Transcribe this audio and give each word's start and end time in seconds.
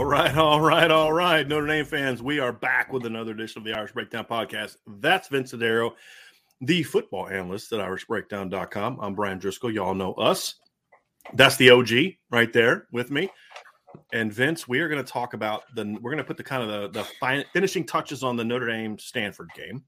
All 0.00 0.06
right, 0.06 0.34
all 0.34 0.62
right, 0.62 0.90
all 0.90 1.12
right. 1.12 1.46
Notre 1.46 1.66
Dame 1.66 1.84
fans, 1.84 2.22
we 2.22 2.38
are 2.38 2.54
back 2.54 2.90
with 2.90 3.04
another 3.04 3.32
edition 3.32 3.58
of 3.60 3.66
the 3.66 3.74
Irish 3.74 3.92
Breakdown 3.92 4.24
Podcast. 4.24 4.78
That's 4.86 5.28
Vince 5.28 5.52
Adaro, 5.52 5.92
the 6.62 6.82
football 6.84 7.28
analyst 7.28 7.70
at 7.74 7.80
IrishBreakdown.com. 7.80 8.98
I'm 8.98 9.14
Bryan 9.14 9.38
Driskell. 9.38 9.74
Y'all 9.74 9.94
know 9.94 10.14
us. 10.14 10.54
That's 11.34 11.56
the 11.56 11.68
OG 11.68 11.90
right 12.30 12.50
there 12.50 12.86
with 12.92 13.10
me. 13.10 13.28
And 14.14 14.32
Vince, 14.32 14.66
we 14.66 14.80
are 14.80 14.88
going 14.88 15.04
to 15.04 15.12
talk 15.12 15.34
about 15.34 15.64
the. 15.74 15.84
We're 16.00 16.12
going 16.12 16.16
to 16.16 16.24
put 16.24 16.38
the 16.38 16.44
kind 16.44 16.62
of 16.62 16.94
the 16.94 17.04
the 17.20 17.44
finishing 17.52 17.84
touches 17.84 18.22
on 18.22 18.36
the 18.36 18.44
Notre 18.44 18.68
Dame 18.68 18.98
Stanford 18.98 19.50
game 19.54 19.84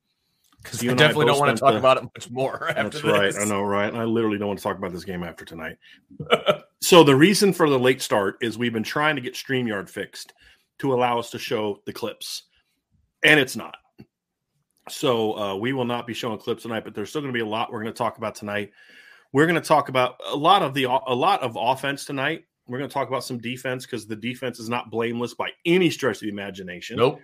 because 0.62 0.82
you 0.82 0.90
I 0.90 0.94
definitely 0.94 1.24
don't 1.24 1.38
want 1.38 1.56
to 1.56 1.60
talk 1.60 1.72
the, 1.72 1.78
about 1.78 1.96
it 1.96 2.02
much 2.02 2.30
more. 2.30 2.70
that's 2.76 3.00
this. 3.00 3.02
right. 3.02 3.34
I 3.34 3.44
know, 3.44 3.62
right? 3.62 3.94
I 3.94 4.04
literally 4.04 4.36
don't 4.36 4.48
want 4.48 4.58
to 4.58 4.62
talk 4.62 4.76
about 4.76 4.92
this 4.92 5.06
game 5.06 5.24
after 5.24 5.46
tonight. 5.46 5.78
so 6.82 7.04
the 7.04 7.14
reason 7.14 7.52
for 7.52 7.70
the 7.70 7.78
late 7.78 8.02
start 8.02 8.36
is 8.40 8.58
we've 8.58 8.72
been 8.72 8.82
trying 8.82 9.16
to 9.16 9.22
get 9.22 9.34
Streamyard 9.34 9.88
fixed 9.88 10.32
to 10.78 10.92
allow 10.92 11.18
us 11.18 11.30
to 11.30 11.38
show 11.38 11.80
the 11.86 11.92
clips, 11.92 12.44
and 13.22 13.38
it's 13.38 13.56
not. 13.56 13.76
So 14.88 15.38
uh, 15.38 15.56
we 15.56 15.72
will 15.72 15.84
not 15.84 16.06
be 16.06 16.14
showing 16.14 16.38
clips 16.38 16.62
tonight, 16.62 16.84
but 16.84 16.94
there's 16.94 17.10
still 17.10 17.20
going 17.20 17.32
to 17.32 17.36
be 17.36 17.42
a 17.42 17.46
lot 17.46 17.72
we're 17.72 17.82
going 17.82 17.92
to 17.92 17.98
talk 17.98 18.18
about 18.18 18.34
tonight. 18.34 18.72
We're 19.32 19.46
going 19.46 19.60
to 19.60 19.66
talk 19.66 19.88
about 19.88 20.16
a 20.26 20.36
lot 20.36 20.62
of 20.62 20.74
the 20.74 20.84
a 20.84 21.14
lot 21.14 21.42
of 21.42 21.56
offense 21.58 22.04
tonight. 22.04 22.44
We're 22.66 22.78
going 22.78 22.90
to 22.90 22.94
talk 22.94 23.08
about 23.08 23.24
some 23.24 23.38
defense 23.38 23.86
because 23.86 24.06
the 24.06 24.16
defense 24.16 24.58
is 24.58 24.68
not 24.68 24.90
blameless 24.90 25.34
by 25.34 25.50
any 25.64 25.88
stretch 25.90 26.16
of 26.16 26.22
the 26.22 26.28
imagination. 26.28 26.96
Nope 26.96 27.20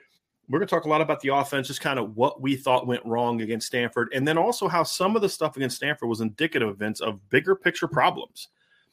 we're 0.48 0.58
going 0.58 0.68
to 0.68 0.74
talk 0.74 0.86
a 0.86 0.88
lot 0.88 1.00
about 1.00 1.20
the 1.20 1.28
offense, 1.28 1.66
just 1.66 1.80
kind 1.80 1.98
of 1.98 2.16
what 2.16 2.40
we 2.40 2.56
thought 2.56 2.86
went 2.86 3.04
wrong 3.04 3.42
against 3.42 3.66
Stanford, 3.66 4.08
and 4.14 4.26
then 4.26 4.38
also 4.38 4.66
how 4.66 4.82
some 4.82 5.14
of 5.14 5.22
the 5.22 5.28
stuff 5.28 5.56
against 5.56 5.76
Stanford 5.76 6.08
was 6.08 6.20
indicative 6.20 6.68
events 6.68 7.00
of 7.00 7.28
bigger 7.28 7.54
picture 7.54 7.88
problems. 7.88 8.48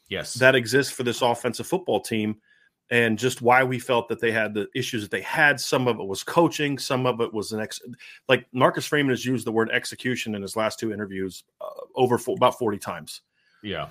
Yes, 0.09 0.33
that 0.35 0.55
exists 0.55 0.91
for 0.91 1.03
this 1.03 1.21
offensive 1.21 1.67
football 1.67 1.99
team, 1.99 2.37
and 2.91 3.17
just 3.17 3.41
why 3.41 3.63
we 3.63 3.79
felt 3.79 4.07
that 4.09 4.19
they 4.19 4.31
had 4.31 4.53
the 4.53 4.67
issues 4.75 5.01
that 5.01 5.11
they 5.11 5.21
had. 5.21 5.59
Some 5.59 5.87
of 5.87 5.99
it 5.99 6.05
was 6.05 6.23
coaching, 6.23 6.77
some 6.77 7.05
of 7.05 7.21
it 7.21 7.33
was 7.33 7.51
an 7.51 7.59
ex. 7.59 7.81
Like 8.29 8.45
Marcus 8.53 8.85
Freeman 8.85 9.11
has 9.11 9.25
used 9.25 9.45
the 9.45 9.51
word 9.51 9.69
execution 9.71 10.35
in 10.35 10.41
his 10.41 10.55
last 10.55 10.79
two 10.79 10.93
interviews 10.93 11.43
uh, 11.61 11.65
over 11.95 12.17
fo- 12.17 12.35
about 12.35 12.59
forty 12.59 12.77
times. 12.77 13.21
Yeah, 13.63 13.87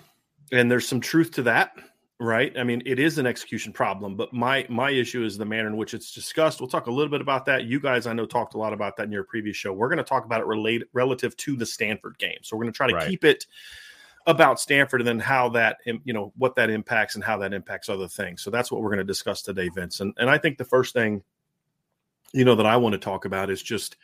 and 0.53 0.71
there's 0.71 0.87
some 0.87 1.01
truth 1.01 1.33
to 1.33 1.43
that 1.43 1.77
right? 2.21 2.57
I 2.59 2.65
mean, 2.65 2.83
it 2.87 2.99
is 2.99 3.19
an 3.19 3.27
execution 3.27 3.73
problem, 3.73 4.17
but 4.17 4.33
my 4.33 4.67
my 4.69 4.91
issue 4.91 5.25
is 5.25 5.37
the 5.37 5.45
manner 5.45 5.69
in 5.69 5.77
which 5.77 5.95
it's 5.95 6.13
discussed. 6.13 6.61
We'll 6.61 6.69
talk 6.69 6.87
a 6.87 6.91
little 6.91 7.11
bit 7.11 7.21
about 7.21 7.45
that. 7.47 7.65
You 7.65 7.81
guys, 7.81 8.07
I 8.07 8.13
know, 8.13 8.27
talked 8.27 8.55
a 8.55 8.59
lot 8.59 8.73
about 8.73 8.97
that 8.97 9.05
in 9.05 9.13
your 9.13 9.25
previous 9.25 9.57
show. 9.57 9.73
We're 9.73 9.89
going 9.89 9.99
to 9.99 10.05
talk 10.05 10.25
about 10.25 10.41
it 10.41 10.47
related 10.47 10.89
relative 10.93 11.37
to 11.39 11.57
the 11.57 11.67
Stanford 11.67 12.19
game. 12.19 12.39
So 12.43 12.57
we're 12.57 12.65
going 12.65 12.73
to 12.73 12.77
try 12.77 12.89
to 12.89 12.95
right. 12.95 13.09
keep 13.09 13.25
it 13.25 13.47
about 14.27 14.61
Stanford 14.61 15.01
and 15.01 15.09
then 15.09 15.19
how 15.19 15.51
that 15.51 15.79
you 15.85 16.13
know 16.13 16.33
what 16.37 16.55
that 16.57 16.71
impacts 16.71 17.15
and 17.15 17.25
how 17.25 17.39
that 17.39 17.53
impacts 17.53 17.89
other 17.89 18.09
things. 18.09 18.43
So 18.43 18.51
that's 18.51 18.71
what 18.71 18.81
we're 18.81 18.91
going 18.91 18.99
to 18.99 19.05
discuss 19.05 19.43
today, 19.43 19.69
Vince. 19.69 20.01
And 20.01 20.15
and 20.19 20.31
I 20.31 20.39
think 20.39 20.59
the 20.59 20.65
first 20.65 20.95
thing 20.95 21.23
you 22.33 22.45
know 22.45 22.55
that 22.57 22.67
I 22.67 22.77
want 22.77 22.95
to 22.95 22.99
talk 22.99 23.25
about 23.25 23.51
is 23.51 23.63
just 23.63 23.97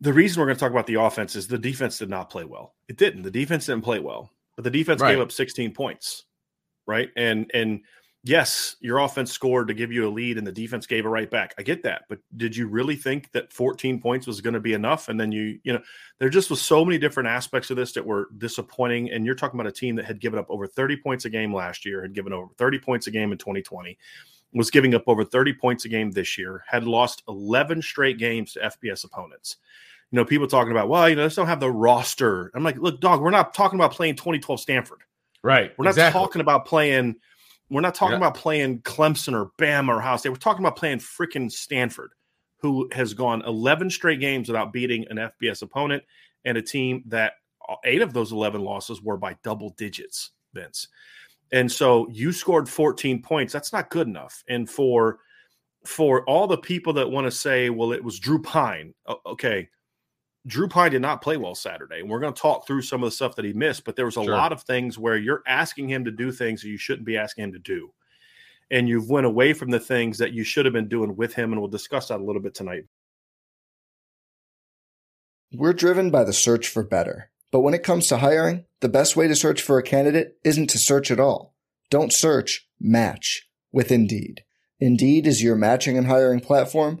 the 0.00 0.12
reason 0.12 0.40
we're 0.40 0.46
going 0.46 0.56
to 0.56 0.60
talk 0.60 0.72
about 0.72 0.86
the 0.86 1.00
offense 1.00 1.36
is 1.36 1.46
the 1.46 1.58
defense 1.58 1.98
did 1.98 2.10
not 2.10 2.30
play 2.30 2.44
well. 2.44 2.74
It 2.88 2.96
didn't. 2.98 3.22
The 3.22 3.30
defense 3.30 3.66
didn't 3.66 3.84
play 3.84 4.00
well, 4.00 4.30
but 4.54 4.64
the 4.64 4.70
defense 4.70 5.00
right. 5.00 5.12
gave 5.12 5.20
up 5.20 5.32
16 5.32 5.72
points 5.72 6.26
right? 6.86 7.10
And 7.16 7.50
and 7.52 7.80
yes, 8.26 8.74
your 8.80 8.98
offense 8.98 9.30
scored 9.30 9.68
to 9.68 9.74
give 9.74 9.92
you 9.92 10.08
a 10.08 10.10
lead 10.10 10.36
and 10.36 10.46
the 10.46 10.52
defense 10.52 10.86
gave 10.86 11.06
it 11.06 11.08
right 11.08 11.30
back. 11.30 11.54
I 11.58 11.62
get 11.62 11.84
that. 11.84 12.02
But 12.08 12.18
did 12.36 12.56
you 12.56 12.66
really 12.66 12.96
think 12.96 13.30
that 13.32 13.52
14 13.52 14.00
points 14.00 14.26
was 14.26 14.40
going 14.40 14.54
to 14.54 14.60
be 14.60 14.72
enough? 14.72 15.08
And 15.08 15.18
then 15.18 15.30
you, 15.30 15.60
you 15.62 15.72
know, 15.72 15.80
there 16.18 16.28
just 16.28 16.50
was 16.50 16.60
so 16.60 16.84
many 16.84 16.98
different 16.98 17.28
aspects 17.28 17.70
of 17.70 17.76
this 17.76 17.92
that 17.92 18.04
were 18.04 18.28
disappointing. 18.36 19.10
And 19.12 19.24
you're 19.24 19.36
talking 19.36 19.58
about 19.58 19.68
a 19.68 19.72
team 19.72 19.94
that 19.96 20.06
had 20.06 20.20
given 20.20 20.40
up 20.40 20.46
over 20.48 20.66
30 20.66 20.96
points 20.96 21.24
a 21.24 21.30
game 21.30 21.54
last 21.54 21.86
year, 21.86 22.02
had 22.02 22.14
given 22.14 22.32
over 22.32 22.48
30 22.58 22.80
points 22.80 23.06
a 23.06 23.12
game 23.12 23.30
in 23.30 23.38
2020, 23.38 23.96
was 24.52 24.70
giving 24.72 24.94
up 24.94 25.04
over 25.06 25.24
30 25.24 25.54
points 25.54 25.84
a 25.84 25.88
game 25.88 26.10
this 26.10 26.36
year, 26.36 26.64
had 26.66 26.84
lost 26.84 27.22
11 27.28 27.80
straight 27.80 28.18
games 28.18 28.54
to 28.54 28.60
FBS 28.60 29.04
opponents. 29.04 29.56
You 30.10 30.16
know, 30.16 30.24
people 30.24 30.48
talking 30.48 30.72
about, 30.72 30.88
well, 30.88 31.08
you 31.08 31.14
know, 31.14 31.28
they 31.28 31.34
don't 31.34 31.46
have 31.46 31.60
the 31.60 31.70
roster. 31.70 32.50
I'm 32.54 32.64
like, 32.64 32.78
look, 32.78 33.00
dog, 33.00 33.20
we're 33.20 33.30
not 33.30 33.54
talking 33.54 33.78
about 33.78 33.92
playing 33.92 34.16
2012 34.16 34.60
Stanford. 34.60 35.00
Right. 35.42 35.72
We're 35.78 35.84
not 35.84 35.90
exactly. 35.90 36.20
talking 36.20 36.40
about 36.40 36.64
playing. 36.64 37.16
We're 37.68 37.80
not 37.80 37.94
talking 37.94 38.12
yeah. 38.12 38.28
about 38.28 38.34
playing 38.34 38.80
Clemson 38.82 39.34
or 39.34 39.50
Bama 39.58 39.96
or 39.96 40.00
House. 40.00 40.22
They 40.22 40.28
were 40.28 40.36
talking 40.36 40.64
about 40.64 40.76
playing 40.76 40.98
freaking 40.98 41.50
Stanford, 41.50 42.12
who 42.60 42.88
has 42.92 43.12
gone 43.12 43.42
11 43.42 43.90
straight 43.90 44.20
games 44.20 44.48
without 44.48 44.72
beating 44.72 45.06
an 45.10 45.16
FBS 45.16 45.62
opponent 45.62 46.02
and 46.44 46.56
a 46.56 46.62
team 46.62 47.02
that 47.06 47.34
uh, 47.68 47.74
eight 47.84 48.02
of 48.02 48.12
those 48.12 48.32
11 48.32 48.60
losses 48.60 49.02
were 49.02 49.16
by 49.16 49.36
double 49.42 49.70
digits, 49.70 50.30
Vince. 50.54 50.88
And 51.52 51.70
so 51.70 52.08
you 52.10 52.32
scored 52.32 52.68
14 52.68 53.22
points. 53.22 53.52
That's 53.52 53.72
not 53.72 53.90
good 53.90 54.06
enough. 54.06 54.42
And 54.48 54.68
for 54.68 55.18
for 55.84 56.24
all 56.24 56.48
the 56.48 56.58
people 56.58 56.92
that 56.94 57.10
want 57.10 57.26
to 57.26 57.30
say, 57.30 57.70
well, 57.70 57.92
it 57.92 58.02
was 58.02 58.18
Drew 58.18 58.42
Pyne. 58.42 58.92
Okay, 59.24 59.68
Drew 60.46 60.68
Pyne 60.68 60.92
did 60.92 61.02
not 61.02 61.22
play 61.22 61.36
well 61.36 61.54
Saturday. 61.54 62.00
And 62.00 62.08
we're 62.08 62.20
going 62.20 62.32
to 62.32 62.40
talk 62.40 62.66
through 62.66 62.82
some 62.82 63.02
of 63.02 63.08
the 63.08 63.14
stuff 63.14 63.34
that 63.36 63.44
he 63.44 63.52
missed, 63.52 63.84
but 63.84 63.96
there 63.96 64.04
was 64.04 64.16
a 64.16 64.22
sure. 64.22 64.32
lot 64.32 64.52
of 64.52 64.62
things 64.62 64.98
where 64.98 65.16
you're 65.16 65.42
asking 65.46 65.88
him 65.88 66.04
to 66.04 66.10
do 66.10 66.30
things 66.30 66.62
that 66.62 66.68
you 66.68 66.78
shouldn't 66.78 67.06
be 67.06 67.16
asking 67.16 67.44
him 67.44 67.52
to 67.52 67.58
do. 67.58 67.92
And 68.70 68.88
you've 68.88 69.10
went 69.10 69.26
away 69.26 69.52
from 69.52 69.70
the 69.70 69.80
things 69.80 70.18
that 70.18 70.32
you 70.32 70.44
should 70.44 70.64
have 70.64 70.74
been 70.74 70.88
doing 70.88 71.16
with 71.16 71.34
him. 71.34 71.52
And 71.52 71.60
we'll 71.60 71.70
discuss 71.70 72.08
that 72.08 72.20
a 72.20 72.24
little 72.24 72.42
bit 72.42 72.54
tonight. 72.54 72.84
We're 75.52 75.72
driven 75.72 76.10
by 76.10 76.24
the 76.24 76.32
search 76.32 76.68
for 76.68 76.82
better. 76.82 77.30
But 77.52 77.60
when 77.60 77.74
it 77.74 77.84
comes 77.84 78.08
to 78.08 78.18
hiring, 78.18 78.64
the 78.80 78.88
best 78.88 79.16
way 79.16 79.28
to 79.28 79.36
search 79.36 79.62
for 79.62 79.78
a 79.78 79.82
candidate 79.82 80.36
isn't 80.44 80.68
to 80.70 80.78
search 80.78 81.10
at 81.10 81.20
all. 81.20 81.54
Don't 81.90 82.12
search, 82.12 82.68
match 82.80 83.48
with 83.72 83.92
Indeed. 83.92 84.42
Indeed 84.80 85.26
is 85.26 85.42
your 85.42 85.56
matching 85.56 85.96
and 85.96 86.06
hiring 86.06 86.40
platform 86.40 87.00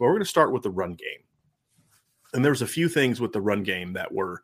Well, 0.00 0.08
we're 0.08 0.14
going 0.14 0.24
to 0.24 0.28
start 0.28 0.50
with 0.50 0.62
the 0.62 0.70
run 0.70 0.94
game. 0.94 1.22
And 2.32 2.42
there's 2.42 2.62
a 2.62 2.66
few 2.66 2.88
things 2.88 3.20
with 3.20 3.32
the 3.32 3.40
run 3.40 3.62
game 3.62 3.92
that 3.92 4.12
were 4.12 4.42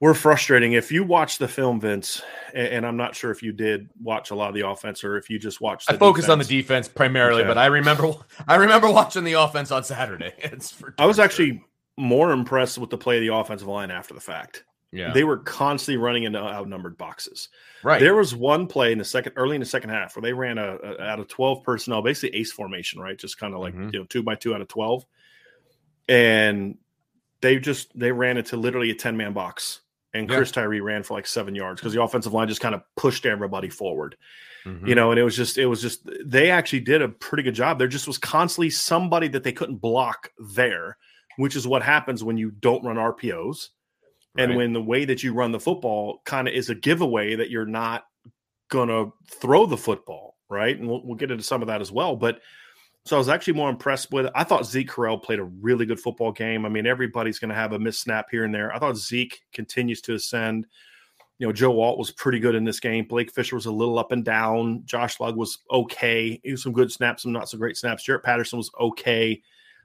were 0.00 0.12
frustrating. 0.12 0.74
If 0.74 0.92
you 0.92 1.02
watch 1.02 1.38
the 1.38 1.48
film, 1.48 1.80
Vince, 1.80 2.20
and, 2.52 2.68
and 2.68 2.86
I'm 2.86 2.96
not 2.96 3.14
sure 3.14 3.30
if 3.30 3.42
you 3.42 3.52
did 3.52 3.88
watch 4.02 4.32
a 4.32 4.34
lot 4.34 4.48
of 4.48 4.54
the 4.54 4.68
offense 4.68 5.02
or 5.02 5.16
if 5.16 5.30
you 5.30 5.38
just 5.38 5.62
watched. 5.62 5.90
I 5.90 5.96
focused 5.96 6.28
on 6.28 6.38
the 6.38 6.44
defense 6.44 6.88
primarily, 6.88 7.40
okay. 7.40 7.48
but 7.48 7.56
I 7.56 7.66
remember 7.66 8.12
I 8.48 8.56
remember 8.56 8.90
watching 8.90 9.24
the 9.24 9.32
offense 9.32 9.70
on 9.70 9.82
Saturday. 9.82 10.34
I 10.98 11.06
was 11.06 11.18
actually 11.18 11.64
more 11.96 12.32
impressed 12.32 12.76
with 12.76 12.90
the 12.90 12.98
play 12.98 13.16
of 13.16 13.22
the 13.22 13.34
offensive 13.34 13.68
line 13.68 13.90
after 13.90 14.12
the 14.12 14.20
fact. 14.20 14.64
Yeah. 14.94 15.12
They 15.12 15.24
were 15.24 15.38
constantly 15.38 16.00
running 16.00 16.22
into 16.22 16.38
outnumbered 16.38 16.96
boxes. 16.96 17.48
Right. 17.82 18.00
There 18.00 18.14
was 18.14 18.32
one 18.32 18.68
play 18.68 18.92
in 18.92 18.98
the 18.98 19.04
second, 19.04 19.32
early 19.34 19.56
in 19.56 19.60
the 19.60 19.66
second 19.66 19.90
half, 19.90 20.14
where 20.14 20.22
they 20.22 20.32
ran 20.32 20.56
a, 20.56 20.76
a 20.76 21.02
out 21.02 21.18
of 21.18 21.26
twelve 21.26 21.64
personnel, 21.64 22.00
basically 22.00 22.38
ace 22.38 22.52
formation, 22.52 23.00
right? 23.00 23.18
Just 23.18 23.36
kind 23.36 23.54
of 23.54 23.60
like 23.60 23.74
mm-hmm. 23.74 23.90
you 23.92 23.98
know 23.98 24.06
two 24.06 24.22
by 24.22 24.36
two 24.36 24.54
out 24.54 24.60
of 24.60 24.68
twelve, 24.68 25.04
and 26.08 26.78
they 27.40 27.58
just 27.58 27.98
they 27.98 28.12
ran 28.12 28.36
into 28.36 28.56
literally 28.56 28.90
a 28.90 28.94
ten 28.94 29.16
man 29.16 29.32
box, 29.32 29.80
and 30.14 30.30
yeah. 30.30 30.36
Chris 30.36 30.52
Tyree 30.52 30.80
ran 30.80 31.02
for 31.02 31.14
like 31.14 31.26
seven 31.26 31.56
yards 31.56 31.80
because 31.80 31.92
the 31.92 32.00
offensive 32.00 32.32
line 32.32 32.46
just 32.46 32.60
kind 32.60 32.74
of 32.76 32.82
pushed 32.96 33.26
everybody 33.26 33.70
forward. 33.70 34.16
Mm-hmm. 34.64 34.86
You 34.86 34.94
know, 34.94 35.10
and 35.10 35.18
it 35.18 35.24
was 35.24 35.36
just 35.36 35.58
it 35.58 35.66
was 35.66 35.82
just 35.82 36.08
they 36.24 36.52
actually 36.52 36.80
did 36.80 37.02
a 37.02 37.08
pretty 37.08 37.42
good 37.42 37.56
job. 37.56 37.80
There 37.80 37.88
just 37.88 38.06
was 38.06 38.16
constantly 38.16 38.70
somebody 38.70 39.26
that 39.28 39.42
they 39.42 39.52
couldn't 39.52 39.78
block 39.78 40.30
there, 40.38 40.98
which 41.36 41.56
is 41.56 41.66
what 41.66 41.82
happens 41.82 42.22
when 42.22 42.38
you 42.38 42.52
don't 42.52 42.84
run 42.84 42.96
RPOs 42.96 43.70
and 44.36 44.56
when 44.56 44.72
the 44.72 44.82
way 44.82 45.04
that 45.04 45.22
you 45.22 45.32
run 45.32 45.52
the 45.52 45.60
football 45.60 46.20
kind 46.24 46.48
of 46.48 46.54
is 46.54 46.70
a 46.70 46.74
giveaway 46.74 47.36
that 47.36 47.50
you're 47.50 47.66
not 47.66 48.04
going 48.68 48.88
to 48.88 49.12
throw 49.30 49.66
the 49.66 49.76
football, 49.76 50.36
right? 50.48 50.78
And 50.78 50.88
we'll, 50.88 51.02
we'll, 51.04 51.16
get 51.16 51.30
into 51.30 51.44
some 51.44 51.62
of 51.62 51.68
that 51.68 51.80
as 51.80 51.92
well. 51.92 52.16
But 52.16 52.40
so 53.04 53.16
I 53.16 53.18
was 53.18 53.28
actually 53.28 53.54
more 53.54 53.70
impressed 53.70 54.10
with. 54.10 54.26
I 54.34 54.44
thought 54.44 54.66
Zeke 54.66 54.90
Correll 54.90 55.22
played 55.22 55.38
a 55.38 55.44
really 55.44 55.86
good 55.86 56.00
football 56.00 56.32
game. 56.32 56.64
I 56.64 56.68
mean, 56.68 56.86
everybody's 56.86 57.38
going 57.38 57.50
to 57.50 57.54
have 57.54 57.72
a 57.72 57.78
miss 57.78 57.98
snap 57.98 58.26
here 58.30 58.44
and 58.44 58.54
there. 58.54 58.74
I 58.74 58.78
thought 58.78 58.96
Zeke 58.96 59.42
continues 59.52 60.00
to 60.02 60.14
ascend. 60.14 60.66
You 61.38 61.46
know, 61.46 61.52
Joe 61.52 61.80
Alt 61.80 61.98
was 61.98 62.12
pretty 62.12 62.38
good 62.38 62.54
in 62.54 62.64
this 62.64 62.80
game. 62.80 63.06
Blake 63.06 63.30
Fisher 63.32 63.56
was 63.56 63.66
a 63.66 63.72
little 63.72 63.98
up 63.98 64.12
and 64.12 64.24
down. 64.24 64.82
Josh 64.86 65.20
Lugg 65.20 65.36
was 65.36 65.58
okay. 65.70 66.40
He 66.42 66.52
was 66.52 66.62
some 66.62 66.72
good 66.72 66.90
snaps, 66.90 67.24
some 67.24 67.32
not 67.32 67.48
so 67.48 67.58
great 67.58 67.76
snaps. 67.76 68.04
Jarrett 68.04 68.22
Patterson 68.22 68.56
was 68.56 68.70
okay. 68.80 69.42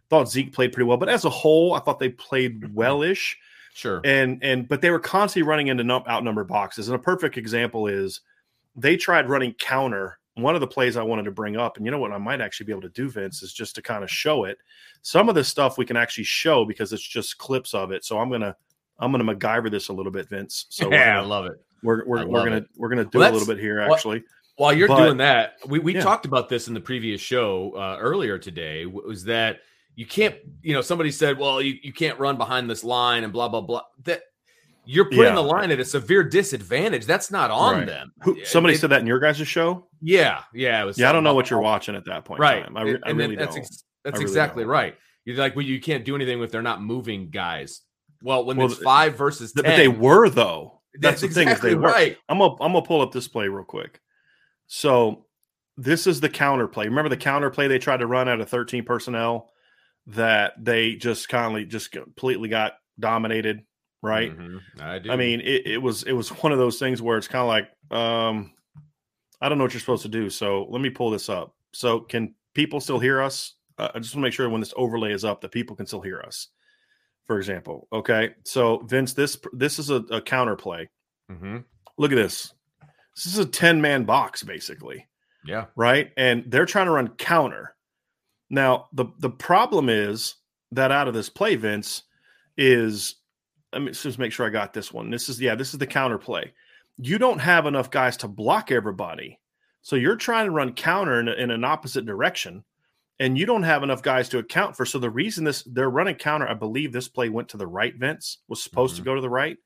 Thought 0.10 0.30
Zeke 0.30 0.54
played 0.54 0.72
pretty 0.72 0.88
well, 0.88 0.98
but 0.98 1.10
as 1.10 1.25
a 1.25 1.30
whole, 1.30 1.74
I 1.74 1.80
thought 1.80 2.00
they 2.00 2.10
played 2.10 2.74
wellish. 2.74 3.38
Sure. 3.80 4.02
And 4.04 4.44
and 4.44 4.68
but 4.68 4.81
they 4.81 4.90
were 4.90 5.00
constantly 5.00 5.48
running 5.48 5.68
into 5.68 5.86
num- 5.86 6.04
outnumbered 6.06 6.50
boxes. 6.50 6.90
And 6.90 6.96
a 6.96 7.00
perfect 7.00 7.38
example 7.38 7.88
is 7.88 8.20
they 8.76 8.98
tried 8.98 9.30
running 9.30 9.54
counter. 9.54 10.20
One 10.34 10.54
of 10.54 10.60
the 10.60 10.68
plays 10.68 10.98
I 10.98 11.04
wanted 11.04 11.24
to 11.24 11.31
bring 11.31 11.56
up, 11.56 11.78
and 11.78 11.86
you 11.86 11.92
know 11.92 11.98
what 11.98 12.12
I 12.12 12.18
might 12.18 12.42
actually 12.42 12.66
be 12.66 12.74
able 12.74 12.81
to 12.81 12.90
do, 12.90 13.10
Vince, 13.10 13.42
is 13.42 13.54
just 13.54 13.76
to 13.76 13.81
kind 13.81 14.04
of 14.04 14.12
show 14.12 14.44
it. 14.44 14.58
Some 15.02 15.30
of 15.30 15.36
this 15.36 15.48
stuff 15.48 15.78
we 15.78 15.86
can 15.86 15.96
actually 15.96 16.26
show 16.26 16.66
because 16.66 16.92
it's 16.92 17.08
just 17.08 17.38
clips 17.38 17.74
of 17.74 17.92
it. 17.92 18.04
So 18.04 18.20
I'm 18.20 18.30
gonna 18.30 18.54
I'm 19.00 19.14
gonna 19.14 19.24
MacGyver 19.24 19.72
this 19.72 19.88
a 19.88 19.94
little 19.94 20.12
bit, 20.12 20.28
Vince. 20.28 20.66
So 20.68 20.90
yeah, 20.92 21.16
gonna, 21.16 21.22
I 21.22 21.26
love 21.26 21.46
it. 21.46 21.64
We're 21.81 22.06
we're, 22.06 22.28
we're 22.28 22.44
gonna 22.44 22.58
it. 22.58 22.68
we're 22.76 22.90
gonna 22.90 23.06
do 23.06 23.20
well, 23.20 23.31
a 23.31 23.34
little 23.34 23.48
bit 23.48 23.60
here 23.60 23.80
actually. 23.80 24.20
Well, 24.20 24.28
while 24.58 24.74
you're 24.74 24.90
but, 24.90 25.06
doing 25.06 25.18
that, 25.18 25.54
we 25.68 25.80
we 25.80 25.96
yeah. 25.96 26.02
talked 26.02 26.26
about 26.26 26.50
this 26.50 26.68
in 26.68 26.74
the 26.74 26.81
previous 26.81 27.22
show 27.22 27.72
uh, 27.78 27.98
earlier 27.98 28.38
today. 28.38 28.86
Was 28.86 29.24
that 29.24 29.62
you 30.00 30.06
can't, 30.06 30.34
you 30.62 30.74
know, 30.74 30.80
somebody 30.80 31.12
said, 31.12 31.38
well, 31.38 31.62
you, 31.62 31.78
you 31.84 31.92
can't 31.92 32.18
run 32.18 32.38
behind 32.38 32.69
this 32.69 32.86
line 32.86 33.25
and 33.25 33.34
blah, 33.34 33.50
blah, 33.50 33.60
blah. 33.60 33.81
That 34.06 34.22
you're 34.86 35.04
putting 35.04 35.24
yeah. 35.24 35.36
the 35.36 35.42
line 35.42 35.72
at 35.72 35.80
a 35.81 35.84
severe 35.84 36.24
disadvantage. 36.24 37.06
That's 37.06 37.31
not 37.31 37.51
on 37.51 37.80
right. 37.80 37.86
them. 37.86 38.13
Who, 38.24 38.46
somebody 38.46 38.75
it, 38.75 38.78
said 38.78 38.92
that 38.92 39.01
in 39.01 39.07
your 39.07 39.19
guys' 39.19 39.46
show? 39.46 39.90
Yeah. 40.01 40.44
Yeah. 40.54 40.90
yeah. 40.96 41.10
I 41.10 41.12
don't 41.12 41.25
know 41.25 41.34
what 41.34 41.50
you're 41.50 41.60
watching 41.60 41.98
at 41.98 42.06
that 42.06 42.24
point. 42.24 42.40
Right. 42.40 42.63
I, 42.63 42.81
and, 42.81 43.04
I 43.04 43.10
really 43.10 43.36
that's, 43.36 43.57
ex- 43.57 43.84
that's 44.06 44.13
really 44.13 44.24
exactly 44.24 44.63
don't. 44.63 44.72
right. 44.72 44.96
You're 45.25 45.36
like, 45.36 45.57
well, 45.57 45.66
you 45.66 45.81
can't 45.81 46.06
do 46.06 46.16
anything 46.16 46.42
if 46.42 46.50
they're 46.50 46.62
not 46.62 46.81
moving 46.81 47.30
guys. 47.30 47.81
Well, 48.24 48.45
when 48.45 48.56
well, 48.56 48.72
it's 48.72 48.81
five 48.81 49.18
versus 49.18 49.52
10. 49.52 49.66
But 49.66 49.75
they 49.75 49.90
were, 49.90 50.30
though. 50.30 50.80
That's, 50.94 51.19
that's 51.19 51.36
the 51.36 51.42
exactly 51.42 51.72
thing. 51.72 51.78
Is 51.78 51.84
they 51.84 51.88
right. 51.88 52.12
Were. 52.12 52.18
I'm 52.30 52.40
gonna 52.40 52.54
I'm 52.62 52.72
gonna 52.72 52.86
pull 52.86 53.02
up 53.02 53.12
this 53.12 53.28
play 53.28 53.50
real 53.50 53.66
quick. 53.66 54.00
So 54.68 55.25
this 55.75 56.07
is 56.07 56.22
the 56.22 56.30
counter 56.30 56.69
play. 56.69 56.86
Remember 56.86 57.10
the 57.10 57.18
counter 57.18 57.50
play 57.50 57.68
they 57.68 57.80
tried 57.80 57.98
to 57.98 58.07
run 58.07 58.30
out 58.30 58.40
of 58.40 58.50
13 58.50 58.86
personnel? 58.86 59.52
That 60.07 60.54
they 60.57 60.96
just 60.96 61.30
kindly 61.30 61.66
just 61.66 61.92
completely 61.92 62.50
got 62.50 62.74
dominated, 63.00 63.62
right? 64.01 64.36
Mm-hmm. 64.36 64.57
I 64.81 65.00
do. 65.00 65.12
I 65.12 65.16
mean, 65.16 65.42
it, 65.42 65.68
it, 65.68 65.78
was 65.78 66.04
it 66.04 66.13
was 66.13 66.30
one 66.30 66.51
of 66.51 66.57
those 66.57 66.80
things 66.80 67.01
where 67.01 67.18
it's 67.18 67.28
kind 67.28 67.42
of 67.42 67.48
like, 67.48 67.69
um, 67.92 68.51
I 69.42 69.50
don't 69.50 69.57
know 69.57 69.63
what 69.63 69.74
you're 69.74 69.80
supposed 69.80 70.04
to 70.04 70.10
do. 70.10 70.30
So 70.30 70.68
let 70.69 70.81
me 70.81 70.90
pull 70.90 71.12
this 71.12 71.30
up. 71.30 71.56
So 71.74 72.01
can 72.01 72.36
people 72.54 72.81
still 72.81 73.00
hear 73.00 73.22
us? 73.22 73.56
Uh, 73.78 73.90
I 73.96 74.00
just 74.00 74.13
want 74.13 74.24
to 74.24 74.28
make 74.28 74.34
sure 74.34 74.50
when 74.50 74.62
this 74.62 74.74
overlay 74.75 75.13
is 75.13 75.24
up 75.24 75.42
that 75.42 75.51
people 75.51 75.75
can 75.75 75.86
still 75.86 76.02
hear 76.02 76.22
us. 76.22 76.48
For 77.25 77.38
example, 77.38 77.88
okay. 77.94 78.31
So 78.44 78.80
Vince, 78.80 79.13
this 79.13 79.38
this 79.54 79.78
is 79.78 79.92
a, 79.92 79.98
a 80.10 80.22
counter 80.22 80.56
play. 80.56 80.90
Mm-hmm. 81.31 81.57
Look 81.98 82.12
at 82.12 82.16
this. 82.16 82.54
This 83.16 83.28
is 83.28 83.38
a 83.38 83.45
ten 83.45 83.80
man 83.80 84.04
box 84.04 84.42
basically. 84.44 85.07
Yeah. 85.45 85.66
Right. 85.75 86.12
And 86.18 86.44
they're 86.48 86.66
trying 86.66 86.88
to 86.88 86.92
run 86.92 87.10
counter. 87.10 87.75
Now, 88.50 88.88
the 88.94 89.06
the 89.19 89.30
problem 89.30 89.90
is 89.90 90.36
that 90.72 90.92
out 90.92 91.07
of 91.07 91.13
this 91.13 91.30
play, 91.30 91.56
Vince, 91.56 92.04
is 92.57 93.16
let 93.71 93.81
me 93.81 93.92
just 93.92 94.19
make 94.19 94.31
sure 94.31 94.45
I 94.45 94.50
got 94.50 94.74
this 94.74 94.92
one. 94.92 95.09
This 95.09 95.30
is 95.30 95.40
yeah, 95.40 95.56
this 95.56 95.74
is 95.74 95.80
the 95.80 95.88
counter 95.88 96.18
play. 96.18 96.54
You 96.97 97.18
don't 97.18 97.40
have 97.40 97.66
enough 97.66 97.92
guys 97.92 98.18
to 98.18 98.28
block 98.28 98.71
everybody. 98.71 99.40
So 99.81 99.95
you're 99.95 100.18
trying 100.18 100.45
to 100.45 100.52
run 100.52 100.74
counter 100.74 101.19
in, 101.19 101.30
in 101.30 101.52
an 101.52 101.64
opposite 101.64 102.06
direction, 102.06 102.64
and 103.19 103.38
you 103.38 103.45
don't 103.45 103.64
have 103.64 103.83
enough 103.83 104.02
guys 104.02 104.30
to 104.30 104.40
account 104.40 104.76
for. 104.76 104.85
So 104.85 105.00
the 105.00 105.09
reason 105.09 105.44
this 105.44 105.64
they're 105.64 105.90
running 105.90 106.16
counter, 106.16 106.47
I 106.47 106.56
believe 106.56 106.92
this 106.92 107.07
play 107.07 107.30
went 107.30 107.50
to 107.50 107.57
the 107.57 107.68
right, 107.68 107.95
Vince, 107.95 108.40
was 108.47 108.62
supposed 108.62 108.95
mm-hmm. 108.95 109.04
to 109.04 109.09
go 109.09 109.16
to 109.16 109.21
the 109.21 109.30
right. 109.30 109.57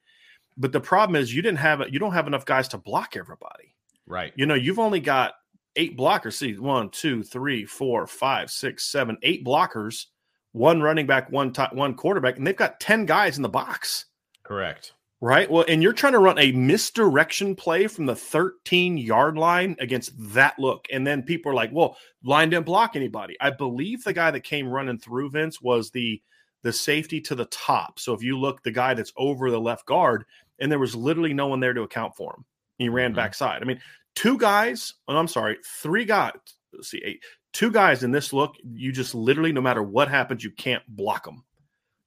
But 0.58 0.72
the 0.72 0.82
problem 0.82 1.16
is 1.16 1.34
you 1.34 1.42
didn't 1.42 1.60
have 1.60 1.82
you 1.90 2.00
don't 2.00 2.14
have 2.14 2.28
enough 2.28 2.46
guys 2.46 2.68
to 2.70 2.78
block 2.78 3.16
everybody. 3.16 3.76
Right. 4.06 4.34
You 4.36 4.46
know, 4.46 4.56
you've 4.56 4.80
only 4.80 5.00
got 5.00 5.34
eight 5.76 5.98
blockers. 5.98 6.34
See, 6.34 6.58
one, 6.58 6.90
two, 6.90 7.24
three, 7.24 7.66
four, 7.66 8.08
five, 8.08 8.52
six, 8.52 8.86
seven, 8.86 9.18
eight 9.24 9.46
blockers, 9.46 10.08
one 10.52 10.82
running 10.82 11.06
back, 11.06 11.32
one 11.32 11.54
one 11.72 11.96
quarterback, 11.96 12.38
and 12.38 12.46
they've 12.46 12.56
got 12.56 12.80
10 12.80 13.06
guys 13.06 13.38
in 13.38 13.44
the 13.44 13.50
box. 13.50 14.06
Correct. 14.44 14.94
Right. 15.24 15.50
Well, 15.50 15.64
and 15.70 15.82
you're 15.82 15.94
trying 15.94 16.14
to 16.14 16.20
run 16.20 16.38
a 16.38 16.52
misdirection 16.52 17.56
play 17.56 17.88
from 17.88 18.06
the 18.06 18.16
13 18.16 18.98
yard 18.98 19.38
line 19.38 19.78
against 19.80 20.12
that 20.34 20.60
look. 20.60 20.86
And 20.92 21.08
then 21.08 21.24
people 21.24 21.50
are 21.50 21.56
like, 21.56 21.72
well, 21.72 21.96
line 22.26 22.50
didn't 22.50 22.66
block 22.66 22.98
anybody. 22.98 23.38
I 23.40 23.50
believe 23.50 24.04
the 24.04 24.12
guy 24.12 24.32
that 24.32 24.42
came 24.42 24.68
running 24.68 24.98
through 24.98 25.30
Vince 25.30 25.62
was 25.62 25.92
the 25.92 26.22
the 26.64 26.74
safety 26.74 27.22
to 27.22 27.36
the 27.36 27.46
top. 27.46 28.00
So 28.00 28.14
if 28.14 28.22
you 28.22 28.38
look, 28.38 28.64
the 28.64 28.72
guy 28.72 28.94
that's 28.94 29.14
over 29.16 29.50
the 29.50 29.60
left 29.60 29.86
guard, 29.86 30.26
and 30.60 30.70
there 30.70 30.80
was 30.80 30.94
literally 30.96 31.34
no 31.34 31.48
one 31.48 31.62
there 31.62 31.74
to 31.74 31.84
account 31.84 32.16
for 32.16 32.34
him. 32.34 32.46
He 32.78 32.90
ran 32.90 33.12
mm-hmm. 33.12 33.18
backside. 33.18 33.62
I 33.62 33.66
mean, 33.66 33.80
two 34.16 34.38
guys, 34.38 34.94
oh, 35.08 35.18
I'm 35.18 35.28
sorry, 35.28 35.58
three 35.82 36.06
guys, 36.06 36.34
see, 36.82 37.02
eight, 37.04 37.24
two 37.52 37.72
guys 37.72 38.04
in 38.04 38.12
this 38.12 38.34
look, 38.34 38.56
you 38.64 38.92
just 38.92 39.16
literally, 39.16 39.52
no 39.52 39.62
matter 39.62 39.84
what 39.84 40.08
happens, 40.10 40.44
you 40.44 40.52
can't 40.52 40.84
block 40.88 41.26
them. 41.26 41.44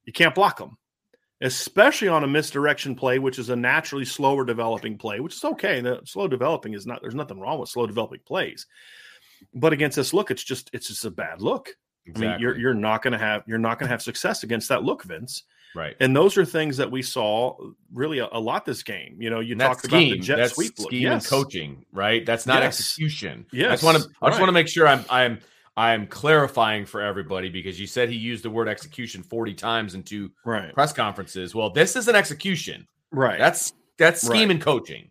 You 0.05 0.13
can't 0.13 0.35
block 0.35 0.57
them, 0.57 0.77
especially 1.41 2.07
on 2.07 2.23
a 2.23 2.27
misdirection 2.27 2.95
play, 2.95 3.19
which 3.19 3.39
is 3.39 3.49
a 3.49 3.55
naturally 3.55 4.05
slower 4.05 4.45
developing 4.45 4.97
play, 4.97 5.19
which 5.19 5.35
is 5.35 5.43
okay. 5.43 5.81
The 5.81 6.01
slow 6.05 6.27
developing 6.27 6.73
is 6.73 6.85
not, 6.85 7.01
there's 7.01 7.15
nothing 7.15 7.39
wrong 7.39 7.59
with 7.59 7.69
slow 7.69 7.87
developing 7.87 8.21
plays. 8.25 8.65
But 9.53 9.73
against 9.73 9.97
this 9.97 10.13
look, 10.13 10.31
it's 10.31 10.43
just, 10.43 10.69
it's 10.73 10.87
just 10.87 11.05
a 11.05 11.11
bad 11.11 11.41
look. 11.41 11.69
Exactly. 12.05 12.27
I 12.27 12.31
mean, 12.31 12.41
you're, 12.41 12.57
you're 12.57 12.73
not 12.73 13.01
going 13.01 13.11
to 13.11 13.19
have, 13.19 13.43
you're 13.47 13.57
not 13.57 13.79
going 13.79 13.87
to 13.87 13.91
have 13.91 14.01
success 14.01 14.43
against 14.43 14.69
that 14.69 14.83
look, 14.83 15.03
Vince. 15.03 15.43
Right. 15.75 15.95
And 15.99 16.15
those 16.15 16.37
are 16.37 16.45
things 16.45 16.77
that 16.77 16.89
we 16.89 17.01
saw 17.01 17.55
really 17.93 18.19
a, 18.19 18.27
a 18.31 18.39
lot 18.39 18.65
this 18.65 18.83
game. 18.83 19.17
You 19.19 19.29
know, 19.29 19.39
you 19.39 19.55
talked 19.55 19.83
scheme. 19.83 20.13
about 20.13 20.19
the 20.19 20.19
jet 20.19 20.35
that's 20.37 20.55
sweep 20.55 20.77
scheme 20.77 21.01
yes. 21.03 21.23
and 21.23 21.29
coaching, 21.29 21.85
right? 21.91 22.25
That's 22.25 22.45
not 22.45 22.63
yes. 22.63 22.79
execution. 22.79 23.45
Yes. 23.51 23.67
I 23.67 23.73
just 23.73 23.83
want 23.83 23.97
to 23.97 24.09
I 24.21 24.29
just 24.29 24.39
want 24.39 24.49
to 24.49 24.53
make 24.53 24.67
sure 24.67 24.87
I'm 24.87 25.05
I'm 25.09 25.39
I'm 25.75 26.07
clarifying 26.07 26.85
for 26.85 27.01
everybody 27.01 27.49
because 27.49 27.79
you 27.79 27.85
said 27.85 28.09
he 28.09 28.15
used 28.15 28.43
the 28.43 28.49
word 28.49 28.67
execution 28.67 29.21
40 29.21 29.53
times 29.53 29.93
in 29.93 30.01
two 30.01 30.31
right. 30.43 30.73
press 30.73 30.91
conferences. 30.91 31.53
Well, 31.53 31.69
this 31.69 31.95
is 31.95 32.07
an 32.07 32.15
execution. 32.15 32.87
Right. 33.11 33.37
That's 33.37 33.73
that's 33.97 34.21
scheme 34.21 34.47
Right. 34.47 34.51
and 34.51 34.61
coaching. 34.61 35.09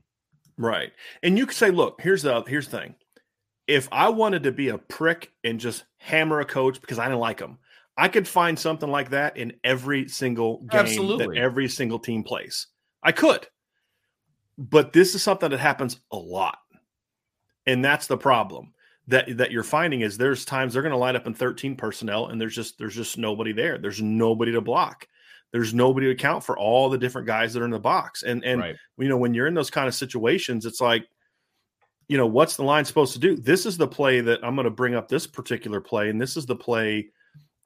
Right. 0.58 0.92
And 1.22 1.38
you 1.38 1.46
could 1.46 1.56
say, 1.56 1.70
look, 1.70 2.00
here's 2.00 2.22
the 2.22 2.42
here's 2.42 2.68
the 2.68 2.78
thing. 2.78 2.94
If 3.68 3.88
I 3.92 4.08
wanted 4.08 4.44
to 4.44 4.52
be 4.52 4.68
a 4.68 4.78
prick 4.78 5.32
and 5.44 5.60
just 5.60 5.84
hammer 5.98 6.40
a 6.40 6.44
coach 6.44 6.80
because 6.80 6.98
I 6.98 7.04
didn't 7.06 7.20
like 7.20 7.40
him, 7.40 7.58
I 7.96 8.08
could 8.08 8.28
find 8.28 8.58
something 8.58 8.90
like 8.90 9.10
that 9.10 9.36
in 9.36 9.54
every 9.64 10.08
single 10.08 10.58
game 10.62 10.80
Absolutely. 10.80 11.36
that 11.36 11.42
every 11.42 11.68
single 11.68 11.98
team 11.98 12.22
plays. 12.22 12.66
I 13.02 13.12
could. 13.12 13.46
But 14.58 14.92
this 14.92 15.14
is 15.14 15.22
something 15.22 15.50
that 15.50 15.60
happens 15.60 16.00
a 16.10 16.16
lot. 16.16 16.58
And 17.66 17.84
that's 17.84 18.06
the 18.06 18.18
problem 18.18 18.74
that 19.08 19.36
that 19.38 19.50
you're 19.50 19.62
finding 19.62 20.00
is 20.00 20.16
there's 20.16 20.44
times 20.44 20.72
they're 20.72 20.82
going 20.82 20.92
to 20.92 20.98
line 20.98 21.16
up 21.16 21.26
in 21.26 21.34
13 21.34 21.76
personnel 21.76 22.26
and 22.26 22.40
there's 22.40 22.54
just 22.54 22.78
there's 22.78 22.94
just 22.94 23.18
nobody 23.18 23.52
there. 23.52 23.78
There's 23.78 24.02
nobody 24.02 24.52
to 24.52 24.60
block. 24.60 25.06
There's 25.52 25.72
nobody 25.72 26.06
to 26.06 26.12
account 26.12 26.44
for 26.44 26.58
all 26.58 26.90
the 26.90 26.98
different 26.98 27.26
guys 27.26 27.54
that 27.54 27.62
are 27.62 27.66
in 27.66 27.70
the 27.70 27.78
box. 27.78 28.22
And 28.22 28.44
and 28.44 28.60
right. 28.60 28.76
you 28.98 29.08
know 29.08 29.16
when 29.16 29.34
you're 29.34 29.46
in 29.46 29.54
those 29.54 29.70
kind 29.70 29.88
of 29.88 29.94
situations 29.94 30.66
it's 30.66 30.80
like 30.80 31.06
you 32.08 32.16
know 32.16 32.26
what's 32.26 32.56
the 32.56 32.62
line 32.62 32.84
supposed 32.84 33.12
to 33.14 33.18
do 33.18 33.36
this 33.36 33.66
is 33.66 33.76
the 33.76 33.88
play 33.88 34.20
that 34.20 34.38
i'm 34.44 34.54
going 34.54 34.64
to 34.64 34.70
bring 34.70 34.94
up 34.94 35.08
this 35.08 35.26
particular 35.26 35.80
play 35.80 36.08
and 36.08 36.20
this 36.20 36.36
is 36.36 36.46
the 36.46 36.54
play 36.54 37.08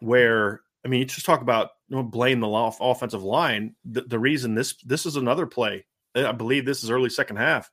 where 0.00 0.60
i 0.84 0.88
mean 0.88 1.00
you 1.00 1.06
just 1.06 1.26
talk 1.26 1.40
about 1.42 1.70
you 1.88 1.96
know, 1.96 2.02
blame 2.02 2.40
the 2.40 2.48
off- 2.48 2.78
offensive 2.80 3.22
line 3.22 3.74
the, 3.84 4.02
the 4.02 4.18
reason 4.18 4.54
this 4.54 4.74
this 4.84 5.06
is 5.06 5.16
another 5.16 5.46
play 5.46 5.84
i 6.14 6.32
believe 6.32 6.64
this 6.64 6.82
is 6.82 6.90
early 6.90 7.10
second 7.10 7.36
half 7.36 7.70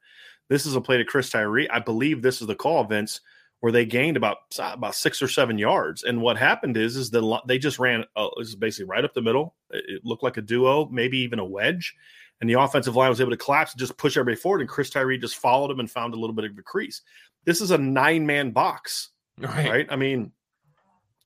this 0.49 0.65
is 0.65 0.75
a 0.75 0.81
play 0.81 0.97
to 0.97 1.05
chris 1.05 1.29
tyree 1.29 1.69
i 1.69 1.79
believe 1.79 2.21
this 2.21 2.41
is 2.41 2.47
the 2.47 2.55
call 2.55 2.83
vince 2.83 3.21
where 3.59 3.71
they 3.71 3.85
gained 3.85 4.17
about 4.17 4.37
about 4.59 4.93
six 4.93 5.21
or 5.21 5.27
seven 5.27 5.57
yards 5.57 6.03
and 6.03 6.21
what 6.21 6.37
happened 6.37 6.77
is 6.77 6.95
is 6.95 7.09
the 7.09 7.41
they 7.47 7.57
just 7.57 7.79
ran 7.79 8.03
uh, 8.15 8.27
this 8.37 8.49
is 8.49 8.55
basically 8.55 8.85
right 8.85 9.03
up 9.05 9.13
the 9.13 9.21
middle 9.21 9.55
it, 9.71 9.83
it 9.87 10.01
looked 10.05 10.23
like 10.23 10.37
a 10.37 10.41
duo 10.41 10.87
maybe 10.89 11.17
even 11.17 11.39
a 11.39 11.45
wedge 11.45 11.95
and 12.39 12.47
the 12.47 12.53
offensive 12.59 12.95
line 12.95 13.09
was 13.09 13.19
able 13.19 13.31
to 13.31 13.37
collapse 13.37 13.71
and 13.73 13.79
just 13.79 13.97
push 13.97 14.15
everybody 14.15 14.39
forward. 14.39 14.61
And 14.61 14.69
Chris 14.69 14.91
Tyree 14.91 15.17
just 15.17 15.37
followed 15.37 15.71
him 15.71 15.79
and 15.79 15.89
found 15.89 16.13
a 16.13 16.17
little 16.19 16.35
bit 16.35 16.45
of 16.45 16.51
a 16.55 16.61
crease. 16.61 17.01
This 17.45 17.61
is 17.61 17.71
a 17.71 17.79
nine 17.79 18.27
man 18.27 18.51
box, 18.51 19.09
Right. 19.39 19.67
right? 19.67 19.87
I 19.89 19.95
mean, 19.95 20.31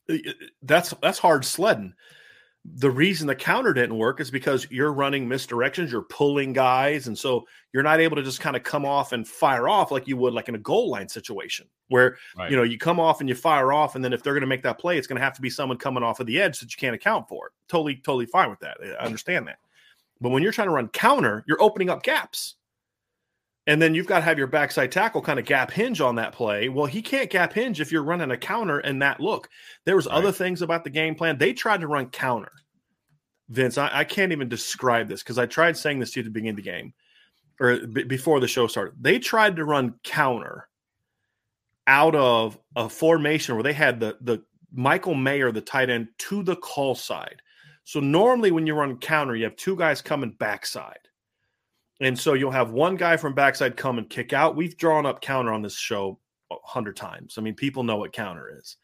Uh, 0.09 0.15
uh, 0.15 0.33
that's 0.63 0.93
that's 1.01 1.19
hard 1.19 1.45
sledding. 1.45 1.93
The 2.75 2.91
reason 2.91 3.25
the 3.25 3.33
counter 3.33 3.73
didn't 3.73 3.97
work 3.97 4.19
is 4.19 4.29
because 4.29 4.67
you're 4.69 4.93
running 4.93 5.27
misdirections, 5.27 5.89
you're 5.91 6.03
pulling 6.03 6.53
guys, 6.53 7.07
and 7.07 7.17
so 7.17 7.47
you're 7.73 7.81
not 7.81 7.99
able 7.99 8.17
to 8.17 8.21
just 8.21 8.39
kind 8.39 8.55
of 8.55 8.61
come 8.61 8.85
off 8.85 9.13
and 9.13 9.27
fire 9.27 9.67
off 9.67 9.89
like 9.89 10.07
you 10.07 10.15
would 10.17 10.33
like 10.33 10.47
in 10.47 10.53
a 10.53 10.59
goal 10.59 10.91
line 10.91 11.09
situation 11.09 11.65
where 11.87 12.17
Right. 12.37 12.51
you 12.51 12.55
know 12.57 12.61
you 12.61 12.77
come 12.77 12.99
off 12.99 13.19
and 13.19 13.27
you 13.27 13.33
fire 13.33 13.73
off, 13.73 13.95
and 13.95 14.03
then 14.05 14.13
if 14.13 14.21
they're 14.21 14.33
going 14.33 14.41
to 14.41 14.47
make 14.47 14.61
that 14.63 14.77
play, 14.77 14.97
it's 14.99 15.07
going 15.07 15.17
to 15.19 15.23
have 15.23 15.33
to 15.33 15.41
be 15.41 15.49
someone 15.49 15.77
coming 15.79 16.03
off 16.03 16.19
of 16.19 16.27
the 16.27 16.39
edge 16.39 16.59
that 16.59 16.71
you 16.71 16.77
can't 16.79 16.93
account 16.95 17.27
for. 17.27 17.51
Totally, 17.67 17.95
totally 17.95 18.27
fine 18.27 18.51
with 18.51 18.59
that. 18.59 18.77
I 18.83 19.05
understand 19.05 19.47
that. 19.47 19.57
But 20.19 20.29
when 20.29 20.43
you're 20.43 20.51
trying 20.51 20.67
to 20.67 20.73
run 20.73 20.89
counter, 20.89 21.43
you're 21.47 21.61
opening 21.63 21.89
up 21.89 22.03
gaps. 22.03 22.55
And 23.67 23.81
then 23.81 23.93
you've 23.93 24.07
got 24.07 24.19
to 24.19 24.25
have 24.25 24.39
your 24.39 24.47
backside 24.47 24.91
tackle 24.91 25.21
kind 25.21 25.37
of 25.37 25.45
gap 25.45 25.69
hinge 25.71 26.01
on 26.01 26.15
that 26.15 26.33
play. 26.33 26.67
Well, 26.67 26.87
he 26.87 27.01
can't 27.01 27.29
gap 27.29 27.53
hinge 27.53 27.79
if 27.79 27.91
you're 27.91 28.03
running 28.03 28.31
a 28.31 28.37
counter 28.37 28.79
and 28.79 29.01
that 29.01 29.19
look. 29.19 29.49
There 29.85 29.95
was 29.95 30.07
other 30.07 30.31
things 30.31 30.61
about 30.61 30.83
the 30.83 30.89
game 30.89 31.13
plan. 31.13 31.37
They 31.37 31.53
tried 31.53 31.81
to 31.81 31.87
run 31.87 32.09
counter. 32.09 32.51
Vince, 33.49 33.77
I, 33.77 33.89
I 33.99 34.03
can't 34.03 34.31
even 34.31 34.49
describe 34.49 35.07
this 35.07 35.21
because 35.21 35.37
I 35.37 35.45
tried 35.45 35.77
saying 35.77 35.99
this 35.99 36.11
to 36.11 36.19
you 36.19 36.23
at 36.23 36.25
the 36.25 36.31
beginning 36.31 36.51
of 36.51 36.55
the 36.55 36.71
game 36.71 36.93
or 37.59 37.85
b- 37.85 38.03
before 38.03 38.39
the 38.39 38.47
show 38.47 38.65
started. 38.65 38.95
They 38.99 39.19
tried 39.19 39.57
to 39.57 39.65
run 39.65 39.95
counter 40.03 40.67
out 41.85 42.15
of 42.15 42.57
a 42.75 42.89
formation 42.89 43.55
where 43.55 43.63
they 43.63 43.73
had 43.73 43.99
the 43.99 44.17
the 44.21 44.43
Michael 44.73 45.15
Mayer, 45.15 45.51
the 45.51 45.61
tight 45.61 45.89
end, 45.89 46.07
to 46.17 46.43
the 46.43 46.55
call 46.55 46.95
side. 46.95 47.41
So 47.83 47.99
normally 47.99 48.51
when 48.51 48.65
you 48.65 48.73
run 48.73 48.97
counter, 48.97 49.35
you 49.35 49.43
have 49.43 49.57
two 49.57 49.75
guys 49.75 50.01
coming 50.01 50.31
backside. 50.31 51.09
And 52.01 52.19
so 52.19 52.33
you'll 52.33 52.51
have 52.51 52.71
one 52.71 52.95
guy 52.97 53.15
from 53.15 53.35
backside 53.35 53.77
come 53.77 53.99
and 53.99 54.09
kick 54.09 54.33
out. 54.33 54.55
We've 54.55 54.75
drawn 54.75 55.05
up 55.05 55.21
counter 55.21 55.53
on 55.53 55.61
this 55.61 55.77
show 55.77 56.19
a 56.51 56.55
hundred 56.63 56.95
times. 56.95 57.35
I 57.37 57.41
mean, 57.41 57.53
people 57.53 57.83
know 57.83 57.97
what 57.97 58.11
counter 58.11 58.51
is. 58.57 58.77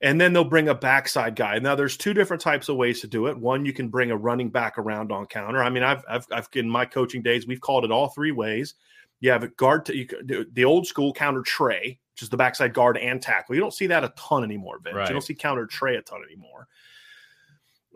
And 0.00 0.20
then 0.20 0.32
they'll 0.32 0.44
bring 0.44 0.68
a 0.68 0.74
backside 0.74 1.34
guy. 1.34 1.58
Now, 1.58 1.74
there's 1.74 1.96
two 1.96 2.14
different 2.14 2.42
types 2.42 2.68
of 2.68 2.76
ways 2.76 3.00
to 3.00 3.06
do 3.06 3.26
it. 3.26 3.38
One, 3.38 3.64
you 3.64 3.72
can 3.72 3.88
bring 3.88 4.10
a 4.10 4.16
running 4.16 4.50
back 4.50 4.78
around 4.78 5.10
on 5.10 5.26
counter. 5.26 5.62
I 5.62 5.70
mean, 5.70 5.82
I've, 5.82 6.04
I've, 6.08 6.26
I've 6.30 6.48
in 6.54 6.68
my 6.70 6.84
coaching 6.84 7.22
days, 7.22 7.46
we've 7.46 7.60
called 7.60 7.84
it 7.84 7.90
all 7.90 8.08
three 8.08 8.32
ways. 8.32 8.74
You 9.20 9.30
have 9.30 9.42
a 9.42 9.48
guard, 9.48 9.86
to, 9.86 9.96
you, 9.96 10.06
the 10.52 10.64
old 10.64 10.86
school 10.86 11.12
counter 11.12 11.42
tray, 11.42 11.98
which 12.12 12.22
is 12.22 12.28
the 12.28 12.36
backside 12.36 12.74
guard 12.74 12.98
and 12.98 13.20
tackle. 13.20 13.54
You 13.54 13.60
don't 13.60 13.74
see 13.74 13.86
that 13.86 14.04
a 14.04 14.12
ton 14.16 14.44
anymore, 14.44 14.78
Vince. 14.82 14.94
Right. 14.94 15.08
You 15.08 15.14
don't 15.14 15.22
see 15.22 15.34
counter 15.34 15.66
tray 15.66 15.96
a 15.96 16.02
ton 16.02 16.20
anymore. 16.24 16.68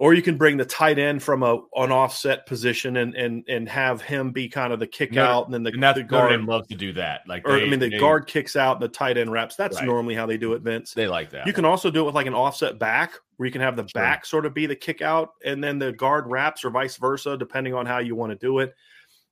Or 0.00 0.14
you 0.14 0.22
can 0.22 0.36
bring 0.36 0.56
the 0.56 0.64
tight 0.64 0.98
end 0.98 1.22
from 1.22 1.42
a 1.42 1.54
an 1.74 1.90
offset 1.90 2.46
position 2.46 2.96
and 2.98 3.14
and 3.16 3.44
and 3.48 3.68
have 3.68 4.00
him 4.00 4.30
be 4.30 4.48
kind 4.48 4.72
of 4.72 4.78
the 4.78 4.86
kick 4.86 5.12
Notre- 5.12 5.28
out, 5.28 5.44
and 5.46 5.54
then 5.54 5.64
the, 5.64 5.70
and 5.70 5.82
the 5.82 5.86
Notre 5.86 6.02
guard. 6.04 6.30
Dame 6.30 6.46
loves 6.46 6.68
to 6.68 6.76
do 6.76 6.92
that. 6.92 7.22
Like, 7.26 7.46
Or 7.48 7.52
they- 7.58 7.66
I 7.66 7.68
mean, 7.68 7.80
the 7.80 7.90
they- 7.90 7.98
guard 7.98 8.26
kicks 8.28 8.54
out, 8.54 8.76
and 8.76 8.82
the 8.82 8.88
tight 8.88 9.16
end 9.18 9.32
wraps. 9.32 9.56
That's 9.56 9.76
Right. 9.78 9.86
normally 9.86 10.14
how 10.14 10.24
they 10.26 10.36
do 10.36 10.52
it, 10.52 10.62
Vince. 10.62 10.94
they 10.94 11.08
like 11.08 11.30
that. 11.30 11.46
You 11.48 11.52
can 11.52 11.64
also 11.64 11.90
do 11.90 12.02
it 12.02 12.04
with 12.04 12.14
like 12.14 12.26
an 12.28 12.34
offset 12.34 12.78
back, 12.78 13.12
where 13.36 13.46
you 13.46 13.52
can 13.52 13.60
have 13.60 13.74
the 13.76 13.82
Sure. 13.88 14.00
back 14.00 14.24
sort 14.24 14.46
of 14.46 14.54
be 14.54 14.66
the 14.66 14.76
kick 14.76 15.02
out, 15.02 15.30
and 15.44 15.62
then 15.62 15.78
the 15.80 15.92
guard 15.92 16.26
wraps, 16.28 16.64
or 16.64 16.70
vice 16.70 16.96
versa, 16.96 17.36
depending 17.36 17.74
on 17.74 17.84
how 17.84 17.98
you 17.98 18.14
want 18.14 18.30
to 18.30 18.38
do 18.38 18.60
it. 18.60 18.74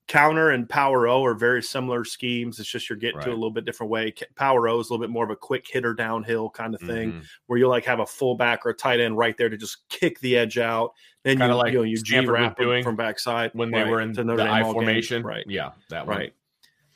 Counter 0.08 0.50
and 0.50 0.68
Power 0.68 1.08
O 1.08 1.24
are 1.24 1.34
very 1.34 1.62
similar 1.62 2.04
schemes. 2.04 2.60
It's 2.60 2.68
just 2.68 2.88
you're 2.88 2.96
getting 2.98 3.20
to 3.22 3.30
a 3.30 3.34
little 3.34 3.50
bit 3.50 3.64
different 3.64 3.90
way. 3.90 4.14
Power 4.36 4.68
O 4.68 4.78
is 4.78 4.88
a 4.88 4.92
little 4.92 5.04
bit 5.04 5.10
more 5.10 5.24
of 5.24 5.30
a 5.30 5.36
quick 5.36 5.66
hitter 5.68 5.94
downhill 5.94 6.48
kind 6.50 6.74
of 6.74 6.80
thing, 6.80 7.12
Mhm. 7.12 7.24
where 7.46 7.58
you 7.58 7.66
like 7.66 7.84
have 7.86 7.98
a 7.98 8.06
fullback 8.06 8.64
or 8.64 8.70
a 8.70 8.74
tight 8.74 9.00
end 9.00 9.18
right 9.18 9.36
there 9.36 9.48
to 9.48 9.56
just 9.56 9.88
kick 9.88 10.20
the 10.20 10.36
edge 10.36 10.58
out. 10.58 10.92
Then 11.24 11.38
Kinda 11.38 11.54
you, 11.54 11.58
like 11.58 11.72
you 11.72 11.78
know 11.78 11.84
you 11.84 11.96
G 11.96 12.20
wrap 12.24 12.56
doing 12.56 12.84
from 12.84 12.94
backside 12.94 13.50
when 13.54 13.72
they 13.72 13.82
were 13.82 14.00
in 14.00 14.12
the 14.12 14.22
Dame 14.22 14.40
I 14.40 14.60
all 14.60 14.66
game. 14.66 14.72
formation. 14.74 15.22
Right. 15.24 15.44
Yeah, 15.48 15.70
that 15.90 16.06
one. 16.06 16.18
Right. 16.18 16.32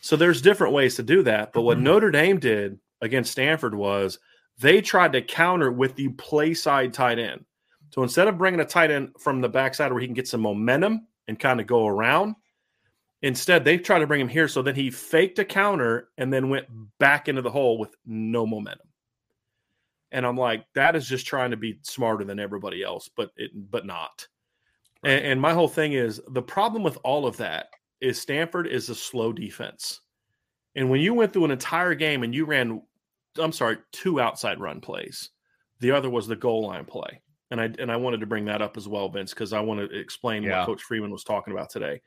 So 0.01 0.15
there's 0.17 0.41
different 0.41 0.73
ways 0.73 0.95
to 0.97 1.03
do 1.03 1.23
that. 1.25 1.53
But 1.53 1.63
what 1.63 1.79
Mhm. 1.79 1.83
Notre 1.83 2.11
Dame 2.13 2.39
did 2.39 2.79
against 3.03 3.33
Stanford 3.33 3.75
was 3.75 4.21
they 4.59 4.81
tried 4.81 5.13
to 5.15 5.23
counter 5.23 5.73
with 5.73 5.97
the 5.97 6.11
play 6.11 6.55
side 6.55 6.93
tight 6.93 7.19
end. 7.19 7.45
So 7.91 8.05
instead 8.05 8.29
of 8.29 8.39
bringing 8.39 8.61
a 8.61 8.65
tight 8.65 8.93
end 8.93 9.15
from 9.19 9.41
the 9.41 9.49
backside 9.49 9.91
where 9.93 10.01
he 10.01 10.07
can 10.07 10.15
get 10.15 10.29
some 10.29 10.41
momentum 10.43 11.09
and 11.27 11.41
kind 11.41 11.61
of 11.61 11.67
go 11.67 11.89
around, 11.89 12.37
instead 13.23 13.65
they 13.65 13.79
tried 13.79 14.01
to 14.01 14.07
bring 14.07 14.21
him 14.21 14.29
here. 14.29 14.49
So 14.49 14.63
then 14.63 14.75
he 14.75 14.91
faked 14.91 15.39
a 15.39 15.45
counter 15.45 16.09
and 16.19 16.33
then 16.33 16.49
went 16.49 16.67
back 16.99 17.29
into 17.29 17.43
the 17.43 17.51
hole 17.51 17.79
with 17.79 17.95
no 18.07 18.47
momentum. 18.47 18.89
And 20.13 20.27
I'm 20.27 20.37
like, 20.37 20.65
that 20.75 20.97
is 20.97 21.07
just 21.07 21.27
trying 21.27 21.53
to 21.53 21.57
be 21.57 21.79
smarter 21.83 22.25
than 22.25 22.41
everybody 22.41 22.83
else, 22.83 23.09
but 23.15 23.31
it 23.37 23.51
but 23.55 23.87
not. 23.87 24.27
And, 25.05 25.25
and 25.25 25.41
my 25.41 25.53
whole 25.53 25.69
thing 25.69 25.93
is 25.93 26.21
the 26.29 26.43
problem 26.43 26.83
with 26.83 26.99
all 27.05 27.27
of 27.27 27.37
that 27.39 27.69
is 28.01 28.21
Stanford 28.21 28.67
is 28.67 28.89
a 28.89 28.95
slow 28.95 29.33
defense. 29.33 30.01
And 30.75 30.91
when 30.91 31.01
you 31.01 31.15
went 31.15 31.33
through 31.33 31.45
an 31.45 31.51
entire 31.51 31.95
game 31.95 32.23
and 32.23 32.35
you 32.35 32.45
ran, 32.45 32.83
I'm 33.39 33.53
sorry, 33.53 33.79
two 33.93 34.21
outside 34.21 34.61
run 34.61 34.81
plays, 34.81 35.31
the 35.81 35.93
other 35.93 36.11
was 36.11 36.27
the 36.27 36.37
goal 36.37 36.67
line 36.67 36.85
play. 36.85 37.21
And 37.53 37.61
I 37.61 37.71
and 37.79 37.91
I 37.91 37.97
wanted 37.97 38.21
to 38.21 38.27
bring 38.27 38.45
that 38.45 38.63
up 38.63 38.77
as 38.77 38.87
well, 38.87 39.09
Vince, 39.09 39.33
because 39.35 39.53
I 39.53 39.61
want 39.61 39.81
to 39.81 39.99
explain 39.99 40.43
Yeah. 40.43 40.59
what 40.59 40.67
Coach 40.67 40.83
Freeman 40.83 41.11
was 41.11 41.25
talking 41.25 41.53
about 41.53 41.71
today. 41.71 42.01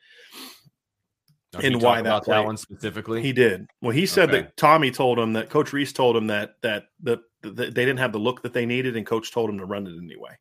Don't 1.54 1.64
And 1.66 1.82
why 1.82 2.02
that 2.02 2.26
that 2.26 2.46
one 2.46 2.58
specifically? 2.58 3.22
He 3.22 3.32
did. 3.32 3.68
Well, 3.82 3.92
he 3.92 4.06
said 4.08 4.30
Okay. 4.30 4.42
that 4.42 4.58
Tommy 4.58 4.90
told 4.92 5.20
him 5.20 5.34
that 5.34 5.50
Coach 5.50 5.72
Rees 5.72 5.94
told 5.94 6.18
him 6.18 6.28
that 6.28 6.56
that 6.62 6.86
that, 7.04 7.20
that 7.44 7.56
they 7.56 7.86
didn't 7.86 8.00
have 8.00 8.12
the 8.12 8.18
look 8.20 8.42
that 8.42 8.54
they 8.54 8.66
needed, 8.66 8.98
and 8.98 9.06
Coach 9.06 9.32
told 9.32 9.50
him 9.52 9.60
to 9.60 9.66
run 9.66 9.86
it 9.86 9.96
anyway. 9.98 10.36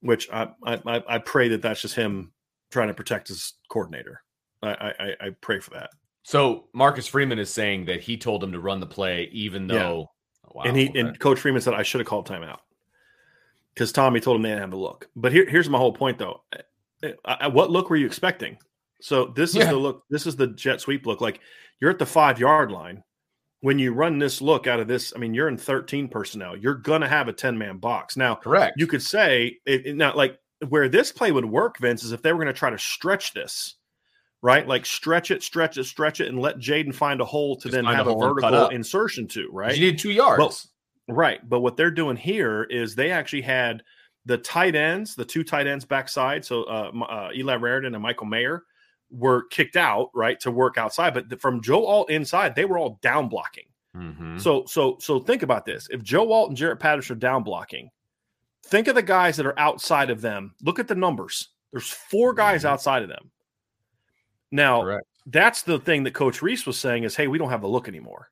Which 0.00 0.28
I 0.30 0.48
I 0.64 1.02
I- 1.08 1.18
pray 1.18 1.48
that 1.48 1.62
that's 1.62 1.80
just 1.80 1.94
him 1.94 2.32
trying 2.70 2.88
to 2.88 2.94
protect 2.94 3.28
his 3.28 3.54
coordinator. 3.68 4.22
I 4.62 4.70
I, 4.70 5.16
I 5.26 5.30
pray 5.40 5.60
for 5.60 5.70
that. 5.70 5.90
so 6.24 6.68
Marcus 6.74 7.06
Freeman 7.08 7.38
is 7.38 7.50
saying 7.50 7.86
that 7.86 8.00
he 8.00 8.16
told 8.18 8.44
him 8.44 8.52
to 8.52 8.60
run 8.60 8.80
the 8.80 8.86
play, 8.86 9.28
even 9.32 9.66
Yeah. 9.68 9.78
though. 9.78 10.10
Oh, 10.46 10.52
wow, 10.54 10.62
and 10.64 10.76
he 10.76 10.88
okay. 10.90 11.00
and 11.00 11.18
Coach 11.18 11.40
Freeman 11.40 11.62
said 11.62 11.72
I 11.74 11.82
should 11.84 12.00
have 12.00 12.06
called 12.08 12.28
timeout 12.28 12.58
because 13.74 13.92
Tommy 13.92 14.20
told 14.20 14.36
him 14.36 14.42
they 14.42 14.50
didn't 14.50 14.60
have 14.60 14.70
the 14.72 14.76
look. 14.76 15.08
But 15.16 15.32
here, 15.32 15.48
here's 15.48 15.70
my 15.70 15.78
whole 15.78 15.92
point, 15.94 16.18
though. 16.18 16.42
Eh, 16.52 16.58
eh, 17.04 17.12
I, 17.24 17.36
I- 17.42 17.46
what 17.48 17.70
look 17.70 17.88
were 17.88 17.96
you 17.96 18.06
expecting? 18.06 18.58
So 19.02 19.26
this 19.26 19.56
is 19.56 19.66
the 19.66 19.76
look. 19.76 20.04
This 20.10 20.26
is 20.26 20.36
the 20.36 20.48
jet 20.48 20.80
sweep 20.80 21.06
look. 21.06 21.20
Like 21.20 21.40
you're 21.80 21.90
at 21.90 21.98
the 21.98 22.06
five 22.06 22.38
yard 22.38 22.70
line. 22.70 23.02
When 23.60 23.78
you 23.78 23.92
run 23.92 24.18
this 24.18 24.40
look 24.40 24.66
out 24.66 24.80
of 24.80 24.88
this, 24.88 25.12
I 25.14 25.20
mean, 25.20 25.34
you're 25.34 25.46
in 25.46 25.56
13 25.56 26.08
personnel. 26.08 26.56
You're 26.56 26.74
gonna 26.74 27.08
have 27.08 27.28
a 27.28 27.32
10 27.32 27.56
man 27.56 27.78
box. 27.78 28.16
Now 28.16 28.34
correct. 28.34 28.74
you 28.76 28.86
could 28.86 29.02
say 29.02 29.58
it, 29.66 29.86
it- 29.86 29.96
now 29.96 30.14
like 30.14 30.38
where 30.68 30.88
this 30.88 31.12
play 31.12 31.32
would 31.32 31.44
work, 31.44 31.78
Vince, 31.78 32.04
is 32.04 32.12
if 32.12 32.22
they 32.22 32.32
were 32.32 32.38
going 32.38 32.52
to 32.52 32.58
try 32.58 32.70
to 32.70 32.78
stretch 32.78 33.34
this, 33.34 33.76
right? 34.42 34.66
Like 34.66 34.86
stretch 34.86 35.30
it, 35.30 35.42
stretch 35.42 35.76
it, 35.78 35.84
stretch 35.84 36.20
it, 36.20 36.28
and 36.28 36.38
let 36.40 36.58
Jayden 36.58 36.94
find 36.94 37.20
a 37.20 37.24
hole 37.24 37.56
to 37.56 37.68
Just 37.68 37.72
then 37.74 37.84
a 37.86 37.94
have 37.94 38.06
a, 38.06 38.14
cut 38.14 38.20
vertical 38.20 38.68
insertion 38.68 39.26
to, 39.28 39.48
right? 39.50 39.76
You 39.76 39.86
need 39.86 39.98
two 39.98 40.10
yards. 40.10 40.38
Right. 41.08 41.46
But 41.48 41.60
what 41.60 41.76
they're 41.76 41.90
doing 41.90 42.16
here 42.16 42.64
is 42.64 42.94
they 42.94 43.10
actually 43.10 43.42
had 43.42 43.82
the 44.24 44.38
tight 44.38 44.76
ends, 44.76 45.16
the 45.16 45.24
two 45.24 45.42
tight 45.42 45.66
ends 45.66 45.84
backside. 45.84 46.44
So 46.44 46.62
uh, 46.64 46.92
uh, 47.08 47.30
Eli 47.34 47.56
Raridon 47.56 47.94
and 47.94 48.02
Michael 48.02 48.26
Mayer 48.26 48.62
were 49.12 49.44
kicked 49.48 49.76
out, 49.76 50.10
right, 50.14 50.40
to 50.40 50.50
work 50.50 50.78
outside. 50.78 51.14
But 51.14 51.28
the- 51.28 51.36
from 51.36 51.62
Joe 51.62 51.86
Alt 51.86 52.10
inside, 52.10 52.54
they 52.54 52.64
were 52.64 52.78
all 52.78 52.98
down 53.02 53.28
blocking. 53.28 53.66
Mm-hmm. 53.96 54.38
So 54.38 54.64
so 54.66 54.96
so 55.00 55.20
think 55.20 55.42
about 55.42 55.66
this. 55.66 55.88
If 55.90 56.02
Joe 56.02 56.32
Alt 56.32 56.48
and 56.48 56.56
Jarrett 56.56 56.80
Patterson 56.80 57.16
are 57.16 57.18
down 57.18 57.42
blocking, 57.42 57.90
think 58.66 58.88
of 58.88 58.94
the 58.94 59.02
guys 59.02 59.36
that 59.36 59.46
are 59.46 59.58
outside 59.58 60.10
of 60.10 60.20
them. 60.22 60.54
Look 60.62 60.78
at 60.78 60.88
the 60.88 60.94
numbers. 60.94 61.48
There's 61.72 61.90
four 61.90 62.32
guys 62.32 62.60
mm-hmm. 62.60 62.72
outside 62.72 63.02
of 63.02 63.08
them. 63.08 63.30
Now, 64.50 64.82
Correct. 64.82 65.06
that's 65.26 65.62
the 65.62 65.78
thing 65.78 66.04
that 66.04 66.14
Coach 66.14 66.42
Rees 66.42 66.66
was 66.66 66.78
saying 66.78 67.04
is, 67.04 67.16
hey, 67.16 67.26
we 67.26 67.38
don't 67.38 67.50
have 67.50 67.62
the 67.62 67.68
look 67.68 67.88
anymore. 67.88 68.30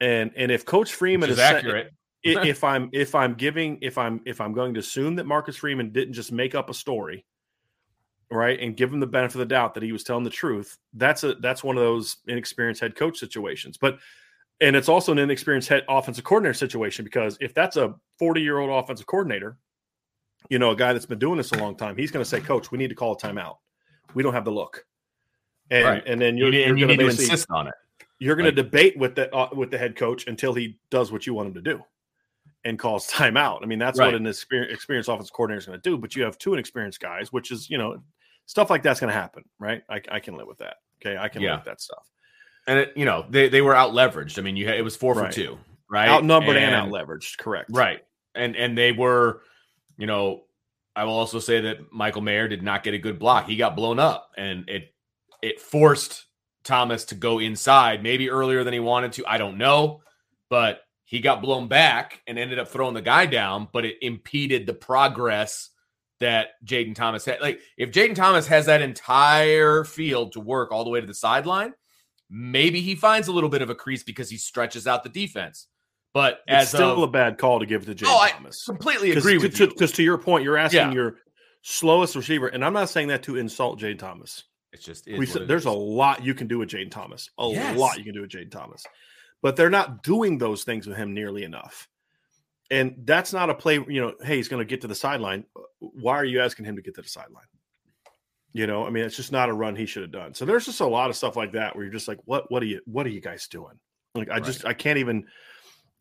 And 0.00 0.32
and 0.36 0.50
if 0.50 0.64
Coach 0.64 0.94
Freeman 0.94 1.30
is, 1.30 1.36
is 1.36 1.40
accurate, 1.40 1.92
if 2.22 2.64
I'm 2.64 2.90
if 2.92 3.14
I'm 3.14 3.34
giving 3.34 3.78
if 3.82 3.98
I'm 3.98 4.20
if 4.24 4.40
I'm 4.40 4.52
going 4.52 4.74
to 4.74 4.80
assume 4.80 5.16
that 5.16 5.26
Marcus 5.26 5.56
Freeman 5.56 5.90
didn't 5.90 6.14
just 6.14 6.32
make 6.32 6.54
up 6.54 6.70
a 6.70 6.74
story, 6.74 7.24
right, 8.30 8.58
and 8.60 8.76
give 8.76 8.92
him 8.92 9.00
the 9.00 9.06
benefit 9.06 9.36
of 9.36 9.40
the 9.40 9.46
doubt 9.46 9.74
that 9.74 9.82
he 9.82 9.92
was 9.92 10.04
telling 10.04 10.24
the 10.24 10.30
truth, 10.30 10.78
that's 10.94 11.24
a 11.24 11.34
that's 11.36 11.62
one 11.62 11.76
of 11.76 11.82
those 11.82 12.18
inexperienced 12.26 12.80
head 12.80 12.96
coach 12.96 13.18
situations. 13.18 13.76
But 13.76 13.98
and 14.60 14.74
it's 14.74 14.88
also 14.88 15.12
an 15.12 15.18
inexperienced 15.18 15.68
head 15.68 15.84
offensive 15.88 16.24
coordinator 16.24 16.54
situation 16.54 17.04
because 17.04 17.36
if 17.40 17.52
that's 17.54 17.76
a 17.76 17.94
40 18.18 18.40
year 18.40 18.58
old 18.58 18.70
offensive 18.70 19.06
coordinator, 19.06 19.58
you 20.48 20.58
know, 20.58 20.70
a 20.70 20.76
guy 20.76 20.92
that's 20.92 21.06
been 21.06 21.18
doing 21.18 21.36
this 21.36 21.52
a 21.52 21.58
long 21.58 21.76
time, 21.76 21.96
he's 21.96 22.10
going 22.10 22.24
to 22.24 22.28
say, 22.28 22.40
Coach, 22.40 22.70
we 22.70 22.78
need 22.78 22.88
to 22.88 22.94
call 22.94 23.12
a 23.12 23.16
timeout. 23.16 23.56
We 24.14 24.22
don't 24.22 24.32
have 24.32 24.44
the 24.44 24.52
look. 24.52 24.84
And 25.70 25.84
right. 25.84 26.02
and 26.06 26.20
then 26.20 26.36
you're, 26.36 26.52
you, 26.52 26.76
you're 26.76 26.86
going 26.86 26.98
to 26.98 27.06
insist 27.06 27.50
on 27.50 27.66
it. 27.66 27.74
You're 28.18 28.36
going 28.36 28.46
like, 28.46 28.56
to 28.56 28.62
debate 28.62 28.96
with 28.96 29.14
the 29.14 29.34
uh, 29.34 29.50
with 29.52 29.70
the 29.70 29.78
head 29.78 29.96
coach 29.96 30.26
until 30.26 30.54
he 30.54 30.78
does 30.90 31.12
what 31.12 31.26
you 31.26 31.34
want 31.34 31.48
him 31.48 31.54
to 31.54 31.60
do 31.60 31.84
and 32.64 32.78
calls 32.78 33.06
timeout. 33.10 33.62
I 33.62 33.66
mean, 33.66 33.78
that's 33.78 33.98
right. 33.98 34.06
what 34.06 34.14
an 34.14 34.26
experienced 34.26 35.08
offensive 35.08 35.32
coordinator 35.32 35.58
is 35.58 35.66
going 35.66 35.80
to 35.80 35.90
do. 35.90 35.98
But 35.98 36.14
you 36.14 36.22
have 36.22 36.38
two 36.38 36.52
inexperienced 36.52 37.00
guys, 37.00 37.32
which 37.32 37.50
is 37.50 37.68
you 37.68 37.78
know 37.78 38.00
stuff 38.46 38.70
like 38.70 38.82
that's 38.82 39.00
going 39.00 39.12
to 39.12 39.18
happen, 39.18 39.44
right? 39.58 39.82
I, 39.90 40.00
I, 40.10 40.20
can 40.20 40.36
live 40.36 40.46
with 40.46 40.58
that. 40.58 40.76
Okay, 41.00 41.18
I 41.18 41.28
can 41.28 41.42
yeah. 41.42 41.50
live 41.50 41.60
with 41.60 41.66
that 41.66 41.80
stuff. 41.80 42.08
And 42.66 42.78
it, 42.80 42.92
you 42.96 43.04
know 43.04 43.24
they 43.28 43.48
they 43.48 43.62
were 43.62 43.74
out 43.74 43.92
leveraged. 43.92 44.38
I 44.38 44.42
mean, 44.42 44.56
you 44.56 44.66
had, 44.66 44.76
it 44.76 44.82
was 44.82 44.96
four 44.96 45.14
right. 45.14 45.32
for 45.32 45.40
two, 45.40 45.58
right? 45.90 46.08
Outnumbered 46.08 46.56
and, 46.56 46.64
and 46.64 46.74
out 46.74 46.88
leveraged, 46.88 47.38
correct? 47.38 47.70
Right. 47.72 48.02
And 48.34 48.56
and 48.56 48.76
they 48.76 48.90
were, 48.90 49.42
you 49.98 50.06
know, 50.06 50.44
I 50.96 51.04
will 51.04 51.12
also 51.12 51.38
say 51.38 51.60
that 51.60 51.92
Michael 51.92 52.22
Mayer 52.22 52.48
did 52.48 52.62
not 52.62 52.82
get 52.82 52.94
a 52.94 52.98
good 52.98 53.18
block. 53.18 53.46
He 53.46 53.56
got 53.56 53.76
blown 53.76 54.00
up, 54.00 54.30
and 54.36 54.68
it 54.68 54.92
it 55.42 55.60
forced 55.60 56.24
Thomas 56.64 57.04
to 57.06 57.14
go 57.14 57.38
inside, 57.38 58.02
maybe 58.02 58.30
earlier 58.30 58.64
than 58.64 58.72
he 58.72 58.80
wanted 58.80 59.12
to. 59.12 59.26
I 59.26 59.38
don't 59.38 59.58
know, 59.58 60.00
but 60.50 60.80
he 61.04 61.20
got 61.20 61.40
blown 61.40 61.68
back 61.68 62.20
and 62.26 62.36
ended 62.36 62.58
up 62.58 62.68
throwing 62.68 62.94
the 62.94 63.02
guy 63.02 63.26
down, 63.26 63.68
but 63.72 63.84
it 63.84 63.96
impeded 64.02 64.66
the 64.66 64.74
progress 64.74 65.70
that 66.20 66.48
Jayden 66.64 66.94
Thomas 66.94 67.24
had. 67.24 67.40
Like, 67.40 67.60
if 67.76 67.90
Jayden 67.90 68.14
Thomas 68.14 68.46
has 68.46 68.66
that 68.66 68.82
entire 68.82 69.84
field 69.84 70.32
to 70.32 70.40
work 70.40 70.72
all 70.72 70.84
the 70.84 70.90
way 70.90 71.00
to 71.00 71.06
the 71.06 71.14
sideline, 71.14 71.74
maybe 72.30 72.80
he 72.80 72.94
finds 72.94 73.28
a 73.28 73.32
little 73.32 73.50
bit 73.50 73.62
of 73.62 73.70
a 73.70 73.74
crease 73.74 74.02
because 74.02 74.30
he 74.30 74.36
stretches 74.36 74.86
out 74.86 75.02
the 75.02 75.08
defense. 75.08 75.66
But 76.14 76.40
it's 76.46 76.62
as 76.62 76.68
still 76.68 76.92
of, 76.92 77.08
a 77.08 77.08
bad 77.08 77.36
call 77.36 77.60
to 77.60 77.66
give 77.66 77.84
to 77.86 77.94
Jayden 77.94 78.06
oh, 78.06 78.28
Thomas. 78.30 78.64
I 78.66 78.72
completely 78.72 79.10
agree 79.12 79.38
with 79.38 79.54
to, 79.56 79.64
you. 79.64 79.70
Because 79.70 79.90
to, 79.90 79.96
to 79.96 80.02
your 80.02 80.18
point, 80.18 80.44
you're 80.44 80.56
asking 80.56 80.88
yeah. 80.88 80.92
your 80.92 81.16
slowest 81.62 82.16
receiver, 82.16 82.48
and 82.48 82.64
I'm 82.64 82.72
not 82.72 82.88
saying 82.88 83.08
that 83.08 83.22
to 83.24 83.36
insult 83.36 83.80
Jayden 83.80 83.98
Thomas. 83.98 84.44
It's 84.72 84.84
just 84.84 85.06
we 85.06 85.26
said, 85.26 85.46
there's 85.46 85.62
is. 85.62 85.66
a 85.66 85.72
lot 85.72 86.24
you 86.24 86.34
can 86.34 86.48
do 86.48 86.58
with 86.58 86.70
Jayden 86.70 86.90
Thomas. 86.90 87.30
A 87.38 87.48
yes. 87.48 87.78
lot 87.78 87.98
you 87.98 88.04
can 88.04 88.14
do 88.14 88.22
with 88.22 88.30
Jayden 88.30 88.50
Thomas 88.50 88.82
but 89.42 89.56
they're 89.56 89.70
not 89.70 90.02
doing 90.02 90.38
those 90.38 90.64
things 90.64 90.86
with 90.86 90.96
him 90.96 91.14
nearly 91.14 91.44
enough. 91.44 91.88
And 92.70 92.96
that's 93.04 93.32
not 93.32 93.48
a 93.48 93.54
play, 93.54 93.74
you 93.74 94.00
know, 94.00 94.14
hey, 94.22 94.36
he's 94.36 94.48
going 94.48 94.58
to 94.58 94.68
get 94.68 94.80
to 94.80 94.88
the 94.88 94.94
sideline. 94.94 95.44
Uh, 95.54 95.60
why 95.80 96.16
are 96.16 96.24
you 96.24 96.40
asking 96.40 96.64
him 96.64 96.76
to 96.76 96.82
get 96.82 96.96
to 96.96 97.02
the 97.02 97.08
sideline? 97.08 97.44
You 98.52 98.66
know, 98.66 98.86
I 98.86 98.90
mean, 98.90 99.04
it's 99.04 99.16
just 99.16 99.32
not 99.32 99.48
a 99.48 99.52
run 99.52 99.76
he 99.76 99.86
should 99.86 100.02
have 100.02 100.10
done. 100.10 100.34
So 100.34 100.44
there's 100.44 100.64
just 100.64 100.80
a 100.80 100.86
lot 100.86 101.10
of 101.10 101.16
stuff 101.16 101.36
like 101.36 101.52
that 101.52 101.76
where 101.76 101.84
you're 101.84 101.92
just 101.92 102.08
like, 102.08 102.18
what, 102.24 102.50
what 102.50 102.62
are 102.62 102.66
you, 102.66 102.80
what 102.86 103.06
are 103.06 103.10
you 103.10 103.20
guys 103.20 103.46
doing? 103.48 103.78
Like, 104.14 104.30
I 104.30 104.34
right. 104.34 104.44
just, 104.44 104.64
I 104.64 104.72
can't 104.72 104.98
even, 104.98 105.26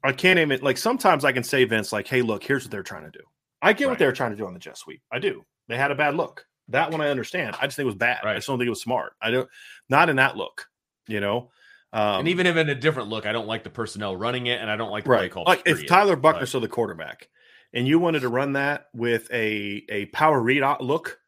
I 0.03 0.11
can't 0.11 0.39
even, 0.39 0.61
like, 0.61 0.77
sometimes 0.77 1.25
I 1.25 1.33
can 1.33 1.43
say, 1.43 1.65
Vince, 1.65 1.91
like, 1.91 2.07
hey, 2.07 2.21
look, 2.21 2.43
here's 2.43 2.63
what 2.63 2.71
they're 2.71 2.81
trying 2.81 3.03
to 3.03 3.11
do. 3.11 3.23
I 3.61 3.73
get 3.73 3.85
right. 3.85 3.91
what 3.91 3.99
they're 3.99 4.13
trying 4.13 4.31
to 4.31 4.37
do 4.37 4.47
on 4.47 4.53
the 4.53 4.59
jet 4.59 4.77
sweep. 4.77 5.01
I 5.11 5.19
do. 5.19 5.43
They 5.67 5.77
had 5.77 5.91
a 5.91 5.95
bad 5.95 6.15
look. 6.15 6.45
That 6.69 6.91
one 6.91 7.01
I 7.01 7.09
understand. 7.09 7.57
I 7.59 7.67
just 7.67 7.75
think 7.75 7.83
it 7.83 7.87
was 7.87 7.95
bad. 7.95 8.21
Right. 8.23 8.31
I 8.31 8.35
just 8.35 8.47
don't 8.47 8.57
think 8.57 8.67
it 8.67 8.71
was 8.71 8.81
smart. 8.81 9.13
I 9.21 9.31
don't, 9.31 9.49
not 9.89 10.09
in 10.09 10.15
that 10.15 10.37
look, 10.37 10.65
you 11.07 11.19
know? 11.19 11.51
Um, 11.95 12.19
and 12.19 12.27
even 12.27 12.45
if 12.45 12.57
in 12.57 12.67
a 12.67 12.75
different 12.75 13.07
look, 13.07 13.25
I 13.25 13.31
don't 13.31 13.47
like 13.47 13.63
the 13.63 13.69
personnel 13.69 14.17
running 14.17 14.47
it, 14.47 14.59
and 14.59 14.69
I 14.69 14.75
don't 14.75 14.91
like 14.91 15.05
the 15.05 15.11
right. 15.11 15.19
play 15.19 15.29
call. 15.29 15.45
Like 15.47 15.63
if 15.65 15.87
Tyler 15.87 16.17
Buchner 16.17 16.45
saw 16.45 16.59
the 16.59 16.67
quarterback, 16.67 17.29
and 17.71 17.87
you 17.87 17.99
wanted 17.99 18.19
to 18.19 18.29
run 18.29 18.53
that 18.53 18.87
with 18.93 19.31
a 19.31 19.81
a 19.89 20.07
power 20.07 20.41
read 20.41 20.61
out 20.61 20.83
look, 20.83 21.21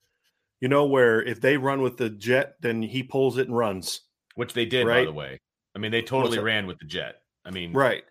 you 0.60 0.67
know, 0.67 0.86
where 0.86 1.23
if 1.23 1.39
they 1.39 1.56
run 1.56 1.82
with 1.82 1.95
the 1.95 2.10
jet, 2.10 2.56
then 2.60 2.82
he 2.82 3.01
pulls 3.01 3.38
it 3.38 3.47
and 3.47 3.56
runs, 3.56 4.01
which 4.36 4.51
they 4.51 4.65
did, 4.65 4.86
right? 4.86 5.03
by 5.03 5.06
the 5.06 5.13
way. 5.13 5.39
I 5.73 5.80
mean, 5.80 5.91
they 5.91 6.01
totally 6.01 6.38
ran 6.39 6.67
with 6.67 6.80
the 6.80 6.86
jet. 6.86 7.21
I 7.45 7.51
mean, 7.51 7.71
right, 7.71 8.03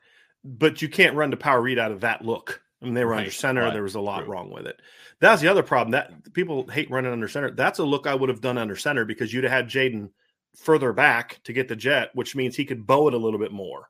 but 0.43 0.81
you 0.81 0.89
can't 0.89 1.15
run 1.15 1.29
the 1.29 1.37
power 1.37 1.61
read 1.61 1.79
out 1.79 1.93
of 1.93 2.01
that 2.01 2.25
look. 2.25 2.63
I 2.81 2.87
mean, 2.87 2.95
they 2.95 3.05
were 3.05 3.11
right, 3.11 3.19
under 3.19 3.31
center. 3.33 3.65
Right, 3.65 3.75
there 3.75 3.83
was 3.83 3.97
a 3.97 4.01
lot 4.01 4.21
true. 4.21 4.33
wrong 4.33 4.51
with 4.51 4.67
it. 4.67 4.81
That's 5.21 5.43
the 5.43 5.49
other 5.49 5.63
problem. 5.63 5.93
That 5.93 6.33
people 6.33 6.67
hate 6.69 6.91
running 6.91 7.13
under 7.13 7.29
center. 7.29 7.51
That's 7.51 7.81
a 7.81 7.85
look 7.85 8.07
I 8.07 8.15
would 8.15 8.31
have 8.31 8.41
done 8.41 8.57
under 8.57 8.77
center 8.77 9.05
because 9.05 9.31
you'd 9.31 9.45
have 9.45 9.53
had 9.53 9.69
Jayden– 9.69 10.09
further 10.57 10.93
back 10.93 11.41
to 11.45 11.53
get 11.53 11.69
the 11.69 11.77
jet, 11.77 12.11
which 12.15 12.35
means 12.35 12.57
he 12.57 12.65
could 12.65 12.87
bow 12.87 13.09
it 13.09 13.15
a 13.15 13.19
little 13.19 13.39
bit 13.39 13.53
more 13.53 13.89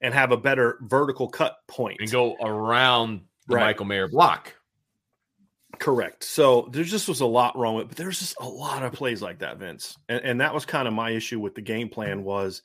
and 0.00 0.14
have 0.14 0.32
a 0.32 0.36
better 0.36 0.78
vertical 0.82 1.28
cut 1.28 1.56
point 1.66 1.98
and 2.00 2.10
go 2.10 2.36
around 2.40 3.22
the 3.46 3.56
right. 3.56 3.62
Michael 3.62 3.86
Mayer 3.86 4.08
block. 4.08 4.54
Correct. 5.78 6.24
So 6.24 6.68
there 6.72 6.84
just 6.84 7.08
was 7.08 7.20
a 7.20 7.26
lot 7.26 7.56
wrong 7.56 7.76
with, 7.76 7.84
it, 7.84 7.88
but 7.88 7.96
there's 7.96 8.18
just 8.18 8.36
a 8.40 8.48
lot 8.48 8.82
of 8.82 8.92
plays 8.92 9.22
like 9.22 9.40
that, 9.40 9.58
Vince, 9.58 9.96
and, 10.08 10.20
and 10.24 10.40
that 10.40 10.54
was 10.54 10.64
kind 10.64 10.88
of 10.88 10.94
my 10.94 11.10
issue 11.10 11.38
with 11.38 11.54
the 11.54 11.60
game 11.60 11.88
plan 11.88 12.24
was 12.24 12.62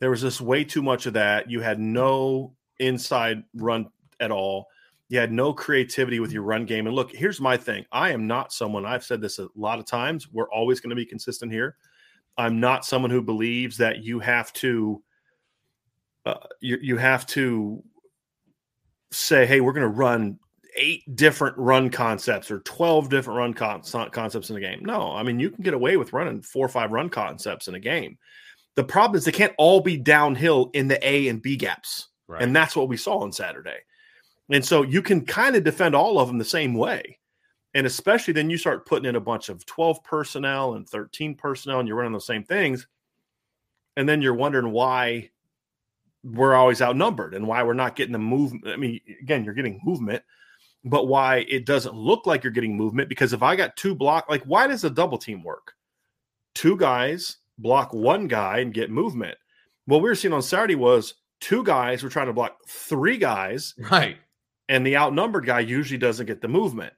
there 0.00 0.10
was 0.10 0.20
just 0.20 0.40
way 0.40 0.64
too 0.64 0.82
much 0.82 1.06
of 1.06 1.14
that. 1.14 1.50
You 1.50 1.60
had 1.60 1.78
no 1.78 2.54
inside 2.78 3.44
run 3.54 3.90
at 4.18 4.30
all. 4.30 4.66
You 5.08 5.18
had 5.18 5.32
no 5.32 5.52
creativity 5.52 6.20
with 6.20 6.32
your 6.32 6.42
run 6.42 6.66
game. 6.66 6.86
And 6.86 6.94
look, 6.94 7.12
here's 7.12 7.40
my 7.40 7.56
thing. 7.56 7.84
I 7.92 8.10
am 8.10 8.26
not 8.26 8.52
someone. 8.52 8.86
I've 8.86 9.04
said 9.04 9.20
this 9.20 9.38
a 9.38 9.48
lot 9.54 9.78
of 9.78 9.84
times. 9.84 10.30
We're 10.30 10.50
always 10.50 10.80
going 10.80 10.90
to 10.90 10.96
be 10.96 11.06
consistent 11.06 11.52
here. 11.52 11.76
I'm 12.40 12.58
not 12.58 12.84
someone 12.84 13.10
who 13.10 13.22
believes 13.22 13.76
that 13.76 14.02
you 14.02 14.18
have 14.20 14.52
to 14.54 15.02
uh, 16.26 16.34
you, 16.60 16.78
you 16.80 16.96
have 16.96 17.26
to 17.26 17.82
say, 19.10 19.46
hey, 19.46 19.60
we're 19.60 19.72
going 19.72 19.90
to 19.90 19.96
run 19.96 20.38
eight 20.76 21.02
different 21.16 21.56
run 21.58 21.90
concepts 21.90 22.50
or 22.50 22.60
12 22.60 23.08
different 23.08 23.38
run 23.38 23.54
con- 23.54 24.10
concepts 24.10 24.50
in 24.50 24.56
a 24.56 24.60
game. 24.60 24.80
No, 24.82 25.12
I 25.12 25.22
mean, 25.22 25.40
you 25.40 25.50
can 25.50 25.62
get 25.62 25.74
away 25.74 25.96
with 25.96 26.12
running 26.12 26.42
four 26.42 26.64
or 26.64 26.68
five 26.68 26.92
run 26.92 27.08
concepts 27.08 27.68
in 27.68 27.74
a 27.74 27.80
game. 27.80 28.18
The 28.76 28.84
problem 28.84 29.16
is 29.16 29.24
they 29.24 29.32
can't 29.32 29.54
all 29.58 29.80
be 29.80 29.96
downhill 29.96 30.70
in 30.74 30.88
the 30.88 31.06
A 31.06 31.28
and 31.28 31.42
B 31.42 31.56
gaps. 31.56 32.08
Right. 32.28 32.42
And 32.42 32.54
that's 32.54 32.76
what 32.76 32.88
we 32.88 32.96
saw 32.96 33.18
on 33.18 33.32
Saturday. 33.32 33.78
And 34.50 34.64
so 34.64 34.82
you 34.82 35.02
can 35.02 35.26
kind 35.26 35.56
of 35.56 35.64
defend 35.64 35.94
all 35.94 36.18
of 36.18 36.28
them 36.28 36.38
the 36.38 36.44
same 36.44 36.74
way. 36.74 37.18
And 37.74 37.86
especially 37.86 38.34
then 38.34 38.50
you 38.50 38.58
start 38.58 38.86
putting 38.86 39.08
in 39.08 39.16
a 39.16 39.20
bunch 39.20 39.48
of 39.48 39.64
12 39.66 40.02
personnel 40.02 40.74
and 40.74 40.88
13 40.88 41.34
personnel 41.36 41.78
and 41.78 41.86
you're 41.86 41.96
running 41.96 42.12
the 42.12 42.20
same 42.20 42.42
things. 42.42 42.86
And 43.96 44.08
then 44.08 44.22
you're 44.22 44.34
wondering 44.34 44.72
why 44.72 45.30
we're 46.24 46.54
always 46.54 46.82
outnumbered 46.82 47.34
and 47.34 47.46
why 47.46 47.62
we're 47.62 47.74
not 47.74 47.96
getting 47.96 48.12
the 48.12 48.18
movement. 48.18 48.66
I 48.68 48.76
mean, 48.76 49.00
again, 49.20 49.44
you're 49.44 49.54
getting 49.54 49.80
movement, 49.84 50.22
but 50.84 51.06
why 51.06 51.46
it 51.48 51.64
doesn't 51.64 51.94
look 51.94 52.26
like 52.26 52.42
you're 52.42 52.52
getting 52.52 52.76
movement 52.76 53.08
because 53.08 53.32
if 53.32 53.42
I 53.42 53.56
got 53.56 53.76
two 53.76 53.94
block, 53.94 54.28
like 54.28 54.42
why 54.44 54.66
does 54.66 54.84
a 54.84 54.90
double 54.90 55.18
team 55.18 55.42
work? 55.42 55.74
Two 56.54 56.76
guys 56.76 57.36
block 57.58 57.92
one 57.92 58.26
guy 58.26 58.58
and 58.58 58.74
get 58.74 58.90
movement. 58.90 59.36
What 59.86 60.02
we 60.02 60.08
were 60.08 60.14
seeing 60.14 60.34
on 60.34 60.42
Saturday 60.42 60.74
was 60.74 61.14
two 61.40 61.64
guys 61.64 62.02
were 62.02 62.08
trying 62.08 62.26
to 62.26 62.32
block 62.32 62.58
three 62.68 63.16
guys. 63.16 63.74
Right. 63.90 64.16
And 64.68 64.86
the 64.86 64.96
outnumbered 64.96 65.46
guy 65.46 65.60
usually 65.60 65.98
doesn't 65.98 66.26
get 66.26 66.40
the 66.40 66.48
movement. 66.48 66.92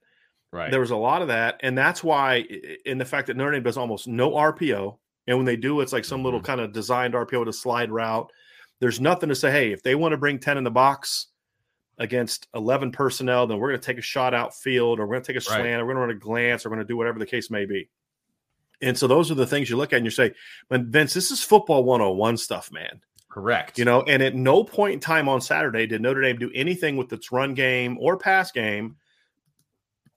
Right. 0.53 0.71
There 0.71 0.81
was 0.81 0.91
a 0.91 0.97
lot 0.97 1.23
of 1.23 1.29
that, 1.29 1.61
and 1.62 1.77
that's 1.77 2.05
why, 2.05 2.45
in 2.85 2.99
the 2.99 3.07
fact 3.07 3.29
that 3.29 3.37
Notre 3.37 3.53
Dame 3.53 3.62
does 3.62 3.79
almost 3.79 4.07
no 4.07 4.33
RPO, 4.33 4.99
and 5.27 5.37
when 5.38 5.47
they 5.47 5.57
do, 5.57 5.81
it's 5.81 5.93
like 5.93 6.05
some 6.05 6.19
mm-hmm. 6.19 6.25
little 6.27 6.41
kind 6.43 6.61
of 6.61 6.73
designed 6.73 7.15
RPO 7.15 7.47
to 7.47 7.53
slide 7.53 7.91
route. 7.91 8.31
There's 8.79 9.01
nothing 9.01 9.31
to 9.31 9.35
say. 9.35 9.51
Hey, 9.51 9.73
if 9.73 9.83
they 9.83 9.95
want 9.95 10.12
to 10.12 10.19
bring 10.19 10.38
ten 10.38 10.59
in 10.59 10.65
the 10.65 10.71
box 10.71 11.29
against 11.97 12.49
eleven 12.55 12.93
personnel, 12.93 13.47
then 13.47 13.59
we're 13.59 13.71
going 13.71 13.81
to 13.81 13.87
take 13.87 13.99
a 13.99 14.03
shot 14.03 14.35
out 14.35 14.55
field, 14.55 15.01
or 15.01 15.07
we're 15.07 15.15
going 15.15 15.23
to 15.23 15.33
take 15.33 15.41
a 15.41 15.41
slant, 15.41 15.65
right. 15.65 15.75
or 15.77 15.87
we're 15.87 15.95
going 15.95 16.09
to 16.09 16.15
run 16.15 16.17
a 16.17 16.21
glance, 16.21 16.67
or 16.67 16.69
we're 16.69 16.77
going 16.77 16.87
to 16.87 16.93
do 16.93 16.99
whatever 16.99 17.19
the 17.19 17.27
case 17.27 17.51
may 17.51 17.65
be. 17.65 17.88
And 18.83 18.99
so 18.99 19.07
those 19.07 19.31
are 19.31 19.37
the 19.37 19.47
things 19.47 19.71
you 19.71 19.77
look 19.77 19.93
at 19.93 19.97
and 19.97 20.05
you 20.05 20.11
say, 20.11 20.35
but 20.69 20.83
Vince, 20.83 21.15
this 21.15 21.31
is 21.31 21.43
football 21.43 21.85
101 21.85 22.37
stuff, 22.37 22.73
man. 22.73 23.01
Correct. 23.31 23.79
You 23.79 23.85
know, 23.85 24.03
and 24.03 24.23
at 24.23 24.35
no 24.35 24.65
point 24.65 24.95
in 24.95 25.01
time 25.01 25.29
on 25.29 25.41
Saturday 25.41 25.87
did 25.87 26.03
Notre 26.03 26.21
Dame 26.21 26.37
do 26.37 26.51
anything 26.55 26.97
with 26.97 27.12
its 27.12 27.33
run 27.33 27.55
game 27.55 27.97
or 27.99 28.19
pass 28.19 28.51
game 28.51 28.97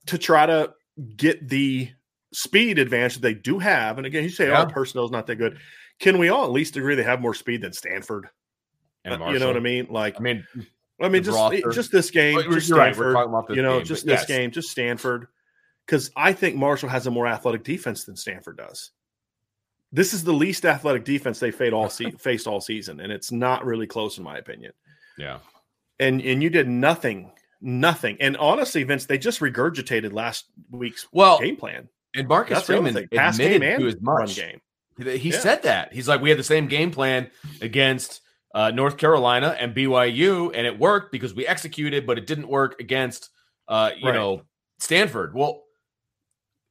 to 0.06 0.18
try 0.18 0.46
to 0.46 0.72
get 1.16 1.48
the 1.48 1.90
speed 2.32 2.78
advantage 2.78 3.14
that 3.14 3.22
they 3.22 3.34
do 3.34 3.58
have. 3.58 3.98
And 3.98 4.06
again, 4.06 4.24
you 4.24 4.30
say, 4.30 4.48
oh, 4.48 4.52
yeah. 4.52 4.62
"Oh, 4.62 4.66
personnel 4.66 5.04
is 5.04 5.10
not 5.10 5.26
that 5.26 5.36
good." 5.36 5.58
Can 5.98 6.18
we 6.18 6.28
all 6.28 6.44
at 6.44 6.52
least 6.52 6.76
agree 6.76 6.94
they 6.94 7.02
have 7.02 7.20
more 7.20 7.34
speed 7.34 7.62
than 7.62 7.72
Stanford? 7.72 8.28
Uh, 9.06 9.30
you 9.30 9.38
know 9.38 9.46
what 9.46 9.56
I 9.56 9.60
mean? 9.60 9.86
Like, 9.88 10.16
I 10.18 10.20
mean, 10.20 10.46
I 11.00 11.08
mean, 11.08 11.22
just 11.22 11.36
roster. 11.36 11.70
just 11.70 11.92
this 11.92 12.10
game, 12.10 12.36
well, 12.36 12.50
just 12.50 12.66
Stanford. 12.66 13.14
Right, 13.14 13.44
you 13.50 13.62
know, 13.62 13.78
game, 13.78 13.86
just 13.86 14.04
this 14.04 14.20
yes. 14.20 14.26
game, 14.26 14.50
just 14.50 14.70
Stanford. 14.70 15.28
Because 15.86 16.10
I 16.16 16.32
think 16.32 16.56
Marshall 16.56 16.88
has 16.88 17.06
a 17.06 17.10
more 17.10 17.28
athletic 17.28 17.62
defense 17.62 18.04
than 18.04 18.16
Stanford 18.16 18.56
does. 18.56 18.90
this 19.92 20.12
is 20.12 20.24
the 20.24 20.32
least 20.32 20.64
athletic 20.64 21.04
defense 21.04 21.38
they 21.38 21.52
faced 21.52 21.72
all 21.72 21.88
se- 21.88 22.10
faced 22.18 22.46
all 22.46 22.60
season, 22.60 23.00
and 23.00 23.12
it's 23.12 23.30
not 23.30 23.64
really 23.64 23.86
close 23.86 24.18
in 24.18 24.24
my 24.24 24.38
opinion. 24.38 24.72
Yeah, 25.16 25.38
and 26.00 26.20
and 26.20 26.42
you 26.42 26.50
did 26.50 26.68
nothing, 26.68 27.30
nothing. 27.60 28.16
And 28.20 28.36
honestly, 28.36 28.82
Vince, 28.82 29.06
they 29.06 29.18
just 29.18 29.40
regurgitated 29.40 30.12
last 30.12 30.46
week's 30.70 31.06
well 31.12 31.38
game 31.38 31.56
plan. 31.56 31.88
And 32.14 32.28
Marcus 32.28 32.56
That's 32.58 32.66
Freeman. 32.66 33.08
Pass 33.12 33.34
admitted 33.36 33.60
game 33.60 33.70
and 33.72 33.80
to 33.82 33.88
as 33.88 33.96
run 34.00 34.26
game. 34.28 34.60
He 35.18 35.30
Yeah. 35.30 35.38
said 35.40 35.62
that. 35.64 35.92
He's 35.92 36.08
like, 36.08 36.20
we 36.22 36.30
had 36.30 36.38
the 36.38 36.42
same 36.44 36.66
game 36.68 36.90
plan 36.90 37.30
against 37.60 38.22
uh, 38.54 38.70
North 38.70 38.96
Carolina 38.96 39.54
and 39.60 39.74
BYU, 39.74 40.50
and 40.54 40.66
it 40.66 40.78
worked 40.78 41.12
because 41.12 41.34
we 41.34 41.46
executed, 41.46 42.06
but 42.06 42.16
it 42.16 42.26
didn't 42.26 42.48
work 42.48 42.80
against, 42.80 43.28
uh, 43.68 43.90
you 43.98 44.06
Right. 44.08 44.14
know, 44.14 44.42
Stanford. 44.78 45.34
Well, 45.34 45.64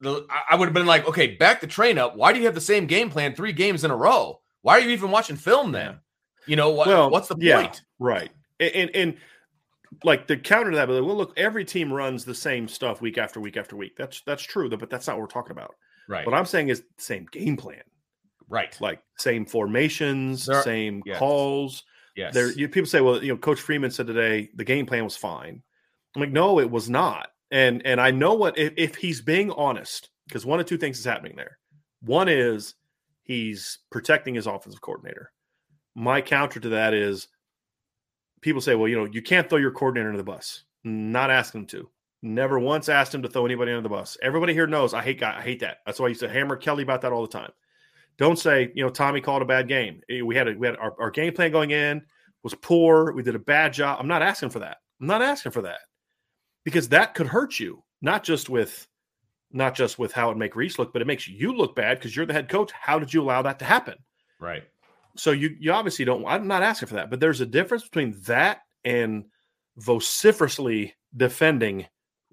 the, 0.00 0.26
I- 0.50 0.56
would 0.56 0.66
have 0.66 0.74
been 0.74 0.86
like, 0.86 1.06
okay, 1.06 1.28
back 1.36 1.60
the 1.60 1.66
train 1.68 1.96
up. 1.98 2.16
Why 2.16 2.32
do 2.32 2.40
you 2.40 2.46
have 2.46 2.54
the 2.56 2.60
same 2.60 2.86
game 2.86 3.08
plan 3.08 3.34
three 3.36 3.52
games 3.52 3.84
in 3.84 3.90
a 3.92 3.96
row? 3.96 4.40
Why 4.62 4.78
are 4.78 4.80
you 4.80 4.90
even 4.90 5.12
watching 5.12 5.36
film 5.36 5.70
then? 5.70 6.00
You 6.46 6.56
know 6.56 6.70
what? 6.70 6.88
Well, 6.88 7.08
what's 7.10 7.28
the 7.28 7.36
yeah, 7.38 7.60
point? 7.62 7.82
Right. 8.00 8.30
And, 8.58 8.70
and 8.74 8.90
and 8.96 9.16
like 10.04 10.26
the 10.26 10.36
counter 10.36 10.70
to 10.70 10.76
that, 10.76 10.88
but 10.88 11.04
well, 11.04 11.16
look, 11.16 11.32
every 11.36 11.64
team 11.64 11.92
runs 11.92 12.24
the 12.24 12.34
same 12.34 12.68
stuff 12.68 13.00
week 13.00 13.18
after 13.18 13.40
week 13.40 13.56
after 13.56 13.76
week. 13.76 13.96
That's 13.96 14.22
that's 14.26 14.42
true, 14.42 14.68
but 14.68 14.90
that's 14.90 15.06
not 15.06 15.16
what 15.16 15.22
we're 15.22 15.28
talking 15.28 15.52
about. 15.52 15.74
Right. 16.08 16.24
What 16.24 16.34
I'm 16.34 16.46
saying 16.46 16.68
is 16.68 16.80
the 16.80 17.02
same 17.02 17.26
game 17.32 17.56
plan, 17.56 17.82
right. 18.48 18.76
like 18.80 19.00
same 19.18 19.44
formations, 19.44 20.48
are- 20.48 20.62
same 20.62 21.02
yes. 21.04 21.18
calls. 21.18 21.84
Yes. 22.16 22.32
There, 22.32 22.50
you, 22.52 22.68
people 22.68 22.86
say, 22.86 23.02
well, 23.02 23.22
you 23.22 23.32
know, 23.32 23.36
Coach 23.36 23.60
Freeman 23.60 23.90
said 23.90 24.06
today 24.06 24.48
the 24.54 24.64
game 24.64 24.86
plan 24.86 25.04
was 25.04 25.16
fine. 25.16 25.62
I'm 26.14 26.20
like, 26.20 26.30
no, 26.30 26.60
it 26.60 26.70
was 26.70 26.88
not. 26.88 27.28
And 27.50 27.84
and 27.84 28.00
I 28.00 28.10
know 28.10 28.34
what 28.34 28.56
if, 28.58 28.72
if 28.76 28.96
he's 28.96 29.20
being 29.20 29.50
honest, 29.52 30.10
because 30.26 30.46
one 30.46 30.58
of 30.58 30.66
two 30.66 30.78
things 30.78 30.98
is 30.98 31.04
happening 31.04 31.36
there. 31.36 31.58
One 32.00 32.28
is 32.28 32.74
he's 33.22 33.78
protecting 33.90 34.34
his 34.34 34.46
offensive 34.46 34.80
coordinator. 34.80 35.30
My 35.94 36.20
counter 36.20 36.60
to 36.60 36.68
that 36.70 36.94
is 36.94 37.28
people 38.40 38.60
say, 38.60 38.74
well, 38.74 38.88
you 38.88 38.96
know, 38.96 39.04
you 39.04 39.22
can't 39.22 39.48
throw 39.48 39.58
your 39.58 39.70
coordinator 39.70 40.08
under 40.08 40.18
the 40.18 40.24
bus. 40.24 40.64
Not 40.84 41.30
asking 41.30 41.62
him 41.62 41.66
to. 41.68 41.90
Never 42.22 42.58
once 42.58 42.88
asked 42.88 43.14
him 43.14 43.22
to 43.22 43.28
throw 43.28 43.44
anybody 43.44 43.72
under 43.72 43.82
the 43.82 43.88
bus. 43.88 44.16
Everybody 44.22 44.52
here 44.52 44.66
knows 44.66 44.94
I 44.94 45.02
hate. 45.02 45.22
I 45.22 45.40
hate 45.42 45.60
that. 45.60 45.78
That's 45.84 46.00
why 46.00 46.06
I 46.06 46.08
used 46.10 46.20
to 46.20 46.28
hammer 46.28 46.56
Kelly 46.56 46.82
about 46.82 47.02
that 47.02 47.12
all 47.12 47.22
the 47.22 47.28
time. 47.28 47.50
Don't 48.18 48.38
say, 48.38 48.72
you 48.74 48.82
know, 48.82 48.90
Tommy 48.90 49.20
called 49.20 49.42
a 49.42 49.46
bad 49.46 49.68
game. 49.68 50.00
Eh, 50.08 50.22
We 50.22 50.34
had 50.34 50.48
a, 50.48 50.54
we 50.54 50.66
had 50.66 50.76
our, 50.76 50.94
our 50.98 51.10
game 51.10 51.34
plan 51.34 51.52
going 51.52 51.70
in 51.70 52.02
was 52.42 52.54
poor. 52.54 53.12
We 53.12 53.22
did 53.22 53.34
a 53.34 53.40
bad 53.40 53.72
job. 53.72 53.98
I'm 54.00 54.08
not 54.08 54.22
asking 54.22 54.50
for 54.50 54.60
that. 54.60 54.78
I'm 55.00 55.06
not 55.06 55.20
asking 55.22 55.52
for 55.52 55.62
that 55.62 55.80
because 56.64 56.88
that 56.88 57.14
could 57.14 57.26
hurt 57.26 57.60
you, 57.60 57.82
not 58.00 58.24
just 58.24 58.48
with 58.48 58.86
not 59.52 59.74
just 59.74 59.98
with 59.98 60.12
how 60.12 60.30
it 60.30 60.36
make 60.36 60.56
Rees 60.56 60.78
look, 60.78 60.92
but 60.92 61.02
it 61.02 61.06
makes 61.06 61.28
you 61.28 61.52
look 61.52 61.76
bad 61.76 61.98
because 61.98 62.16
you're 62.16 62.26
the 62.26 62.32
head 62.32 62.48
coach. 62.48 62.72
How 62.72 62.98
did 62.98 63.12
you 63.12 63.22
allow 63.22 63.42
that 63.42 63.58
to 63.60 63.64
happen? 63.64 63.94
right. 64.40 64.64
So 65.16 65.30
you 65.32 65.56
you 65.58 65.72
obviously 65.72 66.04
don't. 66.04 66.24
I'm 66.26 66.46
not 66.46 66.62
asking 66.62 66.88
for 66.88 66.94
that, 66.94 67.10
but 67.10 67.20
there's 67.20 67.40
a 67.40 67.46
difference 67.46 67.84
between 67.84 68.14
that 68.26 68.60
and 68.84 69.24
vociferously 69.76 70.94
defending 71.16 71.86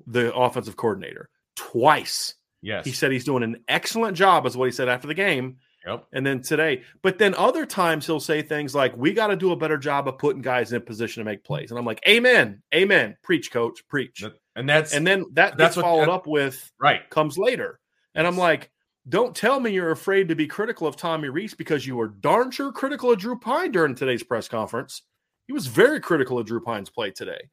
the 0.08 0.34
offensive 0.34 0.76
coordinator 0.76 1.30
twice. 1.56 2.36
Yes. 2.62 2.86
He 2.86 2.91
said 2.91 3.12
he's 3.12 3.26
doing 3.26 3.43
an 3.43 3.58
excellent 3.67 4.15
job, 4.17 4.46
is 4.46 4.56
what 4.58 4.65
he 4.65 4.72
said 4.72 4.89
after 4.89 5.08
the 5.08 5.13
game. 5.13 5.58
Yep. 5.86 6.06
And 6.13 6.26
then 6.26 6.41
today, 6.41 6.84
but 7.02 7.17
then 7.17 7.36
other 7.36 7.65
times 7.65 8.06
he'll 8.06 8.22
say 8.22 8.41
things 8.41 8.74
like, 8.74 8.96
"We 8.96 9.12
got 9.12 9.28
to 9.28 9.36
do 9.36 9.52
a 9.52 9.56
better 9.58 9.78
job 9.78 10.08
of 10.08 10.17
putting 10.17 10.41
guys 10.41 10.72
in 10.72 10.82
position 10.82 11.22
to 11.22 11.30
make 11.30 11.43
plays." 11.43 11.72
And 11.72 11.78
I'm 11.78 11.86
like, 11.86 12.02
"Amen, 12.08 12.62
amen, 12.74 13.17
preach, 13.22 13.52
coach, 13.52 13.86
preach." 13.89 14.24
And 14.56 14.69
that's 14.69 14.93
And 14.93 15.06
then 15.06 15.26
that 15.34 15.58
That's 15.58 15.76
what- 15.76 15.84
followed 15.84 16.08
up 16.08 16.26
with 16.26 16.72
right. 16.80 17.10
comes 17.10 17.38
later. 17.38 17.80
And 18.15 18.26
I'm 18.26 18.38
like, 18.38 18.69
don't 19.10 19.36
tell 19.36 19.60
me 19.60 19.72
you're 19.72 19.92
afraid 19.92 20.28
to 20.30 20.36
be 20.36 20.48
critical 20.48 20.88
of 20.88 20.96
Tommy 20.96 21.30
Rees 21.30 21.54
because 21.54 21.86
you 21.86 21.96
were 21.96 22.08
darn 22.08 22.52
sure 22.52 22.72
critical 22.72 23.12
of 23.12 23.20
Drew 23.20 23.38
Pyne 23.38 23.72
during 23.72 23.96
today's 23.96 24.24
press 24.24 24.48
conference. 24.48 25.02
He 25.48 25.54
was 25.54 25.68
very 25.68 26.00
critical 26.00 26.39
of 26.39 26.46
Drew 26.46 26.62
Pyne's 26.62 26.89
play 26.89 27.12
today. 27.12 27.50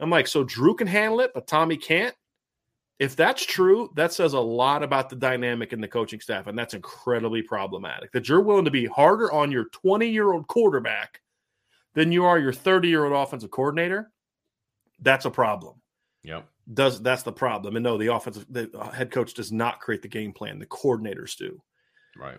I'm 0.00 0.10
like, 0.10 0.26
so 0.26 0.44
Drew 0.44 0.74
can 0.74 0.86
handle 0.86 1.20
it, 1.20 1.32
but 1.34 1.46
Tommy 1.46 1.76
can't. 1.76 2.14
If 2.98 3.14
that's 3.14 3.46
true, 3.46 3.92
that 3.94 4.12
says 4.12 4.32
a 4.32 4.40
lot 4.40 4.82
about 4.82 5.08
the 5.08 5.14
dynamic 5.14 5.72
in 5.72 5.80
the 5.80 5.86
coaching 5.86 6.18
staff, 6.20 6.48
and 6.48 6.58
that's 6.58 6.74
incredibly 6.74 7.42
problematic. 7.42 8.10
That 8.10 8.28
you're 8.28 8.40
willing 8.40 8.64
to 8.64 8.72
be 8.72 8.86
harder 8.86 9.32
on 9.32 9.52
your 9.52 9.66
20 9.66 10.08
year 10.08 10.32
old 10.32 10.48
quarterback 10.48 11.20
than 11.94 12.10
you 12.10 12.24
are 12.24 12.40
your 12.40 12.52
30 12.52 12.88
year 12.88 13.04
old 13.04 13.14
offensive 13.14 13.52
coordinator. 13.52 14.10
That's 15.00 15.26
a 15.26 15.30
problem 15.30 15.80
Yep. 16.24 16.48
Does 16.72 17.00
that's 17.02 17.22
the 17.22 17.32
problem. 17.32 17.76
And 17.76 17.82
no, 17.82 17.96
the 17.96 18.12
offensive 18.12 18.46
the 18.50 18.70
head 18.92 19.10
coach 19.10 19.34
does 19.34 19.50
not 19.52 19.80
create 19.80 20.02
the 20.02 20.08
game 20.08 20.32
plan. 20.32 20.58
The 20.58 20.66
coordinators 20.66 21.36
do. 21.36 21.62
Right. 22.16 22.38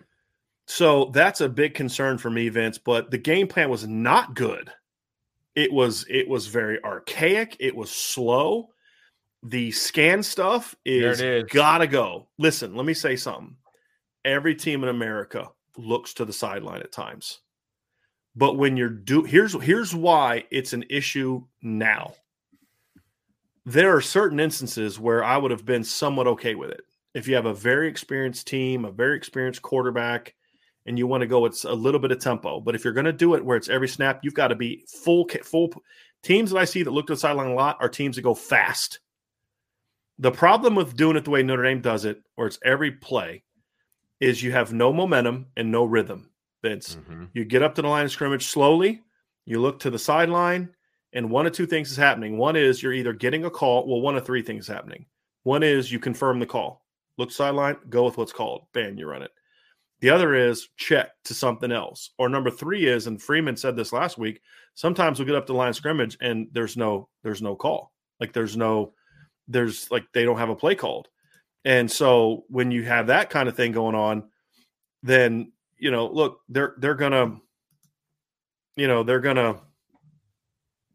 So 0.67 1.05
that's 1.13 1.41
a 1.41 1.49
big 1.49 1.73
concern 1.73 2.17
for 2.17 2.29
me, 2.29 2.49
Vince. 2.49 2.77
But 2.77 3.09
the 3.09 3.17
game 3.17 3.47
plan 3.47 3.69
was 3.69 3.87
not 3.87 4.35
good. 4.35 4.71
It 5.55 5.71
was 5.73 6.05
it 6.09 6.27
was 6.27 6.47
very 6.47 6.83
archaic. 6.83 7.57
It 7.59 7.75
was 7.75 7.91
slow. 7.91 8.69
The 9.41 9.71
scan 9.71 10.21
stuff 10.21 10.75
is, 10.85 11.21
is. 11.21 11.45
gotta 11.51 11.87
go. 11.87 12.27
Listen, 12.37 12.75
let 12.75 12.85
me 12.85 12.93
say 12.93 13.15
something. 13.15 13.55
Every 14.25 14.53
team 14.53 14.83
in 14.83 14.89
America 14.89 15.49
looks 15.77 16.13
to 16.15 16.25
the 16.25 16.33
sideline 16.33 16.81
at 16.81 16.91
times. 16.91 17.39
But 18.35 18.57
when 18.57 18.77
you're 18.77 18.89
do 18.89 19.23
here's 19.23 19.53
here's 19.63 19.95
why 19.95 20.45
it's 20.51 20.73
an 20.73 20.85
issue 20.89 21.45
now 21.61 22.13
there 23.65 23.95
are 23.95 24.01
certain 24.01 24.39
instances 24.39 24.99
where 24.99 25.23
I 25.23 25.37
would 25.37 25.51
have 25.51 25.65
been 25.65 25.83
somewhat 25.83 26.27
okay 26.27 26.55
with 26.55 26.71
it. 26.71 26.81
If 27.13 27.27
you 27.27 27.35
have 27.35 27.45
a 27.45 27.53
very 27.53 27.87
experienced 27.87 28.47
team, 28.47 28.85
a 28.85 28.91
very 28.91 29.17
experienced 29.17 29.61
quarterback, 29.61 30.35
and 30.85 30.97
you 30.97 31.07
want 31.07 31.21
to 31.21 31.27
go, 31.27 31.45
it's 31.45 31.65
a 31.65 31.73
little 31.73 31.99
bit 31.99 32.11
of 32.11 32.19
tempo. 32.19 32.59
But 32.59 32.75
if 32.75 32.83
you're 32.83 32.93
going 32.93 33.05
to 33.05 33.13
do 33.13 33.35
it 33.35 33.43
where 33.43 33.57
it's 33.57 33.69
every 33.69 33.87
snap, 33.87 34.21
you've 34.23 34.33
got 34.33 34.47
to 34.49 34.55
be 34.55 34.85
full, 34.87 35.27
full. 35.43 35.71
Teams 36.23 36.51
that 36.51 36.57
I 36.57 36.65
see 36.65 36.83
that 36.83 36.91
look 36.91 37.07
to 37.07 37.13
the 37.13 37.19
sideline 37.19 37.51
a 37.51 37.53
lot 37.53 37.77
are 37.79 37.89
teams 37.89 38.15
that 38.15 38.23
go 38.23 38.33
fast. 38.33 38.99
The 40.17 40.31
problem 40.31 40.75
with 40.75 40.97
doing 40.97 41.15
it 41.15 41.23
the 41.23 41.29
way 41.29 41.43
Notre 41.43 41.63
Dame 41.63 41.81
does 41.81 42.05
it, 42.05 42.21
where 42.35 42.47
it's 42.47 42.59
every 42.63 42.91
play, 42.91 43.43
is 44.19 44.43
you 44.43 44.51
have 44.51 44.73
no 44.73 44.91
momentum 44.91 45.47
and 45.55 45.71
no 45.71 45.85
rhythm. 45.85 46.29
Vince, 46.61 46.97
Mhm. 46.97 47.29
you 47.33 47.45
get 47.45 47.63
up 47.63 47.75
to 47.75 47.81
the 47.81 47.87
line 47.87 48.03
of 48.03 48.11
scrimmage 48.11 48.47
slowly, 48.47 49.01
you 49.45 49.61
look 49.61 49.79
to 49.79 49.89
the 49.89 49.99
sideline, 49.99 50.75
and 51.13 51.29
one 51.29 51.45
of 51.45 51.53
two 51.53 51.65
things 51.65 51.91
is 51.91 51.97
happening. 51.97 52.37
One 52.37 52.55
is 52.55 52.81
you're 52.81 52.93
either 52.93 53.13
getting 53.13 53.45
a 53.45 53.49
call. 53.49 53.87
Well, 53.87 54.01
one 54.01 54.15
of 54.15 54.25
three 54.25 54.41
things 54.41 54.65
is 54.65 54.73
happening. 54.73 55.05
One 55.43 55.63
is 55.63 55.91
you 55.91 55.99
confirm 55.99 56.39
the 56.39 56.45
call. 56.45 56.85
Look 57.17 57.31
sideline, 57.31 57.77
go 57.89 58.05
with 58.05 58.17
what's 58.17 58.33
called. 58.33 58.63
Bam, 58.73 58.97
you 58.97 59.07
run 59.07 59.23
it. 59.23 59.31
The 60.01 60.09
other 60.09 60.33
is 60.33 60.69
check 60.77 61.09
to 61.25 61.33
something 61.33 61.71
else. 61.71 62.11
Or 62.17 62.29
number 62.29 62.49
three 62.49 62.85
is, 62.85 63.07
and 63.07 63.21
Freeman 63.21 63.57
said 63.57 63.75
this 63.75 63.91
last 63.91 64.17
week, 64.17 64.41
sometimes 64.75 65.19
we'll 65.19 65.25
get 65.25 65.35
up 65.35 65.45
to 65.47 65.53
line 65.53 65.73
scrimmage 65.73 66.17
and 66.21 66.47
there's 66.53 66.77
no 66.77 67.09
there's 67.23 67.41
no 67.41 67.55
call. 67.55 67.91
Like 68.19 68.31
there's 68.31 68.55
no 68.55 68.93
there's 69.47 69.91
like 69.91 70.05
they 70.13 70.23
don't 70.23 70.37
have 70.37 70.49
a 70.49 70.55
play 70.55 70.75
called. 70.75 71.09
And 71.65 71.91
so 71.91 72.45
when 72.47 72.71
you 72.71 72.83
have 72.83 73.07
that 73.07 73.29
kind 73.29 73.49
of 73.49 73.55
thing 73.55 73.73
going 73.73 73.95
on, 73.95 74.29
then 75.03 75.51
you 75.77 75.91
know, 75.91 76.07
look, 76.07 76.41
they're 76.47 76.75
they're 76.77 76.95
gonna, 76.95 77.37
you 78.77 78.87
know, 78.87 79.03
they're 79.03 79.19
gonna 79.19 79.59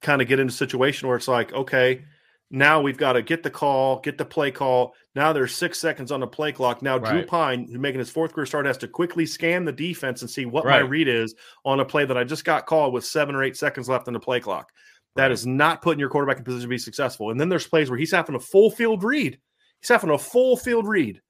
kind 0.04 0.22
of 0.22 0.28
get 0.28 0.38
in 0.38 0.48
a 0.48 0.52
situation 0.52 1.08
where 1.08 1.16
it's 1.16 1.26
like, 1.28 1.52
okay, 1.52 2.04
now 2.50 2.80
we've 2.80 2.98
got 2.98 3.14
to 3.14 3.22
get 3.22 3.42
the 3.42 3.50
call, 3.50 3.98
get 4.00 4.18
the 4.18 4.24
play 4.24 4.50
call. 4.50 4.94
Now 5.16 5.32
there's 5.32 5.54
six 5.54 5.78
seconds 5.80 6.12
on 6.12 6.20
the 6.20 6.26
play 6.26 6.52
clock. 6.52 6.82
Now 6.82 6.98
Drew 6.98 7.24
Pyne, 7.26 7.66
who's 7.66 7.78
making 7.78 7.98
his 7.98 8.10
fourth 8.10 8.32
career 8.32 8.46
start, 8.46 8.66
has 8.66 8.78
to 8.78 8.88
quickly 8.88 9.26
scan 9.26 9.64
the 9.64 9.72
defense 9.72 10.20
and 10.20 10.30
see 10.30 10.44
what 10.44 10.64
my 10.64 10.78
read 10.88 11.08
is 11.08 11.34
on 11.64 11.80
a 11.80 11.84
play 11.84 12.04
that 12.04 12.16
I 12.16 12.22
just 12.22 12.44
got 12.44 12.66
called 12.66 12.92
with 12.92 13.04
seven 13.04 13.34
or 13.34 13.42
eight 13.42 13.56
seconds 13.56 13.88
left 13.88 14.06
on 14.06 14.14
the 14.14 14.20
play 14.20 14.40
clock. 14.40 14.70
That 15.16 15.24
Right. 15.24 15.32
is 15.32 15.46
not 15.46 15.80
putting 15.82 16.00
your 16.00 16.10
quarterback 16.10 16.38
in 16.38 16.44
position 16.44 16.62
to 16.62 16.68
be 16.68 16.78
successful. 16.78 17.30
And 17.30 17.40
then 17.40 17.48
there's 17.48 17.66
plays 17.66 17.88
where 17.88 17.98
he's 17.98 18.12
having 18.12 18.34
a 18.34 18.40
full 18.40 18.70
field 18.70 19.02
read. 19.02 19.38
He's 19.80 19.88
having 19.88 20.10
a 20.10 20.18
full 20.18 20.56
field 20.56 20.86
read. 20.86 21.22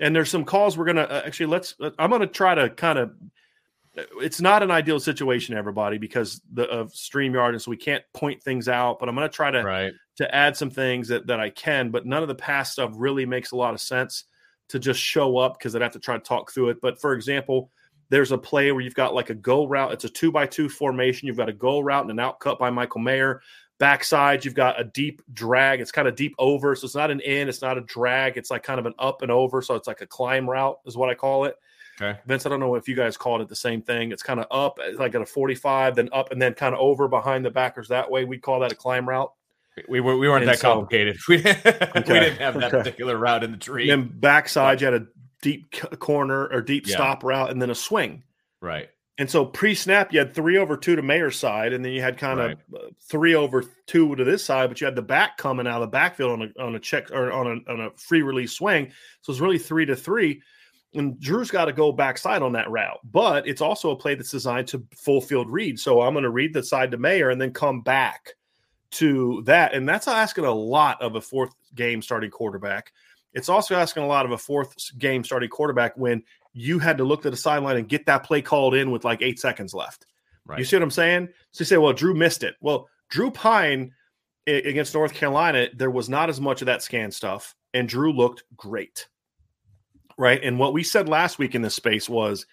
And 0.00 0.14
there's 0.14 0.30
some 0.30 0.44
calls 0.44 0.76
we're 0.76 0.84
gonna 0.86 1.02
uh, 1.02 1.22
actually 1.24 1.46
let's. 1.46 1.74
I'm 1.98 2.10
gonna 2.10 2.26
try 2.26 2.54
to 2.54 2.68
kind 2.70 2.98
of. 2.98 3.12
It's 3.96 4.40
not 4.40 4.62
an 4.62 4.70
ideal 4.70 5.00
situation, 5.00 5.56
everybody, 5.56 5.98
because 5.98 6.40
the, 6.52 6.68
of 6.68 6.92
Streamyard, 6.92 7.50
and 7.50 7.62
so 7.62 7.70
we 7.70 7.76
can't 7.76 8.04
point 8.14 8.42
things 8.42 8.68
out. 8.68 8.98
But 9.00 9.08
I'm 9.08 9.14
gonna 9.14 9.28
try 9.28 9.50
to 9.50 9.62
Right. 9.62 9.92
to 10.16 10.34
add 10.34 10.56
some 10.56 10.70
things 10.70 11.08
that, 11.08 11.26
that 11.26 11.40
I 11.40 11.50
can, 11.50 11.90
but 11.90 12.06
none 12.06 12.22
of 12.22 12.28
the 12.28 12.34
past 12.34 12.72
stuff 12.72 12.92
really 12.94 13.26
makes 13.26 13.52
a 13.52 13.56
lot 13.56 13.74
of 13.74 13.80
sense 13.80 14.24
to 14.68 14.78
just 14.78 15.00
show 15.00 15.38
up 15.38 15.58
because 15.58 15.74
I'd 15.74 15.82
have 15.82 15.92
to 15.92 15.98
try 15.98 16.16
to 16.16 16.22
talk 16.22 16.52
through 16.52 16.70
it. 16.70 16.80
But 16.80 17.00
for 17.00 17.14
example, 17.14 17.70
there's 18.10 18.32
a 18.32 18.38
play 18.38 18.70
where 18.72 18.80
you've 18.80 18.94
got 18.94 19.14
like 19.14 19.30
a 19.30 19.34
go 19.34 19.66
route. 19.66 19.92
It's 19.92 20.04
a 20.04 20.08
two 20.08 20.30
by 20.30 20.46
two 20.46 20.68
formation. 20.68 21.26
You've 21.26 21.36
got 21.36 21.48
a 21.48 21.52
go 21.52 21.80
route 21.80 22.02
and 22.02 22.10
an 22.10 22.20
out 22.20 22.40
cut 22.40 22.58
by 22.58 22.70
Michael 22.70 23.00
Mayer. 23.00 23.42
Backside, 23.78 24.44
you've 24.44 24.54
got 24.54 24.80
a 24.80 24.84
deep 24.84 25.22
drag. 25.32 25.80
It's 25.80 25.92
kind 25.92 26.08
of 26.08 26.16
deep 26.16 26.34
over. 26.38 26.74
So 26.74 26.84
it's 26.86 26.94
not 26.94 27.10
an 27.10 27.20
in, 27.20 27.48
it's 27.48 27.62
not 27.62 27.78
a 27.78 27.82
drag. 27.82 28.36
It's 28.36 28.50
like 28.50 28.62
kind 28.62 28.80
of 28.80 28.86
an 28.86 28.94
up 28.98 29.22
and 29.22 29.30
over. 29.30 29.62
So 29.62 29.74
it's 29.74 29.86
like 29.86 30.00
a 30.00 30.06
climb 30.06 30.48
route, 30.50 30.78
is 30.84 30.96
what 30.96 31.10
I 31.10 31.14
call 31.14 31.44
it. 31.44 31.54
Okay. 32.00 32.18
Vince, 32.26 32.46
I 32.46 32.48
don't 32.48 32.60
know 32.60 32.74
if 32.76 32.88
you 32.88 32.94
guys 32.94 33.16
called 33.16 33.40
it 33.40 33.48
the 33.48 33.56
same 33.56 33.82
thing. 33.82 34.12
It's 34.12 34.22
kind 34.22 34.38
of 34.38 34.46
up, 34.50 34.78
like 34.94 35.14
at 35.14 35.20
a 35.20 35.26
45, 35.26 35.96
then 35.96 36.08
up 36.12 36.30
and 36.30 36.40
then 36.40 36.54
kind 36.54 36.74
of 36.74 36.80
over 36.80 37.08
behind 37.08 37.44
the 37.44 37.50
backers 37.50 37.88
that 37.88 38.10
way. 38.10 38.24
We 38.24 38.38
call 38.38 38.60
that 38.60 38.72
a 38.72 38.76
climb 38.76 39.08
route. 39.08 39.32
We, 39.88 40.00
were, 40.00 40.16
we 40.16 40.28
weren't 40.28 40.42
And 40.42 40.50
that 40.50 40.58
so- 40.58 40.74
complicated. 40.74 41.18
We, 41.28 41.36
we 41.36 41.42
didn't 41.42 42.38
have 42.38 42.54
that 42.54 42.64
okay. 42.74 42.78
particular 42.78 43.16
route 43.16 43.44
in 43.44 43.52
the 43.52 43.58
tree. 43.58 43.90
And 43.90 44.02
then 44.10 44.18
backside, 44.20 44.80
you 44.80 44.86
had 44.86 44.94
a 45.02 45.06
deep 45.42 45.72
corner 45.98 46.46
or 46.46 46.60
deep 46.60 46.86
Yeah. 46.86 46.96
stop 46.96 47.24
route 47.24 47.50
and 47.50 47.60
then 47.60 47.70
a 47.70 47.74
swing. 47.74 48.22
Right. 48.60 48.88
And 49.18 49.28
so 49.28 49.44
pre-snap, 49.44 50.12
you 50.12 50.20
had 50.20 50.32
three 50.32 50.58
over 50.58 50.76
two 50.76 50.94
to 50.94 51.02
Mayer's 51.02 51.36
side, 51.36 51.72
and 51.72 51.84
then 51.84 51.90
you 51.90 52.00
had 52.00 52.18
kind 52.18 52.38
of 52.38 52.52
uh, 52.72 52.78
three 53.08 53.34
over 53.34 53.64
two 53.88 54.14
to 54.14 54.22
this 54.22 54.44
side, 54.44 54.68
but 54.68 54.80
you 54.80 54.84
had 54.84 54.94
the 54.94 55.02
back 55.02 55.36
coming 55.36 55.66
out 55.66 55.82
of 55.82 55.88
the 55.88 55.90
backfield 55.92 56.40
on 56.40 56.52
a 56.56 56.62
on 56.62 56.74
a 56.76 56.78
check 56.78 57.10
or 57.10 57.32
on 57.32 57.46
a 57.66 57.72
on 57.72 57.80
a 57.80 57.90
free 57.96 58.22
release 58.22 58.52
swing. 58.52 58.92
So 59.22 59.32
it's 59.32 59.40
really 59.40 59.58
three 59.58 59.86
to 59.86 59.96
three. 59.96 60.40
And 60.94 61.20
Drew's 61.20 61.50
got 61.50 61.66
to 61.66 61.72
go 61.72 61.92
backside 61.92 62.40
on 62.40 62.52
that 62.52 62.70
route, 62.70 62.98
but 63.04 63.46
it's 63.46 63.60
also 63.60 63.90
a 63.90 63.96
play 63.96 64.14
that's 64.14 64.30
designed 64.30 64.68
to 64.68 64.82
full 64.96 65.20
field 65.20 65.50
read. 65.50 65.78
So 65.78 66.00
I'm 66.00 66.14
going 66.14 66.22
to 66.22 66.30
read 66.30 66.54
the 66.54 66.62
side 66.62 66.90
to 66.92 66.96
Mayer 66.96 67.28
and 67.28 67.40
then 67.40 67.52
come 67.52 67.82
back 67.82 68.34
to 68.92 69.42
that, 69.44 69.74
and 69.74 69.86
that's 69.86 70.08
asking 70.08 70.46
a 70.46 70.54
lot 70.54 71.00
of 71.02 71.14
a 71.14 71.20
fourth 71.20 71.54
game 71.74 72.00
starting 72.00 72.30
quarterback. 72.30 72.92
It's 73.34 73.50
also 73.50 73.74
asking 73.74 74.04
a 74.04 74.06
lot 74.06 74.24
of 74.24 74.32
a 74.32 74.38
fourth 74.38 74.74
game 74.98 75.22
starting 75.22 75.50
quarterback 75.50 75.94
when 75.96 76.22
you 76.54 76.78
had 76.78 76.96
to 76.98 77.04
look 77.04 77.22
to 77.22 77.30
the 77.30 77.36
sideline 77.36 77.76
and 77.76 77.86
get 77.86 78.06
that 78.06 78.24
play 78.24 78.40
called 78.40 78.74
in 78.74 78.90
with 78.90 79.04
like 79.04 79.20
eight 79.20 79.38
seconds 79.38 79.74
left. 79.74 80.06
Right. 80.46 80.58
You 80.58 80.64
see 80.64 80.76
what 80.76 80.82
I'm 80.82 80.90
saying? 80.90 81.28
So 81.52 81.60
you 81.60 81.66
say, 81.66 81.76
well, 81.76 81.92
Drew 81.92 82.14
missed 82.14 82.42
it. 82.42 82.54
Well, 82.62 82.88
Drew 83.10 83.30
Pyne 83.30 83.92
against 84.46 84.94
North 84.94 85.12
Carolina, 85.12 85.68
there 85.74 85.90
was 85.90 86.08
not 86.08 86.30
as 86.30 86.40
much 86.40 86.62
of 86.62 86.66
that 86.66 86.82
scan 86.82 87.10
stuff, 87.10 87.54
and 87.74 87.86
Drew 87.86 88.10
looked 88.12 88.44
great. 88.56 89.06
Right. 90.18 90.42
And 90.42 90.58
what 90.58 90.72
we 90.72 90.82
said 90.82 91.08
last 91.08 91.38
week 91.38 91.54
in 91.54 91.62
this 91.62 91.74
space 91.74 92.08
was 92.08 92.44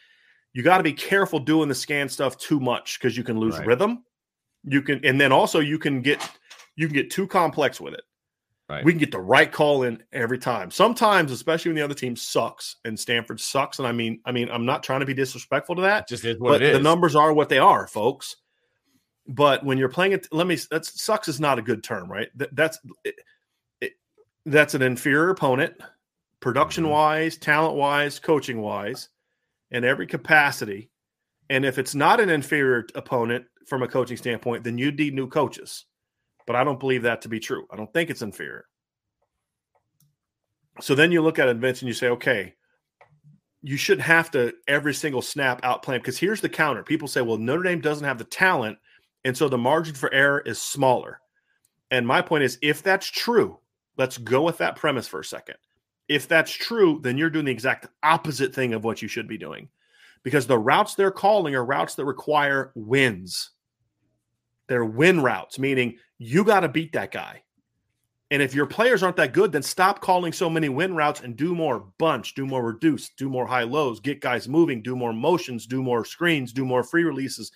you 0.53 0.63
got 0.63 0.77
to 0.77 0.83
be 0.83 0.93
careful 0.93 1.39
doing 1.39 1.67
the 1.67 1.75
scan 1.75 2.07
stuff 2.07 2.37
too 2.37 2.59
much 2.59 2.99
because 2.99 3.17
you 3.17 3.23
can 3.23 3.39
lose 3.39 3.57
Right. 3.57 3.67
rhythm. 3.67 4.03
You 4.63 4.81
can, 4.81 5.03
and 5.03 5.19
then 5.19 5.31
also 5.31 5.59
you 5.59 5.77
can 5.77 6.01
get 6.01 6.27
you 6.75 6.87
can 6.87 6.95
get 6.95 7.09
too 7.11 7.27
complex 7.27 7.81
with 7.81 7.93
it. 7.93 8.01
Right. 8.67 8.83
We 8.83 8.91
can 8.91 8.99
get 8.99 9.11
the 9.11 9.19
right 9.19 9.51
call 9.51 9.83
in 9.83 10.01
every 10.11 10.39
time. 10.39 10.71
Sometimes, 10.71 11.31
especially 11.31 11.69
when 11.69 11.75
the 11.75 11.83
other 11.83 11.93
team 11.93 12.15
sucks 12.15 12.77
and 12.83 12.99
Stanford 12.99 13.39
sucks. 13.39 13.77
And 13.77 13.87
I 13.87 13.91
mean, 13.91 14.21
I 14.25 14.31
mean, 14.31 14.49
I'm 14.49 14.65
not 14.65 14.81
trying 14.81 15.01
to 15.01 15.05
be 15.05 15.13
disrespectful 15.13 15.75
to 15.75 15.81
that 15.83 16.03
It 16.03 16.07
just 16.07 16.25
is 16.25 16.39
what 16.39 16.61
it 16.61 16.69
is. 16.69 16.77
the 16.77 16.83
numbers 16.83 17.15
are 17.15 17.31
what 17.33 17.49
they 17.49 17.59
are, 17.59 17.85
folks. 17.87 18.37
But 19.27 19.63
when 19.63 19.77
you're 19.77 19.89
playing 19.89 20.13
it, 20.13 20.27
let 20.31 20.47
me. 20.47 20.57
That's 20.71 20.99
sucks 21.01 21.27
is 21.27 21.39
not 21.39 21.59
a 21.59 21.61
good 21.61 21.83
term, 21.83 22.11
right? 22.11 22.29
That, 22.35 22.55
that's 22.55 22.79
it, 23.03 23.15
it, 23.81 23.93
that's 24.45 24.73
an 24.73 24.81
inferior 24.81 25.29
opponent, 25.29 25.73
production 26.45 26.89
wise, 26.89 27.37
talent 27.37 27.75
wise, 27.75 28.19
coaching 28.19 28.61
wise, 28.61 29.09
in 29.71 29.83
every 29.83 30.05
capacity. 30.05 30.91
And 31.49 31.65
if 31.65 31.79
it's 31.79 31.95
not 31.95 32.19
an 32.19 32.29
inferior 32.29 32.85
opponent 32.93 33.45
from 33.65 33.81
a 33.81 33.87
coaching 33.87 34.15
standpoint, 34.15 34.63
then 34.63 34.77
you 34.77 34.91
need 34.91 35.15
new 35.15 35.27
coaches. 35.27 35.85
But 36.45 36.55
I 36.55 36.63
don't 36.63 36.79
believe 36.79 37.01
that 37.01 37.23
to 37.23 37.29
be 37.29 37.39
true. 37.39 37.65
I 37.71 37.75
don't 37.75 37.91
think 37.91 38.11
it's 38.11 38.21
inferior. 38.21 38.65
So 40.81 40.93
then 40.93 41.11
you 41.11 41.23
look 41.23 41.39
at 41.39 41.49
and 41.49 41.81
you 41.81 41.93
say, 41.93 42.09
okay, 42.09 42.53
you 43.63 43.75
should 43.75 43.99
have 44.01 44.29
to 44.29 44.53
every 44.67 44.93
single 44.93 45.23
snap 45.23 45.61
outplay 45.63 45.97
because 45.97 46.19
here's 46.19 46.41
the 46.41 46.47
counter. 46.47 46.83
People 46.83 47.07
say, 47.07 47.21
well, 47.21 47.39
Notre 47.39 47.63
Dame 47.63 47.81
doesn't 47.81 48.05
have 48.05 48.19
the 48.19 48.23
talent, 48.23 48.77
and 49.23 49.35
so 49.35 49.49
the 49.49 49.57
margin 49.57 49.95
for 49.95 50.13
error 50.13 50.43
is 50.45 50.61
smaller. 50.61 51.21
And 51.89 52.05
my 52.05 52.21
point 52.21 52.43
is, 52.43 52.59
if 52.61 52.83
that's 52.83 53.07
true, 53.07 53.57
let's 53.97 54.19
go 54.19 54.43
with 54.43 54.59
that 54.59 54.75
premise 54.75 55.07
for 55.07 55.21
a 55.21 55.25
second. 55.25 55.55
If 56.07 56.27
that's 56.27 56.51
true, 56.51 56.99
then 57.01 57.17
you're 57.17 57.29
doing 57.29 57.45
the 57.45 57.51
exact 57.51 57.87
opposite 58.03 58.53
thing 58.53 58.73
of 58.73 58.83
what 58.83 59.01
you 59.01 59.07
should 59.07 59.27
be 59.27 59.37
doing 59.37 59.69
because 60.23 60.47
the 60.47 60.57
routes 60.57 60.95
they're 60.95 61.11
calling 61.11 61.55
are 61.55 61.65
routes 61.65 61.95
that 61.95 62.05
require 62.05 62.71
wins. 62.75 63.51
They're 64.67 64.85
win 64.85 65.21
routes, 65.21 65.59
meaning 65.59 65.97
you 66.17 66.43
got 66.43 66.61
to 66.61 66.69
beat 66.69 66.93
that 66.93 67.11
guy. 67.11 67.43
And 68.31 68.41
if 68.41 68.55
your 68.55 68.65
players 68.65 69.03
aren't 69.03 69.17
that 69.17 69.33
good, 69.33 69.51
then 69.51 69.61
stop 69.61 70.01
calling 70.01 70.33
so 70.33 70.49
many 70.49 70.67
win 70.67 70.95
routes 70.95 71.21
and 71.21 71.35
do 71.35 71.53
more 71.53 71.85
bunch, 71.99 72.33
do 72.33 72.47
more 72.47 72.63
reduce, 72.63 73.09
do 73.09 73.29
more 73.29 73.45
high 73.45 73.63
lows, 73.63 73.99
get 73.99 74.19
guys 74.19 74.47
moving, 74.47 74.81
do 74.81 74.95
more 74.95 75.13
motions, 75.13 75.67
do 75.67 75.83
more 75.83 76.03
screens, 76.03 76.51
do 76.51 76.65
more 76.65 76.83
free 76.83 77.03
releases, 77.03 77.51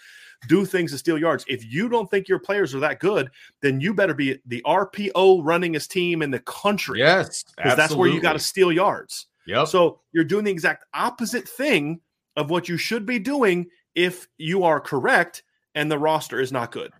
do 0.48 0.66
things 0.66 0.92
to 0.92 0.98
steal 0.98 1.18
yards. 1.18 1.44
If 1.48 1.66
you 1.72 1.90
don't 1.90 2.10
think 2.10 2.28
your 2.28 2.40
players 2.40 2.74
are 2.74 2.80
that 2.80 3.00
good, 3.00 3.30
then 3.62 3.82
you 3.82 3.94
better 3.94 4.14
be 4.14 4.40
the 4.46 4.62
RPO 4.66 5.44
runningest 5.44 5.90
team 5.90 6.22
in 6.22 6.32
the 6.32 6.40
country. 6.40 7.00
yes, 7.00 7.44
Because 7.58 7.76
that's 7.76 7.94
where 7.94 8.10
you 8.10 8.22
got 8.22 8.34
to 8.34 8.40
steal 8.40 8.72
yards. 8.72 9.28
Yeah. 9.46 9.66
So 9.66 10.00
you're 10.12 10.24
doing 10.24 10.46
the 10.46 10.52
exact 10.52 10.86
opposite 10.94 11.48
thing 11.48 12.00
of 12.36 12.50
what 12.50 12.70
you 12.70 12.78
should 12.78 13.06
be 13.06 13.20
doing 13.20 13.68
if 13.96 14.28
you 14.38 14.64
are 14.64 14.80
correct 14.80 15.44
and 15.76 15.92
the 15.92 16.00
roster 16.00 16.40
is 16.40 16.52
not 16.52 16.72
good. 16.72 16.92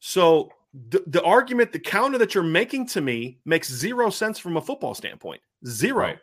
So 0.00 0.50
the, 0.90 1.02
the 1.06 1.22
argument, 1.22 1.72
the 1.72 1.78
counter 1.78 2.18
that 2.18 2.34
you're 2.34 2.44
making 2.44 2.86
to 2.88 3.00
me 3.00 3.38
makes 3.44 3.70
zero 3.72 4.10
sense 4.10 4.38
from 4.38 4.56
a 4.56 4.60
football 4.60 4.94
standpoint. 4.94 5.40
Zero. 5.66 5.98
Right. 5.98 6.18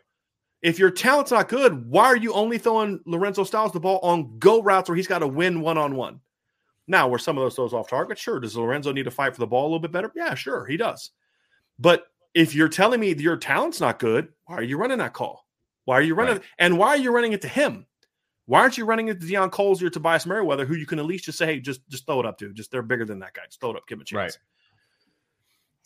If 0.62 0.78
your 0.78 0.90
talent's 0.90 1.32
not 1.32 1.48
good, 1.48 1.90
why 1.90 2.04
are 2.06 2.16
you 2.16 2.32
only 2.32 2.56
throwing 2.56 3.00
Lorenzo 3.04 3.44
Styles 3.44 3.72
the 3.72 3.80
ball 3.80 3.98
on 4.02 4.38
go 4.38 4.62
routes 4.62 4.88
where 4.88 4.96
he's 4.96 5.08
got 5.08 5.18
to 5.18 5.26
win 5.26 5.60
one 5.60 5.76
on 5.76 5.96
one? 5.96 6.20
Now, 6.86 7.08
where 7.08 7.18
some 7.18 7.36
of 7.36 7.42
those 7.42 7.56
throws 7.56 7.72
off 7.72 7.88
target? 7.88 8.18
Sure. 8.18 8.40
Does 8.40 8.56
Lorenzo 8.56 8.92
need 8.92 9.04
to 9.04 9.10
fight 9.10 9.34
for 9.34 9.40
the 9.40 9.46
ball 9.46 9.64
a 9.64 9.68
little 9.68 9.80
bit 9.80 9.92
better? 9.92 10.12
Yeah, 10.14 10.34
sure, 10.34 10.66
he 10.66 10.76
does. 10.76 11.10
But 11.78 12.06
if 12.34 12.54
you're 12.54 12.68
telling 12.68 13.00
me 13.00 13.14
your 13.14 13.36
talent's 13.36 13.80
not 13.80 13.98
good, 13.98 14.28
why 14.46 14.56
are 14.56 14.62
you 14.62 14.78
running 14.78 14.98
that 14.98 15.12
call? 15.12 15.46
Why 15.84 15.96
are 15.96 16.02
you 16.02 16.14
running? 16.14 16.36
Right. 16.36 16.44
And 16.58 16.78
why 16.78 16.88
are 16.90 16.96
you 16.96 17.10
running 17.12 17.32
it 17.32 17.42
to 17.42 17.48
him? 17.48 17.86
Why 18.46 18.60
aren't 18.60 18.78
you 18.78 18.84
running 18.84 19.08
it 19.08 19.20
to 19.20 19.26
Deion 19.26 19.50
Colzie 19.50 19.82
or 19.82 19.90
Tobias 19.90 20.26
Merriweather, 20.26 20.64
who 20.64 20.74
you 20.74 20.86
can 20.86 20.98
at 20.98 21.06
least 21.06 21.24
just 21.24 21.38
say, 21.38 21.46
hey, 21.46 21.60
just 21.60 21.88
just 21.88 22.06
throw 22.06 22.20
it 22.20 22.26
up 22.26 22.38
to? 22.38 22.52
Just 22.52 22.70
they're 22.70 22.82
bigger 22.82 23.04
than 23.04 23.20
that 23.20 23.34
guy. 23.34 23.42
Just 23.46 23.60
throw 23.60 23.70
it 23.70 23.76
up, 23.76 23.86
give 23.86 23.98
him 23.98 24.02
a 24.02 24.04
chance. 24.04 24.16
Right. 24.16 24.38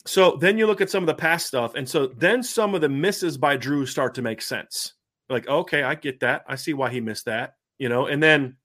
So 0.07 0.37
then 0.37 0.57
you 0.57 0.67
look 0.67 0.81
at 0.81 0.89
some 0.89 1.03
of 1.03 1.07
the 1.07 1.13
past 1.13 1.47
stuff, 1.47 1.75
and 1.75 1.87
so 1.87 2.07
then 2.07 2.41
some 2.41 2.73
of 2.73 2.81
the 2.81 2.89
misses 2.89 3.37
by 3.37 3.57
Drew 3.57 3.85
start 3.85 4.15
to 4.15 4.21
make 4.21 4.41
sense. 4.41 4.93
Like, 5.29 5.47
okay, 5.47 5.83
I 5.83 5.95
get 5.95 6.21
that. 6.21 6.43
I 6.47 6.55
see 6.55 6.73
why 6.73 6.89
he 6.89 7.01
missed 7.01 7.25
that. 7.25 7.55
You 7.77 7.89
know, 7.89 8.07
and 8.07 8.23
then 8.23 8.55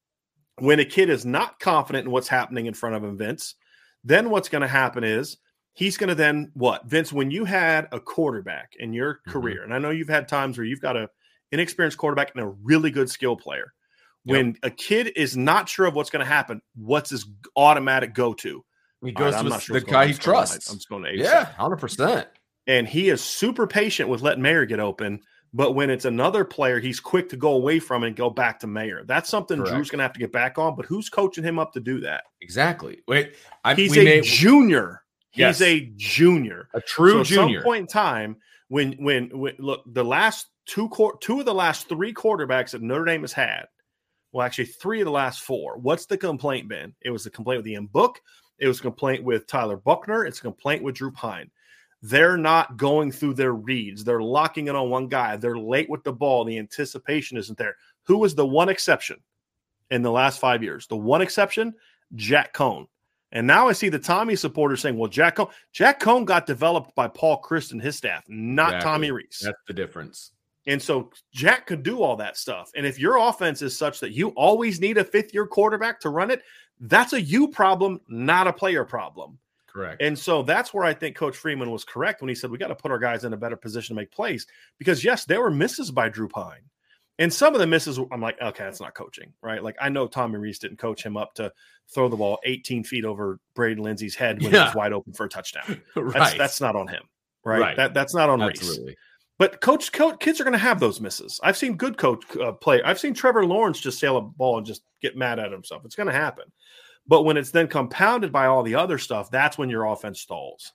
when 0.59 0.81
a 0.81 0.85
kid 0.85 1.11
is 1.11 1.27
not 1.27 1.59
confident 1.59 2.07
in 2.07 2.13
what's 2.13 2.29
happening 2.29 2.67
in 2.67 2.75
front 2.75 2.95
of 2.95 3.05
him, 3.05 3.19
Vince, 3.19 3.57
then 4.05 4.31
what's 4.31 4.49
going 4.49 4.63
to 4.63 4.69
happen 4.69 5.05
is 5.05 5.39
he's 5.75 5.97
going 5.97 6.09
to 6.09 6.15
then 6.15 6.53
what? 6.55 6.87
Vince, 6.87 7.13
when 7.13 7.31
you 7.31 7.45
had 7.45 7.89
a 7.93 7.99
quarterback 7.99 8.75
in 8.79 8.93
your 8.93 9.21
Mhm. 9.27 9.33
career, 9.33 9.65
and 9.65 9.75
I 9.75 9.79
know 9.79 9.91
you've 9.91 10.09
had 10.09 10.29
times 10.29 10.57
where 10.57 10.65
you've 10.65 10.81
got 10.81 10.97
a 10.97 11.11
inexperienced 11.51 11.99
quarterback 11.99 12.33
and 12.35 12.45
a 12.45 12.49
really 12.63 12.91
good 12.91 13.11
skill 13.11 13.37
player. 13.37 13.73
When 14.25 14.57
a 14.63 14.71
kid 14.71 15.13
is 15.17 15.37
not 15.37 15.69
sure 15.69 15.87
of 15.87 15.97
what's 15.97 16.11
going 16.11 16.25
to 16.25 16.33
happen, 16.33 16.63
what's 16.77 17.11
his 17.11 17.27
automatic 17.57 18.15
go 18.15 18.33
to? 18.35 18.65
He 19.05 19.13
goes 19.13 19.35
right, 19.35 19.43
to 19.45 19.61
sure 19.61 19.75
the 19.75 19.81
what's 19.81 19.85
going 19.85 19.95
on. 19.97 20.03
guy 20.03 20.07
he 20.07 20.13
just 20.13 20.23
going 20.25 20.37
to- 20.37 20.47
trusts. 20.49 20.71
I'm 20.71 20.77
just 20.77 20.89
going 20.89 21.03
to 21.05 21.17
yeah, 21.17 21.45
hundred 21.55 21.79
percent. 21.79 22.29
and 22.67 22.87
he 22.87 23.09
is 23.09 23.21
super 23.21 23.67
patient 23.67 24.09
with 24.09 24.23
letting 24.23 24.43
Mayer 24.43 24.65
get 24.67 24.81
open. 24.81 25.21
But 25.55 25.73
when 25.73 25.91
it's 25.91 26.07
another 26.07 26.47
player, 26.47 26.81
he's 26.81 26.99
quick 26.99 27.29
to 27.29 27.37
go 27.37 27.53
away 27.53 27.79
from 27.79 28.05
it 28.05 28.07
and 28.07 28.17
go 28.17 28.31
back 28.31 28.59
to 28.61 28.67
Mayer. 28.67 29.05
That's 29.05 29.29
something 29.29 29.59
Correct. 29.59 29.75
Drew's 29.75 29.91
going 29.91 29.99
to 29.99 30.03
have 30.05 30.15
to 30.15 30.19
get 30.19 30.33
back 30.33 30.57
on. 30.57 30.77
But 30.77 30.87
who's 30.87 31.11
coaching 31.11 31.45
him 31.45 31.59
up 31.59 31.75
to 31.75 31.81
do 31.81 32.01
that? 32.01 32.25
Exactly. 32.41 33.03
Wait, 33.07 33.35
I, 33.63 33.75
He's 33.75 33.95
a 33.95 34.03
may- 34.03 34.21
junior. 34.23 35.03
Yes. 35.35 35.59
He's 35.59 35.67
a 35.69 35.93
junior. 35.97 36.69
a 36.73 36.81
true 36.81 37.13
so 37.13 37.21
at 37.21 37.27
junior. 37.27 37.59
some 37.61 37.65
point 37.65 37.81
in 37.83 37.87
time, 37.87 38.37
when, 38.69 38.93
when 38.93 39.29
when 39.39 39.55
look 39.59 39.83
the 39.87 40.05
last 40.05 40.47
two 40.65 40.89
two 41.21 41.41
of 41.41 41.45
the 41.45 41.53
last 41.53 41.87
three 41.89 42.15
quarterbacks 42.15 42.71
that 42.71 42.81
Notre 42.81 43.05
Dame 43.05 43.21
has 43.21 43.35
had, 43.35 43.67
well, 44.33 44.47
actually 44.47 44.67
three 44.67 45.03
of 45.03 45.05
the 45.05 45.11
last 45.11 45.43
four. 45.43 45.77
What's 45.77 46.07
the 46.07 46.17
complaint 46.17 46.69
been? 46.69 46.95
It 47.03 47.11
was 47.11 47.25
the 47.25 47.31
complaint 47.31 47.59
with 47.59 47.69
Ian 47.69 47.87
Book. 47.87 48.21
It 48.59 48.69
was 48.69 48.79
a 48.79 48.83
complaint 48.83 49.25
with 49.25 49.47
Tyler 49.47 49.77
Buchner. 49.77 50.25
It's 50.25 50.39
a 50.39 50.43
complaint 50.43 50.83
with 50.83 50.95
Drew 50.95 51.11
Pyne. 51.11 51.51
They're 52.03 52.37
not 52.37 52.77
going 52.77 53.13
through 53.13 53.35
their 53.35 53.55
reads. 53.55 54.03
They're 54.03 54.23
locking 54.23 54.67
it 54.67 54.75
on 54.75 54.91
one 54.91 55.07
guy. 55.07 55.37
They're 55.37 55.59
late 55.59 55.89
with 55.89 56.03
the 56.03 56.13
ball. 56.13 56.45
The 56.45 56.59
anticipation 56.59 57.39
isn't 57.39 57.59
there. 57.59 57.77
Who 58.05 58.19
was 58.19 58.35
the 58.35 58.47
one 58.47 58.69
exception 58.69 59.19
in 59.91 60.03
the 60.03 60.11
last 60.11 60.41
five 60.41 60.63
years? 60.63 60.87
The 60.89 60.97
one 60.97 61.23
exception, 61.23 61.75
Jack 62.17 62.55
Coan. 62.55 62.87
And 63.31 63.47
now 63.47 63.69
I 63.69 63.73
see 63.73 63.89
the 63.89 63.99
Tommy 63.99 64.37
supporters 64.37 64.81
saying, 64.81 64.99
well, 64.99 65.09
Jack 65.09 65.37
Coan, 65.37 65.51
Jack 65.73 66.01
Coan 66.01 66.25
got 66.25 66.45
developed 66.45 66.95
by 66.95 67.09
Paul 67.09 67.41
Chryst 67.41 67.73
and 67.73 67.81
his 67.81 67.97
staff, 67.97 68.25
not 68.29 68.75
Exactly. 68.75 68.91
Tommy 68.91 69.11
Rees. 69.11 69.41
That's 69.43 69.59
the 69.67 69.73
difference. 69.73 70.33
And 70.67 70.81
so 70.81 71.11
Jack 71.33 71.67
could 71.67 71.83
do 71.83 72.03
all 72.03 72.17
that 72.17 72.37
stuff. 72.37 72.71
And 72.77 72.87
if 72.87 72.99
your 72.99 73.17
offense 73.17 73.63
is 73.63 73.77
such 73.77 74.01
that 74.01 74.13
you 74.13 74.29
always 74.31 74.81
need 74.81 74.99
a 74.99 75.05
fifth 75.05 75.35
year 75.35 75.47
quarterback 75.47 75.99
to 76.01 76.11
run 76.11 76.31
it, 76.31 76.43
that's 76.83 77.13
a 77.13 77.21
you 77.21 77.49
problem, 77.49 78.01
not 78.09 78.47
a 78.47 78.53
player 78.53 78.85
problem. 78.85 79.39
Correct. 79.67 80.03
And 80.03 80.19
so 80.19 80.43
that's 80.43 80.75
where 80.75 80.85
I 80.85 80.93
think 80.93 81.17
Coach 81.17 81.37
Freeman 81.37 81.71
was 81.71 81.85
correct 81.85 82.21
when 82.21 82.29
he 82.29 82.35
said 82.35 82.51
we 82.51 82.59
got 82.59 82.69
to 82.69 82.75
put 82.75 82.91
our 82.91 82.99
guys 82.99 83.25
in 83.25 83.33
a 83.33 83.39
better 83.39 83.57
position 83.57 83.97
to 83.97 84.01
make 84.03 84.11
plays. 84.11 84.47
Because 84.79 85.03
yes, 85.03 85.25
there 85.25 85.41
were 85.41 85.51
misses 85.51 85.91
by 85.91 86.11
Drew 86.11 86.29
Pyne. 86.29 86.61
And 87.19 87.33
some 87.33 87.55
of 87.55 87.61
the 87.61 87.67
misses, 87.67 87.99
I'm 88.11 88.21
like, 88.21 88.41
okay, 88.41 88.65
that's 88.65 88.81
not 88.81 88.95
coaching, 88.95 89.33
right? 89.43 89.63
Like 89.63 89.77
I 89.81 89.89
know 89.89 90.09
Tommy 90.09 90.39
Rees 90.39 90.59
didn't 90.59 90.79
coach 90.79 91.03
him 91.05 91.17
up 91.17 91.35
to 91.35 91.53
throw 91.95 92.09
the 92.09 92.17
ball 92.17 92.39
18 92.45 92.85
feet 92.85 93.05
over 93.05 93.39
Braden 93.55 93.83
Lenzy's 93.83 94.15
head 94.15 94.43
when 94.43 94.53
Yeah. 94.53 94.67
was 94.67 94.75
wide 94.75 94.93
open 94.93 95.13
for 95.13 95.25
a 95.25 95.29
touchdown. 95.29 95.81
right. 95.97 96.13
That's 96.15 96.35
that's 96.35 96.61
not 96.61 96.75
on 96.75 96.89
him, 96.89 97.03
right? 97.45 97.61
Right. 97.61 97.77
That 97.77 97.95
that's 97.95 98.15
not 98.15 98.29
on 98.29 98.41
Rees. 98.41 98.79
But 99.43 99.61
coach, 99.61 99.91
coach, 99.91 100.21
kids 100.21 100.41
are 100.41 100.45
going 100.45 100.53
to 100.53 100.59
have 100.59 100.79
those 100.79 101.01
misses. 101.01 101.41
I've 101.43 101.57
seen 101.57 101.77
good 101.77 101.97
coach 101.97 102.23
uh, 102.37 102.53
play. 102.53 102.81
I've 102.85 103.01
seen 103.01 103.13
Trevor 103.13 103.45
Lawrence 103.45 103.81
just 103.81 103.99
sail 103.99 104.17
a 104.17 104.21
ball 104.21 104.59
and 104.59 104.65
just 104.65 104.83
get 105.01 105.17
mad 105.17 105.41
at 105.41 105.51
himself. 105.51 105.85
It's 105.85 105.97
going 105.97 106.07
to 106.07 106.13
happen. 106.13 106.45
But 107.09 107.23
when 107.25 107.37
it's 107.37 107.51
then 107.51 107.67
compounded 107.67 108.31
by 108.31 108.47
all 108.47 108.63
the 108.63 108.77
other 108.77 108.99
stuff, 108.99 109.33
that's 109.33 109.59
when 109.59 109.69
your 109.69 109.87
offense 109.87 110.21
stalls. 110.21 110.73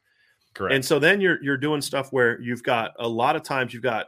Correct. 0.54 0.76
And 0.76 0.84
so 0.84 1.00
then 1.00 1.22
you're 1.22 1.42
you're 1.42 1.56
doing 1.56 1.80
stuff 1.80 2.12
where 2.12 2.42
you've 2.42 2.62
got 2.62 2.92
a 3.00 3.08
lot 3.08 3.38
of 3.38 3.44
times 3.44 3.74
you've 3.74 3.84
got 3.84 4.08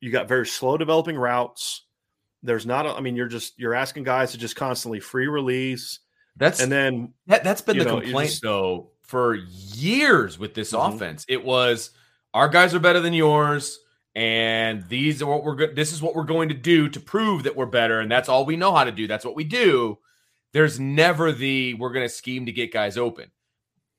You 0.00 0.10
got 0.10 0.28
very 0.28 0.46
slow 0.46 0.76
developing 0.76 1.16
routes. 1.16 1.86
There's 2.44 2.66
not. 2.66 2.86
A, 2.86 2.90
I 2.90 3.00
mean, 3.00 3.16
you're 3.16 3.28
just 3.28 3.58
you're 3.58 3.74
asking 3.74 4.04
guys 4.04 4.30
to 4.32 4.38
just 4.38 4.54
constantly 4.56 5.00
free 5.00 5.26
release. 5.26 5.98
That's 6.36 6.62
and 6.62 6.72
then 6.72 7.12
that, 7.26 7.44
that's 7.44 7.60
been 7.60 7.76
the 7.76 7.84
know, 7.84 8.00
complaint 8.00 8.30
just, 8.30 8.42
though 8.42 8.92
for 9.02 9.34
years 9.34 10.38
with 10.38 10.54
this 10.54 10.72
mm-hmm. 10.72 10.94
offense. 10.94 11.26
It 11.28 11.44
was 11.44 11.90
our 12.34 12.48
guys 12.48 12.74
are 12.74 12.80
better 12.80 13.00
than 13.00 13.12
yours, 13.12 13.78
and 14.14 14.88
these 14.88 15.22
are 15.22 15.26
what 15.26 15.44
we're 15.44 15.56
good. 15.56 15.76
This 15.76 15.92
is 15.92 16.02
what 16.02 16.14
we're 16.14 16.24
going 16.24 16.48
to 16.48 16.54
do 16.54 16.88
to 16.88 17.00
prove 17.00 17.44
that 17.44 17.56
we're 17.56 17.66
better, 17.66 18.00
and 18.00 18.10
that's 18.10 18.28
all 18.28 18.44
we 18.44 18.56
know 18.56 18.74
how 18.74 18.84
to 18.84 18.92
do. 18.92 19.06
That's 19.06 19.24
what 19.24 19.36
we 19.36 19.44
do. 19.44 19.98
There's 20.52 20.80
never 20.80 21.32
the 21.32 21.74
we're 21.74 21.92
going 21.92 22.06
to 22.06 22.14
scheme 22.14 22.46
to 22.46 22.52
get 22.52 22.72
guys 22.72 22.96
open. 22.96 23.30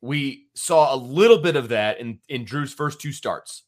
We 0.02 0.48
saw 0.56 0.94
a 0.94 0.98
little 0.98 1.38
bit 1.38 1.56
of 1.56 1.70
that 1.70 2.00
in 2.00 2.20
in 2.28 2.46
Drew's 2.46 2.74
first 2.74 3.00
two 3.00 3.12
starts. 3.12 3.64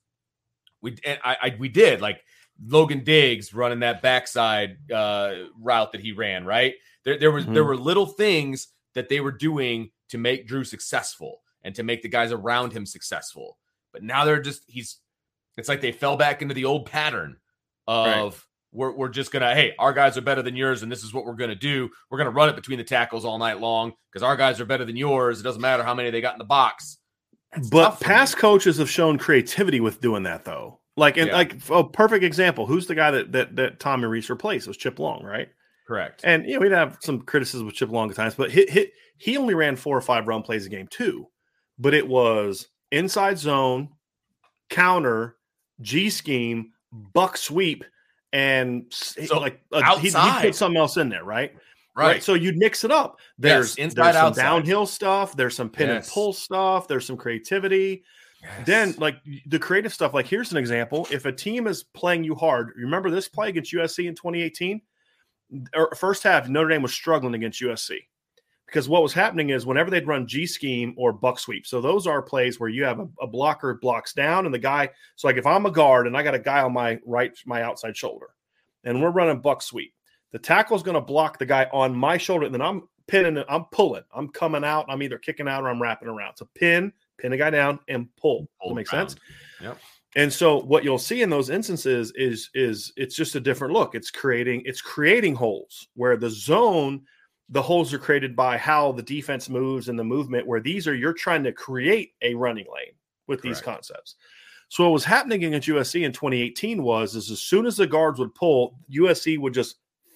We 0.82 0.98
and 1.06 1.20
I, 1.24 1.38
I 1.42 1.56
we 1.58 1.70
did 1.70 2.02
like 2.02 2.22
Logan 2.66 3.04
Diggs 3.04 3.54
running 3.54 3.80
that 3.80 4.02
backside 4.02 4.92
uh, 4.92 5.34
route 5.60 5.92
that 5.92 6.02
he 6.02 6.12
ran. 6.12 6.46
Right 6.46 6.76
there, 7.06 7.18
there 7.18 7.32
was 7.32 7.46
mm-hmm. 7.46 7.54
there 7.54 7.64
were 7.64 7.78
little 7.78 8.06
things 8.06 8.70
that 8.96 9.10
they 9.10 9.20
were 9.20 9.32
doing 9.32 9.92
to 10.10 10.18
make 10.18 10.48
Drew 10.48 10.64
successful 10.64 11.42
and 11.64 11.74
to 11.76 11.84
make 11.84 12.02
the 12.02 12.10
guys 12.10 12.32
around 12.32 12.74
him 12.74 12.86
successful. 12.86 13.58
But 13.94 14.04
now 14.04 14.26
they're 14.26 14.42
just 14.42 14.64
he's 14.68 14.98
it's 15.58 15.70
like 15.70 15.82
they 15.82 15.92
fell 15.92 16.18
back 16.18 16.42
into 16.42 16.54
the 16.54 16.66
old 16.66 16.86
pattern 16.86 17.38
of 17.88 18.34
right. 18.34 18.42
we're, 18.72 18.92
we're 18.92 19.10
just 19.10 19.32
gonna 19.32 19.54
hey 19.54 19.74
our 19.78 19.94
guys 19.94 20.18
are 20.18 20.22
better 20.22 20.42
than 20.42 20.56
yours 20.56 20.84
and 20.84 20.92
this 20.92 21.04
is 21.04 21.14
what 21.14 21.26
we're 21.26 21.34
gonna 21.36 21.56
do. 21.56 21.90
We're 22.10 22.18
gonna 22.18 22.32
run 22.32 22.50
it 22.50 22.56
between 22.56 22.78
the 22.78 22.84
tackles 22.84 23.24
all 23.24 23.38
night 23.38 23.60
long 23.60 23.94
because 24.12 24.24
our 24.24 24.36
guys 24.36 24.60
are 24.60 24.66
better 24.66 24.86
than 24.86 24.98
yours. 24.98 25.40
It 25.40 25.44
doesn't 25.44 25.62
matter 25.62 25.84
how 25.84 25.94
many 25.94 26.10
they 26.10 26.22
got 26.22 26.34
in 26.34 26.40
the 26.40 26.46
box. 26.46 26.98
That's 27.54 27.70
but 27.70 28.00
past 28.02 28.36
me. 28.36 28.42
coaches 28.42 28.78
have 28.78 28.90
shown 28.90 29.18
creativity 29.18 29.80
with 29.80 30.02
doing 30.02 30.24
that 30.24 30.44
though. 30.44 30.80
Like 30.98 31.18
and 31.18 31.28
yeah. 31.28 31.36
like 31.36 31.70
a 31.70 31.84
perfect 31.84 32.24
example 32.24 32.66
who's 32.66 32.88
the 32.88 32.96
guy 32.96 33.12
that 33.12 33.32
that, 33.32 33.56
that 33.56 33.80
Tommy 33.80 34.06
Rees 34.06 34.30
replaced? 34.30 34.68
It 34.68 34.72
was 34.72 34.78
Chip 34.78 35.00
Long 35.00 35.24
right? 35.24 35.50
Correct. 35.88 36.22
And 36.24 36.46
you 36.46 36.54
know 36.54 36.60
we'd 36.60 36.72
have 36.72 36.98
some 37.02 37.22
criticism 37.22 37.66
with 37.66 37.76
Chip 37.76 37.90
Long 37.90 38.10
at 38.10 38.16
times 38.16 38.36
but 38.36 38.52
hit, 38.52 38.70
hit, 38.70 38.92
he 39.18 39.38
only 39.38 39.54
ran 39.54 39.76
four 39.76 39.98
or 39.98 40.02
five 40.02 40.28
run 40.28 40.42
plays 40.42 40.66
a 40.66 40.70
game 40.70 40.88
too. 40.90 41.28
But 41.80 41.94
it 41.94 42.08
was 42.08 42.68
inside 42.94 43.38
zone 43.38 43.90
counter 44.70 45.36
G 45.82 46.10
scheme, 46.10 46.72
buck 46.92 47.36
sweep, 47.36 47.84
and 48.32 48.86
so 48.90 49.40
like 49.40 49.60
uh, 49.72 49.98
he, 49.98 50.10
he 50.10 50.42
put 50.42 50.56
something 50.56 50.78
else 50.78 50.98
in 50.98 51.10
there, 51.10 51.24
right? 51.24 51.54
Right. 51.96 52.08
right. 52.08 52.24
So 52.24 52.34
you'd 52.34 52.58
mix 52.58 52.84
it 52.84 52.92
up. 52.92 53.20
There's 53.38 53.78
yes, 53.78 53.86
inside 53.86 54.04
there's 54.04 54.16
some 54.16 54.26
outside. 54.26 54.42
downhill 54.42 54.86
stuff. 54.86 55.36
There's 55.36 55.56
some 55.56 55.70
pin 55.70 55.90
yes. 55.90 56.08
and 56.08 56.14
pull 56.14 56.34
stuff. 56.34 56.88
There's 56.88 57.06
some 57.06 57.18
creativity. 57.18 58.04
Yes. 58.42 58.66
Then, 58.66 58.96
like 58.98 59.18
the 59.46 59.60
creative 59.60 59.94
stuff, 59.94 60.14
like 60.14 60.26
here's 60.26 60.52
an 60.52 60.58
example. 60.58 61.08
If 61.12 61.26
a 61.26 61.32
team 61.32 61.68
is 61.68 61.84
playing 61.84 62.24
you 62.24 62.36
hard, 62.36 62.74
remember 62.76 63.10
this 63.10 63.28
play 63.28 63.50
against 63.50 63.74
USC 63.74 64.08
in 64.08 64.16
2018? 64.16 64.82
Or 65.76 65.94
first 65.96 66.24
half, 66.24 66.50
Notre 66.50 66.70
Dame 66.70 66.82
was 66.82 66.94
struggling 66.94 67.36
against 67.36 67.62
USC 67.62 68.00
because 68.66 68.90
what 68.90 69.04
was 69.04 69.14
happening 69.14 69.50
is 69.50 69.66
whenever 69.66 69.90
they'd 69.90 70.08
run 70.08 70.28
G 70.28 70.46
scheme 70.46 70.94
or 70.98 71.14
buck 71.14 71.40
sweep, 71.40 71.66
so 71.66 71.82
those 71.82 72.08
are 72.08 72.22
plays 72.22 72.60
where 72.60 72.70
you 72.70 72.84
have 72.84 73.00
a, 73.00 73.08
a, 73.22 73.28
blocker 73.28 73.76
blocks 73.76 74.14
down 74.14 74.46
and 74.46 74.54
the 74.54 74.60
guy. 74.60 74.90
So 75.16 75.28
like 75.28 75.38
if 75.38 75.46
I'm 75.46 75.66
a 75.66 75.72
guard 75.72 76.08
and 76.08 76.18
I 76.18 76.24
got 76.24 76.36
a 76.36 76.40
guy 76.40 76.62
on 76.62 76.74
my 76.74 77.00
right, 77.06 77.32
my 77.46 77.62
outside 77.62 77.96
shoulder, 77.96 78.28
and 78.84 79.02
we're 79.02 79.12
running 79.12 79.42
buck 79.42 79.62
sweep, 79.62 79.94
the 80.32 80.40
tackle 80.40 80.76
is 80.76 80.84
going 80.84 80.96
to 80.96 81.02
block 81.02 81.38
the 81.38 81.46
guy 81.46 81.68
on 81.72 81.96
my 81.96 82.18
shoulder, 82.18 82.46
and 82.46 82.54
then 82.54 82.62
I'm 82.62 82.88
pinning, 83.08 83.44
I'm 83.48 83.66
pulling, 83.66 84.04
I'm 84.14 84.30
coming 84.30 84.64
out, 84.64 84.86
I'm 84.90 85.04
either 85.04 85.18
kicking 85.18 85.48
out 85.48 85.64
or 85.64 85.70
I'm 85.70 85.82
wrapping 85.82 86.10
around. 86.10 86.36
So 86.38 86.50
pin, 86.56 86.92
pin 87.20 87.34
a 87.34 87.38
guy 87.38 87.52
down, 87.52 87.80
and 87.88 88.08
pull. 88.18 88.48
pull 88.62 88.70
that 88.70 88.76
makes 88.76 88.90
sense. 88.90 89.16
Yep. 89.62 89.78
And 90.16 90.32
so 90.32 90.62
what 90.62 90.84
you'll 90.84 91.00
see 91.00 91.22
in 91.22 91.30
those 91.30 91.50
instances 91.50 92.12
is 92.16 92.50
is 92.54 92.94
it's 92.96 93.16
just 93.16 93.36
a 93.36 93.40
different 93.40 93.74
look. 93.74 93.96
It's 93.96 94.12
creating 94.12 94.62
it's 94.66 94.82
creating 94.82 95.36
holes 95.36 95.88
where 95.96 96.18
the 96.18 96.30
zone 96.30 97.02
the 97.50 97.62
holes 97.62 97.94
are 97.94 98.00
created 98.00 98.36
by 98.36 98.58
how 98.58 98.92
the 98.92 99.04
defense 99.04 99.50
moves 99.50 99.90
and 99.90 99.98
the 99.98 100.04
movement, 100.04 100.48
where 100.48 100.60
these 100.60 100.88
are 100.88 100.96
you're 100.96 101.14
trying 101.14 101.44
to 101.44 101.52
create 101.52 102.14
a 102.22 102.34
running 102.34 102.66
lane 102.74 102.94
with 103.28 103.42
Correct. 103.42 103.56
these 103.56 103.62
concepts. 103.62 104.16
So 104.70 104.86
what 104.86 104.94
was 104.94 105.06
happening 105.06 105.44
against 105.44 105.68
USC 105.68 106.04
in 106.04 106.12
2018 106.12 106.82
was 106.82 107.16
is 107.16 107.30
as 107.30 107.42
soon 107.42 107.66
as 107.66 107.78
the 107.78 107.86
guards 107.86 108.20
would 108.20 108.34
pull, 108.34 108.80
USC 108.92 109.38
would 109.38 109.54
just 109.54 109.76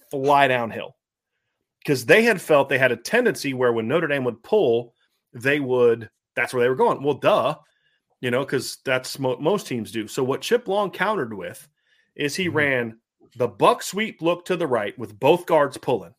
fly 0.10 0.48
downhill. 0.48 0.96
Because 1.80 2.06
they 2.06 2.24
had 2.24 2.42
felt 2.42 2.68
they 2.68 2.80
had 2.80 2.92
a 2.92 2.98
tendency 2.98 3.54
where 3.54 3.72
when 3.72 3.88
Notre 3.88 4.08
Dame 4.08 4.24
would 4.24 4.44
pull, 4.44 4.94
they 5.32 5.60
would 5.60 6.10
that's 6.36 6.54
where 6.54 6.64
they 6.64 6.70
were 6.70 6.76
going. 6.76 7.04
Well, 7.04 7.16
duh, 7.16 7.56
you 8.20 8.32
know, 8.32 8.44
because 8.44 8.78
that's 8.84 9.20
mo- 9.20 9.38
most 9.40 9.68
teams 9.68 9.92
do. 9.92 10.08
So 10.08 10.24
what 10.24 10.42
Chip 10.42 10.68
Long 10.68 10.92
countered 10.92 11.34
with 11.34 11.68
is 12.16 12.36
he 12.36 12.48
mm-hmm. 12.48 12.58
ran 12.58 13.00
the 13.36 13.48
buck 13.48 13.84
sweep 13.84 14.22
look 14.22 14.46
to 14.46 14.56
the 14.56 14.68
right 14.68 14.98
with 14.98 15.20
both 15.20 15.46
guards 15.46 15.78
pulling 15.78 16.14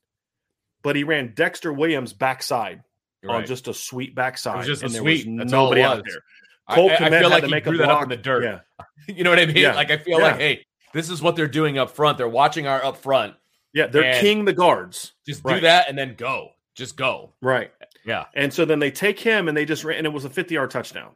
but 0.83 0.97
he 0.97 1.05
ran 1.05 1.33
Dexter 1.35 1.73
Williams 1.73 2.13
backside 2.13 2.83
right. 3.23 3.37
on 3.37 3.47
just 3.47 3.69
a 3.69 3.75
sweet 3.75 4.15
backside. 4.15 4.65
just 4.65 4.83
and 4.83 4.93
there 4.93 5.03
sweet. 5.03 5.27
was 5.27 5.39
That's 5.39 5.53
nobody 5.53 5.83
out 5.83 6.03
there. 6.05 6.23
Cole 6.71 6.91
I, 6.91 7.07
I 7.07 7.11
feel 7.11 7.31
like 7.31 7.45
he 7.45 7.61
threw 7.61 7.79
that 7.79 7.89
up 7.89 8.03
in 8.03 8.09
the 8.11 8.17
dirt. 8.17 8.45
Yeah. 8.45 8.85
you 9.15 9.25
know 9.25 9.31
what 9.31 9.39
I 9.39 9.47
mean? 9.47 9.57
Yeah. 9.57 9.75
Like 9.75 9.91
I 9.91 9.97
feel 9.97 10.19
yeah. 10.19 10.27
like, 10.27 10.37
hey, 10.37 10.65
this 10.93 11.11
is 11.11 11.23
what 11.23 11.37
they're 11.37 11.49
doing 11.49 11.79
up 11.79 11.91
front. 11.91 12.19
They're 12.19 12.29
watching 12.29 12.67
our 12.67 12.85
up 12.85 12.99
front. 12.99 13.35
Yeah, 13.73 13.87
they're 13.87 14.21
king 14.21 14.45
the 14.45 14.53
guards. 14.53 15.13
Just 15.27 15.45
right. 15.45 15.57
do 15.57 15.61
that 15.63 15.89
and 15.89 15.97
then 15.97 16.15
go. 16.15 16.51
Just 16.75 16.97
go. 16.97 17.35
Right. 17.41 17.71
Yeah. 18.05 18.25
And 18.35 18.53
so 18.53 18.65
then 18.65 18.79
they 18.79 18.91
take 18.91 19.21
him 19.21 19.49
and 19.49 19.57
they 19.57 19.65
just 19.65 19.85
ran, 19.85 19.99
and 19.99 20.07
it 20.07 20.13
was 20.13 20.25
a 20.25 20.31
50 20.31 20.55
yard 20.55 20.71
touchdown. 20.71 21.11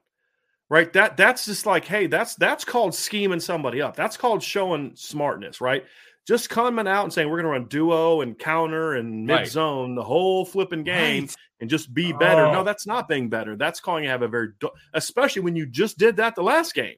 Right. 0.68 0.92
That 0.92 1.16
that's 1.16 1.46
just 1.46 1.66
like, 1.66 1.85
hey, 1.85 2.07
that's 2.07 2.35
that's 2.35 2.64
called 2.64 2.94
scheming 2.94 3.40
somebody 3.40 3.83
up. 3.83 3.96
That's 3.96 4.16
called 4.16 4.42
showing 4.42 4.92
smartness, 4.94 5.61
right? 5.61 5.85
Just 6.26 6.48
coming 6.48 6.87
out 6.87 7.04
and 7.04 7.12
saying 7.12 7.28
we're 7.28 7.42
going 7.42 7.52
to 7.52 7.58
run 7.58 7.68
duo 7.68 8.20
and 8.20 8.38
counter 8.38 8.94
and 8.94 9.26
mid 9.26 9.48
zone 9.48 9.90
right. 9.90 9.96
the 9.96 10.04
whole 10.04 10.44
flipping 10.44 10.85
game 10.85 11.24
right. 11.24 11.37
and 11.61 11.68
just 11.68 11.92
be 11.92 12.12
better. 12.12 12.46
Oh. 12.46 12.52
No, 12.52 12.64
that's 12.64 12.87
not 12.87 13.08
being 13.08 13.28
better. 13.28 13.56
That's 13.56 13.80
calling 13.80 14.04
you 14.04 14.11
have 14.11 14.22
a 14.22 14.28
very, 14.28 14.50
especially 14.94 15.42
when 15.42 15.56
you 15.56 15.66
just 15.66 15.98
did 15.98 16.16
that 16.16 16.35
the 16.35 16.42
last 16.42 16.74
game. 16.74 16.96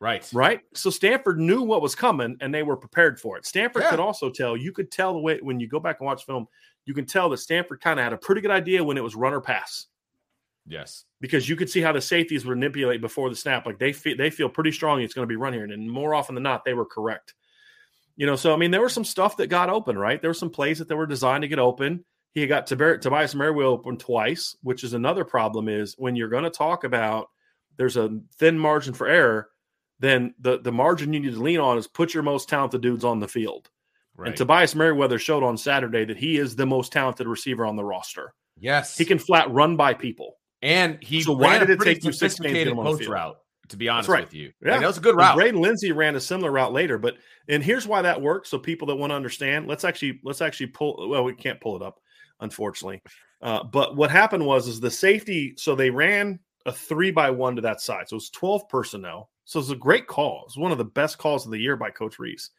Right. 0.00 0.26
Right. 0.32 0.60
So 0.74 0.88
Stanford 0.88 1.38
knew 1.38 1.62
what 1.62 1.82
was 1.82 1.94
coming 1.94 2.36
and 2.40 2.54
they 2.54 2.62
were 2.62 2.76
prepared 2.76 3.20
for 3.20 3.36
it. 3.36 3.44
Stanford 3.44 3.82
yeah. 3.82 3.90
could 3.90 4.00
also 4.00 4.30
tell, 4.30 4.56
you 4.56 4.72
could 4.72 4.90
tell 4.90 5.12
the 5.12 5.18
way 5.18 5.38
when 5.42 5.60
you 5.60 5.68
go 5.68 5.78
back 5.78 6.00
and 6.00 6.06
watch 6.06 6.24
film, 6.24 6.46
you 6.86 6.94
can 6.94 7.04
tell 7.04 7.28
that 7.28 7.38
Stanford 7.38 7.80
kind 7.80 8.00
of 8.00 8.04
had 8.04 8.14
a 8.14 8.16
pretty 8.16 8.40
good 8.40 8.50
idea 8.50 8.82
when 8.82 8.96
it 8.96 9.04
was 9.04 9.14
run 9.14 9.34
or 9.34 9.40
pass. 9.42 9.88
Yes. 10.66 11.04
Because 11.20 11.48
you 11.48 11.56
could 11.56 11.68
see 11.68 11.80
how 11.82 11.92
the 11.92 12.00
safeties 12.00 12.46
would 12.46 12.56
manipulate 12.56 13.02
before 13.02 13.28
the 13.28 13.36
snap. 13.36 13.66
Like 13.66 13.78
they 13.78 13.92
feel, 13.92 14.16
they 14.16 14.30
feel 14.30 14.48
pretty 14.48 14.72
strong 14.72 15.02
it's 15.02 15.12
going 15.12 15.26
to 15.26 15.32
be 15.32 15.36
run 15.36 15.52
here. 15.52 15.64
And 15.64 15.90
more 15.90 16.14
often 16.14 16.34
than 16.34 16.44
not, 16.44 16.64
they 16.64 16.74
were 16.74 16.86
correct. 16.86 17.34
You 18.20 18.26
know, 18.26 18.36
so 18.36 18.52
I 18.52 18.58
mean, 18.58 18.70
there 18.70 18.82
was 18.82 18.92
some 18.92 19.06
stuff 19.06 19.38
that 19.38 19.46
got 19.46 19.70
open, 19.70 19.96
right? 19.96 20.20
There 20.20 20.28
were 20.28 20.34
some 20.34 20.50
plays 20.50 20.78
that 20.78 20.88
they 20.88 20.94
were 20.94 21.06
designed 21.06 21.40
to 21.40 21.48
get 21.48 21.58
open. 21.58 22.04
He 22.34 22.46
got 22.46 22.66
Tobias 22.66 23.34
Merriweather 23.34 23.70
open 23.70 23.96
twice, 23.96 24.54
which 24.62 24.84
is 24.84 24.92
another 24.92 25.24
problem. 25.24 25.70
Is 25.70 25.94
when 25.96 26.16
you're 26.16 26.28
going 26.28 26.44
to 26.44 26.50
talk 26.50 26.84
about 26.84 27.28
there's 27.78 27.96
a 27.96 28.20
thin 28.38 28.58
margin 28.58 28.92
for 28.92 29.08
error, 29.08 29.48
then 30.00 30.34
the 30.38 30.60
the 30.60 30.70
margin 30.70 31.14
you 31.14 31.20
need 31.20 31.32
to 31.32 31.40
lean 31.40 31.60
on 31.60 31.78
is 31.78 31.86
put 31.86 32.12
your 32.12 32.22
most 32.22 32.50
talented 32.50 32.82
dudes 32.82 33.06
on 33.06 33.20
the 33.20 33.26
field. 33.26 33.70
Right. 34.14 34.28
And 34.28 34.36
Tobias 34.36 34.74
Merriweather 34.74 35.18
showed 35.18 35.42
on 35.42 35.56
Saturday 35.56 36.04
that 36.04 36.18
he 36.18 36.36
is 36.36 36.56
the 36.56 36.66
most 36.66 36.92
talented 36.92 37.26
receiver 37.26 37.64
on 37.64 37.76
the 37.76 37.84
roster. 37.84 38.34
Yes, 38.58 38.98
he 38.98 39.06
can 39.06 39.18
flat 39.18 39.50
run 39.50 39.76
by 39.76 39.94
people, 39.94 40.36
and 40.60 41.02
he 41.02 41.22
so 41.22 41.32
why 41.32 41.58
did 41.58 41.70
it 41.70 41.80
take 41.80 42.04
you 42.04 42.12
six 42.12 42.38
games 42.38 42.52
to 42.52 42.64
get 42.64 42.68
him 42.68 42.80
on 42.80 42.84
the 42.84 42.98
field? 42.98 43.12
route? 43.12 43.39
To 43.70 43.76
be 43.76 43.88
honest 43.88 44.08
right. 44.08 44.24
with 44.24 44.34
you. 44.34 44.52
Yeah, 44.60 44.72
like, 44.72 44.80
that 44.80 44.86
was 44.88 44.98
a 44.98 45.00
good 45.00 45.16
route. 45.16 45.36
Braden 45.36 45.60
Lenzy 45.60 45.92
ran 45.92 46.16
a 46.16 46.20
similar 46.20 46.50
route 46.50 46.72
later, 46.72 46.98
but 46.98 47.16
and 47.48 47.62
here's 47.62 47.86
why 47.86 48.02
that 48.02 48.20
works. 48.20 48.48
So 48.48 48.58
people 48.58 48.88
that 48.88 48.96
want 48.96 49.12
to 49.12 49.14
understand, 49.14 49.68
let's 49.68 49.84
actually 49.84 50.20
let's 50.24 50.42
actually 50.42 50.66
pull. 50.66 51.08
Well, 51.08 51.22
we 51.22 51.34
can't 51.34 51.60
pull 51.60 51.76
it 51.76 51.82
up, 51.82 52.00
unfortunately. 52.40 53.00
Uh, 53.40 53.62
but 53.62 53.94
what 53.94 54.10
happened 54.10 54.44
was 54.44 54.66
is 54.66 54.80
the 54.80 54.90
safety. 54.90 55.54
So 55.56 55.76
they 55.76 55.88
ran 55.88 56.40
a 56.66 56.72
three 56.72 57.12
by 57.12 57.30
one 57.30 57.54
to 57.56 57.62
that 57.62 57.80
side. 57.80 58.08
So 58.08 58.14
it 58.14 58.16
was 58.16 58.30
twelve 58.30 58.68
personnel. 58.68 59.30
So 59.44 59.60
it 59.60 59.62
was 59.62 59.70
a 59.70 59.76
great 59.76 60.08
call. 60.08 60.40
It 60.40 60.48
was 60.48 60.56
one 60.56 60.72
of 60.72 60.78
the 60.78 60.84
best 60.84 61.18
calls 61.18 61.46
of 61.46 61.52
the 61.52 61.58
year 61.58 61.76
by 61.76 61.90
Coach 61.90 62.18
Rees. 62.18 62.50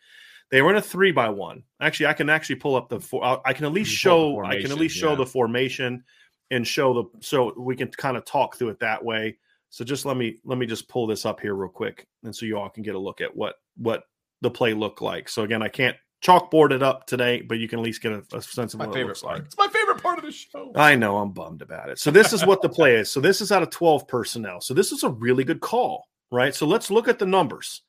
They 0.50 0.62
run 0.62 0.78
a 0.78 0.82
three 0.82 1.12
by 1.12 1.28
one. 1.28 1.64
Actually, 1.82 2.06
I 2.06 2.14
can 2.14 2.30
actually 2.30 2.56
pull 2.56 2.78
up 2.78 2.88
the. 2.88 3.02
four. 3.02 3.42
I 3.46 3.52
can 3.52 3.66
at 3.66 3.74
least 3.74 3.92
show. 3.92 4.42
I 4.46 4.62
can 4.62 4.72
at 4.72 4.78
least 4.78 4.96
show 4.96 5.10
yeah. 5.10 5.16
the 5.18 5.26
formation 5.26 6.06
and 6.52 6.66
show 6.66 6.94
the. 6.94 7.04
So 7.20 7.54
we 7.58 7.76
can 7.76 7.90
kind 7.90 8.16
of 8.16 8.24
talk 8.24 8.56
through 8.56 8.70
it 8.70 8.80
that 8.80 9.04
way. 9.04 9.38
So 9.72 9.86
just 9.86 10.06
let 10.06 10.18
me 10.18 10.38
let 10.44 10.58
me 10.58 10.66
just 10.66 10.88
pull 10.90 11.08
this 11.08 11.26
up 11.26 11.40
here 11.40 11.56
real 11.56 11.70
quick, 11.70 12.06
and 12.24 12.36
so 12.36 12.46
you 12.46 12.58
all 12.58 12.70
can 12.70 12.84
get 12.84 12.94
a 12.94 13.00
look 13.00 13.22
at 13.22 13.36
what 13.36 13.56
what 13.78 14.04
the 14.42 14.52
play 14.52 14.74
looked 14.74 15.02
like. 15.02 15.30
So 15.30 15.44
again, 15.44 15.64
I 15.64 15.70
can't 15.70 15.96
chalkboard 16.22 16.72
it 16.72 16.84
up 16.84 17.08
today, 17.08 17.42
but 17.42 17.58
you 17.58 17.68
can 17.68 17.80
at 17.80 17.86
least 17.86 18.02
get 18.02 18.12
a, 18.12 18.24
a 18.34 18.42
sense 18.42 18.74
of 18.74 18.80
my 18.80 18.86
what 18.86 18.94
favorite 18.94 19.06
it 19.06 19.08
looks 19.08 19.22
part. 19.22 19.36
like. 19.36 19.46
It's 19.46 19.58
my 19.58 19.68
favorite 19.68 20.04
part 20.04 20.20
of 20.20 20.26
the 20.26 20.32
show. 20.32 20.74
I 20.76 20.96
know 20.96 21.18
I'm 21.18 21.32
bummed 21.32 21.62
about 21.62 21.90
it. 21.90 22.00
So 22.00 22.12
this 22.12 22.34
is 22.34 22.46
what 22.46 22.62
the 22.62 22.70
play 22.70 22.96
is. 22.96 23.10
So 23.10 23.20
this 23.20 23.42
is 23.42 23.52
out 23.52 23.64
of 23.64 23.70
12 23.70 24.08
personnel. 24.08 24.62
So 24.62 24.74
this 24.74 24.92
is 24.92 25.04
a 25.04 25.10
really 25.10 25.44
good 25.44 25.62
call, 25.62 26.06
right? 26.32 26.54
So 26.54 26.68
let's 26.68 26.92
look 26.92 27.08
at 27.08 27.18
the 27.18 27.26
numbers. 27.26 27.82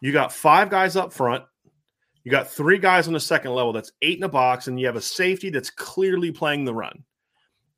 You 0.00 0.12
got 0.12 0.32
five 0.32 0.70
guys 0.70 0.96
up 0.96 1.12
front. 1.12 1.44
You 2.22 2.30
got 2.30 2.50
three 2.50 2.78
guys 2.78 3.06
on 3.06 3.12
the 3.12 3.20
second 3.20 3.52
level. 3.52 3.72
That's 3.72 3.92
eight 4.00 4.18
in 4.18 4.24
a 4.24 4.28
box, 4.28 4.66
and 4.66 4.80
you 4.80 4.86
have 4.86 4.96
a 4.96 5.00
safety 5.00 5.50
that's 5.50 5.70
clearly 5.70 6.30
playing 6.30 6.64
the 6.64 6.74
run. 6.74 7.04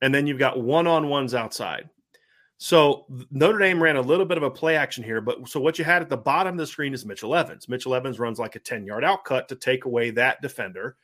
And 0.03 0.15
then 0.15 0.27
you've 0.27 0.39
got 0.39 0.61
one 0.61 0.87
on 0.87 1.09
ones 1.09 1.35
outside. 1.35 1.89
So 2.59 3.05
Notre 3.31 3.59
Dame 3.59 3.83
ran 3.83 3.97
a 3.97 4.01
little 4.01 4.25
bit 4.25 4.39
of 4.39 4.43
a 4.43 4.51
play 4.51 4.77
action 4.77 5.05
here, 5.05 5.21
but 5.21 5.47
so 5.49 5.61
what 5.61 5.79
you 5.79 5.85
had 5.85 6.01
at 6.01 6.09
the 6.09 6.17
bottom 6.17 6.55
of 6.55 6.59
the 6.59 6.67
screen 6.67 6.95
is 6.95 7.05
Mitchell 7.05 7.35
Evans. 7.35 7.69
Mitchell 7.69 7.95
Evans 7.95 8.19
runs 8.19 8.39
like 8.39 8.57
a 8.57 8.61
10 8.61 8.87
yard 8.87 9.05
out 9.05 9.25
cut 9.25 9.49
to 9.49 9.57
take 9.57 9.85
away 9.85 10.11
that 10.11 10.41
defender. 10.41 10.97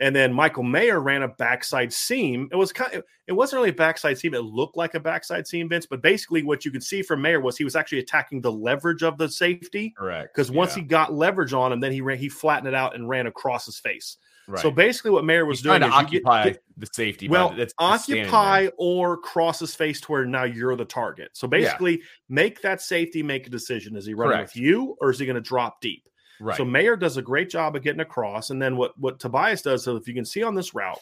And 0.00 0.16
then 0.16 0.32
Michael 0.32 0.64
Mayer 0.64 1.00
ran 1.00 1.22
a 1.22 1.28
backside 1.28 1.92
seam. 1.92 2.48
It 2.50 2.56
was 2.56 2.72
kind 2.72 2.92
of, 2.94 3.04
it 3.28 3.32
wasn't 3.32 3.58
really 3.58 3.70
a 3.70 3.74
backside 3.74 4.18
seam. 4.18 4.34
It 4.34 4.42
looked 4.42 4.76
like 4.76 4.94
a 4.94 5.00
backside 5.00 5.46
seam, 5.46 5.68
Vince. 5.68 5.86
But 5.86 6.02
basically, 6.02 6.42
what 6.42 6.64
you 6.64 6.72
could 6.72 6.82
see 6.82 7.00
from 7.00 7.22
Mayer 7.22 7.40
was 7.40 7.56
he 7.56 7.62
was 7.62 7.76
actually 7.76 8.00
attacking 8.00 8.40
the 8.40 8.50
leverage 8.50 9.04
of 9.04 9.18
the 9.18 9.28
safety. 9.28 9.90
Correct. 9.96 10.34
Because 10.34 10.50
once 10.50 10.72
Yeah. 10.76 10.82
he 10.82 10.88
got 10.88 11.14
leverage 11.14 11.52
on 11.52 11.70
him, 11.72 11.78
then 11.78 11.92
he 11.92 12.00
ran, 12.00 12.18
he 12.18 12.28
flattened 12.28 12.66
it 12.66 12.74
out 12.74 12.96
and 12.96 13.08
ran 13.08 13.28
across 13.28 13.66
his 13.66 13.78
face. 13.78 14.16
Right. 14.46 14.60
So 14.60 14.70
basically, 14.70 15.10
what 15.12 15.24
Mayer 15.24 15.46
was 15.46 15.58
He's 15.58 15.64
doing 15.64 15.80
trying 15.80 15.90
to 15.90 15.96
is 15.96 16.12
you 16.12 16.20
get- 16.20 16.26
occupy 16.28 16.44
get- 16.50 16.62
the 16.76 16.86
safety. 16.92 17.28
well, 17.28 17.54
that's 17.56 17.72
occupy 17.78 18.68
or 18.76 19.16
cross 19.16 19.60
his 19.60 19.74
face 19.74 20.00
to 20.02 20.12
where 20.12 20.26
now 20.26 20.44
you're 20.44 20.76
the 20.76 20.84
target. 20.84 21.30
So 21.34 21.48
basically, 21.48 22.02
make 22.28 22.60
that 22.62 22.82
safety 22.82 23.22
make 23.22 23.46
a 23.46 23.50
decision. 23.50 23.96
Is 23.96 24.04
he 24.06 24.12
running 24.14 24.36
Correct. 24.36 24.54
with 24.54 24.62
you 24.62 24.96
or 25.00 25.10
is 25.10 25.18
he 25.18 25.24
going 25.26 25.36
to 25.36 25.40
drop 25.40 25.80
deep? 25.80 26.06
Right. 26.40 26.56
So 26.56 26.64
Mayer 26.64 26.96
does 26.96 27.16
a 27.16 27.22
great 27.22 27.48
job 27.48 27.76
of 27.76 27.82
getting 27.82 28.00
across. 28.00 28.50
And 28.50 28.60
then 28.60 28.76
what, 28.76 28.98
what 28.98 29.18
Tobias 29.20 29.62
does, 29.62 29.84
so 29.84 29.96
if 29.96 30.06
you 30.08 30.14
can 30.14 30.24
see 30.24 30.42
on 30.42 30.54
this 30.54 30.74
route, 30.74 31.00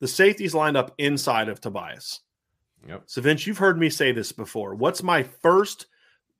the 0.00 0.08
safety's 0.08 0.54
lined 0.54 0.76
up 0.76 0.94
inside 0.98 1.48
of 1.48 1.60
Tobias. 1.60 2.20
Yep. 2.88 3.02
So 3.06 3.20
Vince, 3.20 3.46
you've 3.46 3.58
heard 3.58 3.78
me 3.78 3.90
say 3.90 4.12
this 4.12 4.32
before. 4.32 4.74
What's 4.74 5.02
my 5.02 5.22
first 5.22 5.86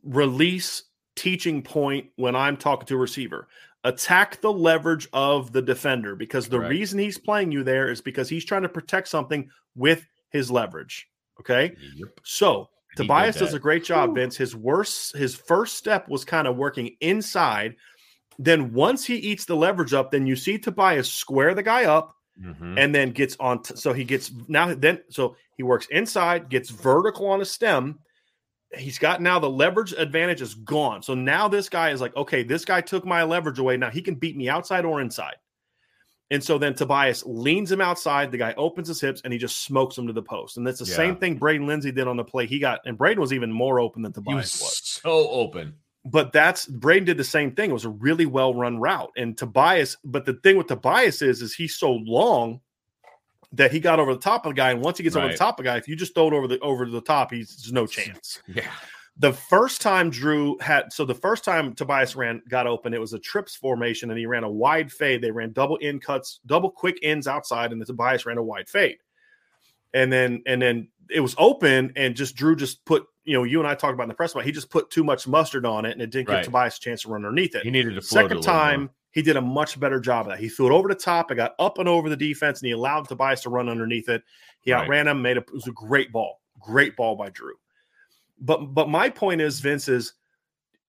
release 0.03 0.85
teaching 1.17 1.63
point 1.63 2.07
when 2.17 2.37
I'm 2.37 2.57
talking 2.57 2.87
to 2.87 2.95
a 2.95 2.99
receiver? 2.99 3.49
Attack 3.85 4.41
the 4.41 4.53
leverage 4.53 5.07
of 5.13 5.53
the 5.53 5.61
defender 5.63 6.17
because 6.17 6.49
the 6.49 6.57
Correct. 6.57 6.71
reason 6.71 6.99
he's 6.99 7.19
playing 7.19 7.53
you 7.53 7.63
there 7.63 7.91
is 7.91 8.01
because 8.01 8.29
he's 8.31 8.45
trying 8.45 8.63
to 8.63 8.69
protect 8.69 9.09
something 9.09 9.51
with 9.77 10.07
his 10.31 10.51
leverage. 10.51 11.07
Okay. 11.41 11.75
Yep. 11.97 12.09
So 12.23 12.71
He 12.97 13.03
Tobias 13.03 13.37
does 13.37 13.53
a 13.55 13.59
great 13.59 13.85
job, 13.85 14.15
Vince. 14.15 14.37
His 14.37 14.57
worst, 14.57 15.17
his 15.17 15.35
first 15.35 15.77
step 15.77 16.09
was 16.09 16.25
kind 16.25 16.47
of 16.49 16.57
working 16.57 16.97
inside. 17.01 17.77
Then 18.39 18.73
once 18.73 19.05
he 19.05 19.17
eats 19.17 19.45
the 19.45 19.57
leverage 19.57 19.93
up, 19.93 20.11
then 20.11 20.27
you 20.27 20.35
see 20.37 20.59
Tobias 20.59 21.13
square 21.13 21.55
the 21.55 21.63
guy 21.63 21.85
up 21.85 22.15
Mhm. 22.43 22.79
and 22.79 22.95
then 22.95 23.11
gets 23.11 23.37
on. 23.39 23.63
T- 23.63 23.77
so 23.77 23.93
he 23.93 24.03
gets 24.05 24.33
now 24.49 24.75
then. 24.75 25.01
So 25.11 25.37
he 25.57 25.63
works 25.63 25.87
inside, 25.91 26.49
gets 26.49 26.71
vertical 26.71 27.27
on 27.27 27.41
a 27.41 27.45
stem. 27.45 27.99
He's 28.77 28.99
got 28.99 29.21
now 29.21 29.39
the 29.39 29.51
leverage 29.51 29.93
advantage 29.93 30.43
is 30.43 30.55
gone. 30.55 31.03
So 31.03 31.15
now 31.15 31.49
this 31.49 31.69
guy 31.69 31.91
is 31.91 32.01
like, 32.01 32.15
okay, 32.17 32.43
this 32.43 32.65
guy 32.65 32.81
took 32.81 33.05
my 33.05 33.23
leverage 33.23 33.59
away. 33.59 33.77
Now 33.77 33.91
he 33.91 34.03
can 34.03 34.15
beat 34.15 34.37
me 34.37 34.49
outside 34.49 34.85
or 34.85 35.01
inside. 35.01 35.37
And 36.31 36.43
so 36.43 36.59
then 36.59 36.75
Tobias 36.75 37.23
leans 37.27 37.71
him 37.71 37.81
outside. 37.81 38.33
The 38.33 38.39
guy 38.39 38.55
opens 38.57 38.89
his 38.89 39.01
hips 39.01 39.21
and 39.25 39.33
he 39.33 39.39
just 39.39 39.63
smokes 39.63 39.97
him 39.97 40.07
to 40.07 40.13
the 40.13 40.23
post. 40.23 40.57
And 40.57 40.67
that's 40.67 40.79
the 40.81 40.87
Yeah. 40.87 40.97
same 40.97 41.17
thing 41.17 41.37
Braden 41.37 41.67
Lenzy 41.67 41.93
did 41.93 42.09
on 42.09 42.17
the 42.17 42.25
play. 42.25 42.47
He 42.47 42.59
got, 42.59 42.81
and 42.87 42.97
Braden 42.97 43.21
was 43.21 43.33
even 43.33 43.53
more 43.53 43.79
open 43.79 44.03
than 44.03 44.11
He 44.13 44.15
Tobias 44.15 44.53
was 44.55 44.61
was. 44.61 45.01
so 45.03 45.29
open. 45.29 45.75
But 46.07 46.33
that's 46.33 46.67
Braden 46.67 47.05
did 47.05 47.17
the 47.19 47.25
same 47.25 47.53
thing. 47.53 47.71
It 47.71 47.75
was 47.75 47.85
a 47.85 47.91
really 47.91 48.27
well 48.27 48.55
run 48.55 48.79
route. 48.79 49.13
And 49.17 49.37
Tobias, 49.39 49.97
but 50.05 50.25
the 50.25 50.35
thing 50.35 50.57
with 50.57 50.67
Tobias 50.67 51.23
is, 51.23 51.41
is 51.41 51.55
he's 51.55 51.77
so 51.77 51.93
long 51.93 52.61
that 53.57 53.73
he 53.73 53.81
got 53.81 54.01
over 54.01 54.13
the 54.13 54.21
top 54.21 54.47
of 54.47 54.51
the 54.51 54.55
guy. 54.55 54.71
And 54.71 54.81
once 54.81 54.99
he 54.99 55.05
gets 55.05 55.17
over 55.17 55.29
the 55.29 55.37
top 55.37 55.59
of 55.59 55.65
the 55.65 55.71
guy, 55.71 55.77
if 55.77 55.89
you 55.89 55.97
just 55.97 56.15
throw 56.15 56.29
it 56.29 56.33
over 56.33 56.47
the 56.49 56.59
over 56.61 56.85
to 56.85 56.91
the 56.91 57.01
top, 57.01 57.33
he's 57.33 57.57
there's 57.57 57.73
no 57.73 57.87
chance. 57.87 58.43
Yeah. 58.47 58.71
The 59.17 59.33
first 59.33 59.81
time 59.81 60.11
Drew 60.11 60.59
had 60.59 60.93
so 60.93 61.05
the 61.05 61.15
first 61.15 61.45
time 61.45 61.73
Tobias 61.75 62.17
ran 62.17 62.43
got 62.49 62.67
open, 62.67 62.93
it 62.93 63.01
was 63.01 63.13
a 63.13 63.19
trips 63.19 63.55
formation, 63.55 64.11
and 64.11 64.19
he 64.19 64.27
ran 64.27 64.43
a 64.43 64.51
wide 64.51 64.91
fade. 64.91 65.23
They 65.23 65.31
ran 65.31 65.53
double 65.53 65.77
in 65.77 66.01
cuts, 66.01 66.41
double 66.47 66.71
quick 66.71 66.99
ends 67.03 67.29
outside, 67.29 67.71
and 67.71 67.81
the 67.81 67.87
Tobias 67.87 68.27
ran 68.27 68.39
a 68.39 68.43
wide 68.43 68.69
fade. 68.69 68.99
And 69.93 70.13
then 70.13 70.43
and 70.47 70.61
then 70.61 70.89
it 71.09 71.21
was 71.21 71.37
open, 71.39 71.93
and 71.95 72.17
just 72.17 72.35
Drew 72.35 72.57
just 72.57 72.85
put 72.85 73.07
you 73.23 73.35
know 73.35 73.45
you 73.45 73.61
and 73.61 73.69
I 73.69 73.77
talked 73.77 73.95
about 73.95 74.05
in 74.05 74.09
the 74.09 74.17
press 74.17 74.33
about 74.33 74.45
he 74.47 74.53
just 74.53 74.69
put 74.69 74.91
too 74.91 75.05
much 75.05 75.29
mustard 75.29 75.65
on 75.65 75.85
it, 75.85 75.93
and 75.93 76.03
it 76.03 76.11
didn't 76.11 76.29
give 76.29 76.43
Tobias 76.43 76.77
a 76.79 76.81
chance 76.81 77.03
to 77.03 77.09
run 77.09 77.25
underneath 77.25 77.55
it. 77.55 77.63
He 77.63 77.71
needed 77.71 77.95
to 77.95 78.03
float 78.03 78.25
Second 78.25 78.39
little 78.39 78.53
more. 78.79 78.91
He 79.15 79.23
did 79.23 79.37
a 79.37 79.41
much 79.41 79.79
better 79.79 80.01
job 80.01 80.27
of 80.27 80.33
that. 80.33 80.41
He 80.41 80.49
threw 80.49 80.67
it 80.67 80.73
over 80.73 80.89
the 80.89 80.95
top. 80.95 81.31
It 81.31 81.37
got 81.37 81.55
up 81.61 81.79
and 81.79 81.89
over 81.89 82.09
the 82.09 82.17
defense, 82.17 82.61
and 82.61 82.67
he 82.67 82.73
allowed 82.73 83.09
Tobias 83.09 83.43
to 83.43 83.49
run 83.49 83.69
underneath 83.69 84.09
it. 84.09 84.25
He 84.61 84.73
Right. 84.73 84.83
outran 84.83 85.07
him, 85.07 85.23
made 85.23 85.37
a, 85.37 85.41
it 85.41 85.53
was 85.53 85.69
a 85.69 85.73
great 85.73 86.11
ball, 86.13 86.41
great 86.59 86.97
ball 86.97 87.15
by 87.15 87.31
Drew. 87.31 87.55
But 88.41 88.75
but 88.75 88.89
my 88.89 89.09
point 89.09 89.41
is, 89.41 89.61
Vince 89.61 89.89
is 89.89 90.15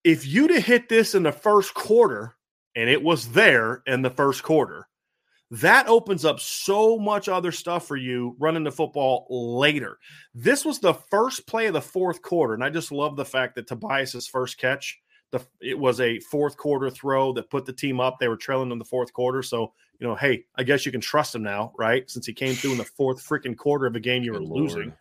if 0.02 0.26
you'd 0.26 0.50
have 0.50 0.64
hit 0.64 0.88
this 0.88 1.14
in 1.14 1.22
the 1.22 1.30
first 1.30 1.72
quarter, 1.74 2.34
and 2.74 2.90
it 2.90 3.02
was 3.02 3.30
there 3.30 3.82
in 3.86 4.02
the 4.02 4.10
first 4.10 4.42
quarter, 4.42 4.88
that 5.52 5.86
opens 5.86 6.24
up 6.24 6.40
so 6.40 6.98
much 6.98 7.28
other 7.28 7.52
stuff 7.52 7.86
for 7.86 7.96
you 7.96 8.34
running 8.40 8.64
the 8.64 8.72
football 8.72 9.28
later. 9.30 9.98
This 10.34 10.64
was 10.64 10.80
the 10.80 10.94
first 10.94 11.46
play 11.46 11.66
of 11.66 11.74
the 11.74 11.80
fourth 11.80 12.22
quarter, 12.22 12.54
and 12.54 12.64
I 12.64 12.70
just 12.70 12.90
love 12.90 13.14
the 13.14 13.24
fact 13.24 13.54
that 13.54 13.68
Tobias's 13.68 14.26
first 14.26 14.58
catch 14.58 14.98
the 15.32 15.44
it 15.60 15.78
was 15.78 16.00
a 16.00 16.20
fourth 16.20 16.56
quarter 16.56 16.90
throw 16.90 17.32
that 17.32 17.50
put 17.50 17.66
the 17.66 17.72
team 17.72 18.00
up. 18.00 18.18
They 18.18 18.28
were 18.28 18.36
trailing 18.36 18.70
in 18.70 18.78
the 18.78 18.84
fourth 18.84 19.12
quarter, 19.12 19.42
so 19.42 19.72
you 19.98 20.06
know, 20.06 20.14
hey, 20.14 20.44
I 20.56 20.62
guess 20.62 20.84
you 20.84 20.92
can 20.92 21.00
trust 21.00 21.34
him 21.34 21.42
now, 21.42 21.72
right? 21.78 22.08
Since 22.10 22.26
he 22.26 22.32
came 22.32 22.54
through 22.54 22.72
in 22.72 22.78
the 22.78 22.84
fourth 22.84 23.24
freaking 23.24 23.56
quarter 23.56 23.86
of 23.86 23.96
a 23.96 24.00
game 24.00 24.22
you 24.22 24.32
were 24.32 24.40
Good 24.40 24.48
losing. 24.48 24.78
Lord. 24.80 24.92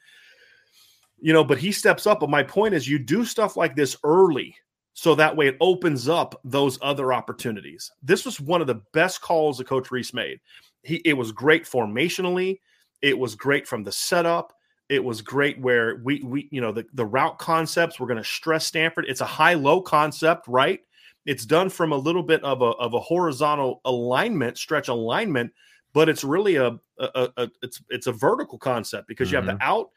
You 1.19 1.33
know, 1.33 1.43
but 1.43 1.57
he 1.57 1.71
steps 1.71 2.07
up. 2.07 2.19
But 2.19 2.29
my 2.29 2.43
point 2.43 2.73
is, 2.73 2.87
you 2.87 2.99
do 2.99 3.25
stuff 3.25 3.57
like 3.57 3.75
this 3.75 3.95
early, 4.03 4.55
so 4.93 5.15
that 5.15 5.35
way 5.35 5.47
it 5.47 5.57
opens 5.59 6.07
up 6.07 6.39
those 6.43 6.79
other 6.81 7.13
opportunities. 7.13 7.91
This 8.01 8.25
was 8.25 8.39
one 8.39 8.61
of 8.61 8.67
the 8.67 8.81
best 8.93 9.21
calls 9.21 9.57
that 9.57 9.67
Coach 9.67 9.91
Rees 9.91 10.13
made. 10.13 10.39
He 10.83 10.95
it 11.05 11.13
was 11.13 11.31
great 11.31 11.65
formationally. 11.65 12.59
It 13.01 13.17
was 13.17 13.35
great 13.35 13.67
from 13.67 13.83
the 13.83 13.91
setup. 13.91 14.53
It 14.87 15.03
was 15.03 15.21
great 15.21 15.59
where 15.59 15.99
we 16.03 16.21
we 16.23 16.47
you 16.51 16.61
know 16.61 16.71
the 16.71 16.85
the 16.93 17.05
route 17.05 17.39
concepts. 17.39 17.99
We're 17.99 18.07
going 18.07 18.17
to 18.17 18.23
stress 18.23 18.65
Stanford. 18.65 19.05
It's 19.07 19.21
a 19.21 19.25
high 19.25 19.55
low 19.55 19.81
concept, 19.81 20.47
right? 20.47 20.81
It's 21.25 21.45
done 21.45 21.69
from 21.69 21.91
a 21.91 21.97
little 21.97 22.23
bit 22.23 22.43
of 22.43 22.61
a 22.61 22.65
of 22.65 22.93
a 22.93 22.99
horizontal 22.99 23.81
alignment, 23.85 24.57
stretch 24.57 24.87
alignment, 24.87 25.51
but 25.93 26.07
it's 26.07 26.23
really 26.23 26.57
a, 26.57 26.77
a, 26.99 27.29
a, 27.37 27.49
it's 27.63 27.81
it's 27.89 28.07
a 28.07 28.11
vertical 28.11 28.59
concept 28.59 29.07
because 29.07 29.31
you 29.31 29.37
have 29.37 29.45
the 29.45 29.53
mm-hmm. 29.53 29.61
out 29.61 29.89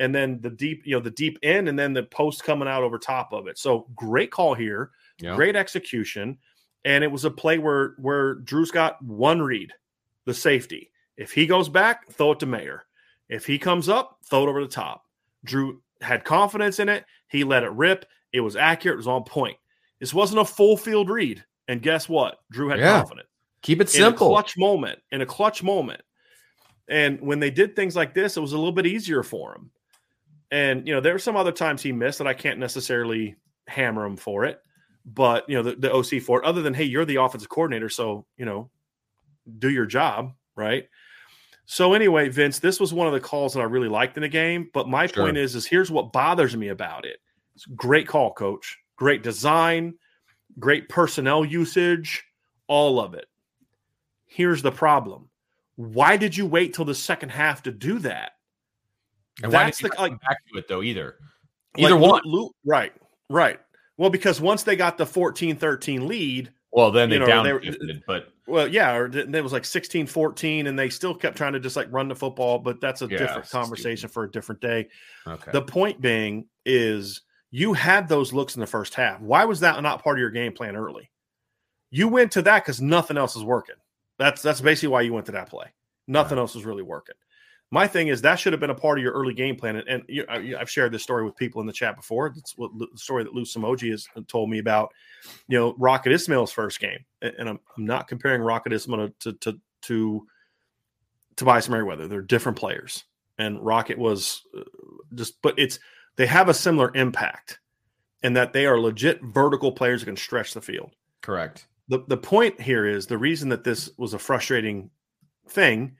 and 0.00 0.14
then 0.14 0.40
the 0.40 0.50
deep 0.50 0.82
you 0.84 0.94
know 0.94 1.00
the 1.00 1.10
deep 1.10 1.38
end 1.42 1.68
and 1.68 1.78
then 1.78 1.92
the 1.92 2.02
post 2.02 2.44
coming 2.44 2.68
out 2.68 2.82
over 2.82 2.98
top 2.98 3.32
of 3.32 3.46
it. 3.46 3.58
So 3.58 3.86
great 3.94 4.30
call 4.30 4.54
here, 4.54 4.90
Yeah. 5.20 5.36
great 5.36 5.56
execution, 5.56 6.38
and 6.84 7.04
it 7.04 7.10
was 7.10 7.24
a 7.24 7.30
play 7.30 7.58
where 7.58 7.94
where 7.98 8.34
Drew's 8.34 8.70
got 8.70 9.02
one 9.02 9.40
read, 9.40 9.72
the 10.26 10.34
safety. 10.34 10.90
If 11.16 11.32
he 11.32 11.46
goes 11.46 11.68
back, 11.68 12.08
throw 12.10 12.32
it 12.32 12.40
to 12.40 12.46
Mayer. 12.46 12.84
If 13.28 13.46
he 13.46 13.58
comes 13.58 13.88
up, 13.88 14.18
throw 14.28 14.44
it 14.44 14.48
over 14.48 14.62
the 14.62 14.68
top. 14.68 15.04
Drew 15.44 15.80
had 16.00 16.24
confidence 16.24 16.78
in 16.78 16.88
it. 16.88 17.04
He 17.28 17.44
let 17.44 17.62
it 17.62 17.70
rip. 17.72 18.06
It 18.32 18.40
was 18.40 18.56
accurate. 18.56 18.94
It 18.94 18.98
was 18.98 19.06
on 19.06 19.24
point. 19.24 19.56
This 20.00 20.12
wasn't 20.12 20.40
a 20.40 20.44
full 20.44 20.76
field 20.76 21.08
read. 21.08 21.44
And 21.68 21.80
guess 21.80 22.08
what? 22.08 22.38
Drew 22.50 22.68
had 22.68 22.78
Yeah. 22.80 22.98
confidence 23.00 23.28
Keep 23.62 23.80
it 23.80 23.94
in 23.94 24.02
a 24.02 24.04
simple. 24.06 24.28
clutch 24.28 24.58
moment. 24.58 24.98
In 25.10 25.22
a 25.22 25.26
clutch 25.26 25.62
moment. 25.62 26.02
And 26.88 27.18
when 27.22 27.40
they 27.40 27.50
did 27.50 27.74
things 27.74 27.96
like 27.96 28.12
this, 28.12 28.36
it 28.36 28.40
was 28.40 28.52
a 28.52 28.58
little 28.58 28.72
bit 28.72 28.86
easier 28.86 29.22
for 29.22 29.54
him. 29.54 29.70
And 30.50 30.86
you 30.86 30.92
know, 30.94 31.00
there 31.00 31.14
were 31.14 31.18
some 31.18 31.36
other 31.36 31.52
times 31.52 31.80
he 31.82 31.90
missed 31.92 32.18
that 32.18 32.26
I 32.26 32.34
can't 32.34 32.58
necessarily 32.58 33.36
hammer 33.66 34.04
him 34.04 34.16
for 34.16 34.44
it. 34.44 34.60
But 35.06 35.48
you 35.48 35.56
know, 35.56 35.62
the, 35.62 35.76
the 35.76 35.92
OC 35.92 36.20
for 36.22 36.40
it, 36.42 36.44
other 36.44 36.60
than 36.60 36.74
hey, 36.74 36.84
you're 36.84 37.06
the 37.06 37.16
offensive 37.16 37.48
coordinator, 37.48 37.88
so 37.88 38.26
you 38.36 38.44
know, 38.44 38.70
do 39.58 39.70
your 39.70 39.86
job, 39.86 40.34
right? 40.56 40.86
So 41.66 41.94
anyway, 41.94 42.28
Vince, 42.28 42.58
this 42.58 42.78
was 42.78 42.92
one 42.92 43.06
of 43.06 43.12
the 43.14 43.20
calls 43.20 43.54
that 43.54 43.60
I 43.60 43.64
really 43.64 43.88
liked 43.88 44.16
in 44.16 44.22
the 44.22 44.28
game. 44.28 44.70
But 44.74 44.88
my 44.88 45.06
Sure. 45.06 45.24
point 45.24 45.36
is, 45.38 45.54
is 45.54 45.66
here's 45.66 45.90
what 45.90 46.12
bothers 46.12 46.56
me 46.56 46.68
about 46.68 47.04
it. 47.06 47.18
It's 47.54 47.66
a 47.66 47.70
great 47.70 48.06
call, 48.06 48.32
coach. 48.32 48.78
Great 48.96 49.22
design, 49.22 49.94
great 50.58 50.88
personnel 50.88 51.44
usage, 51.44 52.24
all 52.68 53.00
of 53.00 53.14
it. 53.14 53.26
Here's 54.26 54.62
the 54.62 54.70
problem. 54.72 55.30
Why 55.76 56.16
did 56.16 56.36
you 56.36 56.46
wait 56.46 56.74
till 56.74 56.84
the 56.84 56.94
second 56.94 57.30
half 57.30 57.62
to 57.64 57.72
do 57.72 57.98
that? 58.00 58.32
and 59.42 59.52
why 59.52 59.64
That's 59.64 59.78
did 59.78 59.84
you 59.84 59.90
the 59.96 60.00
like 60.02 60.20
back 60.20 60.38
to 60.52 60.58
it 60.58 60.68
though 60.68 60.82
either? 60.82 61.16
Either 61.76 61.94
Lou- 61.96 62.08
one. 62.08 62.22
Lou- 62.24 62.54
right, 62.64 62.92
right. 63.28 63.58
Well, 63.96 64.10
because 64.10 64.40
once 64.40 64.62
they 64.62 64.76
got 64.76 64.96
the 64.96 65.04
14-13 65.06 66.06
lead, 66.06 66.52
Well, 66.70 66.92
then 66.92 67.08
they 67.08 67.16
you 67.16 67.20
know, 67.20 67.26
down 67.26 67.44
they 67.44 67.52
were- 67.52 67.62
but 68.06 68.32
well, 68.46 68.68
yeah, 68.68 68.94
or 68.94 69.08
there 69.08 69.42
was 69.42 69.52
like 69.52 69.64
16-14 69.64 70.68
and 70.68 70.78
they 70.78 70.90
still 70.90 71.14
kept 71.14 71.36
trying 71.36 71.54
to 71.54 71.60
just 71.60 71.76
like 71.76 71.90
run 71.90 72.08
the 72.08 72.14
football, 72.14 72.58
but 72.58 72.80
that's 72.80 73.02
a 73.02 73.06
Yeah, 73.06 73.18
different 73.18 73.48
conversation 73.50 74.08
for 74.08 74.24
a 74.24 74.30
different 74.30 74.60
day. 74.60 74.88
okay. 75.26 75.52
The 75.52 75.62
point 75.62 76.00
being 76.00 76.48
is 76.66 77.22
you 77.50 77.72
had 77.72 78.08
those 78.08 78.32
looks 78.32 78.54
in 78.56 78.60
the 78.60 78.66
first 78.66 78.94
half. 78.94 79.20
Why 79.20 79.44
was 79.44 79.60
that 79.60 79.82
not 79.82 80.02
part 80.02 80.18
of 80.18 80.20
your 80.20 80.30
game 80.30 80.52
plan 80.52 80.76
early? 80.76 81.10
You 81.90 82.08
went 82.08 82.32
to 82.32 82.42
that 82.42 82.64
because 82.64 82.80
nothing 82.80 83.16
else 83.16 83.36
is 83.36 83.44
working. 83.44 83.76
That's 84.18 84.42
that's 84.42 84.60
basically 84.60 84.88
why 84.88 85.02
you 85.02 85.12
went 85.12 85.26
to 85.26 85.32
that 85.32 85.48
play. 85.48 85.72
Nothing 86.06 86.38
else 86.38 86.54
was 86.54 86.64
really 86.64 86.82
working. 86.82 87.14
My 87.74 87.88
thing 87.88 88.06
is 88.06 88.22
that 88.22 88.36
should 88.36 88.52
have 88.52 88.60
been 88.60 88.70
a 88.70 88.74
part 88.74 88.98
of 88.98 89.02
your 89.02 89.12
early 89.14 89.34
game 89.34 89.56
plan. 89.56 89.74
And, 89.74 89.88
and 89.88 90.02
you, 90.06 90.24
I, 90.28 90.54
I've 90.60 90.70
shared 90.70 90.92
this 90.92 91.02
story 91.02 91.24
with 91.24 91.34
people 91.34 91.60
in 91.60 91.66
the 91.66 91.72
chat 91.72 91.96
before. 91.96 92.30
That's 92.32 92.56
what 92.56 92.70
the 92.78 92.86
story 92.94 93.24
that 93.24 93.34
Lou 93.34 93.42
Somogyi 93.42 93.90
has 93.90 94.06
told 94.28 94.48
me 94.48 94.60
about. 94.60 94.92
You 95.48 95.58
know, 95.58 95.74
Rocket 95.76 96.12
Ismail's 96.12 96.52
first 96.52 96.78
game, 96.78 97.04
and 97.20 97.48
I'm, 97.48 97.58
I'm 97.76 97.84
not 97.84 98.06
comparing 98.06 98.42
Rocket 98.42 98.72
Ismail 98.72 99.08
to 99.18 99.32
to 99.32 99.60
to 99.82 100.24
Tobias 101.34 101.68
Merriweather. 101.68 102.06
They're 102.06 102.22
different 102.22 102.56
players, 102.56 103.02
and 103.38 103.60
Rocket 103.60 103.98
was 103.98 104.42
uh, 104.56 104.62
just 105.16 105.42
but 105.42 105.58
it's 105.58 105.80
they 106.14 106.26
have 106.26 106.48
a 106.48 106.54
similar 106.54 106.92
impact 106.94 107.58
and 108.22 108.36
that 108.36 108.52
they 108.52 108.66
are 108.66 108.78
legit 108.78 109.20
vertical 109.20 109.72
players 109.72 110.00
who 110.00 110.06
can 110.06 110.16
stretch 110.16 110.54
the 110.54 110.62
field. 110.62 110.94
Correct. 111.22 111.66
The 111.88 112.04
the 112.06 112.16
point 112.16 112.60
here 112.60 112.86
is 112.86 113.08
the 113.08 113.18
reason 113.18 113.48
that 113.48 113.64
this 113.64 113.90
was 113.98 114.14
a 114.14 114.18
frustrating 114.20 114.90
thing 115.48 115.96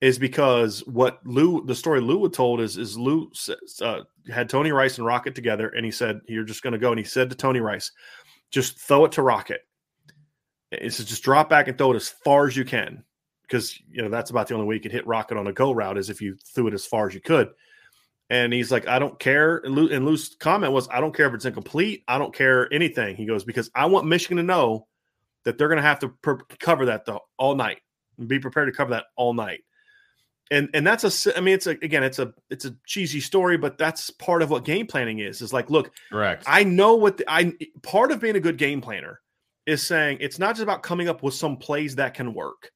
is 0.00 0.18
because 0.18 0.80
what 0.86 1.20
Lou 1.24 1.64
the 1.64 1.74
story 1.74 2.00
Lou 2.00 2.22
had 2.22 2.32
told 2.32 2.60
is 2.60 2.76
is 2.76 2.98
Lou 2.98 3.30
uh, 3.80 4.00
had 4.30 4.48
Tony 4.48 4.72
Rice 4.72 4.98
and 4.98 5.06
Rocket 5.06 5.34
together 5.34 5.68
and 5.68 5.84
he 5.84 5.90
said 5.90 6.20
you're 6.28 6.44
just 6.44 6.62
going 6.62 6.74
to 6.74 6.78
go 6.78 6.90
and 6.90 6.98
he 6.98 7.04
said 7.04 7.30
to 7.30 7.36
Tony 7.36 7.60
Rice 7.60 7.92
just 8.50 8.78
throw 8.78 9.04
it 9.04 9.12
to 9.12 9.22
Rocket. 9.22 9.62
He 10.70 10.90
says 10.90 11.06
just 11.06 11.22
drop 11.22 11.48
back 11.48 11.68
and 11.68 11.78
throw 11.78 11.92
it 11.92 11.96
as 11.96 12.08
far 12.08 12.46
as 12.46 12.56
you 12.56 12.64
can 12.64 13.04
because 13.42 13.80
you 13.90 14.02
know 14.02 14.10
that's 14.10 14.30
about 14.30 14.48
the 14.48 14.54
only 14.54 14.66
way 14.66 14.74
you 14.74 14.80
could 14.80 14.92
hit 14.92 15.06
Rocket 15.06 15.38
on 15.38 15.46
a 15.46 15.52
go 15.52 15.72
route 15.72 15.98
is 15.98 16.10
if 16.10 16.20
you 16.20 16.36
threw 16.54 16.66
it 16.66 16.74
as 16.74 16.86
far 16.86 17.08
as 17.08 17.14
you 17.14 17.20
could. 17.20 17.48
And 18.28 18.52
he's 18.52 18.72
like, 18.72 18.88
I 18.88 18.98
don't 18.98 19.18
care. 19.20 19.58
And, 19.58 19.74
Lou, 19.74 19.88
and 19.88 20.04
Lou's 20.04 20.34
comment 20.40 20.72
was, 20.72 20.88
I 20.88 21.00
don't 21.00 21.14
care 21.14 21.28
if 21.28 21.34
it's 21.34 21.44
incomplete. 21.44 22.02
I 22.08 22.18
don't 22.18 22.34
care 22.34 22.72
anything. 22.74 23.14
He 23.14 23.24
goes 23.24 23.44
because 23.44 23.70
I 23.72 23.86
want 23.86 24.08
Michigan 24.08 24.38
to 24.38 24.42
know 24.42 24.88
that 25.44 25.58
they're 25.58 25.68
going 25.68 25.76
to 25.76 25.82
have 25.82 26.00
to 26.00 26.08
per- 26.08 26.42
cover 26.58 26.86
that 26.86 27.04
though 27.04 27.20
all 27.38 27.54
night 27.54 27.78
and 28.18 28.26
be 28.26 28.40
prepared 28.40 28.66
to 28.66 28.76
cover 28.76 28.90
that 28.90 29.04
all 29.16 29.32
night. 29.32 29.60
And 30.50 30.68
and 30.74 30.86
that's 30.86 31.26
a 31.26 31.36
I 31.36 31.40
mean 31.40 31.54
it's 31.54 31.66
a 31.66 31.70
again 31.70 32.04
it's 32.04 32.20
a 32.20 32.32
it's 32.50 32.64
a 32.64 32.76
cheesy 32.86 33.20
story 33.20 33.56
but 33.56 33.78
that's 33.78 34.10
part 34.10 34.42
of 34.42 34.50
what 34.50 34.64
game 34.64 34.86
planning 34.86 35.18
is 35.18 35.40
is 35.42 35.52
like 35.52 35.70
look 35.70 35.90
correct. 36.12 36.44
I 36.46 36.62
know 36.62 36.94
what 36.94 37.16
the, 37.16 37.24
I 37.28 37.54
part 37.82 38.12
of 38.12 38.20
being 38.20 38.36
a 38.36 38.40
good 38.40 38.56
game 38.56 38.80
planner 38.80 39.20
is 39.66 39.84
saying 39.84 40.18
it's 40.20 40.38
not 40.38 40.54
just 40.54 40.62
about 40.62 40.84
coming 40.84 41.08
up 41.08 41.22
with 41.22 41.34
some 41.34 41.56
plays 41.56 41.96
that 41.96 42.14
can 42.14 42.32
work. 42.32 42.70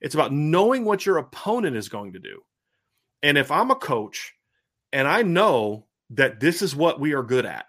It's 0.00 0.14
about 0.14 0.32
knowing 0.32 0.86
what 0.86 1.04
your 1.04 1.18
opponent 1.18 1.76
is 1.76 1.90
going 1.90 2.14
to 2.14 2.18
do. 2.18 2.40
And 3.22 3.36
if 3.36 3.50
I'm 3.50 3.70
a 3.70 3.76
coach 3.76 4.32
and 4.90 5.06
I 5.06 5.22
know 5.22 5.86
that 6.10 6.40
this 6.40 6.62
is 6.62 6.74
what 6.74 7.00
we 7.00 7.12
are 7.12 7.22
good 7.22 7.44
at 7.44 7.66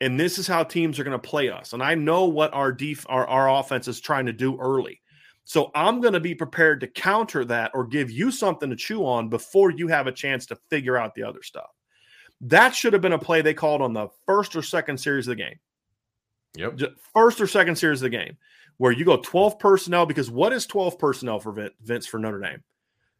and 0.00 0.18
this 0.18 0.38
is 0.38 0.48
how 0.48 0.64
teams 0.64 0.98
are 0.98 1.04
going 1.04 1.12
to 1.12 1.28
play 1.28 1.50
us 1.50 1.72
and 1.72 1.82
I 1.84 1.94
know 1.94 2.24
what 2.24 2.52
our 2.52 2.72
def 2.72 3.06
our, 3.08 3.26
our 3.26 3.60
offense 3.60 3.86
is 3.86 4.00
trying 4.00 4.26
to 4.26 4.32
do 4.32 4.58
early 4.58 5.01
so 5.44 5.70
I'm 5.74 6.00
going 6.00 6.14
to 6.14 6.20
be 6.20 6.34
prepared 6.34 6.80
to 6.80 6.86
counter 6.86 7.44
that 7.46 7.72
or 7.74 7.86
give 7.86 8.10
you 8.10 8.30
something 8.30 8.70
to 8.70 8.76
chew 8.76 9.04
on 9.04 9.28
before 9.28 9.70
you 9.70 9.88
have 9.88 10.06
a 10.06 10.12
chance 10.12 10.46
to 10.46 10.56
figure 10.70 10.96
out 10.96 11.14
the 11.14 11.24
other 11.24 11.42
stuff. 11.42 11.70
That 12.40 12.74
should 12.74 12.92
have 12.92 13.02
been 13.02 13.12
a 13.12 13.18
play 13.18 13.42
they 13.42 13.54
called 13.54 13.82
on 13.82 13.92
the 13.92 14.08
first 14.26 14.56
or 14.56 14.62
second 14.62 14.98
series 14.98 15.26
of 15.26 15.36
the 15.36 15.42
game. 15.42 15.58
Yep. 16.56 16.80
First 17.12 17.40
or 17.40 17.46
second 17.46 17.76
series 17.76 18.00
of 18.00 18.10
the 18.10 18.16
game, 18.16 18.36
where 18.76 18.92
you 18.92 19.04
go 19.04 19.16
12 19.16 19.58
personnel, 19.58 20.06
because 20.06 20.30
what 20.30 20.52
is 20.52 20.66
12 20.66 20.98
personnel 20.98 21.40
for 21.40 21.70
Vince 21.82 22.06
for 22.06 22.18
Notre 22.18 22.40
Dame? 22.40 22.62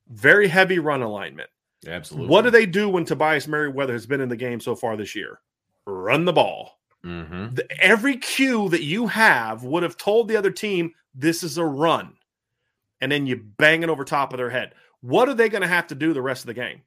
Very 0.08 0.48
heavy 0.48 0.78
run 0.78 1.02
alignment. 1.02 1.48
Absolutely. 1.86 2.28
What 2.28 2.42
do 2.42 2.50
they 2.50 2.66
do 2.66 2.88
when 2.88 3.04
Tobias 3.04 3.48
Merriweather 3.48 3.92
has 3.92 4.06
been 4.06 4.20
in 4.20 4.28
the 4.28 4.36
game 4.36 4.60
so 4.60 4.74
far 4.74 4.96
this 4.96 5.14
year? 5.14 5.40
Run 5.86 6.24
the 6.24 6.32
ball. 6.32 6.78
Mm-hmm. 7.04 7.54
The, 7.54 7.82
every 7.82 8.16
cue 8.16 8.68
that 8.68 8.82
you 8.82 9.06
have 9.08 9.64
would 9.64 9.82
have 9.82 9.96
told 9.96 10.28
the 10.28 10.36
other 10.36 10.50
team 10.50 10.92
this 11.14 11.42
is 11.42 11.58
a 11.58 11.64
run. 11.64 12.14
And 13.00 13.10
then 13.10 13.26
you 13.26 13.36
bang 13.36 13.82
it 13.82 13.88
over 13.88 14.04
top 14.04 14.32
of 14.32 14.36
their 14.36 14.50
head. 14.50 14.74
What 15.00 15.28
are 15.28 15.34
they 15.34 15.48
going 15.48 15.62
to 15.62 15.68
have 15.68 15.88
to 15.88 15.94
do 15.94 16.12
the 16.12 16.22
rest 16.22 16.42
of 16.42 16.46
the 16.46 16.54
game? 16.54 16.82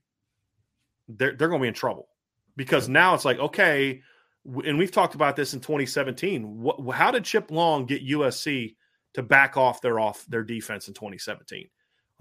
They're, 1.09 1.33
they're 1.33 1.49
going 1.49 1.59
to 1.59 1.65
be 1.65 1.67
in 1.67 1.73
trouble 1.73 2.07
because 2.55 2.87
now 2.87 3.13
it's 3.13 3.25
like, 3.25 3.37
okay, 3.39 4.01
and 4.45 4.77
we've 4.77 4.91
talked 4.91 5.15
about 5.15 5.35
this 5.35 5.53
in 5.53 5.59
2017. 5.59 6.61
What, 6.61 6.95
how 6.95 7.11
did 7.11 7.25
Chip 7.25 7.51
Long 7.51 7.85
get 7.85 8.07
USC 8.07 8.75
to 9.13 9.23
back 9.23 9.57
off 9.57 9.81
their 9.81 9.99
off 9.99 10.25
their 10.27 10.43
defense 10.43 10.87
in 10.87 10.93
2017? 10.93 11.67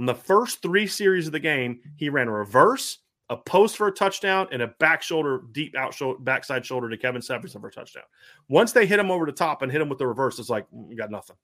On 0.00 0.06
the 0.06 0.14
first 0.14 0.60
three 0.60 0.86
series 0.86 1.26
of 1.26 1.32
the 1.32 1.38
game, 1.38 1.80
he 1.96 2.08
ran 2.08 2.28
a 2.28 2.32
reverse, 2.32 2.98
a 3.30 3.36
post 3.36 3.76
for 3.76 3.88
a 3.88 3.92
touchdown, 3.92 4.46
and 4.52 4.62
a 4.62 4.68
back 4.78 5.02
shoulder, 5.02 5.42
deep 5.52 5.74
out 5.76 5.94
shoulder, 5.94 6.18
backside 6.18 6.64
shoulder 6.64 6.90
to 6.90 6.96
Kevin 6.96 7.22
Stepherson 7.22 7.60
for 7.60 7.68
a 7.68 7.72
touchdown. 7.72 8.04
Once 8.48 8.72
they 8.72 8.86
hit 8.86 8.98
him 8.98 9.10
over 9.10 9.24
the 9.24 9.32
top 9.32 9.62
and 9.62 9.72
hit 9.72 9.80
him 9.80 9.88
with 9.88 9.98
the 9.98 10.06
reverse, 10.06 10.38
it's 10.38 10.50
like 10.50 10.64
mm, 10.70 10.88
we 10.88 10.94
got 10.94 11.10
nothing. 11.10 11.36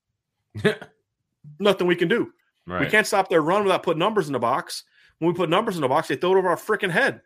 nothing 1.59 1.87
we 1.87 1.97
can 1.97 2.09
do. 2.09 2.33
Right. 2.67 2.81
We 2.81 2.87
can't 2.87 3.07
stop 3.07 3.29
their 3.29 3.43
run 3.43 3.63
without 3.63 3.83
putting 3.83 3.99
numbers 3.99 4.27
in 4.27 4.33
the 4.33 4.39
box. 4.39 4.85
When 5.19 5.29
we 5.33 5.37
put 5.37 5.51
numbers 5.51 5.77
in 5.77 5.81
the 5.81 5.89
box, 5.89 6.09
they 6.09 6.17
throw 6.17 6.33
it 6.33 6.39
over 6.39 6.49
our 6.49 6.57
freaking 6.57 6.91
head, 6.91 7.21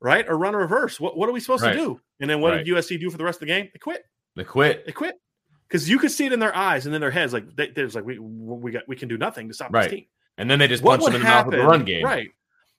right? 0.00 0.28
Or 0.28 0.38
run 0.38 0.54
a 0.54 0.58
reverse. 0.58 1.00
What, 1.00 1.16
what 1.16 1.28
are 1.28 1.32
we 1.32 1.40
supposed 1.40 1.62
right. 1.62 1.72
to 1.72 1.78
do? 1.78 2.00
And 2.20 2.30
then 2.30 2.40
what 2.40 2.52
right. 2.52 2.64
did 2.64 2.74
USC 2.74 3.00
do 3.00 3.10
for 3.10 3.18
the 3.18 3.24
rest 3.24 3.36
of 3.36 3.40
the 3.40 3.46
game? 3.46 3.68
They 3.72 3.78
quit. 3.78 4.04
They 4.36 4.44
quit. 4.44 4.86
They 4.86 4.92
quit 4.92 5.20
because 5.68 5.88
you 5.88 5.98
could 5.98 6.10
see 6.10 6.26
it 6.26 6.32
in 6.32 6.38
their 6.38 6.54
eyes 6.54 6.86
and 6.86 6.94
in 6.94 7.00
their 7.00 7.10
heads. 7.10 7.32
Like 7.32 7.54
they, 7.56 7.70
there's 7.70 7.94
like 7.94 8.04
we 8.04 8.18
we 8.18 8.70
got 8.72 8.86
we 8.86 8.96
can 8.96 9.08
do 9.08 9.18
nothing 9.18 9.48
to 9.48 9.54
stop 9.54 9.72
right. 9.72 9.84
this 9.84 9.92
team. 9.92 10.06
And 10.36 10.50
then 10.50 10.58
they 10.58 10.68
just 10.68 10.82
punch 10.82 11.04
them 11.04 11.14
in 11.14 11.20
happen, 11.20 11.52
the 11.52 11.56
mouth 11.56 11.66
with 11.66 11.78
the 11.78 11.78
run 11.78 11.84
game. 11.84 12.04
Right. 12.04 12.30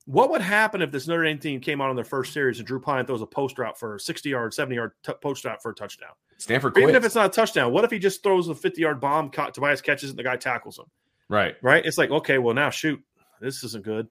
What 0.05 0.29
would 0.29 0.41
happen 0.41 0.81
if 0.83 0.91
this 0.91 1.07
Notre 1.07 1.23
Dame 1.23 1.39
team 1.39 1.59
came 1.59 1.81
out 1.81 1.89
on 1.89 1.95
their 1.95 2.05
first 2.05 2.31
series 2.31 2.59
and 2.59 2.67
Drew 2.67 2.79
Pyne 2.79 3.05
throws 3.05 3.23
a 3.23 3.25
post 3.25 3.57
route 3.57 3.77
for 3.77 3.95
a 3.95 3.99
60 3.99 4.29
yard, 4.29 4.53
70 4.53 4.75
yard 4.75 4.91
t- 5.03 5.13
post 5.21 5.43
route 5.45 5.61
for 5.61 5.71
a 5.71 5.75
touchdown? 5.75 6.11
Stanford, 6.37 6.77
even 6.77 6.95
if 6.95 7.03
it's 7.03 7.15
not 7.15 7.25
a 7.25 7.29
touchdown, 7.29 7.71
what 7.71 7.83
if 7.83 7.91
he 7.91 7.97
just 7.97 8.21
throws 8.21 8.47
a 8.47 8.55
50 8.55 8.81
yard 8.81 8.99
bomb? 8.99 9.31
Tobias 9.31 9.81
catches 9.81 10.09
it, 10.09 10.11
and 10.11 10.19
the 10.19 10.23
guy 10.23 10.35
tackles 10.35 10.77
him. 10.77 10.85
Right. 11.27 11.55
Right. 11.61 11.85
It's 11.85 11.97
like, 11.97 12.11
okay, 12.11 12.37
well, 12.37 12.53
now 12.53 12.69
shoot, 12.69 13.01
this 13.41 13.63
isn't 13.63 13.83
good. 13.83 14.07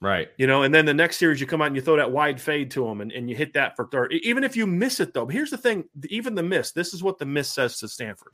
Right. 0.00 0.28
You 0.36 0.46
know, 0.46 0.62
and 0.62 0.74
then 0.74 0.84
the 0.84 0.94
next 0.94 1.16
series 1.16 1.40
you 1.40 1.46
come 1.46 1.62
out 1.62 1.68
and 1.68 1.76
you 1.76 1.82
throw 1.82 1.96
that 1.96 2.12
wide 2.12 2.40
fade 2.40 2.70
to 2.72 2.86
him 2.86 3.00
and, 3.00 3.10
and 3.10 3.28
you 3.28 3.34
hit 3.34 3.54
that 3.54 3.74
for 3.74 3.86
third. 3.86 4.12
Even 4.12 4.44
if 4.44 4.54
you 4.56 4.66
miss 4.66 5.00
it, 5.00 5.14
though, 5.14 5.26
here's 5.26 5.50
the 5.50 5.56
thing 5.56 5.84
even 6.10 6.34
the 6.34 6.42
miss, 6.42 6.72
this 6.72 6.92
is 6.92 7.02
what 7.02 7.18
the 7.18 7.24
miss 7.24 7.48
says 7.48 7.78
to 7.78 7.88
Stanford. 7.88 8.32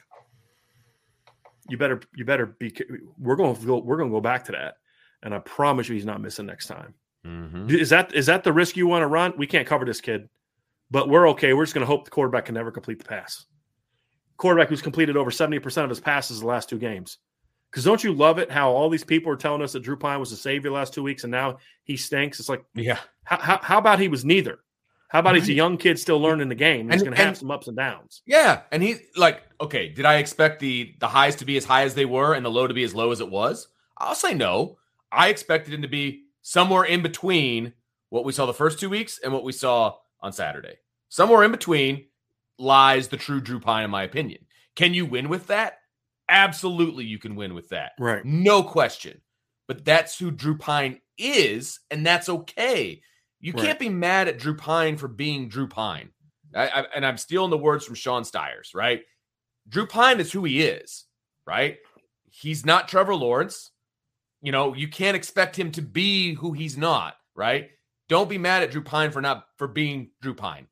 You 1.68 1.78
better, 1.78 2.00
you 2.16 2.24
better 2.24 2.46
be, 2.46 2.74
we're 3.16 3.36
going 3.36 3.54
to 3.54 3.66
go, 3.66 3.78
we're 3.78 3.96
going 3.96 4.10
to 4.10 4.14
go 4.14 4.20
back 4.20 4.44
to 4.46 4.52
that. 4.52 4.74
And 5.22 5.34
I 5.34 5.38
promise 5.38 5.88
you 5.88 5.94
he's 5.94 6.06
not 6.06 6.20
missing 6.20 6.46
next 6.46 6.66
time. 6.66 6.94
Mm-hmm. 7.26 7.70
Is 7.70 7.90
that, 7.90 8.14
is 8.14 8.26
that 8.26 8.44
the 8.44 8.52
risk 8.52 8.76
you 8.76 8.86
want 8.86 9.02
to 9.02 9.06
run? 9.06 9.34
We 9.36 9.46
can't 9.46 9.66
cover 9.66 9.84
this 9.84 10.00
kid, 10.00 10.28
but 10.90 11.08
we're 11.08 11.28
okay. 11.30 11.52
We're 11.52 11.64
just 11.64 11.74
going 11.74 11.82
to 11.82 11.86
hope 11.86 12.04
the 12.04 12.10
quarterback 12.10 12.46
can 12.46 12.54
never 12.54 12.70
complete 12.70 12.98
the 12.98 13.04
pass. 13.04 13.44
Quarterback 14.38 14.68
who's 14.68 14.80
completed 14.80 15.16
over 15.16 15.30
70% 15.30 15.84
of 15.84 15.90
his 15.90 16.00
passes 16.00 16.40
the 16.40 16.46
last 16.46 16.68
two 16.68 16.78
games. 16.78 17.18
Because 17.70 17.84
don't 17.84 18.02
you 18.02 18.12
love 18.12 18.38
it 18.38 18.50
how 18.50 18.70
all 18.70 18.88
these 18.88 19.04
people 19.04 19.30
are 19.30 19.36
telling 19.36 19.62
us 19.62 19.72
that 19.72 19.80
Drew 19.80 19.96
Pyne 19.96 20.18
was 20.18 20.30
the 20.30 20.36
savior 20.36 20.70
the 20.70 20.74
last 20.74 20.92
two 20.92 21.02
weeks 21.02 21.24
and 21.24 21.30
now 21.30 21.58
he 21.84 21.96
stinks? 21.96 22.40
It's 22.40 22.48
like, 22.48 22.64
yeah. 22.74 22.98
How, 23.24 23.38
how, 23.38 23.60
how 23.62 23.78
about 23.78 24.00
he 24.00 24.08
was 24.08 24.24
neither? 24.24 24.58
How 25.10 25.18
about 25.18 25.30
right. 25.30 25.40
he's 25.40 25.48
a 25.48 25.54
young 25.54 25.76
kid 25.76 25.98
still 25.98 26.20
learning 26.20 26.48
the 26.48 26.54
game? 26.54 26.82
And, 26.82 26.92
he's 26.92 27.02
going 27.02 27.16
to 27.16 27.22
have 27.22 27.36
some 27.36 27.50
ups 27.50 27.66
and 27.66 27.76
downs. 27.76 28.22
Yeah, 28.26 28.62
and 28.70 28.80
he 28.80 28.96
like 29.16 29.42
okay. 29.60 29.88
Did 29.88 30.04
I 30.04 30.16
expect 30.16 30.60
the 30.60 30.94
the 31.00 31.08
highs 31.08 31.34
to 31.36 31.44
be 31.44 31.56
as 31.56 31.64
high 31.64 31.82
as 31.82 31.94
they 31.94 32.04
were 32.04 32.34
and 32.34 32.46
the 32.46 32.50
low 32.50 32.68
to 32.68 32.74
be 32.74 32.84
as 32.84 32.94
low 32.94 33.10
as 33.10 33.20
it 33.20 33.28
was? 33.28 33.66
I'll 33.98 34.14
say 34.14 34.34
no. 34.34 34.78
I 35.12 35.28
expected 35.28 35.74
him 35.74 35.82
to 35.82 35.88
be 35.88 36.24
somewhere 36.42 36.84
in 36.84 37.02
between 37.02 37.72
what 38.10 38.24
we 38.24 38.32
saw 38.32 38.46
the 38.46 38.54
first 38.54 38.78
two 38.78 38.90
weeks 38.90 39.20
and 39.22 39.32
what 39.32 39.44
we 39.44 39.52
saw 39.52 39.96
on 40.20 40.32
Saturday. 40.32 40.74
Somewhere 41.08 41.44
in 41.44 41.50
between 41.50 42.06
lies 42.58 43.08
the 43.08 43.16
true 43.16 43.40
Drew 43.40 43.60
Pyne, 43.60 43.84
in 43.84 43.90
my 43.90 44.02
opinion. 44.02 44.46
Can 44.76 44.94
you 44.94 45.06
win 45.06 45.28
with 45.28 45.48
that? 45.48 45.78
Absolutely, 46.28 47.04
you 47.04 47.18
can 47.18 47.34
win 47.34 47.54
with 47.54 47.70
that. 47.70 47.92
Right. 47.98 48.24
No 48.24 48.62
question. 48.62 49.20
But 49.66 49.84
that's 49.84 50.18
who 50.18 50.30
Drew 50.30 50.56
Pyne 50.56 51.00
is, 51.18 51.80
and 51.90 52.06
that's 52.06 52.28
okay. 52.28 53.02
You 53.40 53.52
right. 53.52 53.64
can't 53.64 53.78
be 53.78 53.88
mad 53.88 54.28
at 54.28 54.38
Drew 54.38 54.56
Pyne 54.56 54.96
for 54.96 55.08
being 55.08 55.48
Drew 55.48 55.66
Pyne. 55.66 56.10
I, 56.54 56.68
I, 56.68 56.84
and 56.94 57.06
I'm 57.06 57.16
stealing 57.16 57.50
the 57.50 57.58
words 57.58 57.84
from 57.84 57.94
Sean 57.94 58.24
Stiers, 58.24 58.72
right? 58.74 59.02
Drew 59.68 59.86
Pyne 59.86 60.20
is 60.20 60.32
who 60.32 60.44
he 60.44 60.62
is, 60.62 61.06
right? 61.46 61.78
He's 62.28 62.66
not 62.66 62.88
Trevor 62.88 63.14
Lawrence. 63.14 63.70
You 64.42 64.52
know, 64.52 64.74
you 64.74 64.88
can't 64.88 65.16
expect 65.16 65.58
him 65.58 65.70
to 65.72 65.82
be 65.82 66.34
who 66.34 66.52
he's 66.52 66.76
not, 66.76 67.16
right? 67.34 67.70
Don't 68.08 68.28
be 68.28 68.38
mad 68.38 68.62
at 68.62 68.70
Drew 68.70 68.82
Pyne 68.82 69.10
for 69.10 69.20
not 69.20 69.46
for 69.56 69.68
being 69.68 70.10
Drew 70.20 70.34
Pyne. 70.34 70.66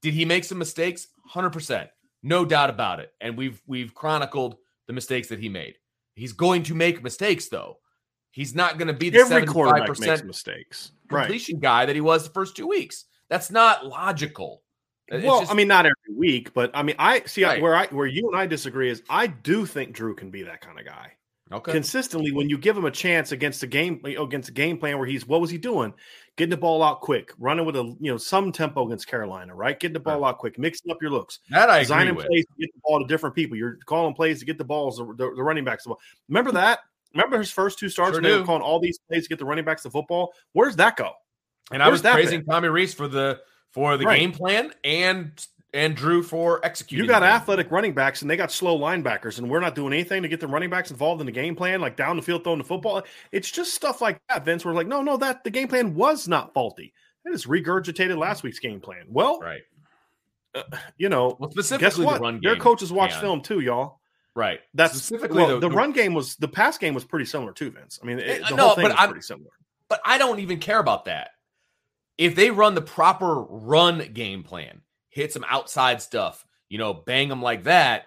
Did 0.00 0.14
he 0.14 0.24
make 0.24 0.44
some 0.44 0.58
mistakes? 0.58 1.08
100%. 1.32 1.88
No 2.22 2.44
doubt 2.44 2.70
about 2.70 3.00
it. 3.00 3.12
And 3.20 3.36
we've 3.36 3.60
we've 3.66 3.94
chronicled 3.94 4.56
the 4.86 4.92
mistakes 4.92 5.28
that 5.28 5.38
he 5.38 5.48
made. 5.48 5.76
He's 6.14 6.32
going 6.32 6.62
to 6.64 6.74
make 6.74 7.02
mistakes 7.02 7.48
though. 7.48 7.78
He's 8.30 8.54
not 8.54 8.78
going 8.78 8.88
to 8.88 8.94
be 8.94 9.10
the 9.10 9.18
every 9.18 9.46
quarterback 9.46 9.98
makes 10.00 10.24
mistakes 10.24 10.92
completion 11.08 11.56
right. 11.56 11.62
guy 11.62 11.86
that 11.86 11.94
he 11.94 12.00
was 12.00 12.24
the 12.24 12.32
first 12.32 12.56
two 12.56 12.66
weeks. 12.66 13.04
That's 13.28 13.50
not 13.50 13.86
logical. 13.86 14.62
It's 15.08 15.24
well, 15.24 15.40
just, 15.40 15.52
I 15.52 15.54
mean, 15.54 15.68
not 15.68 15.84
every 15.84 16.16
week, 16.16 16.54
but 16.54 16.70
I 16.74 16.82
mean, 16.82 16.96
I 16.98 17.22
see 17.24 17.44
right. 17.44 17.60
where 17.60 17.74
I 17.74 17.86
where 17.86 18.06
you 18.06 18.28
and 18.28 18.38
I 18.38 18.46
disagree 18.46 18.90
is 18.90 19.02
I 19.10 19.26
do 19.26 19.66
think 19.66 19.92
Drew 19.92 20.14
can 20.14 20.30
be 20.30 20.42
that 20.44 20.60
kind 20.60 20.78
of 20.78 20.86
guy. 20.86 21.12
Okay. 21.52 21.72
Consistently, 21.72 22.32
when 22.32 22.48
you 22.48 22.56
give 22.56 22.76
him 22.76 22.84
a 22.84 22.90
chance 22.90 23.32
against 23.32 23.62
a 23.62 23.66
game 23.66 24.00
against 24.04 24.48
a 24.48 24.52
game 24.52 24.78
plan 24.78 24.98
where 24.98 25.06
he's 25.06 25.26
what 25.26 25.40
was 25.40 25.50
he 25.50 25.58
doing? 25.58 25.92
Getting 26.36 26.50
the 26.50 26.56
ball 26.56 26.82
out 26.82 27.02
quick, 27.02 27.32
running 27.38 27.66
with 27.66 27.76
a 27.76 27.96
you 28.00 28.10
know 28.10 28.16
some 28.16 28.52
tempo 28.52 28.86
against 28.86 29.06
Carolina, 29.06 29.54
right? 29.54 29.78
Getting 29.78 29.94
the 29.94 30.00
ball 30.00 30.20
right. 30.20 30.30
out 30.30 30.38
quick, 30.38 30.58
mixing 30.58 30.90
up 30.90 31.02
your 31.02 31.10
looks. 31.10 31.40
That 31.50 31.68
I 31.68 31.80
designing 31.80 32.14
agree 32.14 32.26
plays 32.26 32.46
to 32.46 32.52
get 32.58 32.74
the 32.74 32.80
ball 32.82 33.00
to 33.00 33.06
different 33.06 33.34
people. 33.34 33.56
You're 33.56 33.78
calling 33.84 34.14
plays 34.14 34.38
to 34.40 34.46
get 34.46 34.56
the 34.56 34.64
balls, 34.64 34.96
the, 34.96 35.04
the, 35.04 35.32
the 35.36 35.42
running 35.42 35.64
backs. 35.64 35.84
The 35.84 35.90
ball. 35.90 36.00
Remember 36.28 36.50
hmm. 36.50 36.56
that? 36.56 36.80
Remember 37.14 37.38
his 37.38 37.50
first 37.50 37.78
two 37.78 37.90
starts 37.90 38.14
sure 38.14 38.22
when 38.22 38.30
they 38.30 38.38
were 38.38 38.44
calling 38.44 38.62
all 38.62 38.80
these 38.80 38.98
plays 39.08 39.24
to 39.24 39.28
get 39.28 39.38
the 39.38 39.44
running 39.44 39.64
backs 39.64 39.82
the 39.82 39.90
football? 39.90 40.32
Where's 40.54 40.76
that 40.76 40.96
go? 40.96 41.12
And 41.70 41.82
Where's 41.82 42.02
I 42.04 42.08
was 42.08 42.14
praising 42.14 42.40
been? 42.40 42.46
Tommy 42.46 42.68
Rees 42.68 42.94
for 42.94 43.08
the 43.08 43.40
for 43.70 43.96
the 43.96 44.06
right. 44.06 44.18
game 44.18 44.32
plan 44.32 44.72
and 44.84 45.32
and 45.74 45.96
Drew 45.96 46.22
for 46.22 46.64
executing. 46.64 47.04
You 47.04 47.08
got 47.10 47.22
athletic 47.22 47.70
running 47.70 47.94
backs 47.94 48.22
and 48.22 48.30
they 48.30 48.36
got 48.36 48.52
slow 48.52 48.78
linebackers, 48.78 49.38
and 49.38 49.48
we're 49.50 49.60
not 49.60 49.74
doing 49.74 49.92
anything 49.92 50.22
to 50.22 50.28
get 50.28 50.40
the 50.40 50.46
running 50.46 50.70
backs 50.70 50.90
involved 50.90 51.20
in 51.20 51.26
the 51.26 51.32
game 51.32 51.56
plan, 51.56 51.80
like 51.80 51.96
down 51.96 52.16
the 52.16 52.22
field 52.22 52.44
throwing 52.44 52.58
the 52.58 52.64
football. 52.64 53.02
It's 53.32 53.50
just 53.50 53.74
stuff 53.74 54.00
like 54.00 54.20
that, 54.28 54.44
Vince. 54.44 54.64
We're 54.64 54.72
like, 54.74 54.86
no, 54.86 55.02
no, 55.02 55.16
that 55.18 55.44
the 55.44 55.50
game 55.50 55.68
plan 55.68 55.94
was 55.94 56.28
not 56.28 56.52
faulty. 56.54 56.92
They 57.24 57.30
just 57.30 57.46
regurgitated 57.48 58.18
last 58.18 58.42
week's 58.42 58.58
game 58.58 58.80
plan. 58.80 59.04
Well, 59.08 59.38
Right. 59.40 59.62
uh, 60.54 60.62
you 60.98 61.08
know, 61.08 61.36
Well, 61.38 61.48
guess 61.50 61.66
specifically 61.66 62.04
what? 62.06 62.14
the 62.16 62.20
run 62.20 62.34
game. 62.34 62.42
Their 62.42 62.56
coaches 62.56 62.92
watch 62.92 63.12
can. 63.12 63.20
film 63.20 63.40
too, 63.42 63.60
y'all. 63.60 64.00
Right. 64.34 64.60
That's 64.74 64.94
specifically 64.94 65.42
well, 65.42 65.60
the, 65.60 65.70
run 65.70 65.92
game 65.92 66.14
was 66.14 66.36
the 66.36 66.48
pass 66.48 66.78
game 66.78 66.94
was 66.94 67.04
pretty 67.04 67.26
similar 67.26 67.52
too, 67.52 67.70
Vince. 67.70 67.98
I 68.02 68.06
mean, 68.06 68.18
it, 68.18 68.42
Eh, 68.42 68.48
the 68.48 68.56
no, 68.56 68.66
whole 68.68 68.74
thing 68.74 68.84
but 68.84 68.92
was 68.92 68.98
I'm- 69.00 69.08
pretty 69.10 69.22
similar. 69.22 69.50
But 69.88 70.00
I 70.06 70.16
don't 70.18 70.38
even 70.40 70.58
care 70.58 70.78
about 70.78 71.04
that. 71.04 71.30
If 72.16 72.34
they 72.34 72.50
run 72.50 72.74
the 72.74 72.80
proper 72.82 73.42
run 73.42 73.98
game 74.14 74.42
plan, 74.42 74.80
hit 75.12 75.32
some 75.32 75.44
outside 75.48 76.02
stuff, 76.02 76.44
you 76.68 76.78
know, 76.78 76.92
bang 76.92 77.28
them 77.28 77.40
like 77.42 77.64
that, 77.64 78.06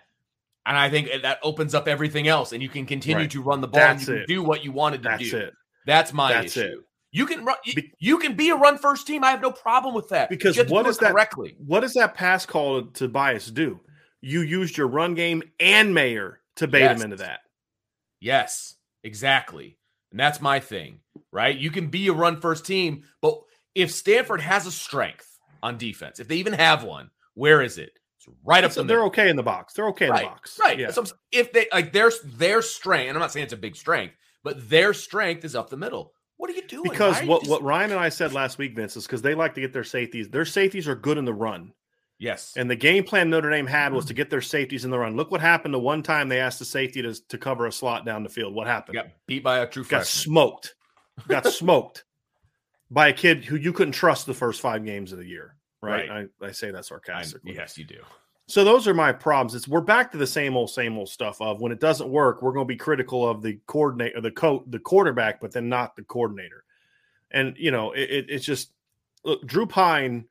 and 0.65 0.75
I 0.75 0.89
think 0.89 1.09
that 1.21 1.39
opens 1.43 1.73
up 1.75 1.87
everything 1.87 2.27
else, 2.27 2.51
and 2.51 2.61
you 2.61 2.69
can 2.69 2.85
continue 2.85 3.19
Right. 3.23 3.31
to 3.31 3.41
run 3.41 3.61
the 3.61 3.67
ball 3.67 3.81
and 3.81 3.99
That's 3.99 4.07
you 4.09 4.15
can 4.15 4.25
do 4.27 4.43
what 4.43 4.63
you 4.63 4.71
wanted 4.71 5.03
to 5.03 5.09
That's 5.09 5.29
do. 5.29 5.37
it. 5.37 5.53
That's 5.85 6.11
my 6.13 6.33
That's 6.33 6.57
issue. 6.57 6.65
it. 6.67 6.79
You 7.11 7.25
can 7.25 7.45
run. 7.45 7.55
You, 7.63 7.75
Be- 7.75 7.93
you 7.99 8.17
can 8.17 8.35
be 8.35 8.49
a 8.49 8.55
run 8.55 8.77
first 8.77 9.07
team. 9.07 9.23
I 9.23 9.29
have 9.31 9.41
no 9.41 9.51
problem 9.51 9.93
with 9.95 10.09
that. 10.09 10.29
Because 10.29 10.55
you 10.57 10.61
have 10.61 10.67
to 10.67 10.73
what 10.73 10.87
is 10.87 10.97
that- 10.97 11.11
correctly? 11.11 11.55
What 11.59 11.79
does 11.81 11.93
that 11.93 12.13
pass 12.15 12.45
call 12.45 12.81
to 12.81 12.91
Tobias 12.91 13.47
do? 13.51 13.79
You 14.21 14.41
used 14.41 14.75
your 14.75 14.87
run 14.87 15.13
game 15.13 15.43
and 15.59 15.93
Mayer 15.93 16.41
to 16.57 16.67
bait 16.67 16.79
Yes. 16.81 16.97
him 16.99 17.05
into 17.11 17.17
that. 17.23 17.41
Yes, 18.19 18.75
exactly. 19.03 19.77
And 20.11 20.19
that's 20.19 20.41
my 20.41 20.59
thing, 20.59 20.99
right? 21.31 21.55
You 21.55 21.69
can 21.71 21.87
be 21.87 22.07
a 22.07 22.13
run 22.13 22.41
first 22.41 22.65
team, 22.65 23.03
but 23.21 23.39
if 23.75 23.91
Stanford 23.91 24.41
has 24.41 24.65
a 24.65 24.71
strength 24.71 25.34
on 25.65 25.77
defense, 25.77 26.19
if 26.19 26.27
they 26.27 26.35
even 26.37 26.53
have 26.53 26.83
one, 26.83 27.09
where 27.33 27.61
is 27.61 27.77
it? 27.77 27.91
It's 28.17 28.27
right 28.43 28.63
up 28.63 28.71
So 28.71 28.81
the 28.81 28.87
they're 28.87 28.97
middle. 28.97 29.07
okay 29.07 29.29
in 29.29 29.35
the 29.35 29.43
box. 29.43 29.73
They're 29.73 29.87
okay 29.89 30.05
in 30.05 30.11
right, 30.11 30.23
the 30.23 30.29
box. 30.29 30.59
Right. 30.61 30.79
Yeah. 30.79 30.91
So 30.91 31.03
if 31.31 31.51
they 31.51 31.67
like 31.73 31.91
their 31.91 32.11
their 32.23 32.61
strength, 32.61 33.09
and 33.09 33.17
I'm 33.17 33.21
not 33.21 33.31
saying 33.31 33.45
it's 33.45 33.53
a 33.53 33.57
big 33.57 33.75
strength, 33.75 34.15
but 34.43 34.69
their 34.69 34.93
strength 34.93 35.43
is 35.43 35.55
up 35.55 35.69
the 35.69 35.77
middle. 35.77 36.13
What 36.37 36.49
are 36.49 36.53
you 36.53 36.67
doing? 36.67 36.83
because 36.89 37.21
what, 37.23 37.41
just- 37.41 37.49
what 37.51 37.63
Ryan 37.63 37.91
and 37.91 37.99
I 37.99 38.09
said 38.09 38.33
last 38.33 38.57
week, 38.57 38.75
Vince, 38.75 38.95
is 38.97 39.05
because 39.05 39.21
they 39.21 39.35
like 39.35 39.53
to 39.55 39.61
get 39.61 39.73
their 39.73 39.83
safeties. 39.85 40.29
Their 40.29 40.45
safeties 40.45 40.87
are 40.87 40.95
good 40.95 41.17
in 41.17 41.23
the 41.25 41.33
run. 41.33 41.71
yes, 42.19 42.53
And 42.57 42.69
the 42.69 42.75
game 42.75 43.03
plan 43.05 43.29
Notre 43.29 43.49
Dame 43.49 43.65
had 43.67 43.93
was 43.93 44.03
mm. 44.05 44.09
to 44.09 44.13
get 44.13 44.29
their 44.29 44.41
safeties 44.41 44.83
in 44.85 44.91
the 44.91 44.99
run. 44.99 45.15
Look 45.15 45.31
what 45.31 45.39
happened 45.41 45.73
the 45.73 45.79
one 45.79 46.03
time 46.03 46.27
they 46.27 46.39
asked 46.41 46.59
the 46.59 46.65
safety 46.65 47.01
to, 47.01 47.13
to 47.29 47.37
cover 47.37 47.65
a 47.67 47.71
slot 47.71 48.05
down 48.05 48.21
the 48.23 48.29
field. 48.29 48.53
What 48.53 48.67
happened? 48.67 48.95
got 48.95 49.07
beat 49.27 49.43
by 49.43 49.59
a 49.59 49.67
true 49.67 49.83
got 49.83 49.89
freshman. 50.03 50.05
smoked. 50.05 50.75
Got 51.29 51.45
smoked 51.47 52.03
by 52.91 53.07
a 53.09 53.13
kid 53.13 53.45
who 53.45 53.55
you 53.55 53.73
couldn't 53.73 53.93
trust 53.93 54.25
the 54.25 54.33
first 54.33 54.61
five 54.61 54.85
games 54.85 55.11
of 55.11 55.17
the 55.17 55.25
year. 55.25 55.55
Right. 55.81 56.09
I, 56.09 56.25
I 56.45 56.51
say 56.51 56.71
that 56.71 56.79
I- 56.79 56.81
sarcastically. 56.81 57.53
yes, 57.55 57.77
you 57.77 57.85
do. 57.85 57.99
So 58.47 58.63
those 58.63 58.87
are 58.87 58.93
my 58.93 59.11
problems. 59.11 59.55
It's 59.55 59.67
we're 59.67 59.81
back 59.81 60.11
to 60.11 60.19
the 60.19 60.27
same 60.27 60.55
old, 60.55 60.69
same 60.69 60.97
old 60.99 61.09
stuff 61.09 61.41
of 61.41 61.61
when 61.61 61.71
it 61.71 61.79
doesn't 61.79 62.07
work, 62.07 62.43
we're 62.43 62.51
going 62.51 62.67
to 62.67 62.71
be 62.71 62.75
critical 62.75 63.27
of 63.27 63.41
the 63.41 63.59
coordinator, 63.65 64.21
the 64.21 64.29
co- 64.29 64.63
the 64.67 64.77
quarterback, 64.77 65.41
but 65.41 65.51
then 65.51 65.67
not 65.67 65.95
the 65.95 66.03
coordinator. 66.03 66.63
And 67.31 67.55
you 67.57 67.71
know, 67.71 67.91
it, 67.93 68.09
it, 68.11 68.25
it's 68.29 68.45
just 68.45 68.71
look, 69.23 69.43
Drew 69.47 69.65
Pyne 69.65 70.25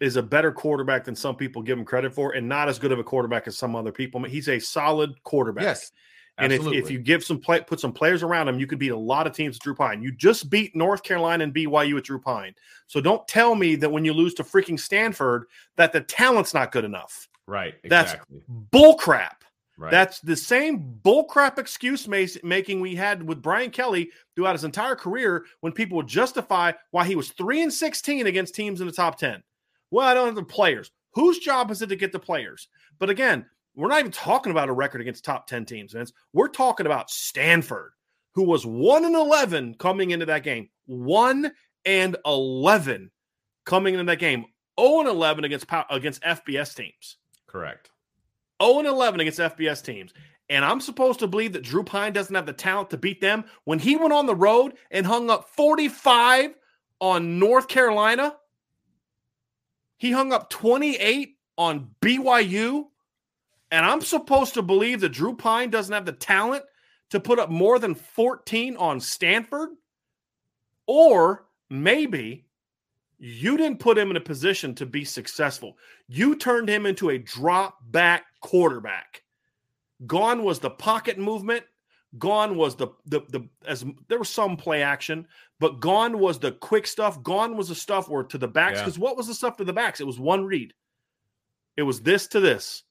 is 0.00 0.16
a 0.16 0.22
better 0.22 0.50
quarterback 0.50 1.04
than 1.04 1.14
some 1.14 1.36
people 1.36 1.60
give 1.60 1.78
him 1.78 1.84
credit 1.84 2.14
for, 2.14 2.32
and 2.32 2.48
not 2.48 2.70
as 2.70 2.78
good 2.78 2.90
of 2.90 2.98
a 2.98 3.04
quarterback 3.04 3.46
as 3.46 3.58
some 3.58 3.76
other 3.76 3.92
people. 3.92 4.18
I 4.18 4.24
mean, 4.24 4.32
he's 4.32 4.48
a 4.48 4.58
solid 4.58 5.22
quarterback. 5.22 5.64
Yes, 5.64 5.92
And 6.38 6.52
if, 6.52 6.60
absolutely. 6.60 6.82
if 6.82 6.90
you 6.90 6.98
give 6.98 7.22
some 7.22 7.38
play, 7.38 7.60
put 7.60 7.78
some 7.78 7.92
players 7.92 8.22
around 8.22 8.48
him, 8.48 8.58
you 8.58 8.66
could 8.66 8.78
beat 8.78 8.88
a 8.88 8.96
lot 8.96 9.26
of 9.26 9.34
teams 9.34 9.56
with 9.56 9.62
Drew 9.62 9.74
Pyne. 9.74 10.02
You 10.02 10.10
just 10.12 10.48
beat 10.48 10.74
North 10.74 11.02
Carolina 11.02 11.44
and 11.44 11.54
BYU 11.54 11.98
at 11.98 12.04
Drew 12.04 12.18
Pyne. 12.18 12.54
So 12.86 13.00
don't 13.00 13.26
tell 13.28 13.54
me 13.54 13.76
that 13.76 13.90
when 13.90 14.04
you 14.04 14.14
lose 14.14 14.32
to 14.34 14.44
freaking 14.44 14.80
Stanford 14.80 15.44
that 15.76 15.92
the 15.92 16.00
talent's 16.00 16.54
not 16.54 16.72
good 16.72 16.84
enough. 16.84 17.28
right, 17.46 17.74
that's- 17.84 18.14
exactly. 18.14 18.40
Bull 18.48 18.94
crap. 18.94 19.44
right. 19.76 19.90
That's 19.90 20.20
the 20.20 20.36
same 20.36 20.98
bullcrap 21.04 21.58
excuse 21.58 22.08
making 22.08 22.80
we 22.80 22.94
had 22.94 23.22
with 23.22 23.42
Brian 23.42 23.70
Kelly 23.70 24.10
throughout 24.34 24.54
his 24.54 24.64
entire 24.64 24.96
career 24.96 25.44
when 25.60 25.72
people 25.72 25.96
would 25.96 26.06
justify 26.06 26.72
why 26.92 27.04
he 27.04 27.14
was 27.14 27.30
3 27.32 27.62
and 27.62 27.72
16 27.72 28.26
against 28.26 28.54
teams 28.54 28.80
in 28.80 28.86
the 28.86 28.92
top 28.92 29.18
10. 29.18 29.42
Well, 29.90 30.06
I 30.06 30.14
don't 30.14 30.26
have 30.26 30.34
the 30.34 30.42
players. 30.44 30.90
Whose 31.14 31.38
job 31.38 31.70
is 31.70 31.82
it 31.82 31.88
to 31.88 31.96
get 31.96 32.10
the 32.12 32.18
players? 32.18 32.68
But 32.98 33.10
again, 33.10 33.44
we're 33.74 33.88
not 33.88 34.00
even 34.00 34.12
talking 34.12 34.50
about 34.50 34.68
a 34.68 34.72
record 34.72 35.00
against 35.00 35.24
top 35.24 35.46
10 35.46 35.64
teams, 35.64 35.92
Vince. 35.92 36.12
We're 36.32 36.48
talking 36.48 36.86
about 36.86 37.10
Stanford, 37.10 37.92
who 38.34 38.44
was 38.44 38.66
1 38.66 39.04
and 39.04 39.14
11 39.14 39.74
coming 39.74 40.10
into 40.10 40.26
that 40.26 40.42
game. 40.42 40.68
1 40.86 41.50
and 41.84 42.16
11 42.26 43.10
coming 43.64 43.94
into 43.94 44.04
that 44.04 44.18
game. 44.18 44.44
0 44.78 45.00
and 45.00 45.08
11 45.08 45.44
against 45.44 45.66
against 45.90 46.22
FBS 46.22 46.74
teams. 46.74 47.16
correct. 47.46 47.90
0 48.62 48.80
and 48.80 48.88
11 48.88 49.20
against 49.20 49.38
FBS 49.38 49.84
teams. 49.84 50.12
And 50.48 50.64
I'm 50.64 50.80
supposed 50.80 51.20
to 51.20 51.26
believe 51.26 51.54
that 51.54 51.62
Drew 51.62 51.82
Pyne 51.82 52.12
doesn't 52.12 52.34
have 52.34 52.46
the 52.46 52.52
talent 52.52 52.90
to 52.90 52.98
beat 52.98 53.20
them 53.20 53.44
when 53.64 53.78
he 53.78 53.96
went 53.96 54.12
on 54.12 54.26
the 54.26 54.34
road 54.34 54.74
and 54.90 55.06
hung 55.06 55.30
up 55.30 55.48
45 55.48 56.54
on 57.00 57.38
North 57.38 57.68
Carolina. 57.68 58.36
He 59.96 60.10
hung 60.10 60.32
up 60.32 60.50
28 60.50 61.36
on 61.56 61.90
BYU. 62.02 62.86
And 63.72 63.86
I'm 63.86 64.02
supposed 64.02 64.52
to 64.54 64.62
believe 64.62 65.00
that 65.00 65.08
Drew 65.08 65.34
Pyne 65.34 65.70
doesn't 65.70 65.94
have 65.94 66.04
the 66.04 66.12
talent 66.12 66.62
to 67.08 67.18
put 67.18 67.38
up 67.38 67.48
more 67.48 67.78
than 67.78 67.94
14 67.94 68.76
on 68.76 69.00
Stanford? 69.00 69.70
Or 70.86 71.46
maybe 71.70 72.44
you 73.18 73.56
didn't 73.56 73.80
put 73.80 73.96
him 73.96 74.10
in 74.10 74.16
a 74.16 74.20
position 74.20 74.74
to 74.74 74.84
be 74.84 75.06
successful. 75.06 75.78
You 76.06 76.36
turned 76.36 76.68
him 76.68 76.84
into 76.84 77.08
a 77.08 77.18
drop 77.18 77.78
back 77.90 78.24
quarterback. 78.42 79.22
Gone 80.06 80.44
was 80.44 80.58
the 80.58 80.70
pocket 80.70 81.18
movement. 81.18 81.64
Gone 82.18 82.56
was 82.56 82.76
the 82.76 82.88
the 83.06 83.20
the 83.30 83.48
as 83.66 83.86
there 84.08 84.18
was 84.18 84.28
some 84.28 84.58
play 84.58 84.82
action, 84.82 85.26
but 85.60 85.80
gone 85.80 86.18
was 86.18 86.38
the 86.38 86.52
quick 86.52 86.86
stuff. 86.86 87.22
Gone 87.22 87.56
was 87.56 87.68
the 87.68 87.74
stuff 87.74 88.06
where 88.10 88.24
to 88.24 88.36
the 88.36 88.48
backs. 88.48 88.78
Yeah. 88.78 88.84
Because 88.84 88.98
what 88.98 89.16
was 89.16 89.28
the 89.28 89.34
stuff 89.34 89.56
to 89.56 89.64
the 89.64 89.72
backs? 89.72 90.00
It 90.00 90.06
was 90.06 90.20
one 90.20 90.44
read. 90.44 90.74
It 91.78 91.84
was 91.84 92.02
this 92.02 92.26
to 92.28 92.40
this. 92.40 92.82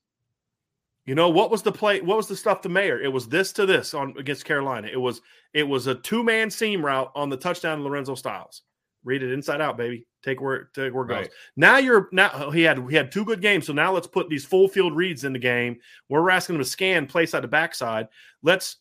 You 1.06 1.16
know 1.16 1.30
what 1.30 1.49
was 1.49 1.64
the 1.64 1.72
play? 1.72 2.02
What 2.02 2.18
was 2.18 2.28
the 2.28 2.36
stuff 2.36 2.62
the 2.62 2.70
mayor? 2.70 3.02
It 3.02 3.12
was 3.12 3.28
this 3.28 3.52
to 3.54 3.66
this 3.66 3.93
on 3.93 4.14
against 4.20 4.45
Carolina. 4.45 4.88
It 4.91 4.99
was 4.99 5.22
it 5.54 5.64
was 5.64 5.88
a 5.88 5.95
two 5.95 6.24
man 6.24 6.49
seam 6.49 6.86
route 6.86 7.12
on 7.16 7.30
the 7.30 7.38
touchdown 7.38 7.80
to 7.80 7.84
Lorenzo 7.84 8.16
Styles. 8.16 8.62
Read 9.04 9.24
it 9.24 9.32
inside 9.32 9.62
out, 9.62 9.78
baby. 9.78 10.06
Take 10.24 10.41
where 10.41 10.70
take 10.76 10.93
where 10.93 11.06
it 11.06 11.08
goes. 11.08 11.28
Now 11.56 11.78
you're 11.78 12.08
now 12.12 12.30
oh, 12.36 12.52
he 12.52 12.62
had 12.62 12.88
he 12.88 12.95
had 12.95 13.12
two 13.12 13.26
good 13.26 13.41
games. 13.41 13.66
So 13.66 13.74
now 13.74 13.91
let's 13.91 14.06
put 14.06 14.30
these 14.30 14.45
full 14.45 14.68
field 14.68 14.95
reads 14.95 15.24
in 15.24 15.34
the 15.34 15.39
game. 15.39 15.78
We're 16.08 16.30
asking 16.30 16.56
him 16.56 16.62
to 16.62 16.66
scan 16.66 17.08
place 17.08 17.32
side 17.32 17.41
to 17.41 17.47
backside. 17.47 18.08
Let's 18.43 18.78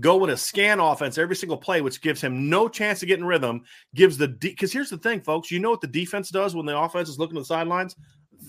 go 0.00 0.16
with 0.16 0.30
a 0.30 0.36
scan 0.36 0.80
offense 0.80 1.18
every 1.18 1.36
single 1.36 1.56
play, 1.56 1.80
which 1.80 2.00
gives 2.00 2.20
him 2.20 2.50
no 2.50 2.68
chance 2.68 2.98
to 3.00 3.06
get 3.06 3.20
in 3.20 3.24
rhythm. 3.24 3.62
Gives 3.94 4.18
the 4.18 4.26
because 4.26 4.72
here's 4.72 4.90
the 4.90 4.98
thing, 4.98 5.20
folks. 5.20 5.52
You 5.52 5.60
know 5.60 5.70
what 5.70 5.80
the 5.80 5.86
defense 5.86 6.30
does 6.30 6.56
when 6.56 6.66
the 6.66 6.76
offense 6.76 7.08
is 7.08 7.20
looking 7.20 7.36
to 7.36 7.42
the 7.42 7.46
sidelines? 7.46 7.94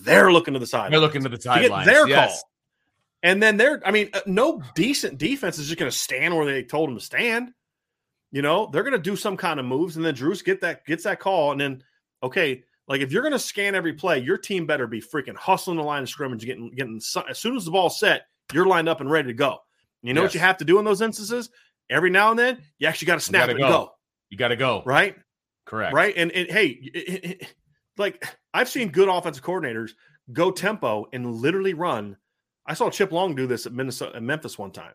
They're 0.02 0.32
looking 0.32 0.54
to 0.54 0.60
the 0.60 0.66
sidelines. 0.66 0.90
They're 0.90 1.00
looking 1.00 1.22
to 1.22 1.28
the 1.28 1.36
to 1.36 1.42
get 1.42 1.68
sidelines. 1.68 1.86
their 1.86 2.08
yes. 2.08 2.40
call. 2.40 2.49
And 3.22 3.42
then 3.42 3.56
they're, 3.58 3.82
I 3.86 3.90
mean, 3.90 4.10
uh, 4.14 4.20
no 4.26 4.62
decent 4.74 5.18
defense 5.18 5.58
is 5.58 5.66
just 5.66 5.78
going 5.78 5.90
to 5.90 5.96
stand 5.96 6.34
where 6.34 6.46
they 6.46 6.62
told 6.62 6.88
them 6.88 6.96
to 6.98 7.04
stand. 7.04 7.52
You 8.32 8.42
know, 8.42 8.68
they're 8.72 8.82
going 8.84 8.92
to 8.94 8.98
do 8.98 9.16
some 9.16 9.36
kind 9.36 9.58
of 9.60 9.66
moves, 9.66 9.96
and 9.96 10.04
then 10.04 10.14
Drew's 10.14 10.42
get 10.42 10.60
that 10.62 10.86
gets 10.86 11.04
that 11.04 11.18
call, 11.20 11.52
and 11.52 11.60
then 11.60 11.82
okay, 12.22 12.62
like 12.86 13.00
if 13.00 13.12
you're 13.12 13.22
going 13.22 13.32
to 13.32 13.38
scan 13.38 13.74
every 13.74 13.92
play, 13.92 14.20
your 14.20 14.38
team 14.38 14.66
better 14.66 14.86
be 14.86 15.00
freaking 15.02 15.36
hustling 15.36 15.76
the 15.76 15.82
line 15.82 16.02
of 16.04 16.08
scrimmage, 16.08 16.44
getting 16.46 16.70
getting 16.70 16.96
as 17.28 17.38
soon 17.38 17.56
as 17.56 17.64
the 17.64 17.70
ball's 17.72 17.98
set, 17.98 18.22
you're 18.52 18.66
lined 18.66 18.88
up 18.88 19.00
and 19.00 19.10
ready 19.10 19.28
to 19.28 19.34
go. 19.34 19.58
You 20.02 20.14
know 20.14 20.22
what 20.22 20.34
you 20.34 20.40
have 20.40 20.58
to 20.58 20.64
do 20.64 20.78
in 20.78 20.84
those 20.84 21.02
instances? 21.02 21.50
Every 21.90 22.08
now 22.10 22.30
and 22.30 22.38
then, 22.38 22.62
you 22.78 22.86
actually 22.86 23.06
got 23.06 23.14
to 23.16 23.20
snap 23.20 23.42
gotta 23.48 23.52
it 23.52 23.54
and 23.56 23.62
go. 23.64 23.68
go, 23.68 23.92
You 24.30 24.38
got 24.38 24.48
to 24.48 24.56
go. 24.56 24.82
right? 24.86 25.16
Correct. 25.66 25.92
right? 25.92 26.14
And, 26.16 26.30
and 26.32 26.48
hey, 26.50 26.66
it- 26.68 27.24
it- 27.42 27.54
like 27.98 28.24
I've 28.54 28.68
seen 28.68 28.90
good 28.90 29.08
offensive 29.08 29.42
coordinators 29.44 29.90
go 30.32 30.52
tempo 30.52 31.06
and 31.12 31.34
literally 31.34 31.74
run. 31.74 32.16
I 32.66 32.74
saw 32.74 32.90
Chip 32.90 33.12
Long 33.12 33.34
do 33.34 33.46
this 33.46 33.66
at 33.66 33.72
Minnesota, 33.72 34.16
at 34.16 34.22
Memphis 34.22 34.58
one 34.58 34.70
time. 34.70 34.92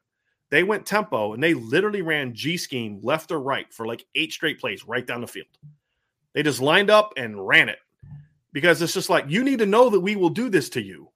They 0.51 0.63
went 0.63 0.85
tempo 0.85 1.33
and 1.33 1.43
they 1.43 1.53
literally 1.53 2.01
ran 2.01 2.33
G 2.33 2.57
scheme 2.57 2.99
left 3.01 3.31
or 3.31 3.39
right 3.39 3.71
for 3.73 3.85
like 3.85 4.05
eight 4.15 4.31
straight 4.31 4.59
plays 4.59 4.87
right 4.87 5.05
down 5.05 5.21
the 5.21 5.27
field. 5.27 5.47
They 6.33 6.43
just 6.43 6.61
lined 6.61 6.89
up 6.89 7.13
and 7.17 7.45
ran 7.45 7.69
it 7.69 7.79
because 8.53 8.81
it's 8.81 8.93
just 8.93 9.09
like 9.09 9.25
you 9.27 9.43
need 9.43 9.59
to 9.59 9.65
know 9.65 9.89
that 9.89 9.99
we 9.99 10.15
will 10.15 10.29
do 10.29 10.49
this 10.49 10.69
to 10.69 10.81
you. 10.81 11.09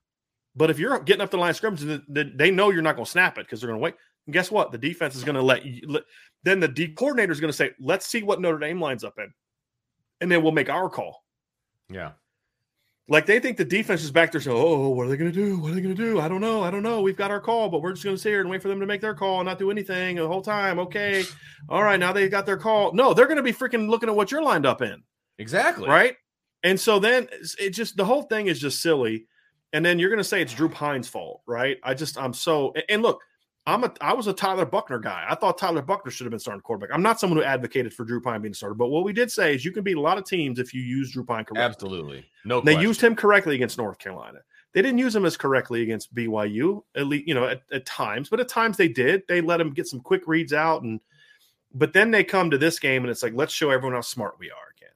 But 0.56 0.70
if 0.70 0.80
you're 0.80 1.00
getting 1.00 1.22
up 1.22 1.30
the 1.30 1.38
line 1.38 1.52
of 1.52 1.56
scrimmage, 1.56 1.82
th- 1.82 2.02
th- 2.14 2.34
they 2.36 2.52
know 2.52 2.70
you're 2.70 2.82
not 2.82 2.95
going 2.95 3.06
to 3.06 3.12
snap 3.12 3.38
it 3.38 3.45
because 3.45 3.62
they're 3.62 3.70
going 3.70 3.80
to 3.80 3.84
wait. 3.84 3.95
And 4.26 4.34
guess 4.34 4.52
what? 4.52 4.72
The 4.72 4.78
defense 4.78 5.16
is 5.16 5.24
going 5.24 5.36
to 5.36 5.41
let 5.41 5.66
you. 5.66 6.02
Then 6.43 6.60
the 6.60 6.68
D 6.68 6.89
coordinator 6.89 7.32
is 7.32 7.39
going 7.39 7.52
to 7.52 7.58
say, 7.58 7.72
"Let's 7.80 8.08
see 8.08 8.24
what 8.24 8.41
Notre 8.41 8.60
Dame 8.60 8.82
lines 8.82 9.04
up 9.04 9.18
in," 9.20 9.34
and 10.22 10.32
then 10.32 10.43
we'll 10.43 10.52
make 10.52 10.70
our 10.70 10.89
call. 10.89 11.24
Yeah. 11.89 12.12
Like 13.10 13.26
they 13.26 13.39
think 13.39 13.57
the 13.57 13.66
defense 13.66 14.03
is 14.03 14.12
back 14.12 14.32
there 14.32 14.39
saying, 14.39 14.55
"Oh, 14.55 14.89
what 14.89 15.07
are 15.07 15.10
they 15.10 15.18
going 15.18 15.32
to 15.32 15.36
do? 15.36 15.57
What 15.60 15.72
are 15.72 15.76
they 15.76 15.82
going 15.82 15.95
to 15.95 16.01
do? 16.01 16.20
I 16.20 16.28
don't 16.28 16.41
know. 16.41 16.62
I 16.64 16.70
don't 16.70 16.84
know. 16.84 17.01
We've 17.01 17.18
got 17.18 17.32
our 17.32 17.39
call, 17.39 17.68
but 17.68 17.82
we're 17.82 17.91
just 17.93 18.03
going 18.03 18.16
to 18.16 18.22
sit 18.22 18.30
here 18.30 18.41
and 18.41 18.49
wait 18.49 18.62
for 18.62 18.68
them 18.68 18.80
to 18.80 18.86
make 18.86 19.01
their 19.01 19.16
call 19.16 19.39
and 19.39 19.47
not 19.47 19.57
do 19.57 19.72
anything 19.72 20.18
the 20.18 20.28
whole 20.28 20.43
time." 20.43 20.78
Okay, 20.80 21.24
all 21.68 21.84
right. 21.84 21.99
Now 21.99 22.14
they 22.14 22.30
got 22.30 22.45
their 22.45 22.57
call. 22.57 22.93
No, 22.93 23.14
they're 23.14 23.26
going 23.26 23.38
to 23.38 23.43
be 23.43 23.51
freaking 23.51 23.89
looking 23.89 24.10
at 24.10 24.16
what 24.16 24.32
you're 24.32 24.43
lined 24.43 24.66
up 24.68 24.82
in, 24.84 25.01
Exactly. 25.39 25.89
right? 25.89 26.16
And 26.64 26.80
so 26.80 26.99
then 26.99 27.28
it 27.60 27.72
just 27.72 27.97
the 27.97 28.05
whole 28.05 28.24
thing 28.24 28.45
is 28.47 28.60
just 28.60 28.82
silly. 28.82 29.26
And 29.74 29.86
then 29.86 29.97
you're 29.99 30.10
going 30.10 30.18
to 30.20 30.24
say 30.24 30.41
it's 30.41 30.53
Drew 30.53 30.70
Pyne's 30.70 31.07
fault, 31.07 31.41
right? 31.47 31.78
I 31.84 31.93
just 31.95 32.18
I'm 32.18 32.34
so 32.34 32.74
and 32.89 33.01
look, 33.01 33.22
I'm 33.70 33.84
a 33.84 33.93
I 34.01 34.13
was 34.13 34.28
a 34.28 34.34
Tyler 34.34 34.65
Buchner 34.65 34.99
guy. 34.99 35.26
I 35.30 35.36
thought 35.36 35.57
Tyler 35.57 35.82
Buchner 35.82 36.11
should 36.11 36.26
have 36.26 36.32
been 36.32 36.39
starting 36.39 36.61
quarterback. 36.61 36.93
I'm 36.93 37.03
not 37.03 37.20
someone 37.20 37.38
who 37.38 37.43
advocated 37.43 37.93
for 37.93 38.03
Drew 38.03 38.22
Pyne 38.22 38.41
being 38.41 38.53
starter, 38.53 38.76
but 38.76 38.88
what 38.88 39.03
we 39.03 39.13
did 39.13 39.32
say 39.32 39.55
is 39.55 39.63
you 39.63 39.72
can 39.72 39.84
beat 39.84 39.97
a 39.97 40.01
lot 40.01 40.17
of 40.17 40.26
teams 40.26 40.59
if 40.59 40.74
you 40.74 40.82
use 40.82 41.11
Drew 41.11 41.24
Pyne 41.24 41.45
correctly. 41.45 41.63
Absolutely, 41.63 42.26
no. 42.45 42.61
They 42.61 42.80
used 42.80 43.01
him 43.01 43.15
correctly 43.15 43.55
against 43.55 43.78
North 43.78 43.99
Carolina. 43.99 44.39
They 44.74 44.82
didn't 44.82 44.99
use 44.99 45.15
him 45.15 45.26
as 45.26 45.36
correctly 45.36 45.82
against 45.82 46.13
BYU, 46.13 46.84
at 46.95 47.07
least 47.07 47.28
you 47.28 47.34
know 47.34 47.45
at, 47.45 47.61
at 47.72 47.86
times, 47.86 48.30
but 48.30 48.39
at 48.39 48.49
times 48.49 48.78
they 48.78 48.88
did. 48.88 49.24
They 49.28 49.41
let 49.41 49.61
him 49.61 49.74
get 49.74 49.88
some 49.88 49.99
quick 49.99 50.28
reads 50.28 50.53
out, 50.53 50.84
and 50.84 50.99
but 51.74 51.93
then 51.93 52.11
they 52.11 52.24
come 52.24 52.51
to 52.51 52.57
this 52.57 52.80
game 52.80 53.03
and 53.03 53.11
it's 53.11 53.24
like 53.24 53.34
let's 53.36 53.53
show 53.53 53.70
everyone 53.70 53.95
how 53.95 54.01
smart 54.01 54.36
we 54.39 54.49
are 54.49 54.74
again. 54.78 54.89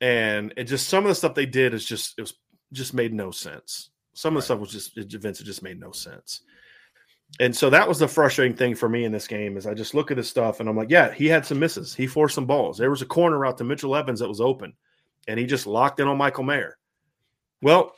And 0.00 0.54
it 0.56 0.64
just 0.64 0.88
some 0.88 1.04
of 1.04 1.08
the 1.08 1.14
stuff 1.14 1.34
they 1.34 1.46
did 1.46 1.74
is 1.74 1.84
just 1.84 2.14
it 2.18 2.22
was 2.22 2.34
just 2.72 2.94
made 2.94 3.12
no 3.12 3.30
sense. 3.30 3.90
Some 4.12 4.36
of 4.36 4.42
the 4.42 4.44
stuff 4.44 4.60
was 4.60 4.72
just 4.72 4.96
events 4.96 5.40
it 5.40 5.44
just 5.44 5.62
made 5.62 5.80
no 5.80 5.92
sense. 5.92 6.42
And 7.38 7.56
so 7.56 7.70
that 7.70 7.88
was 7.88 7.98
the 7.98 8.08
frustrating 8.08 8.56
thing 8.56 8.74
for 8.74 8.88
me 8.88 9.04
in 9.04 9.12
this 9.12 9.26
game 9.26 9.56
is 9.56 9.66
I 9.66 9.72
just 9.72 9.94
look 9.94 10.10
at 10.10 10.16
this 10.16 10.28
stuff 10.28 10.60
and 10.60 10.68
I'm 10.68 10.76
like, 10.76 10.90
yeah, 10.90 11.12
he 11.12 11.26
had 11.26 11.46
some 11.46 11.58
misses. 11.58 11.94
He 11.94 12.06
forced 12.06 12.34
some 12.34 12.44
balls. 12.46 12.76
There 12.76 12.90
was 12.90 13.00
a 13.02 13.06
corner 13.06 13.46
out 13.46 13.56
to 13.58 13.64
Mitchell 13.64 13.96
Evans 13.96 14.20
that 14.20 14.28
was 14.28 14.40
open, 14.40 14.74
and 15.28 15.38
he 15.38 15.46
just 15.46 15.66
locked 15.66 16.00
in 16.00 16.08
on 16.08 16.18
Michael 16.18 16.44
Mayer. 16.44 16.76
Well, 17.62 17.94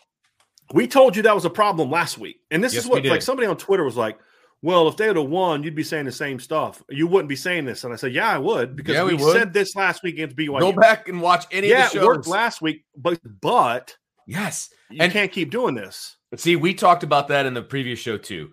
we 0.72 0.87
told 0.87 1.16
you 1.16 1.22
that 1.22 1.35
was 1.35 1.45
a 1.45 1.51
problem 1.51 1.91
last 1.91 2.18
week. 2.18 2.41
And 2.51 2.62
this 2.62 2.74
Yes, 2.74 2.85
is 2.85 2.91
what 2.91 3.05
like 3.05 3.22
somebody 3.22 3.49
on 3.49 3.57
Twitter 3.57 3.85
was 3.85 3.97
like, 3.97 4.18
well, 4.62 4.87
if 4.87 4.97
they 4.97 5.09
would 5.09 5.16
have 5.16 5.28
won, 5.28 5.64
you'd 5.64 5.74
be 5.74 5.83
saying 5.83 6.05
the 6.07 6.12
same 6.12 6.39
stuff. 6.39 6.83
You 6.89 7.09
wouldn't 7.09 7.28
be 7.28 7.35
saying 7.37 7.64
this. 7.64 7.83
And 7.83 7.93
I 7.93 7.97
said, 7.97 8.12
yeah, 8.14 8.30
I 8.30 8.39
would 8.39 8.76
because 8.76 8.95
Yeah, 8.95 9.03
we 9.05 9.14
we, 9.14 9.33
said 9.33 9.53
this 9.53 9.74
last 9.74 10.05
week 10.05 10.14
against 10.14 10.37
BYU. 10.37 10.61
Go 10.61 10.72
back 10.72 11.09
and 11.09 11.20
watch 11.20 11.47
any 11.51 11.68
yeah, 11.68 11.87
of 11.87 11.93
the 11.93 12.01
it 12.03 12.05
worked 12.07 12.26
shows. 12.26 12.33
last 12.33 12.62
week, 12.62 12.85
but 12.97 13.18
but 13.41 13.97
yes, 14.26 14.70
you 14.89 14.99
And- 15.01 15.12
can't 15.12 15.33
keep 15.33 15.51
doing 15.51 15.74
this. 15.74 16.16
But 16.30 16.39
see, 16.41 16.55
we 16.57 16.74
talked 16.74 17.03
about 17.03 17.28
that 17.28 17.45
in 17.45 17.55
the 17.55 17.62
previous 17.62 17.99
show 17.99 18.16
too. 18.16 18.53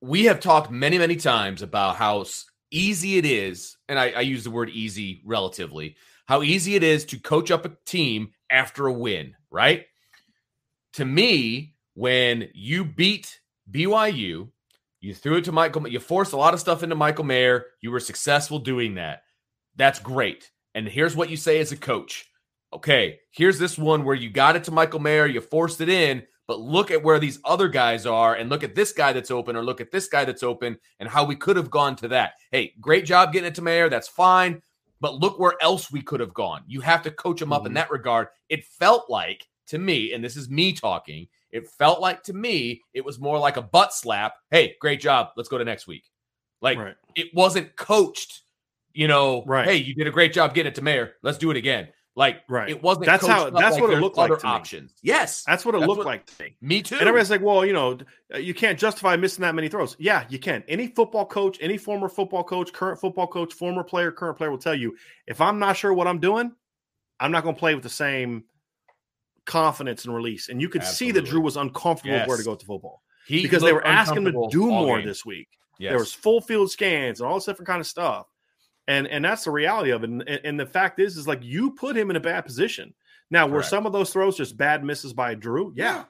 We 0.00 0.24
have 0.24 0.40
talked 0.40 0.70
many, 0.70 0.98
many 0.98 1.16
times 1.16 1.62
about 1.62 1.96
how 1.96 2.24
easy 2.70 3.18
it 3.18 3.24
is, 3.24 3.76
and 3.88 3.98
I, 3.98 4.10
I 4.10 4.20
use 4.20 4.44
the 4.44 4.50
word 4.50 4.70
easy 4.70 5.22
relatively, 5.24 5.96
how 6.26 6.42
easy 6.42 6.74
it 6.74 6.82
is 6.82 7.04
to 7.06 7.18
coach 7.18 7.50
up 7.50 7.64
a 7.64 7.72
team 7.84 8.32
after 8.50 8.86
a 8.86 8.92
win, 8.92 9.34
right? 9.50 9.86
To 10.94 11.04
me, 11.04 11.74
when 11.94 12.48
you 12.52 12.84
beat 12.84 13.40
BYU, 13.70 14.48
you 15.00 15.14
threw 15.14 15.36
it 15.36 15.44
to 15.44 15.52
Michael, 15.52 15.88
you 15.88 16.00
forced 16.00 16.32
a 16.32 16.36
lot 16.36 16.54
of 16.54 16.60
stuff 16.60 16.82
into 16.82 16.94
Michael 16.94 17.24
Mayer, 17.24 17.66
you 17.80 17.90
were 17.90 18.00
successful 18.00 18.58
doing 18.58 18.94
that. 18.94 19.22
That's 19.76 19.98
great. 19.98 20.50
And 20.74 20.88
here's 20.88 21.16
what 21.16 21.30
you 21.30 21.36
say 21.36 21.60
as 21.60 21.72
a 21.72 21.76
coach. 21.76 22.26
Okay, 22.72 23.20
here's 23.30 23.58
this 23.58 23.78
one 23.78 24.04
where 24.04 24.14
you 24.14 24.28
got 24.28 24.56
it 24.56 24.64
to 24.64 24.70
Michael 24.70 25.00
Mayer, 25.00 25.26
you 25.26 25.40
forced 25.40 25.80
it 25.80 25.88
in, 25.88 26.24
but 26.46 26.60
look 26.60 26.90
at 26.90 27.02
where 27.02 27.18
these 27.18 27.38
other 27.44 27.68
guys 27.68 28.06
are 28.06 28.34
and 28.34 28.48
look 28.50 28.62
at 28.62 28.74
this 28.74 28.92
guy 28.92 29.12
that's 29.12 29.30
open 29.30 29.56
or 29.56 29.64
look 29.64 29.80
at 29.80 29.90
this 29.90 30.08
guy 30.08 30.24
that's 30.24 30.42
open 30.42 30.78
and 31.00 31.08
how 31.08 31.24
we 31.24 31.36
could 31.36 31.56
have 31.56 31.70
gone 31.70 31.96
to 31.96 32.08
that. 32.08 32.34
Hey, 32.52 32.72
great 32.80 33.04
job 33.04 33.32
getting 33.32 33.48
it 33.48 33.54
to 33.56 33.62
Mayer. 33.62 33.88
That's 33.88 34.08
fine. 34.08 34.62
But 35.00 35.16
look 35.16 35.38
where 35.38 35.54
else 35.60 35.90
we 35.90 36.00
could 36.02 36.20
have 36.20 36.32
gone. 36.32 36.62
You 36.66 36.80
have 36.80 37.02
to 37.02 37.10
coach 37.10 37.42
him 37.42 37.52
up 37.52 37.66
in 37.66 37.72
Mhm. 37.72 37.76
that 37.76 37.90
regard. 37.90 38.28
It 38.48 38.64
felt 38.64 39.10
like 39.10 39.46
to 39.68 39.78
me, 39.78 40.12
and 40.12 40.22
this 40.24 40.36
is 40.36 40.48
me 40.48 40.72
talking, 40.72 41.28
it 41.50 41.68
felt 41.68 42.00
like 42.00 42.22
to 42.24 42.32
me, 42.32 42.82
it 42.94 43.04
was 43.04 43.18
more 43.18 43.38
like 43.38 43.56
a 43.56 43.62
butt 43.62 43.92
slap. 43.92 44.34
Hey, 44.50 44.76
great 44.80 45.00
job. 45.00 45.30
Let's 45.36 45.48
go 45.48 45.58
to 45.58 45.64
next 45.64 45.86
week. 45.86 46.04
Like 46.60 46.78
Right. 46.78 46.94
it 47.16 47.34
wasn't 47.34 47.74
coached, 47.76 48.42
you 48.94 49.08
know, 49.08 49.44
Right. 49.44 49.66
hey, 49.66 49.76
you 49.76 49.94
did 49.94 50.06
a 50.06 50.10
great 50.10 50.32
job 50.32 50.54
getting 50.54 50.70
it 50.70 50.76
to 50.76 50.82
Mayer. 50.82 51.16
Let's 51.22 51.38
do 51.38 51.50
it 51.50 51.56
again. 51.56 51.88
Like 52.18 52.42
Right. 52.48 52.70
it 52.70 52.82
wasn't 52.82 53.04
That's 53.06 53.26
how- 53.26 53.50
that's 53.50 53.74
like 53.74 53.82
what 53.82 53.92
it 53.92 54.00
looked 54.00 54.16
like 54.16 54.30
other 54.30 54.44
options. 54.46 54.94
Yes. 55.02 55.44
That's 55.46 55.66
what 55.66 55.74
it 55.74 55.80
That's 55.80 55.88
looked 55.88 55.98
what- 55.98 56.06
like 56.06 56.24
to 56.26 56.42
me. 56.44 56.56
Me 56.62 56.80
too. 56.82 56.94
And 56.94 57.02
everybody's 57.06 57.30
like, 57.30 57.42
well, 57.42 57.64
you 57.64 57.74
know, 57.74 57.98
you 58.34 58.54
can't 58.54 58.78
justify 58.78 59.16
missing 59.16 59.42
that 59.42 59.54
many 59.54 59.68
throws. 59.68 59.94
Yeah, 59.98 60.24
you 60.30 60.38
can. 60.38 60.64
Any 60.66 60.86
football 60.88 61.26
coach, 61.26 61.58
any 61.60 61.76
former 61.76 62.08
football 62.08 62.42
coach, 62.42 62.72
current 62.72 62.98
football 62.98 63.26
coach, 63.26 63.52
former 63.52 63.84
player, 63.84 64.10
current 64.10 64.38
player 64.38 64.50
will 64.50 64.56
tell 64.58 64.74
you 64.74 64.96
if 65.26 65.42
I'm 65.42 65.58
not 65.58 65.76
sure 65.76 65.92
what 65.92 66.06
I'm 66.06 66.18
doing, 66.18 66.52
I'm 67.20 67.32
not 67.32 67.42
going 67.42 67.54
to 67.54 67.58
play 67.58 67.74
with 67.74 67.82
the 67.84 67.90
same 67.90 68.44
confidence 69.44 70.04
and 70.04 70.14
release. 70.14 70.48
And 70.48 70.60
you 70.60 70.68
could 70.68 70.84
see 70.84 71.10
that 71.12 71.24
Drew 71.26 71.40
was 71.40 71.56
uncomfortable 71.56 72.14
with 72.18 72.28
where 72.28 72.36
to 72.38 72.42
go 72.44 72.50
with 72.52 72.60
the 72.60 72.66
football 72.66 73.02
He 73.26 73.42
because 73.42 73.62
they 73.62 73.72
were 73.72 73.86
asking 73.86 74.26
him 74.26 74.32
to 74.32 74.48
do 74.50 74.66
more 74.66 74.98
game. 74.98 75.06
this 75.06 75.24
week. 75.24 75.48
Yes. 75.78 75.90
There 75.90 75.98
was 75.98 76.12
full 76.12 76.40
field 76.40 76.70
scans 76.70 77.20
and 77.20 77.28
all 77.28 77.34
this 77.36 77.44
different 77.44 77.66
kind 77.68 77.80
of 77.80 77.86
stuff. 77.86 78.26
And 78.88 79.06
and 79.08 79.24
that's 79.24 79.44
the 79.44 79.50
reality 79.50 79.90
of 79.90 80.04
it. 80.04 80.10
And, 80.10 80.22
and 80.22 80.60
the 80.60 80.66
fact 80.66 81.00
is, 81.00 81.16
is 81.16 81.26
like 81.26 81.42
you 81.42 81.72
put 81.72 81.96
him 81.96 82.10
in 82.10 82.16
a 82.16 82.20
bad 82.20 82.44
position. 82.44 82.94
Now, 83.30 83.48
were 83.48 83.62
some 83.62 83.86
of 83.86 83.92
those 83.92 84.12
throws 84.12 84.36
just 84.36 84.56
bad 84.56 84.84
misses 84.84 85.12
by 85.12 85.34
Drew? 85.34 85.72
Yeah. 85.74 86.04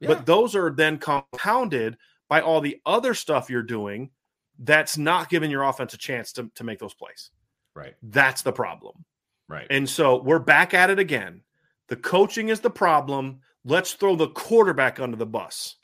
Yeah. 0.00 0.08
But 0.08 0.26
those 0.26 0.56
are 0.56 0.70
then 0.70 0.98
compounded 0.98 1.98
by 2.28 2.40
all 2.40 2.60
the 2.62 2.80
other 2.86 3.12
stuff 3.12 3.50
you're 3.50 3.62
doing 3.62 4.10
that's 4.58 4.96
not 4.96 5.28
giving 5.28 5.50
your 5.50 5.64
offense 5.64 5.92
a 5.92 5.98
chance 5.98 6.32
to, 6.32 6.50
to 6.54 6.64
make 6.64 6.78
those 6.78 6.94
plays. 6.94 7.30
right. 7.74 7.94
That's 8.02 8.42
the 8.42 8.52
problem. 8.52 9.04
Right. 9.48 9.66
And 9.68 9.88
so 9.88 10.22
we're 10.22 10.38
back 10.38 10.72
at 10.72 10.88
it 10.88 10.98
again. 10.98 11.42
The 11.88 11.96
coaching 11.96 12.48
is 12.48 12.60
the 12.60 12.70
problem. 12.70 13.40
Let's 13.64 13.92
throw 13.92 14.16
the 14.16 14.28
quarterback 14.28 14.98
under 14.98 15.16
the 15.16 15.26
bus. 15.26 15.76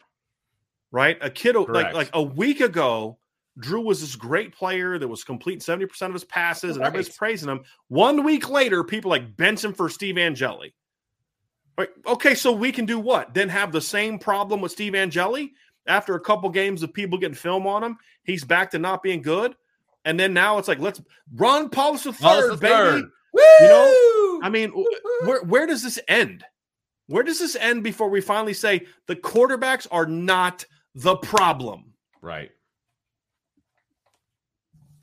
Right? 0.91 1.19
A 1.21 1.29
kid 1.29 1.55
like 1.55 1.93
like 1.93 2.11
a 2.15 2.23
week 2.23 2.61
ago, 2.61 3.19
Drew 3.59 3.81
was 3.81 4.01
this 4.01 4.17
great 4.17 4.55
player 4.55 4.99
that 4.99 5.09
was 5.09 5.25
completing 5.25 5.61
70% 5.61 6.03
of 6.03 6.13
his 6.13 6.25
passes 6.25 6.77
and 6.77 6.85
everybody's 6.85 7.17
praising 7.17 7.49
him. 7.49 7.65
One 7.89 8.25
week 8.25 8.49
later, 8.49 8.85
people 8.85 9.11
like 9.11 9.37
bench 9.37 9.65
him 9.65 9.73
for 9.73 9.89
Steve 9.89 10.19
Angeli. 10.19 10.75
Right. 11.77 11.91
Okay, 12.07 12.35
so 12.35 12.53
we 12.53 12.73
can 12.73 12.87
do 12.87 12.99
what? 12.99 13.35
Then 13.35 13.49
have 13.49 13.71
the 13.71 13.81
same 13.81 14.19
problem 14.19 14.61
with 14.61 14.73
Steve 14.73 14.95
Angeli 14.95 15.53
after 15.87 16.15
a 16.15 16.21
couple 16.21 16.49
games 16.51 16.83
of 16.83 16.93
people 16.93 17.19
getting 17.19 17.35
film 17.35 17.67
on 17.67 17.85
him. 17.85 17.97
He's 18.25 18.45
back 18.45 18.71
to 18.73 18.79
not 18.79 19.03
being 19.03 19.23
good. 19.23 19.55
And 20.05 20.19
then 20.19 20.33
now 20.33 20.59
it's 20.59 20.69
like, 20.69 20.81
let's 20.81 21.01
run 21.35 21.69
Paulus 21.71 22.05
the 22.05 22.13
Paulus 22.13 22.59
baby. 22.59 22.73
third. 22.73 23.05
You 23.35 23.69
know, 23.69 24.41
I 24.43 24.49
mean, 24.51 24.73
where 25.25 25.43
where 25.43 25.67
does 25.67 25.83
this 25.83 25.99
end? 26.09 26.45
Where 27.07 27.23
does 27.23 27.39
this 27.39 27.57
end 27.57 27.85
before 27.85 28.09
we 28.09 28.21
finally 28.21 28.55
say 28.55 28.87
the 29.07 29.17
quarterbacks 29.17 29.87
are 29.91 30.07
not 30.07 30.65
the 30.95 31.17
problem? 31.17 31.93
right. 32.23 32.51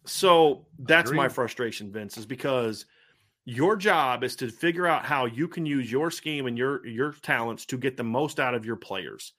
So 0.06 0.66
that's 0.80 1.12
my 1.12 1.28
frustration, 1.28 1.92
Vince, 1.92 2.18
is 2.18 2.26
because 2.26 2.86
your 3.46 3.76
job 3.76 4.24
is 4.24 4.36
to 4.38 4.50
figure 4.50 4.88
out 4.88 5.06
how 5.06 5.26
you 5.26 5.48
can 5.48 5.66
use 5.66 5.92
your 5.92 6.12
scheme 6.12 6.48
and 6.48 6.58
your 6.58 6.86
your 6.86 7.14
talents 7.14 7.66
to 7.68 7.78
get 7.78 7.98
the 7.98 8.04
most 8.04 8.40
out 8.40 8.56
of 8.56 8.66
your 8.66 8.76
players. 8.76 9.34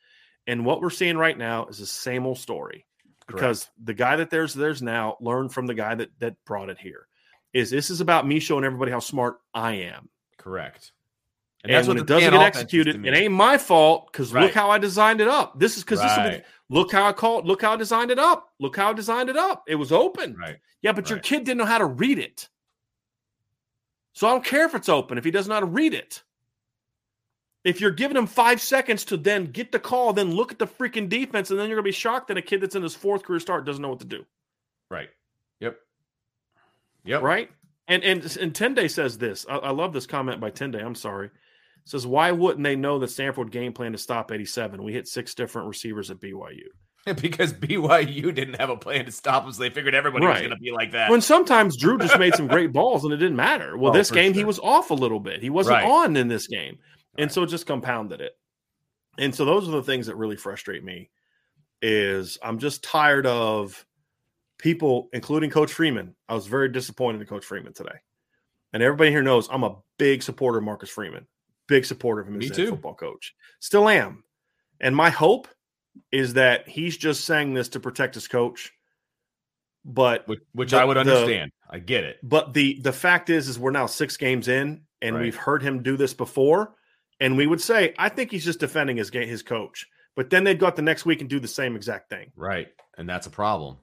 And 0.46 0.64
what 0.64 0.80
we're 0.80 0.90
seeing 0.90 1.16
right 1.16 1.36
now 1.36 1.66
is 1.66 1.78
the 1.78 1.86
same 1.86 2.24
old 2.24 2.38
story. 2.38 2.86
Because 3.26 3.68
the 3.82 3.94
guy 3.94 4.14
that 4.16 4.30
there's 4.30 4.54
there's 4.54 4.82
now 4.82 5.16
learned 5.20 5.52
from 5.52 5.66
the 5.66 5.74
guy 5.74 5.96
that 5.96 6.10
that 6.20 6.36
brought 6.44 6.70
it 6.70 6.78
here. 6.78 7.08
Is 7.52 7.70
this 7.70 7.90
is 7.90 8.00
about 8.00 8.26
me 8.26 8.38
showing 8.38 8.64
everybody 8.64 8.92
how 8.92 9.00
smart 9.00 9.38
I 9.52 9.72
am. 9.72 10.08
Correct. 10.36 10.92
And, 11.68 11.86
when 11.88 11.96
the 11.96 12.02
it 12.02 12.06
doesn't 12.06 12.32
get 12.32 12.40
executed, 12.40 13.04
it 13.04 13.14
ain't 13.14 13.32
my 13.32 13.58
fault 13.58 14.10
because 14.12 14.32
Right. 14.32 14.44
look 14.44 14.54
how 14.54 14.70
I 14.70 14.78
designed 14.78 15.20
it 15.20 15.28
up. 15.28 15.58
This 15.58 15.76
is 15.76 15.84
because 15.84 16.00
this 16.00 16.16
is 16.16 16.42
look 16.68 16.92
how 16.92 17.06
I 17.06 17.12
called, 17.12 17.46
look 17.46 17.62
how 17.62 17.72
I 17.72 17.76
designed 17.76 18.10
it 18.10 18.18
up. 18.18 18.52
Look 18.58 18.76
how 18.76 18.90
I 18.90 18.92
designed 18.92 19.28
it 19.28 19.36
up. 19.36 19.64
It 19.66 19.76
was 19.76 19.92
open. 19.92 20.36
Right. 20.36 20.56
Yeah, 20.82 20.92
but 20.92 21.10
your 21.10 21.18
kid 21.18 21.44
didn't 21.44 21.58
know 21.58 21.64
how 21.64 21.78
to 21.78 21.86
read 21.86 22.18
it. 22.18 22.48
So 24.12 24.26
I 24.26 24.30
don't 24.30 24.44
care 24.44 24.64
if 24.64 24.74
it's 24.74 24.88
open 24.88 25.18
if 25.18 25.24
he 25.24 25.30
doesn't 25.30 25.48
know 25.48 25.56
how 25.56 25.60
to 25.60 25.66
read 25.66 25.92
it. 25.92 26.22
If 27.64 27.80
you're 27.80 27.90
giving 27.90 28.16
him 28.16 28.28
five 28.28 28.60
seconds 28.60 29.04
to 29.06 29.16
then 29.16 29.46
get 29.46 29.72
the 29.72 29.80
call, 29.80 30.12
then 30.12 30.30
look 30.30 30.52
at 30.52 30.58
the 30.58 30.66
freaking 30.68 31.08
defense, 31.08 31.50
and 31.50 31.58
then 31.58 31.68
you're 31.68 31.76
gonna 31.76 31.84
be 31.84 31.92
shocked 31.92 32.28
that 32.28 32.36
a 32.36 32.42
kid 32.42 32.60
that's 32.60 32.76
in 32.76 32.82
his 32.82 32.94
fourth 32.94 33.24
career 33.24 33.40
start 33.40 33.66
doesn't 33.66 33.82
know 33.82 33.88
what 33.88 33.98
to 33.98 34.06
do. 34.06 34.24
Right. 34.88 35.10
Yep. 35.60 35.76
Yep. 37.04 37.22
right? 37.22 37.50
And 37.88 38.04
and 38.04 38.22
and 38.36 38.54
Tende 38.54 38.90
says 38.90 39.18
this. 39.18 39.46
I, 39.48 39.56
I 39.56 39.70
love 39.70 39.92
this 39.92 40.06
comment 40.06 40.40
by 40.40 40.50
Tenday. 40.50 40.82
I'm 40.82 40.94
sorry. 40.94 41.30
Says 41.86 42.06
why 42.06 42.32
wouldn't 42.32 42.64
they 42.64 42.76
know 42.76 42.98
the 42.98 43.08
Stanford 43.08 43.50
game 43.50 43.72
plan 43.72 43.92
to 43.92 43.98
stop 43.98 44.30
87? 44.32 44.82
We 44.82 44.92
hit 44.92 45.06
six 45.08 45.34
different 45.34 45.68
receivers 45.68 46.10
at 46.10 46.20
BYU. 46.20 46.64
because 47.22 47.52
BYU 47.52 48.34
didn't 48.34 48.54
have 48.54 48.68
a 48.68 48.76
plan 48.76 49.04
to 49.04 49.12
stop 49.12 49.46
us. 49.46 49.56
They 49.56 49.70
figured 49.70 49.94
everybody 49.94 50.26
was 50.26 50.38
going 50.38 50.50
to 50.50 50.56
be 50.56 50.72
like 50.72 50.90
that. 50.92 51.08
When 51.08 51.20
sometimes 51.20 51.76
Drew 51.76 51.96
just 51.96 52.18
made 52.18 52.34
some 52.34 52.48
great 52.48 52.72
balls 52.72 53.04
and 53.04 53.12
it 53.14 53.18
didn't 53.18 53.36
matter. 53.36 53.76
Well, 53.78 53.90
Oh, 53.94 53.94
this 53.96 54.10
game 54.10 54.34
he 54.34 54.44
was 54.44 54.58
off 54.58 54.90
a 54.90 54.94
little 54.94 55.20
bit. 55.20 55.40
He 55.40 55.48
wasn't 55.48 55.74
Right. 55.74 55.84
on 55.88 56.16
in 56.16 56.26
this 56.26 56.48
game, 56.48 56.78
and 57.16 57.26
Right. 57.26 57.32
so 57.32 57.44
it 57.44 57.46
just 57.46 57.66
compounded 57.66 58.20
it. 58.20 58.36
And 59.18 59.32
so 59.32 59.44
those 59.44 59.68
are 59.68 59.72
the 59.72 59.84
things 59.84 60.08
that 60.08 60.16
really 60.16 60.34
frustrate 60.36 60.82
me. 60.82 61.10
Is 61.80 62.38
I'm 62.42 62.58
just 62.58 62.82
tired 62.82 63.26
of 63.26 63.86
people, 64.58 65.08
including 65.12 65.50
Coach 65.50 65.72
Freeman. 65.72 66.16
I 66.28 66.34
was 66.34 66.48
very 66.48 66.70
disappointed 66.70 67.20
in 67.20 67.26
Coach 67.28 67.44
Freeman 67.44 67.72
today, 67.74 67.98
and 68.72 68.82
everybody 68.82 69.10
here 69.10 69.22
knows 69.22 69.46
I'm 69.48 69.62
a 69.62 69.76
big 69.98 70.24
supporter 70.24 70.58
of 70.58 70.64
Marcus 70.64 70.90
Freeman, 70.90 71.26
big 71.68 71.84
supporter 71.84 72.20
of 72.22 72.28
him 72.28 72.38
Me 72.38 72.48
as 72.50 72.58
a 72.58 72.66
football 72.68 72.94
coach. 72.94 73.34
Still 73.60 73.88
am, 73.88 74.24
and 74.80 74.94
my 74.94 75.10
hope 75.10 75.48
is 76.12 76.34
that 76.34 76.68
he's 76.68 76.96
just 76.96 77.24
saying 77.24 77.54
this 77.54 77.68
to 77.70 77.80
protect 77.80 78.14
his 78.14 78.28
coach. 78.28 78.72
But 79.84 80.26
which, 80.26 80.40
which 80.52 80.70
the- 80.72 80.78
I 80.78 80.84
would 80.84 80.96
the- 80.96 81.00
understand. 81.00 81.52
I 81.70 81.78
get 81.78 82.04
it. 82.04 82.18
but 82.22 82.52
the 82.54 82.80
the 82.80 82.92
fact 82.92 83.28
is, 83.30 83.48
is 83.48 83.58
we're 83.58 83.70
now 83.70 83.86
six 83.86 84.16
games 84.16 84.48
in, 84.48 84.82
and 85.02 85.16
Right. 85.16 85.22
we've 85.22 85.36
heard 85.36 85.62
him 85.62 85.82
do 85.82 85.96
this 85.96 86.14
before, 86.14 86.74
and 87.20 87.36
we 87.36 87.46
would 87.46 87.60
say, 87.60 87.94
I 87.98 88.08
think 88.08 88.30
he's 88.30 88.44
just 88.44 88.60
defending 88.60 88.96
his 88.96 89.10
his 89.10 89.42
coach. 89.42 89.86
But 90.14 90.30
then 90.30 90.44
they'd 90.44 90.58
go 90.58 90.66
out 90.66 90.76
the 90.76 90.82
next 90.82 91.04
week 91.06 91.20
and 91.20 91.28
do 91.30 91.38
the 91.40 91.48
same 91.48 91.76
exact 91.76 92.08
thing. 92.08 92.32
Right. 92.36 92.68
And 92.98 93.08
that's 93.08 93.26
a 93.26 93.30
problem. 93.30 93.76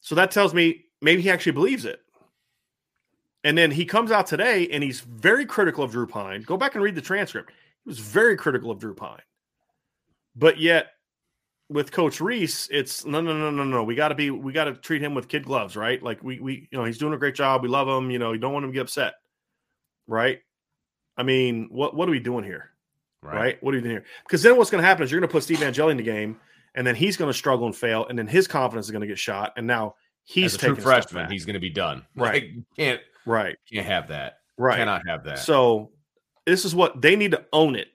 So 0.00 0.14
that 0.14 0.30
tells 0.30 0.54
me 0.54 0.84
maybe 1.02 1.22
he 1.22 1.30
actually 1.30 1.52
believes 1.52 1.84
it. 1.84 2.00
And 3.44 3.56
then 3.58 3.70
he 3.70 3.84
comes 3.84 4.10
out 4.10 4.26
today 4.26 4.66
and 4.68 4.82
he's 4.82 5.00
very 5.00 5.44
critical 5.44 5.84
of 5.84 5.92
Drew 5.92 6.06
Pyne. 6.06 6.42
Go 6.42 6.56
back 6.56 6.74
and 6.74 6.82
read 6.82 6.94
the 6.94 7.02
transcript. 7.02 7.50
He 7.50 7.88
was 7.88 7.98
very 7.98 8.36
critical 8.36 8.70
of 8.70 8.78
Drew 8.80 8.94
Pyne. 8.94 9.20
But 10.34 10.58
yet 10.58 10.86
with 11.68 11.92
Coach 11.92 12.22
Rees, 12.22 12.68
it's 12.72 13.04
no, 13.04 13.20
no, 13.20 13.36
no, 13.36 13.50
no, 13.50 13.62
no. 13.62 13.84
We 13.84 13.94
got 13.94 14.08
to 14.08 14.14
be, 14.14 14.30
we 14.30 14.52
got 14.52 14.64
to 14.64 14.72
treat 14.72 15.02
him 15.02 15.14
with 15.14 15.28
kid 15.28 15.44
gloves, 15.44 15.76
right? 15.76 16.02
Like 16.02 16.22
we, 16.22 16.40
we, 16.40 16.68
you 16.72 16.78
know, 16.78 16.84
he's 16.84 16.98
doing 16.98 17.12
a 17.12 17.18
great 17.18 17.34
job. 17.34 17.62
We 17.62 17.68
love 17.68 17.86
him. 17.86 18.10
You 18.10 18.18
know, 18.18 18.32
you 18.32 18.38
don't 18.38 18.52
want 18.52 18.64
him 18.64 18.70
to 18.70 18.74
get 18.74 18.82
upset, 18.82 19.14
right? 20.06 20.40
I 21.16 21.22
mean, 21.22 21.68
what 21.70 21.94
what 21.94 22.08
are 22.08 22.12
we 22.12 22.20
doing 22.20 22.44
here, 22.44 22.70
right? 23.22 23.36
right? 23.36 23.62
What 23.62 23.74
are 23.74 23.76
we 23.76 23.82
doing 23.82 23.92
here? 23.92 24.04
Because 24.24 24.42
then 24.42 24.56
what's 24.56 24.70
going 24.70 24.82
to 24.82 24.88
happen 24.88 25.04
is 25.04 25.12
you're 25.12 25.20
going 25.20 25.28
to 25.28 25.32
put 25.32 25.42
Steve 25.42 25.62
Angeli 25.62 25.92
in 25.92 25.96
the 25.96 26.02
game, 26.02 26.40
and 26.74 26.86
then 26.86 26.96
he's 26.96 27.16
going 27.16 27.30
to 27.30 27.36
struggle 27.36 27.66
and 27.66 27.76
fail, 27.76 28.06
and 28.06 28.18
then 28.18 28.26
his 28.26 28.48
confidence 28.48 28.86
is 28.86 28.90
going 28.90 29.02
to 29.02 29.06
get 29.06 29.18
shot, 29.18 29.52
and 29.56 29.66
now 29.66 29.94
he's 30.24 30.54
As 30.54 30.62
a 30.62 30.66
true 30.66 30.76
freshman. 30.76 31.30
He's 31.30 31.44
going 31.44 31.54
to 31.54 31.60
be 31.60 31.70
done, 31.70 32.04
right? 32.16 32.42
Like, 32.56 32.76
can't 32.76 33.00
right? 33.26 33.56
Can't 33.72 33.86
have 33.86 34.08
that, 34.08 34.38
right? 34.58 34.76
Cannot 34.76 35.06
have 35.06 35.24
that. 35.24 35.38
So 35.38 35.90
this 36.46 36.64
is 36.64 36.74
what 36.74 37.00
they 37.00 37.16
need 37.16 37.32
to 37.32 37.44
own 37.52 37.76
it. 37.76 37.88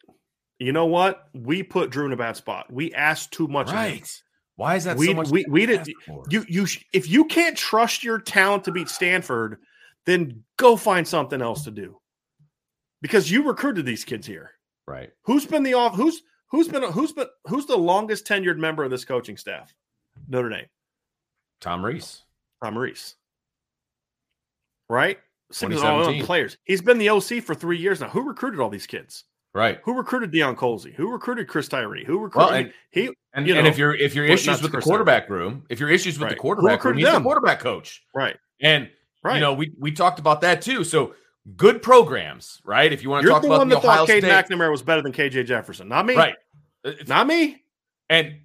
You 0.59 0.73
know 0.73 0.85
what? 0.85 1.29
We 1.33 1.63
put 1.63 1.89
Drew 1.89 2.05
in 2.05 2.11
a 2.11 2.17
bad 2.17 2.35
spot. 2.35 2.71
We 2.71 2.93
asked 2.93 3.31
too 3.31 3.47
much. 3.47 3.71
Right. 3.71 4.21
Why 4.57 4.75
is 4.75 4.83
that 4.83 4.97
we, 4.97 5.07
so 5.07 5.13
much? 5.13 5.29
We, 5.29 5.45
we 5.47 5.65
did. 5.65 5.87
You 6.29 6.45
you 6.47 6.67
if 6.91 7.07
you 7.07 7.25
can't 7.25 7.57
trust 7.57 8.03
your 8.03 8.19
talent 8.19 8.65
to 8.65 8.71
beat 8.71 8.89
Stanford, 8.89 9.57
then 10.05 10.43
go 10.57 10.75
find 10.75 11.07
something 11.07 11.41
else 11.41 11.63
to 11.63 11.71
do. 11.71 11.97
Because 13.01 13.31
you 13.31 13.47
recruited 13.47 13.85
these 13.85 14.03
kids 14.03 14.27
here. 14.27 14.51
Right. 14.85 15.11
Who's 15.23 15.45
been 15.45 15.63
the 15.63 15.75
off? 15.75 15.95
Who's 15.95 16.23
who's 16.47 16.67
been 16.67 16.83
who's 16.83 17.13
been 17.13 17.27
who's 17.45 17.67
the 17.67 17.77
longest 17.77 18.27
tenured 18.27 18.57
member 18.57 18.83
of 18.83 18.91
this 18.91 19.05
coaching 19.05 19.37
staff? 19.37 19.73
Notre 20.27 20.49
Dame. 20.49 20.65
Tom 21.61 21.85
Rees. 21.85 22.23
Tom 22.61 22.77
Rees. 22.77 23.15
Right. 24.89 25.19
All 25.61 26.25
players. 26.25 26.57
He's 26.63 26.81
been 26.81 26.97
the 26.97 27.09
OC 27.09 27.43
for 27.43 27.55
three 27.55 27.77
years 27.77 28.01
now. 28.01 28.09
Who 28.09 28.21
recruited 28.21 28.59
all 28.59 28.69
these 28.69 28.87
kids? 28.87 29.23
Right. 29.53 29.79
Who 29.83 29.93
recruited 29.95 30.31
Deion 30.31 30.55
Colzie? 30.55 30.93
Who 30.93 31.11
recruited 31.11 31.47
Chris 31.47 31.67
Tyree? 31.67 32.05
Who 32.05 32.19
recruited 32.19 32.51
well, 32.51 32.59
and, 32.59 32.73
he? 32.91 33.09
And, 33.33 33.47
you 33.47 33.53
know, 33.53 33.59
and 33.59 33.67
if 33.67 33.77
you're 33.77 33.95
if 33.95 34.13
your 34.13 34.25
issues 34.25 34.61
with 34.61 34.71
the 34.71 34.81
quarterback 34.81 35.27
Tyree. 35.27 35.39
room, 35.39 35.63
if 35.69 35.79
your 35.79 35.89
issues 35.89 36.19
with 36.19 36.23
right. 36.23 36.29
the 36.29 36.39
quarterback 36.39 36.83
room, 36.83 36.97
he's 36.97 37.05
them? 37.05 37.15
the 37.15 37.21
quarterback 37.21 37.59
coach. 37.59 38.03
Right. 38.13 38.37
And 38.61 38.89
right. 39.23 39.35
you 39.35 39.41
know, 39.41 39.53
we 39.53 39.71
we 39.79 39.91
talked 39.91 40.19
about 40.19 40.41
that 40.41 40.61
too. 40.61 40.83
So 40.83 41.15
good 41.55 41.81
programs, 41.81 42.61
right? 42.63 42.91
If 42.91 43.01
you 43.01 43.09
want 43.09 43.23
to 43.23 43.27
You're 43.27 43.33
talk 43.33 43.41
the 43.41 43.47
about 43.47 43.59
one 43.59 43.69
the 43.69 43.75
that 43.75 43.85
Ohio 43.85 43.97
thought 43.99 44.07
Cade 44.07 44.23
State, 44.23 44.45
McNamara 44.49 44.71
was 44.71 44.83
better 44.83 45.01
than 45.01 45.13
KJ 45.13 45.45
Jefferson, 45.45 45.87
not 45.87 46.05
me. 46.05 46.15
Right. 46.15 46.35
It's, 46.83 47.09
not 47.09 47.27
me. 47.27 47.63
And 48.09 48.41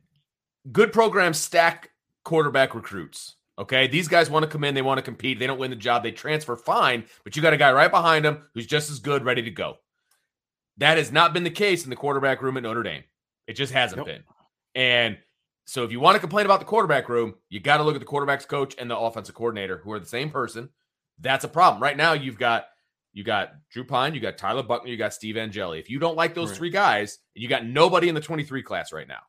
good 0.72 0.92
programs 0.92 1.38
stack 1.38 1.90
quarterback 2.24 2.74
recruits. 2.74 3.36
Okay, 3.56 3.86
these 3.86 4.08
guys 4.08 4.28
want 4.28 4.42
to 4.42 4.48
come 4.48 4.64
in, 4.64 4.74
they 4.74 4.82
want 4.82 4.98
to 4.98 5.02
compete, 5.02 5.38
they 5.38 5.46
don't 5.46 5.60
win 5.60 5.70
the 5.70 5.76
job, 5.76 6.02
they 6.02 6.10
transfer 6.10 6.56
fine, 6.56 7.04
but 7.22 7.36
you 7.36 7.42
got 7.42 7.52
a 7.52 7.56
guy 7.56 7.72
right 7.72 7.90
behind 7.90 8.24
them 8.24 8.42
who's 8.52 8.66
just 8.66 8.90
as 8.90 8.98
good, 8.98 9.24
ready 9.24 9.42
to 9.42 9.50
go. 9.50 9.76
That 10.78 10.98
has 10.98 11.12
not 11.12 11.32
been 11.32 11.44
the 11.44 11.50
case 11.50 11.84
in 11.84 11.90
the 11.90 11.96
quarterback 11.96 12.42
room 12.42 12.56
at 12.56 12.64
Notre 12.64 12.82
Dame. 12.82 13.04
It 13.46 13.52
just 13.52 13.72
hasn't 13.72 13.98
nope. 13.98 14.06
been. 14.06 14.24
And 14.74 15.18
so 15.66 15.84
if 15.84 15.92
you 15.92 16.00
want 16.00 16.16
to 16.16 16.20
complain 16.20 16.46
about 16.46 16.58
the 16.58 16.66
quarterback 16.66 17.08
room, 17.08 17.34
you 17.48 17.60
got 17.60 17.76
to 17.76 17.84
look 17.84 17.94
at 17.94 18.00
the 18.00 18.06
quarterback's 18.06 18.44
coach 18.44 18.74
and 18.76 18.90
the 18.90 18.98
offensive 18.98 19.36
coordinator, 19.36 19.78
who 19.78 19.92
are 19.92 20.00
the 20.00 20.06
same 20.06 20.30
person. 20.30 20.68
That's 21.20 21.44
a 21.44 21.48
problem. 21.48 21.82
Right 21.82 21.96
now, 21.96 22.12
you've 22.12 22.38
got 22.38 22.66
you 23.12 23.22
got 23.22 23.52
Drew 23.70 23.84
Pyne, 23.84 24.14
you 24.14 24.20
got 24.20 24.36
Tyler 24.36 24.64
Buchner, 24.64 24.90
you 24.90 24.96
got 24.96 25.14
Steve 25.14 25.36
Angeli. 25.36 25.78
If 25.78 25.88
you 25.88 26.00
don't 26.00 26.16
like 26.16 26.34
those 26.34 26.50
right. 26.50 26.58
three 26.58 26.70
guys, 26.70 27.20
you 27.34 27.48
got 27.48 27.64
nobody 27.64 28.08
in 28.08 28.14
the 28.16 28.20
23 28.20 28.62
class 28.62 28.92
right 28.92 29.06
now. 29.06 29.20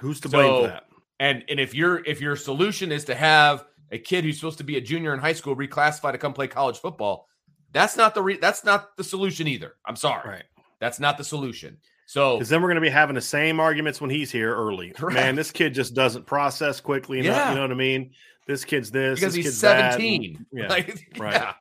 Who's 0.00 0.20
to 0.20 0.28
so, 0.28 0.36
blame 0.36 0.62
for 0.62 0.66
that? 0.66 0.84
And 1.22 1.44
and 1.48 1.60
if 1.60 1.72
your 1.72 2.04
if 2.04 2.20
your 2.20 2.34
solution 2.34 2.90
is 2.90 3.04
to 3.04 3.14
have 3.14 3.64
a 3.92 3.98
kid 3.98 4.24
who's 4.24 4.40
supposed 4.40 4.58
to 4.58 4.64
be 4.64 4.76
a 4.76 4.80
junior 4.80 5.14
in 5.14 5.20
high 5.20 5.34
school 5.34 5.54
reclassified 5.54 6.12
to 6.12 6.18
come 6.18 6.32
play 6.32 6.48
college 6.48 6.78
football, 6.78 7.28
that's 7.70 7.96
not 7.96 8.16
the 8.16 8.22
re- 8.22 8.38
that's 8.38 8.64
not 8.64 8.96
the 8.96 9.04
solution 9.04 9.46
either. 9.46 9.76
I'm 9.86 9.94
sorry. 9.94 10.28
Right. 10.28 10.44
That's 10.80 10.98
not 10.98 11.18
the 11.18 11.22
solution. 11.22 11.78
So 12.06 12.38
because 12.38 12.48
then 12.48 12.60
we're 12.60 12.70
going 12.70 12.74
to 12.74 12.80
be 12.80 12.90
having 12.90 13.14
the 13.14 13.20
same 13.20 13.60
arguments 13.60 14.00
when 14.00 14.10
he's 14.10 14.32
here 14.32 14.52
early. 14.52 14.90
Correct. 14.96 15.14
Man, 15.14 15.36
this 15.36 15.52
kid 15.52 15.74
just 15.74 15.94
doesn't 15.94 16.26
process 16.26 16.80
quickly. 16.80 17.20
Enough, 17.20 17.36
yeah. 17.36 17.48
You 17.50 17.54
know 17.54 17.62
what 17.62 17.70
I 17.70 17.74
mean? 17.74 18.10
This 18.48 18.64
kid's 18.64 18.90
this 18.90 19.20
because 19.20 19.36
this 19.36 19.44
he's 19.44 19.58
17. 19.58 20.44
yeah. 20.52 20.66
Like, 20.66 20.88
right. 21.18 21.34
Yeah. 21.34 21.52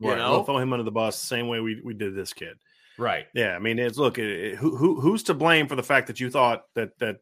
You 0.00 0.10
right. 0.10 0.18
know, 0.18 0.32
we'll 0.32 0.44
throw 0.44 0.58
him 0.58 0.74
under 0.74 0.84
the 0.84 0.90
bus 0.90 1.18
the 1.18 1.26
same 1.26 1.48
way 1.48 1.60
we, 1.60 1.80
we 1.82 1.94
did 1.94 2.14
this 2.14 2.34
kid. 2.34 2.58
Right. 2.98 3.24
Yeah. 3.34 3.56
I 3.56 3.58
mean, 3.58 3.78
it's 3.78 3.96
look, 3.96 4.18
it, 4.18 4.28
it, 4.28 4.56
who, 4.56 4.76
who 4.76 5.00
who's 5.00 5.22
to 5.24 5.34
blame 5.34 5.66
for 5.66 5.76
the 5.76 5.82
fact 5.82 6.08
that 6.08 6.20
you 6.20 6.28
thought 6.28 6.64
that 6.74 6.90
that 6.98 7.20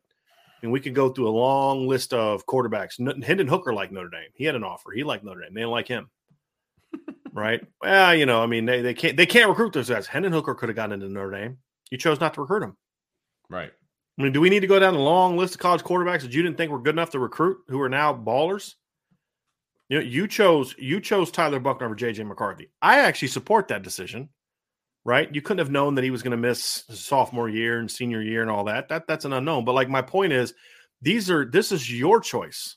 and 0.62 0.72
we 0.72 0.80
could 0.80 0.94
go 0.94 1.10
through 1.10 1.28
a 1.28 1.30
long 1.30 1.86
list 1.86 2.12
of 2.12 2.46
quarterbacks. 2.46 3.24
Hendon 3.24 3.48
Hooker 3.48 3.72
liked 3.72 3.92
Notre 3.92 4.08
Dame. 4.08 4.30
He 4.34 4.44
had 4.44 4.54
an 4.54 4.64
offer. 4.64 4.90
He 4.92 5.04
liked 5.04 5.24
Notre 5.24 5.40
Dame. 5.40 5.54
They 5.54 5.60
didn't 5.60 5.70
like 5.70 5.88
him. 5.88 6.10
right? 7.32 7.60
Well, 7.82 8.14
you 8.14 8.26
know, 8.26 8.42
I 8.42 8.46
mean, 8.46 8.64
they, 8.64 8.80
they 8.80 8.94
can't 8.94 9.16
they 9.16 9.26
can't 9.26 9.48
recruit 9.48 9.72
those 9.72 9.88
guys. 9.88 10.06
Hendon 10.06 10.32
Hooker 10.32 10.54
could 10.54 10.68
have 10.68 10.76
gotten 10.76 10.92
into 10.92 11.08
Notre 11.08 11.30
Dame. 11.30 11.58
You 11.90 11.98
chose 11.98 12.20
not 12.20 12.34
to 12.34 12.40
recruit 12.40 12.62
him. 12.62 12.76
Right. 13.48 13.70
I 14.18 14.22
mean, 14.22 14.32
do 14.32 14.40
we 14.40 14.50
need 14.50 14.60
to 14.60 14.66
go 14.66 14.78
down 14.78 14.94
a 14.94 15.02
long 15.02 15.36
list 15.36 15.54
of 15.54 15.60
college 15.60 15.82
quarterbacks 15.82 16.22
that 16.22 16.32
you 16.32 16.42
didn't 16.42 16.56
think 16.56 16.72
were 16.72 16.80
good 16.80 16.94
enough 16.94 17.10
to 17.10 17.18
recruit 17.18 17.58
who 17.68 17.80
are 17.82 17.88
now 17.88 18.14
ballers? 18.14 18.74
You 19.88 19.98
know, 19.98 20.04
you 20.04 20.26
chose 20.26 20.74
you 20.78 21.00
chose 21.00 21.30
Tyler 21.30 21.60
Buchner 21.60 21.86
over 21.86 21.94
JJ 21.94 22.26
McCarthy. 22.26 22.70
I 22.82 23.00
actually 23.00 23.28
support 23.28 23.68
that 23.68 23.82
decision. 23.82 24.30
Right? 25.06 25.32
You 25.32 25.40
couldn't 25.40 25.60
have 25.60 25.70
known 25.70 25.94
that 25.94 26.02
he 26.02 26.10
was 26.10 26.24
going 26.24 26.32
to 26.32 26.36
miss 26.36 26.82
sophomore 26.90 27.48
year 27.48 27.78
and 27.78 27.88
senior 27.88 28.20
year 28.20 28.42
and 28.42 28.50
all 28.50 28.64
that. 28.64 28.88
That 28.88 29.06
that's 29.06 29.24
an 29.24 29.32
unknown. 29.32 29.64
But 29.64 29.76
like 29.76 29.88
my 29.88 30.02
point 30.02 30.32
is, 30.32 30.52
these 31.00 31.30
are 31.30 31.44
this 31.44 31.70
is 31.70 31.88
your 31.88 32.20
choice. 32.20 32.74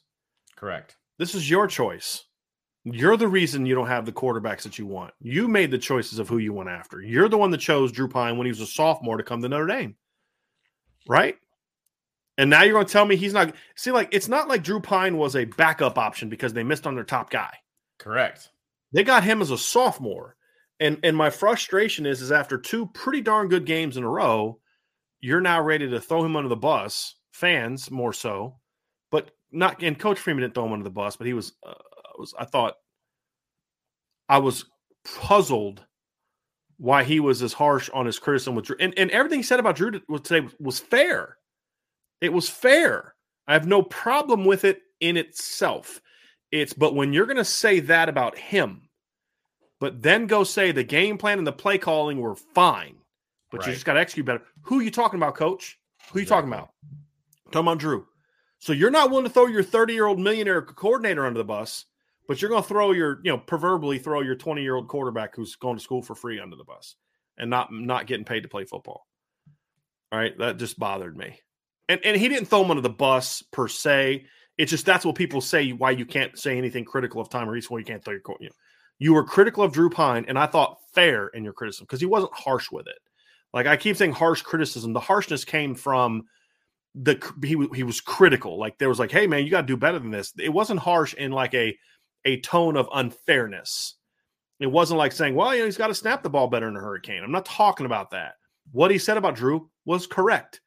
Correct. 0.56 0.96
This 1.18 1.34
is 1.34 1.50
your 1.50 1.66
choice. 1.66 2.26
You're 2.84 3.18
the 3.18 3.28
reason 3.28 3.66
you 3.66 3.74
don't 3.74 3.88
have 3.88 4.06
the 4.06 4.12
quarterbacks 4.12 4.62
that 4.62 4.78
you 4.78 4.86
want. 4.86 5.14
You 5.20 5.48
made 5.48 5.72
the 5.72 5.80
choices 5.80 6.20
of 6.20 6.30
who 6.30 6.38
you 6.38 6.54
went 6.54 6.70
after. 6.70 7.02
You're 7.02 7.30
the 7.30 7.38
one 7.38 7.50
that 7.50 7.58
chose 7.62 7.92
Drew 7.92 8.08
Pyne 8.08 8.38
when 8.38 8.46
he 8.46 8.52
was 8.52 8.62
a 8.62 8.68
sophomore 8.68 9.18
to 9.18 9.24
come 9.24 9.42
to 9.42 9.50
Notre 9.50 9.66
Dame. 9.66 9.96
Right? 11.08 11.36
And 12.38 12.50
now 12.50 12.62
you're 12.62 12.74
going 12.74 12.86
to 12.86 12.94
tell 12.94 13.06
me 13.06 13.16
he's 13.16 13.34
not. 13.34 13.56
See, 13.76 13.92
like, 13.92 14.10
it's 14.12 14.28
not 14.28 14.48
like 14.48 14.64
Drew 14.64 14.80
Pyne 14.80 15.18
was 15.18 15.36
a 15.36 15.46
backup 15.46 15.98
option 15.98 16.30
because 16.30 16.54
they 16.54 16.64
missed 16.64 16.86
on 16.86 16.94
their 16.94 17.04
top 17.04 17.32
guy. 17.32 17.54
Correct. 17.98 18.50
They 18.94 19.04
got 19.04 19.24
him 19.24 19.42
as 19.42 19.52
a 19.52 19.58
sophomore. 19.58 20.36
And 20.80 21.00
and 21.04 21.16
my 21.16 21.30
frustration 21.30 22.06
is 22.06 22.22
is 22.22 22.32
after 22.32 22.58
two 22.58 22.88
pretty 22.88 23.22
darn 23.22 23.50
good 23.50 23.66
games 23.66 23.98
in 23.98 24.04
a 24.04 24.10
row, 24.10 24.60
you're 25.20 25.42
now 25.42 25.62
ready 25.62 25.90
to 25.90 26.00
throw 26.00 26.24
him 26.24 26.36
under 26.36 26.50
the 26.50 26.56
bus, 26.56 27.16
fans 27.32 27.92
more 27.92 28.14
so, 28.14 28.58
but 29.12 29.32
not. 29.52 29.84
And 29.84 30.00
Coach 30.00 30.20
Freeman 30.20 30.44
didn't 30.44 30.54
throw 30.54 30.66
him 30.66 30.74
under 30.74 30.84
the 30.84 30.90
bus, 30.90 31.18
but 31.18 31.28
he 31.28 31.34
was 31.34 31.54
uh, 31.68 31.74
was 32.18 32.34
I 32.38 32.46
thought 32.46 32.76
I 34.28 34.38
was 34.38 34.66
puzzled 35.04 35.86
why 36.78 37.04
he 37.04 37.20
was 37.20 37.42
as 37.42 37.54
harsh 37.54 37.90
on 37.94 38.06
his 38.06 38.20
criticism 38.20 38.56
with 38.56 38.66
Drew. 38.66 38.78
And, 38.80 38.98
and 38.98 39.12
everything 39.12 39.40
he 39.40 39.44
said 39.44 39.60
about 39.60 39.76
Drew 39.76 39.92
today 39.92 40.48
was 40.60 40.80
fair. 40.80 41.38
It 42.22 42.32
was 42.32 42.48
fair. 42.48 43.16
I 43.48 43.54
have 43.54 43.68
no 43.68 43.82
problem 43.82 44.46
with 44.46 44.64
it 44.64 44.82
in 45.02 45.18
itself. 45.18 46.02
It's 46.52 46.74
but 46.74 46.96
when 46.96 47.12
you're 47.14 47.26
going 47.26 47.38
to 47.38 47.46
say 47.46 47.80
that 47.82 48.10
about 48.10 48.38
him, 48.38 48.89
but 49.80 50.02
then 50.02 50.28
go 50.28 50.44
say 50.44 50.72
the 50.72 50.84
game 50.84 51.18
plan 51.18 51.38
and 51.38 51.48
the 51.48 51.52
play 51.52 51.78
calling 51.78 52.20
were 52.20 52.36
fine, 52.36 52.96
but 53.52 53.60
right. 53.60 53.68
you 53.68 53.74
just 53.74 53.86
got 53.86 53.94
to 53.94 54.00
execute 54.00 54.26
better. 54.26 54.44
Who 54.64 54.80
are 54.80 54.84
you 54.84 54.92
talking 54.92 55.20
about, 55.20 55.36
coach? 55.36 55.80
Who 56.12 56.18
are 56.18 56.20
you 56.20 56.24
exactly. 56.24 56.50
talking 56.50 56.54
about? 56.54 56.70
I'm 57.46 57.52
talking 57.52 57.68
about 57.68 57.80
Drew. 57.80 58.06
So 58.60 58.74
you're 58.74 58.92
not 58.92 59.10
willing 59.10 59.26
to 59.26 59.30
throw 59.30 59.48
your 59.48 59.64
30 59.64 59.94
year 59.94 60.06
old 60.06 60.20
millionaire 60.20 60.62
coordinator 60.62 61.26
under 61.26 61.38
the 61.38 61.46
bus 61.46 61.86
but 62.30 62.44
you're 62.44 62.50
going 62.50 62.62
to 62.62 62.70
throw 62.70 62.92
your, 62.92 63.20
you 63.24 63.32
know, 63.32 63.40
proverbially 63.40 63.98
throw 63.98 64.22
your 64.22 64.36
20 64.36 64.62
year 64.62 64.76
old 64.76 64.88
quarterback 64.88 65.36
who's 65.36 65.56
going 65.56 65.76
to 65.76 65.84
school 65.84 66.04
for 66.04 66.14
free 66.14 66.40
under 66.40 66.56
the 66.56 66.64
bus 66.64 66.96
and 67.40 67.50
not 67.50 67.74
not 67.74 68.06
getting 68.06 68.24
paid 68.24 68.42
to 68.42 68.48
play 68.48 68.66
football. 68.66 69.08
All 70.12 70.20
right, 70.20 70.38
that 70.38 70.58
just 70.58 70.78
bothered 70.78 71.18
me. 71.18 71.40
And 71.90 72.00
and 72.06 72.16
he 72.16 72.30
didn't 72.30 72.46
throw 72.46 72.64
him 72.64 72.70
under 72.70 72.84
the 72.84 72.90
bus 72.90 73.42
per 73.52 73.68
se. 73.68 74.28
It's 74.60 74.70
just 74.70 74.86
that's 74.86 75.06
what 75.06 75.16
people 75.16 75.42
say 75.42 75.72
why 75.72 75.90
you 75.90 76.06
can't 76.06 76.38
say 76.38 76.56
anything 76.56 76.86
critical 76.86 77.20
of 77.20 77.30
Tom 77.30 77.50
Rees 77.50 77.68
when 77.68 77.80
you 77.80 77.86
can't 77.86 78.06
throw 78.06 78.14
your 78.14 78.22
you 78.40 78.50
know, 78.50 78.56
you 79.00 79.14
were 79.14 79.24
critical 79.24 79.64
of 79.64 79.72
Drew 79.72 79.90
Pyne, 79.90 80.26
and 80.28 80.38
I 80.38 80.46
thought 80.46 80.78
fair 80.94 81.28
in 81.30 81.44
your 81.44 81.54
criticism 81.54 81.86
because 81.86 82.02
he 82.02 82.06
wasn't 82.06 82.34
harsh 82.34 82.72
with 82.72 82.88
it. 82.88 83.00
Like 83.54 83.66
I 83.66 83.78
keep 83.78 83.96
saying 83.98 84.12
harsh 84.12 84.42
criticism. 84.42 84.94
The 84.94 85.00
harshness 85.00 85.46
came 85.46 85.74
from 85.74 86.24
the 86.96 87.22
he 87.44 87.58
he 87.76 87.84
was 87.84 88.02
critical. 88.02 88.60
Like 88.60 88.78
there 88.78 88.90
was 88.90 89.00
like, 89.00 89.12
hey 89.12 89.26
man, 89.26 89.44
you 89.44 89.50
got 89.50 89.62
to 89.62 89.68
do 89.68 89.78
better 89.78 90.00
than 90.00 90.12
this. 90.12 90.34
It 90.38 90.50
wasn't 90.50 90.82
harsh 90.82 91.14
in 91.14 91.32
like 91.32 91.54
a 91.54 91.78
a 92.26 92.42
tone 92.42 92.76
of 92.76 92.90
unfairness. 92.94 93.96
It 94.60 94.68
wasn't 94.68 94.98
like 94.98 95.14
saying, 95.14 95.36
well, 95.36 95.54
you 95.54 95.62
know, 95.62 95.66
he's 95.66 95.78
got 95.78 95.88
to 95.88 95.96
snap 95.96 96.22
the 96.22 96.30
ball 96.30 96.48
better 96.48 96.68
in 96.68 96.76
a 96.76 96.82
hurricane. 96.82 97.24
I'm 97.24 97.32
not 97.32 97.46
talking 97.46 97.86
about 97.86 98.12
that. 98.12 98.34
What 98.72 98.92
he 98.92 98.98
said 98.98 99.18
about 99.18 99.36
Drew 99.36 99.70
was 99.86 100.06
correct. 100.06 100.60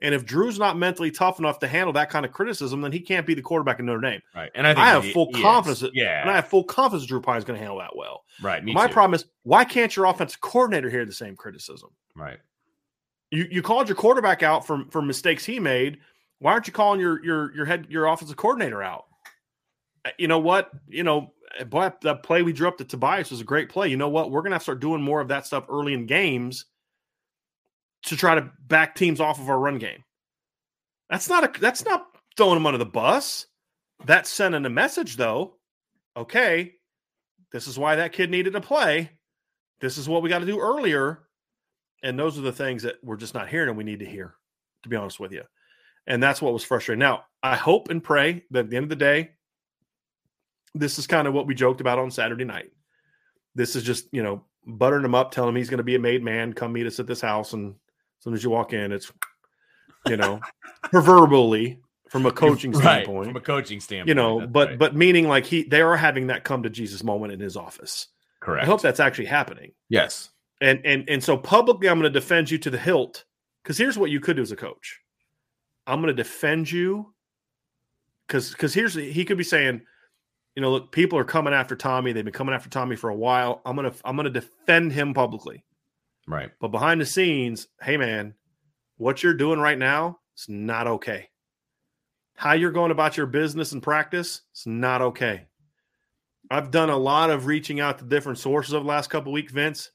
And 0.00 0.14
if 0.14 0.24
Drew's 0.24 0.58
not 0.58 0.78
mentally 0.78 1.10
tough 1.10 1.40
enough 1.40 1.58
to 1.58 1.66
handle 1.66 1.92
that 1.94 2.08
kind 2.08 2.24
of 2.24 2.32
criticism, 2.32 2.80
then 2.82 2.92
he 2.92 3.00
can't 3.00 3.26
be 3.26 3.34
the 3.34 3.42
quarterback 3.42 3.80
in 3.80 3.86
Notre 3.86 4.00
Dame. 4.00 4.20
Right. 4.34 4.50
And 4.54 4.66
I, 4.66 4.70
I 4.80 4.90
have 4.90 5.04
full 5.06 5.32
confidence. 5.32 5.80
That, 5.80 5.90
yeah. 5.94 6.20
And 6.20 6.30
I 6.30 6.36
have 6.36 6.46
full 6.46 6.62
confidence 6.62 7.06
Drew 7.06 7.20
Pyne 7.20 7.38
is 7.38 7.44
going 7.44 7.56
to 7.56 7.60
handle 7.60 7.78
that 7.78 7.96
well. 7.96 8.22
Right. 8.40 8.64
My 8.64 8.86
too. 8.86 8.92
problem 8.92 9.14
is 9.14 9.24
why 9.42 9.64
can't 9.64 9.94
your 9.96 10.06
offensive 10.06 10.40
coordinator 10.40 10.88
hear 10.88 11.04
the 11.04 11.12
same 11.12 11.34
criticism? 11.34 11.90
Right. 12.14 12.38
You 13.30 13.46
you 13.50 13.60
called 13.60 13.88
your 13.88 13.96
quarterback 13.96 14.42
out 14.42 14.66
for 14.66 14.84
for 14.90 15.02
mistakes 15.02 15.44
he 15.44 15.58
made. 15.58 15.98
Why 16.38 16.52
aren't 16.52 16.66
you 16.66 16.72
calling 16.72 17.00
your 17.00 17.22
your 17.24 17.54
your 17.54 17.66
head 17.66 17.86
your 17.90 18.06
offensive 18.06 18.36
coordinator 18.36 18.82
out? 18.82 19.04
Uh, 20.04 20.10
you 20.16 20.28
know 20.28 20.38
what? 20.38 20.70
You 20.86 21.02
know, 21.02 21.32
boy, 21.66 21.92
that 22.02 22.22
play 22.22 22.42
we 22.42 22.54
drew 22.54 22.68
up 22.68 22.78
to 22.78 22.84
Tobias 22.84 23.30
was 23.30 23.40
a 23.40 23.44
great 23.44 23.68
play. 23.68 23.88
You 23.88 23.98
know 23.98 24.08
what? 24.08 24.30
We're 24.30 24.42
gonna 24.42 24.54
have 24.54 24.62
to 24.62 24.64
start 24.64 24.80
doing 24.80 25.02
more 25.02 25.20
of 25.20 25.28
that 25.28 25.44
stuff 25.44 25.66
early 25.68 25.92
in 25.92 26.06
games 26.06 26.66
to 28.04 28.16
try 28.16 28.34
to 28.34 28.50
back 28.66 28.94
teams 28.94 29.20
off 29.20 29.40
of 29.40 29.48
our 29.48 29.58
run 29.58 29.78
game. 29.78 30.04
That's 31.10 31.28
not 31.28 31.44
a 31.44 31.60
that's 31.60 31.84
not 31.84 32.06
throwing 32.36 32.54
them 32.54 32.66
under 32.66 32.78
the 32.78 32.86
bus. 32.86 33.46
That's 34.04 34.30
sending 34.30 34.64
a 34.64 34.70
message 34.70 35.16
though. 35.16 35.56
Okay, 36.16 36.74
this 37.52 37.66
is 37.66 37.78
why 37.78 37.96
that 37.96 38.12
kid 38.12 38.30
needed 38.30 38.52
to 38.52 38.60
play. 38.60 39.10
This 39.80 39.98
is 39.98 40.08
what 40.08 40.22
we 40.22 40.28
got 40.28 40.40
to 40.40 40.46
do 40.46 40.60
earlier. 40.60 41.20
And 42.02 42.18
those 42.18 42.38
are 42.38 42.42
the 42.42 42.52
things 42.52 42.82
that 42.82 42.96
we're 43.02 43.16
just 43.16 43.34
not 43.34 43.48
hearing 43.48 43.68
and 43.68 43.78
we 43.78 43.84
need 43.84 44.00
to 44.00 44.06
hear, 44.06 44.34
to 44.82 44.88
be 44.88 44.96
honest 44.96 45.18
with 45.18 45.32
you. 45.32 45.42
And 46.06 46.22
that's 46.22 46.40
what 46.40 46.52
was 46.52 46.64
frustrating. 46.64 47.00
Now, 47.00 47.24
I 47.42 47.56
hope 47.56 47.90
and 47.90 48.02
pray 48.02 48.44
that 48.50 48.66
at 48.66 48.70
the 48.70 48.76
end 48.76 48.84
of 48.84 48.90
the 48.90 48.96
day, 48.96 49.30
this 50.74 50.98
is 50.98 51.06
kind 51.06 51.26
of 51.26 51.34
what 51.34 51.46
we 51.46 51.54
joked 51.54 51.80
about 51.80 51.98
on 51.98 52.10
Saturday 52.10 52.44
night. 52.44 52.70
This 53.54 53.74
is 53.74 53.82
just, 53.82 54.06
you 54.12 54.22
know, 54.22 54.44
buttering 54.66 55.04
him 55.04 55.14
up, 55.14 55.30
telling 55.30 55.50
him 55.50 55.56
he's 55.56 55.70
going 55.70 55.78
to 55.78 55.84
be 55.84 55.96
a 55.96 56.00
made 56.00 56.22
man, 56.22 56.52
come 56.52 56.72
meet 56.72 56.86
us 56.86 57.00
at 57.00 57.06
this 57.06 57.20
house. 57.20 57.52
And 57.52 57.74
as 58.18 58.24
soon 58.24 58.34
as 58.34 58.42
you 58.44 58.50
walk 58.50 58.72
in, 58.72 58.92
it's, 58.92 59.12
you 60.08 60.16
know, 60.16 60.40
proverbially 60.84 61.78
from 62.10 62.26
a 62.26 62.30
coaching 62.32 62.72
Right, 62.72 62.82
standpoint. 62.82 63.26
from 63.28 63.36
a 63.36 63.40
coaching 63.40 63.80
standpoint, 63.80 64.08
you 64.08 64.14
know, 64.14 64.46
but 64.46 64.68
right. 64.70 64.78
but 64.78 64.96
meaning 64.96 65.28
like 65.28 65.44
he 65.46 65.62
they 65.64 65.80
are 65.80 65.96
having 65.96 66.26
that 66.28 66.44
come 66.44 66.62
to 66.62 66.70
Jesus 66.70 67.02
moment 67.04 67.32
in 67.32 67.40
his 67.40 67.56
office. 67.56 68.08
correct. 68.40 68.64
I 68.64 68.66
hope 68.66 68.80
that's 68.80 69.00
actually 69.00 69.26
happening. 69.26 69.72
yes, 69.88 70.30
And 70.60 70.80
and 70.84 71.08
and 71.08 71.22
so 71.22 71.36
publicly 71.36 71.88
I'm 71.88 71.98
going 72.00 72.12
to 72.12 72.18
defend 72.20 72.50
you 72.50 72.58
to 72.58 72.70
the 72.70 72.78
hilt 72.78 73.24
because 73.62 73.76
here's 73.78 73.98
what 73.98 74.10
you 74.10 74.20
could 74.20 74.36
do 74.36 74.42
as 74.42 74.52
a 74.52 74.56
coach. 74.56 75.00
I'm 75.86 76.00
going 76.00 76.14
to 76.14 76.22
defend 76.22 76.70
you 76.70 77.14
because 78.26 78.50
because 78.50 78.74
here's 78.74 78.94
he 78.94 79.24
could 79.24 79.38
be 79.38 79.44
saying, 79.44 79.82
you 80.54 80.62
know, 80.62 80.70
look, 80.72 80.92
people 80.92 81.18
are 81.18 81.24
coming 81.24 81.54
after 81.54 81.76
Tommy. 81.76 82.12
They've 82.12 82.24
been 82.24 82.32
coming 82.32 82.54
after 82.54 82.68
Tommy 82.70 82.96
for 82.96 83.10
a 83.10 83.14
while. 83.16 83.60
I'm 83.64 83.76
gonna 83.76 83.92
I'm 84.04 84.16
gonna 84.16 84.30
defend 84.30 84.92
him 84.92 85.14
publicly, 85.14 85.64
right. 86.28 86.50
but 86.60 86.68
behind 86.68 87.00
the 87.00 87.06
scenes, 87.06 87.68
hey 87.82 87.96
man, 87.96 88.34
what 88.96 89.22
you're 89.22 89.34
doing 89.34 89.58
right 89.58 89.78
now 89.78 90.18
is 90.36 90.46
not 90.48 90.86
okay. 90.86 91.28
How 92.36 92.52
you're 92.52 92.70
going 92.70 92.92
about 92.92 93.16
your 93.16 93.26
business 93.26 93.72
and 93.72 93.82
practice 93.82 94.42
is 94.54 94.66
not 94.66 95.02
okay. 95.02 95.46
I've 96.50 96.70
done 96.70 96.90
a 96.90 96.96
lot 96.96 97.30
of 97.30 97.46
reaching 97.46 97.80
out 97.80 97.98
to 97.98 98.04
different 98.04 98.38
sources 98.38 98.74
over 98.74 98.84
the 98.84 98.88
last 98.88 99.10
couple 99.10 99.32
of 99.32 99.34
weeks, 99.34 99.52
Vince. 99.52 99.90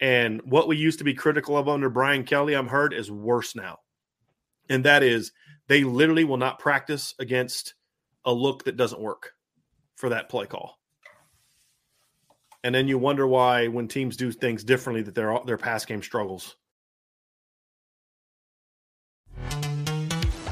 And 0.00 0.42
what 0.42 0.68
we 0.68 0.76
used 0.76 0.98
to 0.98 1.04
be 1.04 1.14
critical 1.14 1.56
of 1.56 1.68
under 1.68 1.88
Brian 1.88 2.24
Kelly, 2.24 2.54
I'm 2.54 2.66
heard, 2.66 2.92
is 2.92 3.10
worse 3.10 3.54
now. 3.54 3.78
And 4.68 4.84
that 4.84 5.02
is 5.02 5.32
they 5.68 5.84
literally 5.84 6.24
will 6.24 6.36
not 6.36 6.58
practice 6.58 7.14
against 7.18 7.74
a 8.24 8.32
look 8.32 8.64
that 8.64 8.76
doesn't 8.76 9.00
work 9.00 9.32
for 9.96 10.08
that 10.08 10.28
play 10.28 10.46
call. 10.46 10.78
And 12.64 12.74
then 12.74 12.88
you 12.88 12.98
wonder 12.98 13.26
why 13.26 13.68
when 13.68 13.88
teams 13.88 14.16
do 14.16 14.32
things 14.32 14.64
differently 14.64 15.02
that 15.02 15.14
their 15.14 15.38
their 15.44 15.58
pass 15.58 15.84
game 15.84 16.02
struggles. 16.02 16.56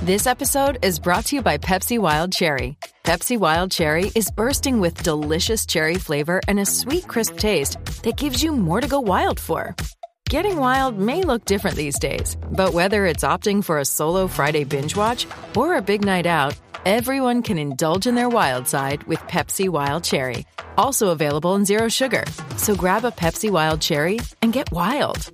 This 0.03 0.27
episode 0.27 0.79
is 0.83 0.99
brought 0.99 1.27
to 1.27 1.37
you 1.37 1.43
by 1.43 1.59
Pepsi 1.59 1.99
Wild 1.99 2.33
Cherry. 2.33 2.77
Pepsi 3.05 3.39
Wild 3.39 3.71
Cherry 3.71 4.11
is 4.15 4.31
bursting 4.33 4.81
with 4.81 5.03
delicious 5.03 5.65
cherry 5.65 5.95
flavor 5.95 6.41
and 6.49 6.59
a 6.59 6.67
sweet, 6.67 7.07
crisp 7.09 7.39
taste 7.39 7.79
that 8.03 8.17
gives 8.17 8.43
you 8.43 8.53
more 8.53 8.81
to 8.81 8.89
go 8.89 9.01
wild 9.01 9.39
for. 9.41 9.75
Getting 10.29 10.57
wild 10.57 10.99
may 10.99 11.23
look 11.23 11.45
different 11.45 11.77
these 11.77 11.99
days, 11.99 12.37
but 12.51 12.75
whether 12.75 13.07
it's 13.07 13.23
opting 13.25 13.63
for 13.63 13.79
a 13.79 13.85
solo 13.85 14.27
Friday 14.27 14.65
binge 14.65 14.97
watch 14.97 15.27
or 15.57 15.77
a 15.77 15.83
big 15.83 16.05
night 16.05 16.27
out, 16.27 16.57
everyone 16.87 17.43
can 17.43 17.59
indulge 17.59 18.07
in 18.07 18.15
their 18.15 18.29
wild 18.29 18.69
side 18.69 19.03
with 19.05 19.19
Pepsi 19.21 19.69
Wild 19.69 20.05
Cherry. 20.05 20.47
Also 20.77 21.09
available 21.09 21.55
in 21.55 21.65
Zero 21.65 21.89
Sugar. 21.89 22.25
So 22.57 22.75
grab 22.75 23.05
a 23.05 23.11
Pepsi 23.11 23.51
Wild 23.51 23.81
Cherry 23.81 24.21
and 24.41 24.53
get 24.53 24.71
wild. 24.71 25.31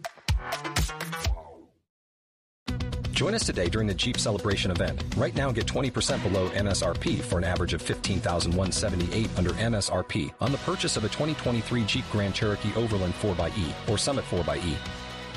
Join 3.19 3.35
us 3.35 3.45
today 3.45 3.69
during 3.69 3.89
the 3.89 3.95
Jeep 3.95 4.17
Celebration 4.17 4.71
event. 4.71 5.03
Right 5.17 5.35
now, 5.35 5.51
get 5.51 5.67
20% 5.67 6.23
below 6.23 6.51
MSRP 6.51 7.21
for 7.21 7.39
an 7.39 7.43
average 7.43 7.75
of 7.75 7.83
15178 7.83 9.29
under 9.37 9.51
MSRP 9.51 10.33
on 10.41 10.53
the 10.53 10.59
purchase 10.59 10.97
of 10.97 11.03
a 11.03 11.09
2023 11.09 11.85
Jeep 11.85 12.05
Grand 12.13 12.33
Cherokee 12.33 12.73
Overland 12.77 13.15
4xE 13.15 13.91
or 13.91 13.99
Summit 13.99 14.25
4xE. 14.27 15.08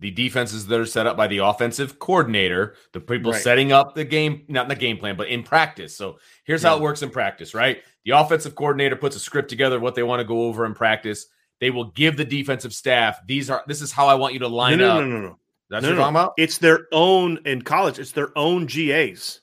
the 0.00 0.10
defenses 0.12 0.66
that 0.66 0.78
are 0.78 0.86
set 0.86 1.06
up 1.06 1.16
by 1.16 1.26
the 1.26 1.38
offensive 1.38 1.98
coordinator, 1.98 2.74
the 2.92 3.00
people 3.00 3.32
Right. 3.32 3.42
setting 3.42 3.72
up 3.72 3.94
the 3.94 4.04
game, 4.04 4.44
not 4.48 4.62
in 4.64 4.68
the 4.68 4.76
game 4.76 4.96
plan, 4.98 5.16
but 5.16 5.28
in 5.28 5.42
practice. 5.42 5.96
So 5.96 6.18
here's 6.44 6.62
how 6.62 6.76
it 6.76 6.82
works 6.82 7.02
in 7.02 7.10
practice, 7.10 7.52
right? 7.54 7.82
The 8.04 8.12
offensive 8.12 8.54
coordinator 8.54 8.94
puts 8.96 9.16
a 9.16 9.20
script 9.20 9.48
together, 9.50 9.80
what 9.80 9.94
they 9.96 10.02
want 10.04 10.20
to 10.20 10.24
go 10.24 10.42
over 10.44 10.64
in 10.66 10.74
practice. 10.74 11.26
They 11.60 11.70
will 11.70 11.86
give 11.90 12.16
the 12.16 12.24
defensive 12.24 12.72
staff 12.72 13.18
these 13.26 13.50
are 13.50 13.64
this 13.66 13.82
is 13.82 13.90
how 13.90 14.06
I 14.06 14.14
want 14.14 14.34
you 14.34 14.38
to 14.40 14.48
line 14.48 14.78
no, 14.78 14.90
up. 14.98 15.00
no, 15.00 15.06
no, 15.08 15.20
no. 15.20 15.38
That's 15.70 15.82
No, 15.82 15.88
what 15.90 15.94
no. 15.96 16.00
talking 16.02 16.16
about. 16.16 16.32
It's 16.38 16.58
their 16.58 16.86
own 16.92 17.40
in 17.44 17.62
college. 17.62 17.98
It's 17.98 18.12
their 18.12 18.30
own 18.38 18.66
GAs. 18.66 19.40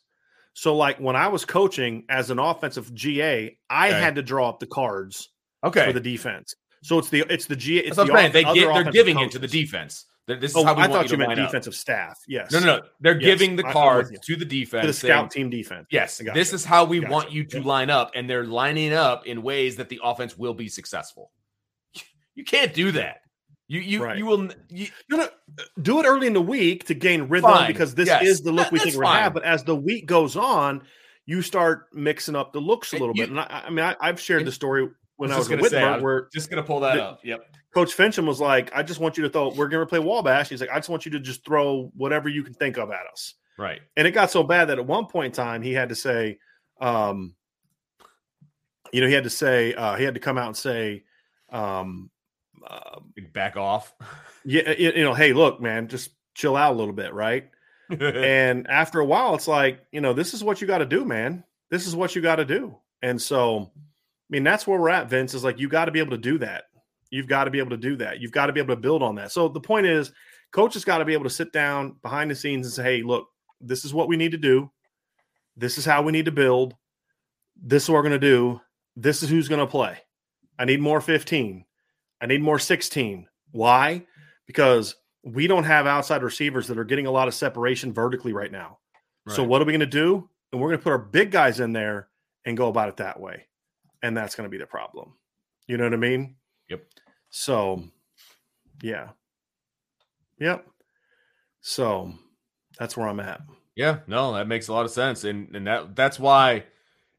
So, 0.53 0.73
like 0.73 0.97
when 0.99 1.17
I 1.17 1.27
was 1.27 1.43
coaching 1.43 2.05
as 2.07 2.29
an 2.31 2.39
offensive 2.39 2.93
GA, 2.95 3.57
I 3.69 3.89
Okay. 3.89 3.99
had 3.99 4.15
to 4.15 4.21
draw 4.23 4.47
up 4.47 4.61
the 4.61 4.65
cards 4.67 5.29
Okay, 5.65 5.85
for 5.85 5.91
the 5.91 5.99
defense. 5.99 6.55
So 6.81 6.97
it's 6.97 7.09
the 7.09 7.25
it's 7.29 7.45
the 7.47 7.57
GA. 7.57 7.81
It's 7.83 7.97
that's 7.97 8.07
the 8.09 8.15
off- 8.15 8.31
they 8.31 8.43
get, 8.45 8.73
they're 8.73 8.91
giving 8.91 9.19
it 9.19 9.31
to 9.31 9.39
the 9.39 9.47
defense. 9.49 10.05
This 10.27 10.51
is 10.51 10.55
Oh, 10.57 10.63
how 10.63 10.73
we 10.73 10.81
I 10.81 10.87
want 10.87 10.91
thought 10.93 10.97
you 10.97 11.03
you 11.03 11.09
to 11.09 11.17
meant 11.17 11.29
line 11.29 11.39
up. 11.39 11.49
defensive 11.51 11.75
staff. 11.75 12.19
Yes. 12.27 12.51
No, 12.51 12.59
no, 12.59 12.65
no. 12.65 12.81
They're 12.99 13.13
Yes. 13.21 13.25
giving 13.25 13.55
the 13.55 13.63
cards 13.63 14.09
to 14.09 14.35
the 14.35 14.43
To 14.43 14.45
defense. 14.45 14.87
the 14.87 14.93
saying, 14.93 15.11
scout 15.13 15.31
team 15.31 15.49
defense. 15.51 15.87
Yes, 15.91 16.17
this 16.33 16.51
you. 16.51 16.55
is 16.55 16.65
how 16.65 16.83
we 16.85 16.99
want 16.99 17.31
you 17.31 17.43
to 17.45 17.57
Yep. 17.57 17.65
line 17.65 17.89
up, 17.91 18.11
and 18.15 18.27
they're 18.27 18.45
lining 18.45 18.91
up 18.93 19.27
in 19.27 19.43
ways 19.43 19.75
that 19.75 19.89
the 19.89 19.99
offense 20.03 20.35
will 20.37 20.53
be 20.55 20.67
successful. 20.67 21.31
You 22.35 22.43
can't 22.43 22.73
do 22.73 22.91
that. 22.93 23.21
You 23.67 23.79
you 23.79 24.03
Right. 24.03 24.17
you 24.17 24.25
will. 24.25 24.49
You, 24.69 24.87
No, 25.09 25.17
no, 25.17 25.29
do 25.81 25.99
it 26.01 26.05
early 26.05 26.27
in 26.27 26.33
the 26.33 26.41
week 26.41 26.85
to 26.87 26.93
gain 26.93 27.23
rhythm 27.29 27.49
Fine. 27.51 27.67
because 27.67 27.95
this 27.95 28.07
Yes. 28.07 28.23
is 28.23 28.41
the 28.41 28.51
look 28.51 28.65
That- 28.65 28.71
we 28.73 28.79
think 28.79 28.95
we're 28.95 29.03
gonna 29.03 29.13
fine. 29.15 29.23
have. 29.23 29.33
But 29.33 29.43
as 29.43 29.63
the 29.63 29.75
week 29.75 30.05
goes 30.05 30.35
on, 30.35 30.81
you 31.25 31.41
start 31.41 31.87
mixing 31.93 32.35
up 32.35 32.51
the 32.51 32.59
looks 32.59 32.91
a 32.93 32.97
little 32.97 33.15
you- 33.15 33.23
bit. 33.23 33.29
And 33.29 33.39
I, 33.39 33.63
I 33.65 33.69
mean, 33.69 33.85
I, 33.85 33.95
I've 34.01 34.19
shared 34.19 34.43
the 34.45 34.51
story 34.51 34.87
when 35.17 35.31
I 35.31 35.37
was 35.37 35.49
at 35.51 35.57
gonna 35.57 35.69
say, 35.69 35.83
was 35.83 36.03
where 36.03 36.29
just 36.33 36.49
gonna 36.49 36.63
pull 36.63 36.81
that 36.81 36.95
the- 36.95 37.03
up. 37.03 37.19
Yep. 37.23 37.55
Coach 37.73 37.95
Fincham 37.95 38.25
was 38.25 38.39
like, 38.39 38.71
"I 38.73 38.83
just 38.83 39.01
want 39.01 39.17
you 39.17 39.23
to 39.23 39.29
throw. 39.29 39.49
We're 39.49 39.67
going 39.67 39.81
to 39.81 39.85
play 39.85 39.99
Wabash." 39.99 40.47
He's 40.47 40.61
like, 40.61 40.69
"I 40.69 40.77
just 40.77 40.87
want 40.87 41.05
you 41.05 41.11
to 41.11 41.19
just 41.19 41.43
throw 41.43 41.91
whatever 41.97 42.29
you 42.29 42.41
can 42.41 42.53
think 42.53 42.77
of 42.77 42.89
at 42.89 43.05
us." 43.11 43.33
Right. 43.57 43.81
And 43.95 44.07
it 44.07 44.11
got 44.11 44.31
so 44.31 44.43
bad 44.43 44.69
that 44.69 44.79
at 44.79 44.85
one 44.85 45.07
point 45.07 45.27
in 45.27 45.31
time, 45.31 45.61
he 45.61 45.73
had 45.73 45.89
to 45.89 45.95
say, 45.95 46.39
um, 46.79 47.35
you 48.91 49.01
know, 49.01 49.07
he 49.07 49.13
had 49.13 49.23
to 49.23 49.29
say, 49.29 49.73
uh, 49.73 49.95
he 49.95 50.03
had 50.03 50.13
to 50.13 50.19
come 50.19 50.37
out 50.37 50.47
and 50.47 50.57
say, 50.57 51.03
um, 51.49 52.09
uh, 52.65 52.99
Back 53.33 53.57
off. 53.57 53.93
yeah, 54.45 54.71
you, 54.71 55.03
know, 55.03 55.13
hey, 55.13 55.33
look, 55.33 55.61
man, 55.61 55.87
just 55.87 56.11
chill 56.33 56.55
out 56.55 56.73
a 56.73 56.77
little 56.77 56.93
bit, 56.93 57.13
right? 57.13 57.49
and 57.99 58.67
after 58.67 58.99
a 58.99 59.05
while, 59.05 59.35
it's 59.35 59.47
like, 59.47 59.85
you 59.91 60.01
know, 60.01 60.13
this 60.13 60.33
is 60.33 60.43
what 60.43 60.61
you 60.61 60.67
got 60.67 60.79
to 60.79 60.85
do, 60.85 61.05
man. 61.05 61.43
This 61.69 61.85
is 61.87 61.95
what 61.95 62.15
you 62.15 62.21
got 62.21 62.37
to 62.37 62.45
do. 62.45 62.77
And 63.01 63.21
so, 63.21 63.71
mean, 64.29 64.43
that's 64.43 64.65
where 64.65 64.79
we're 64.79 64.89
at, 64.89 65.09
Vince, 65.09 65.33
is 65.33 65.43
like, 65.43 65.59
you 65.59 65.69
got 65.69 65.85
to 65.85 65.91
be 65.91 65.99
able 65.99 66.11
to 66.11 66.17
do 66.17 66.37
that. 66.39 66.65
You've 67.11 67.27
got 67.27 67.45
to 67.45 67.51
be 67.51 67.59
able 67.59 67.69
to 67.69 67.77
do 67.77 67.95
that. 67.97 68.19
You've 68.19 68.31
got 68.31 68.47
to 68.47 68.53
be 68.53 68.59
able 68.59 68.75
to 68.75 68.81
build 68.81 69.03
on 69.03 69.15
that. 69.15 69.31
So 69.31 69.47
the 69.47 69.59
point 69.59 69.85
is, 69.85 70.11
coach 70.51 70.73
has 70.73 70.83
got 70.83 70.97
to 70.97 71.05
be 71.05 71.13
able 71.13 71.25
to 71.25 71.29
sit 71.29 71.53
down 71.53 71.95
behind 72.01 72.31
the 72.31 72.35
scenes 72.35 72.65
and 72.65 72.73
say, 72.73 72.83
hey, 72.83 73.03
look, 73.03 73.27
this 73.61 73.85
is 73.85 73.93
what 73.93 74.07
we 74.07 74.17
need 74.17 74.31
to 74.31 74.37
do. 74.37 74.71
This 75.55 75.77
is 75.77 75.85
how 75.85 76.01
we 76.01 76.11
need 76.11 76.25
to 76.25 76.31
build. 76.31 76.75
This 77.55 77.83
is 77.83 77.89
what 77.89 77.97
we're 77.97 78.09
going 78.09 78.19
to 78.19 78.27
do. 78.27 78.61
This 78.95 79.23
is 79.23 79.29
who's 79.29 79.47
going 79.47 79.59
to 79.59 79.67
play. 79.67 79.97
I 80.57 80.65
need 80.65 80.81
more 80.81 81.01
15. 81.01 81.63
I 82.21 82.25
need 82.25 82.41
more 82.41 82.59
16. 82.59 83.27
Why? 83.51 84.05
Because 84.47 84.95
we 85.23 85.47
don't 85.47 85.63
have 85.63 85.87
outside 85.87 86.23
receivers 86.23 86.67
that 86.67 86.77
are 86.77 86.83
getting 86.83 87.07
a 87.07 87.11
lot 87.11 87.27
of 87.27 87.33
separation 87.33 87.93
vertically 87.93 88.33
right 88.33 88.51
now. 88.51 88.79
So 89.27 89.43
what 89.43 89.61
are 89.61 89.65
we 89.65 89.73
going 89.73 89.79
to 89.79 89.85
do? 89.87 90.29
And 90.51 90.61
we're 90.61 90.69
going 90.69 90.79
to 90.79 90.83
put 90.83 90.91
our 90.91 90.99
big 90.99 91.31
guys 91.31 91.59
in 91.59 91.73
there 91.73 92.09
and 92.45 92.55
go 92.55 92.67
about 92.67 92.89
it 92.89 92.97
that 92.97 93.19
way. 93.19 93.47
And 94.03 94.15
that's 94.15 94.35
going 94.35 94.45
to 94.45 94.51
be 94.51 94.57
the 94.57 94.65
problem. 94.65 95.13
You 95.67 95.77
know 95.77 95.85
what 95.85 95.93
I 95.93 95.97
mean? 95.97 96.35
Yep. 96.69 96.83
So, 97.29 97.83
yeah. 98.81 99.09
Yep. 100.39 100.65
So 101.61 102.13
that's 102.77 102.95
where 102.95 103.07
I'm 103.07 103.19
at. 103.19 103.41
Yeah, 103.75 103.99
no, 104.07 104.33
that 104.33 104.47
makes 104.47 104.67
a 104.67 104.73
lot 104.73 104.85
of 104.85 104.91
sense, 104.91 105.25
and 105.25 105.53
and 105.53 105.67
that 105.67 105.95
that's 105.95 106.17
why 106.17 106.63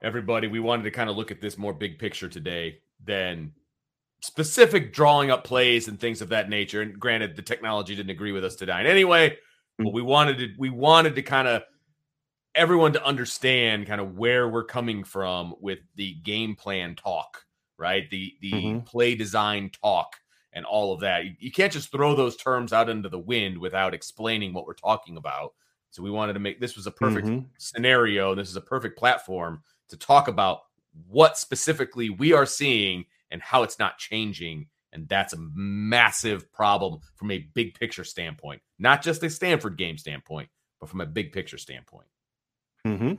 everybody 0.03 0.49
we 0.49 0.61
wanted 0.61 0.85
to 0.85 0.91
kind 0.91 1.11
of 1.11 1.17
look 1.17 1.31
at 1.31 1.41
this 1.41 1.59
more 1.59 1.73
big 1.73 1.99
picture 1.99 2.29
today 2.29 2.79
than 3.05 3.53
specific 4.23 4.93
drawing 4.93 5.31
up 5.31 5.45
plays 5.45 5.89
and 5.89 6.01
things 6.01 6.23
of 6.23 6.31
that 6.31 6.49
nature. 6.49 6.81
And 6.81 6.99
granted, 6.99 7.37
the 7.37 7.43
technology 7.43 7.95
didn't 7.95 8.11
agree 8.11 8.33
with 8.33 8.45
us 8.45 8.57
today. 8.57 8.73
And 8.73 8.89
anyway, 8.89 9.31
mm. 9.31 9.85
but 9.85 9.93
we 9.93 10.03
wanted 10.03 10.39
to 10.39 10.49
we 10.59 10.71
wanted 10.71 11.15
to 11.17 11.23
kind 11.23 11.47
of 11.47 11.63
everyone 12.57 12.93
to 12.95 13.05
understand 13.05 13.87
kind 13.87 14.01
of 14.01 14.17
where 14.19 14.49
we're 14.49 14.65
coming 14.65 15.05
from 15.05 15.55
with 15.61 15.81
the 15.97 16.15
game 16.25 16.57
plan 16.57 16.95
talk, 16.97 17.45
right? 17.79 18.09
The 18.11 18.37
the 18.41 18.79
Mhm. 18.81 18.87
play 18.87 19.15
design 19.15 19.71
talk 19.71 20.17
and 20.53 20.65
all 20.65 20.93
of 20.93 21.01
that. 21.01 21.25
You, 21.25 21.35
you 21.39 21.53
can't 21.53 21.73
just 21.73 21.93
throw 21.93 22.15
those 22.17 22.37
terms 22.37 22.73
out 22.73 22.89
into 22.89 23.09
the 23.09 23.19
wind 23.19 23.59
without 23.59 23.95
explaining 23.95 24.53
what 24.55 24.67
we're 24.67 24.75
talking 24.75 25.17
about. 25.17 25.55
So 25.91 26.03
we 26.03 26.11
wanted 26.11 26.33
to 26.35 26.41
make 26.41 26.61
this 26.61 26.77
was 26.77 26.87
a 26.87 26.91
perfect 26.91 27.31
Mhm. 27.31 27.47
scenario. 27.59 28.35
This 28.35 28.49
is 28.49 28.57
a 28.57 28.61
perfect 28.61 28.99
platform 28.99 29.63
to 29.89 29.97
talk 29.97 30.29
about 30.29 30.63
what 31.09 31.39
specifically 31.39 32.11
we 32.11 32.33
are 32.33 32.47
seeing 32.47 33.05
and 33.31 33.43
how 33.43 33.63
it's 33.63 33.79
not 33.79 33.99
changing. 33.99 34.67
And 34.93 35.09
that's 35.09 35.35
a 35.35 35.39
massive 35.55 36.51
problem 36.53 37.01
from 37.17 37.31
a 37.31 37.39
big 37.55 37.75
picture 37.79 38.05
standpoint, 38.05 38.63
not 38.79 39.03
just 39.03 39.23
a 39.23 39.31
Stanford 39.31 39.77
game 39.77 39.99
standpoint, 39.99 40.49
but 40.81 40.89
from 40.89 41.01
a 41.03 41.07
big 41.07 41.33
picture 41.33 41.59
standpoint. 41.59 42.07
Hmm 42.95 43.15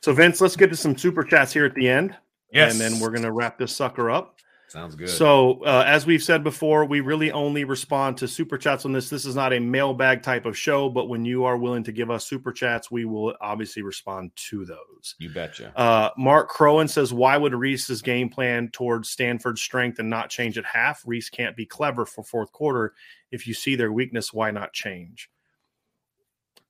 So, 0.00 0.12
Vince, 0.12 0.40
let's 0.40 0.56
get 0.56 0.70
to 0.70 0.76
some 0.76 0.96
super 0.96 1.22
chats 1.22 1.52
here 1.52 1.64
at 1.64 1.74
the 1.74 1.88
end. 1.88 2.16
Yes. 2.52 2.72
And 2.72 2.80
then 2.80 3.00
we're 3.00 3.10
going 3.10 3.22
to 3.22 3.32
wrap 3.32 3.58
this 3.58 3.74
sucker 3.74 4.10
up. 4.10 4.38
sounds 4.68 4.94
good. 4.94 5.08
So, 5.08 5.64
uh, 5.64 5.84
as 5.86 6.06
we've 6.06 6.22
said 6.22 6.44
before, 6.44 6.84
we 6.84 7.00
really 7.00 7.32
only 7.32 7.64
respond 7.64 8.16
to 8.18 8.28
super 8.28 8.56
chats 8.56 8.84
on 8.84 8.92
this. 8.92 9.08
This 9.08 9.24
is 9.24 9.34
not 9.34 9.52
a 9.52 9.58
mailbag 9.58 10.22
type 10.22 10.46
of 10.46 10.56
show, 10.56 10.88
but 10.88 11.08
when 11.08 11.24
you 11.24 11.44
are 11.44 11.56
willing 11.56 11.82
to 11.84 11.92
give 11.92 12.10
us 12.10 12.26
super 12.26 12.52
chats, 12.52 12.90
we 12.90 13.04
will 13.04 13.34
obviously 13.40 13.82
respond 13.82 14.30
to 14.36 14.64
those. 14.64 15.16
you 15.18 15.30
betcha. 15.30 15.72
Uh, 15.76 16.10
Mark 16.16 16.50
Crowan 16.50 16.88
says, 16.88 17.12
Why 17.12 17.36
would 17.36 17.54
Rees's 17.54 18.02
game 18.02 18.28
plan 18.28 18.68
towards 18.72 19.08
Stanford's 19.08 19.62
strength 19.62 19.98
and 19.98 20.08
not 20.10 20.30
change 20.30 20.58
at 20.58 20.64
half? 20.64 21.02
Rees 21.06 21.28
can't 21.28 21.56
be 21.56 21.66
clever 21.66 22.06
for 22.06 22.22
fourth 22.22 22.52
quarter. 22.52 22.94
If 23.32 23.46
you 23.48 23.54
see 23.54 23.74
their 23.74 23.92
weakness, 23.92 24.32
why 24.32 24.52
not 24.52 24.72
change? 24.72 25.30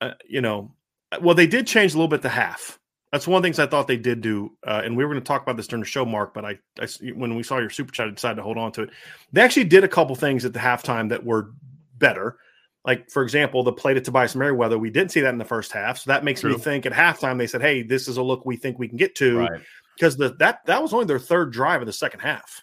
Uh, 0.00 0.12
you 0.26 0.40
know, 0.40 0.72
well, 1.20 1.34
they 1.34 1.46
did 1.46 1.66
change 1.66 1.92
a 1.94 1.96
little 1.96 2.08
bit 2.08 2.22
to 2.22 2.28
half. 2.28 2.78
That's 3.12 3.28
one 3.28 3.36
of 3.36 3.42
the 3.42 3.46
things 3.46 3.60
I 3.60 3.66
thought 3.66 3.86
they 3.86 3.96
did 3.96 4.20
do, 4.22 4.56
uh, 4.66 4.82
and 4.84 4.96
we 4.96 5.04
were 5.04 5.10
going 5.10 5.22
to 5.22 5.26
talk 5.26 5.42
about 5.42 5.56
this 5.56 5.68
during 5.68 5.82
the 5.82 5.88
show, 5.88 6.04
Mark. 6.04 6.34
But 6.34 6.44
I, 6.44 6.58
I, 6.80 6.88
when 7.14 7.36
we 7.36 7.44
saw 7.44 7.58
your 7.58 7.70
super 7.70 7.92
chat, 7.92 8.08
I 8.08 8.10
decided 8.10 8.36
to 8.36 8.42
hold 8.42 8.58
on 8.58 8.72
to 8.72 8.82
it. 8.82 8.90
They 9.32 9.40
actually 9.40 9.64
did 9.64 9.84
a 9.84 9.88
couple 9.88 10.16
things 10.16 10.44
at 10.44 10.52
the 10.52 10.58
halftime 10.58 11.10
that 11.10 11.24
were 11.24 11.52
better. 11.96 12.38
Like 12.84 13.08
for 13.10 13.22
example, 13.22 13.62
the 13.62 13.72
play 13.72 13.94
to 13.94 14.00
Tobias 14.00 14.34
Merriweather, 14.34 14.78
we 14.78 14.90
didn't 14.90 15.12
see 15.12 15.20
that 15.20 15.32
in 15.32 15.38
the 15.38 15.44
first 15.44 15.70
half, 15.72 15.98
so 15.98 16.10
that 16.10 16.24
makes 16.24 16.42
me 16.44 16.58
think 16.58 16.86
at 16.86 16.92
halftime 16.92 17.38
they 17.38 17.46
said, 17.46 17.62
"Hey, 17.62 17.82
this 17.82 18.08
is 18.08 18.16
a 18.16 18.22
look 18.22 18.44
we 18.44 18.56
think 18.56 18.78
we 18.78 18.88
can 18.88 18.98
get 18.98 19.14
to," 19.16 19.38
Right. 19.38 19.60
because 19.96 20.16
the 20.16 20.30
that 20.40 20.66
that 20.66 20.82
was 20.82 20.92
only 20.92 21.06
their 21.06 21.18
third 21.20 21.50
drive 21.52 21.80
of 21.80 21.86
the 21.86 21.92
second 21.94 22.20
half. 22.20 22.62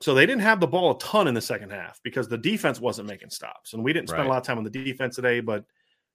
So 0.00 0.14
they 0.14 0.26
didn't 0.26 0.42
have 0.42 0.58
the 0.58 0.66
ball 0.66 0.90
a 0.96 0.98
ton 0.98 1.28
in 1.28 1.34
the 1.34 1.40
second 1.40 1.70
half 1.70 2.00
because 2.02 2.28
the 2.28 2.36
defense 2.38 2.80
wasn't 2.80 3.08
making 3.08 3.30
stops, 3.30 3.72
and 3.72 3.84
we 3.84 3.92
didn't 3.92 4.08
spend 4.08 4.22
Right. 4.22 4.26
a 4.26 4.30
lot 4.30 4.38
of 4.38 4.42
time 4.44 4.58
on 4.58 4.64
the 4.64 4.70
defense 4.70 5.16
today. 5.16 5.40
But 5.40 5.64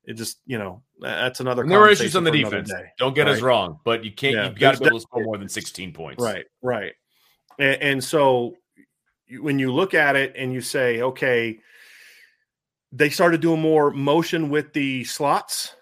it 0.06 0.14
just 0.14 0.40
you 0.46 0.58
know 0.58 0.82
that's 1.00 1.40
another. 1.40 1.64
And 1.64 1.72
there 1.72 1.80
were 1.80 1.90
issues 1.90 2.16
on 2.16 2.24
the 2.24 2.32
defense. 2.32 2.70
day. 2.70 2.92
Don't 2.98 3.16
get 3.16 3.28
us 3.28 3.42
wrong, 3.42 3.80
but 3.84 4.04
you 4.04 4.12
can't. 4.12 4.36
Yeah, 4.36 4.50
You've 4.50 4.60
got 4.60 4.76
to 4.76 4.80
be 4.80 4.88
able 4.88 4.98
to 4.98 5.02
score 5.02 5.24
more 5.24 5.38
than 5.38 5.50
16 5.50 5.94
points. 5.94 6.22
Right, 6.22 6.46
right. 6.62 6.94
And, 7.58 7.82
and 7.82 8.04
so 8.04 8.56
when 9.38 9.60
you 9.60 9.72
look 9.72 9.94
at 9.94 10.16
it 10.16 10.34
and 10.36 10.54
you 10.54 10.62
say, 10.62 11.02
okay, 11.02 11.60
they 12.92 13.10
started 13.10 13.42
doing 13.42 13.62
more 13.62 13.92
motion 13.92 14.50
with 14.50 14.74
the 14.74 15.04
slots. 15.04 15.76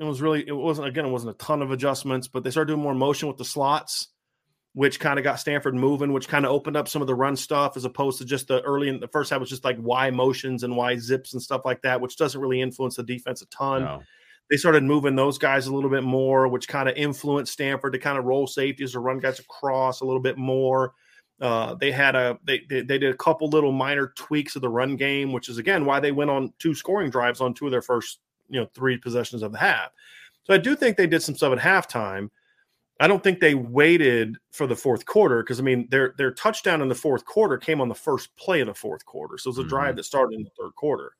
It 0.00 0.04
was 0.04 0.20
really, 0.20 0.46
it 0.46 0.52
wasn't, 0.52 0.88
again, 0.88 1.04
it 1.04 1.10
wasn't 1.10 1.34
a 1.34 1.44
ton 1.44 1.62
of 1.62 1.70
adjustments, 1.70 2.26
but 2.26 2.42
they 2.42 2.50
started 2.50 2.72
doing 2.72 2.82
more 2.82 2.94
motion 2.94 3.28
with 3.28 3.36
the 3.36 3.44
slots, 3.44 4.08
which 4.74 4.98
kind 5.00 5.18
of 5.18 5.24
got 5.24 5.38
Stanford 5.40 5.74
moving, 5.74 6.12
which 6.12 6.28
kind 6.28 6.44
of 6.44 6.50
opened 6.50 6.76
up 6.76 6.88
some 6.88 7.00
of 7.00 7.06
the 7.06 7.14
run 7.14 7.36
stuff 7.36 7.76
as 7.76 7.84
opposed 7.84 8.18
to 8.18 8.24
just 8.24 8.48
the 8.48 8.60
early 8.62 8.88
in 8.88 9.00
the 9.00 9.08
first 9.08 9.30
half 9.30 9.40
was 9.40 9.48
just 9.48 9.64
like 9.64 9.76
Y 9.78 10.10
motions 10.10 10.64
and 10.64 10.76
Y 10.76 10.96
zips 10.96 11.32
and 11.32 11.40
stuff 11.40 11.62
like 11.64 11.80
that, 11.82 12.00
which 12.00 12.16
doesn't 12.16 12.40
really 12.40 12.60
influence 12.60 12.96
the 12.96 13.02
defense 13.04 13.40
a 13.40 13.46
ton 13.46 13.82
No. 13.82 14.02
they 14.50 14.56
started 14.56 14.82
moving 14.82 15.14
those 15.14 15.38
guys 15.38 15.68
a 15.68 15.74
little 15.74 15.90
bit 15.90 16.02
more, 16.02 16.48
which 16.48 16.66
kind 16.66 16.88
of 16.88 16.96
influenced 16.96 17.52
Stanford 17.52 17.92
to 17.92 17.98
kind 18.00 18.18
of 18.18 18.24
roll 18.24 18.46
safeties 18.48 18.94
or 18.96 19.00
run 19.00 19.20
guys 19.20 19.38
across 19.38 20.00
a 20.00 20.04
little 20.04 20.20
bit 20.20 20.36
more. 20.36 20.92
Uh, 21.40 21.74
they 21.74 21.92
had 21.92 22.14
a 22.16 22.38
they, 22.44 22.62
they 22.68 22.82
they 22.82 22.98
did 22.98 23.14
a 23.14 23.16
couple 23.16 23.48
little 23.48 23.72
minor 23.72 24.12
tweaks 24.16 24.56
of 24.56 24.62
the 24.62 24.68
run 24.68 24.96
game, 24.96 25.32
which 25.32 25.48
is 25.48 25.58
again 25.58 25.84
why 25.84 26.00
they 26.00 26.12
went 26.12 26.30
on 26.30 26.52
two 26.58 26.74
scoring 26.74 27.10
drives 27.10 27.40
on 27.40 27.54
two 27.54 27.66
of 27.66 27.70
their 27.70 27.82
first 27.82 28.18
you 28.48 28.60
know 28.60 28.66
three 28.74 28.96
possessions 28.98 29.42
of 29.42 29.52
the 29.52 29.58
half. 29.58 29.90
So 30.44 30.52
I 30.54 30.58
do 30.58 30.74
think 30.76 30.96
they 30.96 31.06
did 31.06 31.22
some 31.22 31.34
stuff 31.36 31.56
at 31.56 31.58
halftime. 31.58 32.30
I 33.04 33.06
don't 33.06 33.22
think 33.22 33.38
they 33.38 33.54
waited 33.54 34.36
for 34.50 34.66
the 34.66 34.74
fourth 34.74 35.04
quarter 35.04 35.42
because 35.42 35.60
I 35.60 35.62
mean 35.62 35.86
their 35.90 36.14
their 36.16 36.30
touchdown 36.32 36.80
in 36.80 36.88
the 36.88 36.94
fourth 36.94 37.26
quarter 37.26 37.58
came 37.58 37.82
on 37.82 37.88
the 37.90 37.94
first 37.94 38.34
play 38.36 38.60
of 38.62 38.66
the 38.66 38.74
fourth 38.74 39.04
quarter, 39.04 39.36
so 39.36 39.48
it 39.48 39.56
was 39.56 39.58
a 39.58 39.64
Mhm. 39.64 39.68
drive 39.68 39.96
that 39.96 40.04
started 40.04 40.36
in 40.38 40.42
the 40.44 40.50
third 40.58 40.74
quarter. 40.74 41.12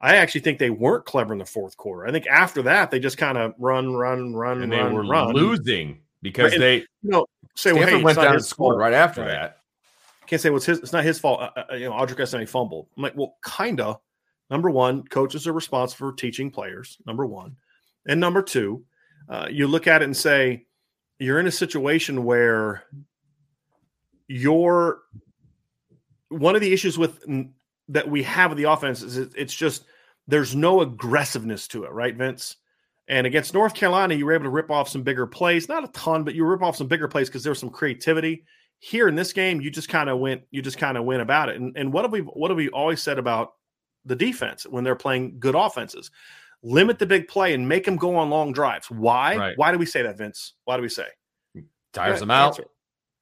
I 0.00 0.16
actually 0.16 0.40
think 0.40 0.58
they 0.58 0.70
weren't 0.70 1.04
clever 1.04 1.32
in 1.32 1.38
the 1.38 1.46
fourth 1.46 1.76
quarter. 1.76 2.04
I 2.08 2.10
think 2.10 2.26
after 2.26 2.62
that 2.62 2.90
they 2.90 2.98
just 2.98 3.16
kind 3.16 3.38
of 3.38 3.54
run, 3.58 3.94
run, 3.94 4.34
run, 4.34 4.62
And 4.62 4.72
they 4.72 4.78
run, 4.78 4.92
were 4.94 5.06
run. 5.06 5.32
losing 5.34 6.00
because 6.20 6.52
and- 6.52 6.62
they 6.62 6.78
You 7.02 7.10
know, 7.10 7.26
say 7.54 7.72
well, 7.72 7.82
Stanford 7.82 7.98
hey, 8.00 8.04
went 8.04 8.16
down 8.18 8.34
and 8.34 8.44
scored 8.44 8.78
right 8.78 8.92
after 8.92 9.20
Right. 9.20 9.28
that. 9.30 9.58
Can't 10.26 10.42
say 10.42 10.50
well, 10.50 10.56
it's 10.56 10.66
his. 10.66 10.78
It's 10.80 10.92
not 10.92 11.04
his 11.04 11.20
fault. 11.20 11.40
Uh, 11.42 11.64
uh, 11.70 11.74
you 11.74 11.84
know, 11.88 11.92
Audric 11.92 12.16
Estimé 12.18 12.48
fumbled. 12.48 12.88
I'm 12.96 13.02
like, 13.04 13.14
well, 13.16 13.36
kinda. 13.44 14.00
Number 14.50 14.68
one, 14.70 15.04
coaches 15.04 15.46
are 15.46 15.52
responsible 15.52 16.10
for 16.10 16.16
teaching 16.16 16.50
players. 16.50 16.98
Number 17.06 17.24
one, 17.24 17.56
and 18.08 18.18
number 18.18 18.42
two, 18.42 18.84
uh, 19.28 19.46
you 19.48 19.68
look 19.68 19.86
at 19.86 20.02
it 20.02 20.06
and 20.06 20.16
say 20.16 20.66
you're 21.20 21.38
in 21.38 21.46
a 21.46 21.52
situation 21.52 22.24
where 22.24 22.82
you're 24.26 25.02
one 26.30 26.54
of 26.54 26.60
the 26.60 26.72
issues 26.72 26.96
with 26.96 27.24
that 27.88 28.08
we 28.08 28.22
have 28.22 28.50
with 28.50 28.58
the 28.58 28.64
offense 28.64 29.02
is 29.02 29.16
it- 29.16 29.32
it's 29.36 29.54
just 29.54 29.84
there's 30.26 30.54
no 30.54 30.80
aggressiveness 30.80 31.66
to 31.68 31.84
it, 31.84 31.90
right, 31.90 32.14
Vince? 32.14 32.56
And 33.08 33.26
against 33.26 33.52
North 33.52 33.74
Carolina, 33.74 34.14
you 34.14 34.24
were 34.24 34.32
able 34.32 34.44
to 34.44 34.50
rip 34.50 34.70
off 34.70 34.88
some 34.88 35.02
bigger 35.02 35.26
plays, 35.26 35.68
not 35.68 35.82
a 35.82 35.88
ton, 35.88 36.22
but 36.22 36.34
you 36.36 36.44
rip 36.44 36.62
off 36.62 36.76
some 36.76 36.86
bigger 36.86 37.08
plays 37.08 37.28
because 37.28 37.42
there 37.42 37.50
was 37.50 37.58
some 37.58 37.70
creativity. 37.70 38.44
Here 38.78 39.08
in 39.08 39.16
this 39.16 39.32
game, 39.32 39.60
you 39.60 39.70
just 39.70 39.88
kind 39.88 40.08
of 40.08 40.20
went, 40.20 40.42
you 40.52 40.62
just 40.62 40.78
kind 40.78 40.96
of 40.96 41.04
went 41.04 41.20
about 41.20 41.48
it. 41.48 41.56
And, 41.56 41.76
and 41.76 41.92
what 41.92 42.04
have 42.04 42.12
we, 42.12 42.20
what 42.20 42.50
have 42.50 42.56
we 42.56 42.68
always 42.68 43.02
said 43.02 43.18
about 43.18 43.54
the 44.04 44.14
defense 44.14 44.64
when 44.64 44.84
they're 44.84 44.94
playing 44.94 45.40
good 45.40 45.56
offenses? 45.56 46.12
Limit 46.62 46.98
the 46.98 47.06
big 47.06 47.26
play 47.28 47.54
and 47.54 47.66
make 47.68 47.84
them 47.84 47.96
go 47.96 48.16
on 48.16 48.28
long 48.30 48.52
drives. 48.52 48.90
Why? 48.90 49.36
Right. 49.36 49.52
Why 49.56 49.72
do 49.72 49.78
we 49.78 49.86
say 49.86 50.02
that, 50.02 50.18
Vince? 50.18 50.54
Why 50.64 50.76
do 50.76 50.82
we 50.82 50.88
say? 50.90 51.06
Tires 51.92 52.16
Yeah, 52.16 52.20
them 52.20 52.30
out. 52.30 52.46
answer. 52.48 52.64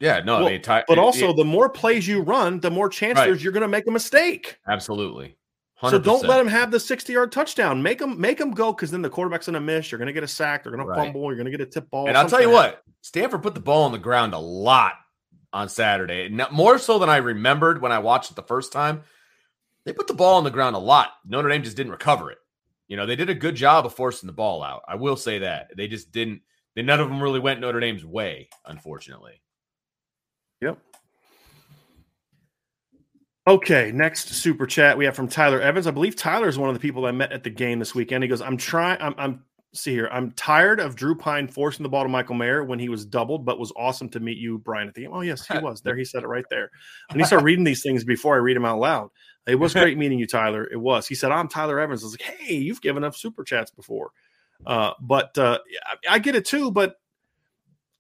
Yeah, 0.01 0.21
no, 0.21 0.39
Well, 0.39 0.47
I 0.47 0.51
mean, 0.53 0.63
ti- 0.63 0.83
But 0.87 0.91
it- 0.91 0.99
also, 0.99 1.31
it- 1.31 1.37
the 1.37 1.45
more 1.45 1.69
plays 1.69 2.07
you 2.07 2.21
run, 2.21 2.61
the 2.61 2.71
more 2.71 2.89
chances 2.89 3.27
Right. 3.27 3.41
you're 3.41 3.53
going 3.53 3.63
to 3.63 3.69
make 3.69 3.87
a 3.87 3.91
mistake. 3.91 4.59
absolutely. 4.69 5.37
So 5.89 5.97
don't 6.01 6.25
let 6.27 6.39
them 6.39 6.49
have 6.49 6.73
the 6.73 6.81
60 6.81 7.13
yard 7.13 7.31
touchdown. 7.31 7.81
Make 7.85 8.01
them 8.01 8.21
make 8.21 8.39
them 8.39 8.51
go 8.51 8.73
because 8.73 8.91
then 8.91 9.01
the 9.01 9.09
quarterback's 9.09 9.47
going 9.47 9.55
to 9.55 9.61
miss. 9.61 9.93
You're 9.93 10.01
going 10.01 10.09
to 10.09 10.13
get 10.13 10.25
a 10.25 10.29
sack. 10.29 10.65
They're 10.65 10.73
going 10.75 10.85
to 10.85 10.93
fumble. 10.93 11.23
You're 11.27 11.37
going 11.37 11.45
to 11.45 11.53
get 11.57 11.61
a 11.61 11.67
tip 11.71 11.89
ball. 11.89 12.09
And 12.09 12.17
I'll 12.19 12.29
tell 12.29 12.41
you 12.43 12.51
what, 12.51 12.83
Stanford 13.03 13.45
put 13.45 13.55
the 13.55 13.61
ball 13.61 13.85
on 13.85 13.93
the 13.93 13.99
ground 13.99 14.35
a 14.35 14.39
lot 14.39 14.95
on 15.53 15.69
Saturday. 15.69 16.29
More 16.51 16.79
so 16.79 16.99
than 16.99 17.09
I 17.09 17.19
remembered 17.19 17.81
when 17.81 17.93
I 17.93 18.01
watched 18.01 18.33
it 18.33 18.35
the 18.35 18.43
first 18.43 18.73
time. 18.73 19.03
They 19.85 19.93
put 19.93 20.09
the 20.09 20.15
ball 20.15 20.35
on 20.39 20.43
the 20.45 20.51
ground 20.51 20.75
a 20.75 20.81
lot. 20.81 21.13
Notre 21.25 21.49
Dame 21.49 21.63
just 21.63 21.77
didn't 21.77 21.93
recover 21.93 22.33
it. 22.33 22.39
You 22.89 22.97
know, 22.97 23.07
they 23.07 23.17
did 23.17 23.31
a 23.31 23.35
good 23.35 23.55
job 23.55 23.87
of 23.87 23.95
forcing 23.95 24.27
the 24.27 24.33
ball 24.33 24.63
out. 24.63 24.83
I 24.89 24.97
will 24.97 25.17
say 25.17 25.41
that. 25.41 25.71
They 25.77 25.89
just 25.89 26.11
didn't, 26.11 26.43
they, 26.75 26.83
none 26.83 27.01
of 27.01 27.09
them 27.09 27.23
really 27.23 27.41
went 27.41 27.61
Notre 27.61 27.81
Dame's 27.81 28.05
way, 28.05 28.49
unfortunately. 28.67 29.43
Yep. 30.63 30.79
Okay, 33.47 33.93
next 33.93 34.29
super 34.29 34.67
chat 34.67 34.99
we 34.99 35.05
have 35.05 35.17
from 35.17 35.29
Tyler 35.29 35.61
Evans. 35.61 35.87
I 35.87 35.91
believe 35.91 36.17
Tyler 36.17 36.49
is 36.49 36.59
one 36.59 36.69
of 36.69 36.75
the 36.75 36.81
people 36.81 37.07
I 37.07 37.13
met 37.13 37.33
at 37.33 37.45
the 37.45 37.51
game 37.51 37.79
this 37.79 37.95
weekend. 37.95 38.23
He 38.23 38.29
goes, 38.29 38.43
"I'm 38.43 38.59
trying. 38.59 39.01
I'm, 39.01 39.15
I'm 39.17 39.45
see 39.75 39.93
here. 39.93 40.09
I'm 40.13 40.33
tired 40.33 40.81
of 40.81 40.97
Drew 40.97 41.15
Pyne 41.15 41.49
forcing 41.49 41.83
the 41.83 41.89
ball 41.89 42.03
to 42.03 42.09
Michael 42.09 42.35
Mayer 42.35 42.65
when 42.65 42.79
he 42.79 42.89
was 42.89 43.05
doubled, 43.05 43.45
but 43.45 43.59
was 43.59 43.73
awesome 43.77 44.09
to 44.11 44.21
meet 44.21 44.39
you, 44.39 44.59
Bryan, 44.59 44.89
at 44.89 44.95
the 44.95 45.03
game. 45.03 45.13
Oh 45.13 45.21
yes, 45.21 45.47
he 45.47 45.59
was 45.63 45.81
there. 45.81 45.97
He 45.97 46.05
said 46.05 46.23
it 46.23 46.29
right 46.29 46.45
there. 46.51 46.71
And 47.11 47.21
he 47.21 47.27
started 47.27 47.45
reading 47.45 47.65
these 47.65 47.83
things 47.83 48.05
before 48.05 48.35
I 48.35 48.39
read 48.39 48.57
them 48.57 48.65
out 48.65 48.81
loud. 48.81 49.11
It 49.49 49.57
was 49.57 49.73
great 49.73 49.99
meeting 50.03 50.19
you, 50.19 50.27
Tyler. 50.27 50.69
It 50.71 50.77
was. 50.77 51.09
He 51.09 51.15
said, 51.15 51.33
"I'm 51.33 51.49
Tyler 51.49 51.81
Evans." 51.81 52.03
I 52.03 52.07
was 52.07 52.13
like, 52.21 52.23
"Hey, 52.23 52.55
you've 52.55 52.81
given 52.83 53.03
up 53.03 53.17
super 53.17 53.43
chats 53.45 53.71
before." 53.71 54.11
Uh, 54.67 54.93
but 55.01 55.37
uh, 55.39 55.59
I, 56.09 56.15
I 56.17 56.19
get 56.19 56.35
it 56.37 56.45
too. 56.45 56.71
But 56.71 56.97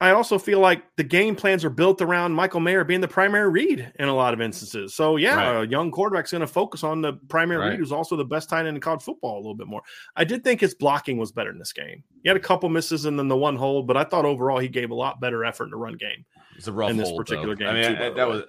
I 0.00 0.10
also 0.12 0.38
feel 0.38 0.60
like 0.60 0.84
the 0.96 1.02
game 1.02 1.34
plans 1.34 1.64
are 1.64 1.70
built 1.70 2.00
around 2.00 2.32
Michael 2.32 2.60
Mayer 2.60 2.84
being 2.84 3.00
the 3.00 3.08
primary 3.08 3.48
read 3.50 3.92
in 3.98 4.06
a 4.08 4.14
lot 4.14 4.32
of 4.32 4.40
instances. 4.40 4.94
So 4.94 5.16
yeah, 5.16 5.34
Right. 5.34 5.64
a 5.64 5.68
young 5.68 5.90
quarterback's 5.90 6.30
going 6.30 6.40
to 6.40 6.46
focus 6.46 6.84
on 6.84 7.00
the 7.02 7.14
primary 7.28 7.58
Right. 7.58 7.68
read, 7.70 7.78
who's 7.80 7.90
also 7.90 8.14
the 8.14 8.24
best 8.24 8.48
tight 8.48 8.60
end 8.66 8.76
in 8.76 8.80
college 8.80 9.02
football 9.02 9.34
a 9.36 9.40
little 9.40 9.56
bit 9.56 9.66
more. 9.66 9.82
I 10.14 10.22
did 10.22 10.44
think 10.44 10.60
his 10.60 10.72
blocking 10.74 11.16
was 11.18 11.32
better 11.32 11.50
in 11.50 11.58
this 11.58 11.72
game. 11.72 12.04
He 12.22 12.28
had 12.28 12.36
a 12.36 12.40
couple 12.40 12.68
misses 12.68 13.06
and 13.06 13.18
then 13.18 13.26
the 13.26 13.36
one 13.36 13.56
hold, 13.56 13.88
but 13.88 13.96
I 13.96 14.04
thought 14.04 14.24
overall 14.24 14.60
he 14.60 14.68
gave 14.68 14.92
a 14.92 14.94
lot 14.94 15.20
better 15.20 15.44
effort 15.44 15.64
in 15.64 15.70
the 15.70 15.76
run 15.76 15.96
game. 15.96 16.24
It's 16.58 16.66
a 16.68 16.72
rough 16.72 16.90
In 16.90 16.96
this 16.98 17.08
hold, 17.08 17.18
particular 17.24 17.54
though. 17.54 17.58
game, 17.60 17.68
I 17.68 17.72
mean, 17.74 17.96
too, 17.96 18.04
I- 18.04 18.10
that 18.10 18.28
way. 18.28 18.34
was, 18.36 18.44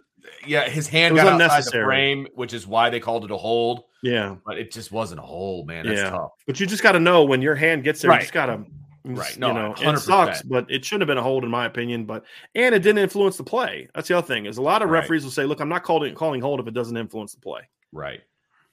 yeah, 0.45 0.67
his 0.67 0.87
hand 0.89 1.13
was 1.13 1.23
got 1.23 1.39
outside 1.41 1.63
the 1.65 1.83
frame, 1.83 2.27
which 2.35 2.53
is 2.53 2.67
why 2.67 2.89
they 2.89 2.99
called 2.99 3.23
it 3.23 3.31
a 3.31 3.37
hold, 3.37 3.83
Yeah, 4.03 4.35
but 4.45 4.57
it 4.57 4.71
just 4.71 4.91
wasn't 4.91 5.19
a 5.19 5.23
hold, 5.23 5.67
man. 5.67 5.85
That's 5.85 6.01
Yeah. 6.01 6.09
tough. 6.09 6.31
but 6.47 6.59
you 6.59 6.65
just 6.65 6.83
got 6.83 6.91
to 6.93 6.99
know 6.99 7.23
when 7.23 7.41
your 7.41 7.55
hand 7.55 7.83
gets 7.85 8.01
there, 8.01 8.09
Right. 8.09 8.17
you 8.17 8.21
just 8.23 8.33
got 8.33 8.47
to 8.47 8.65
Right. 9.05 9.39
No, 9.39 9.47
you 9.47 9.53
know, 9.53 9.73
100%. 9.75 9.93
it 9.95 9.99
sucks, 10.01 10.41
but 10.43 10.69
it 10.69 10.83
shouldn't 10.83 11.03
have 11.03 11.07
been 11.07 11.17
a 11.17 11.23
hold 11.23 11.45
in 11.45 11.49
my 11.49 11.65
opinion. 11.65 12.03
But 12.03 12.25
and 12.53 12.75
it 12.75 12.79
didn't 12.79 12.97
influence 12.99 13.37
the 13.37 13.45
play. 13.45 13.87
That's 13.95 14.09
the 14.09 14.17
other 14.17 14.27
thing 14.27 14.45
is 14.45 14.57
a 14.57 14.61
lot 14.61 14.81
of 14.81 14.89
Right. 14.89 14.99
referees 14.99 15.23
will 15.23 15.31
say, 15.31 15.45
"Look, 15.45 15.61
I'm 15.61 15.69
not 15.69 15.83
calling 15.83 16.13
calling 16.15 16.41
hold 16.41 16.59
if 16.59 16.67
it 16.67 16.73
doesn't 16.73 16.97
influence 16.97 17.33
the 17.33 17.39
play," 17.39 17.61
Right. 17.93 18.19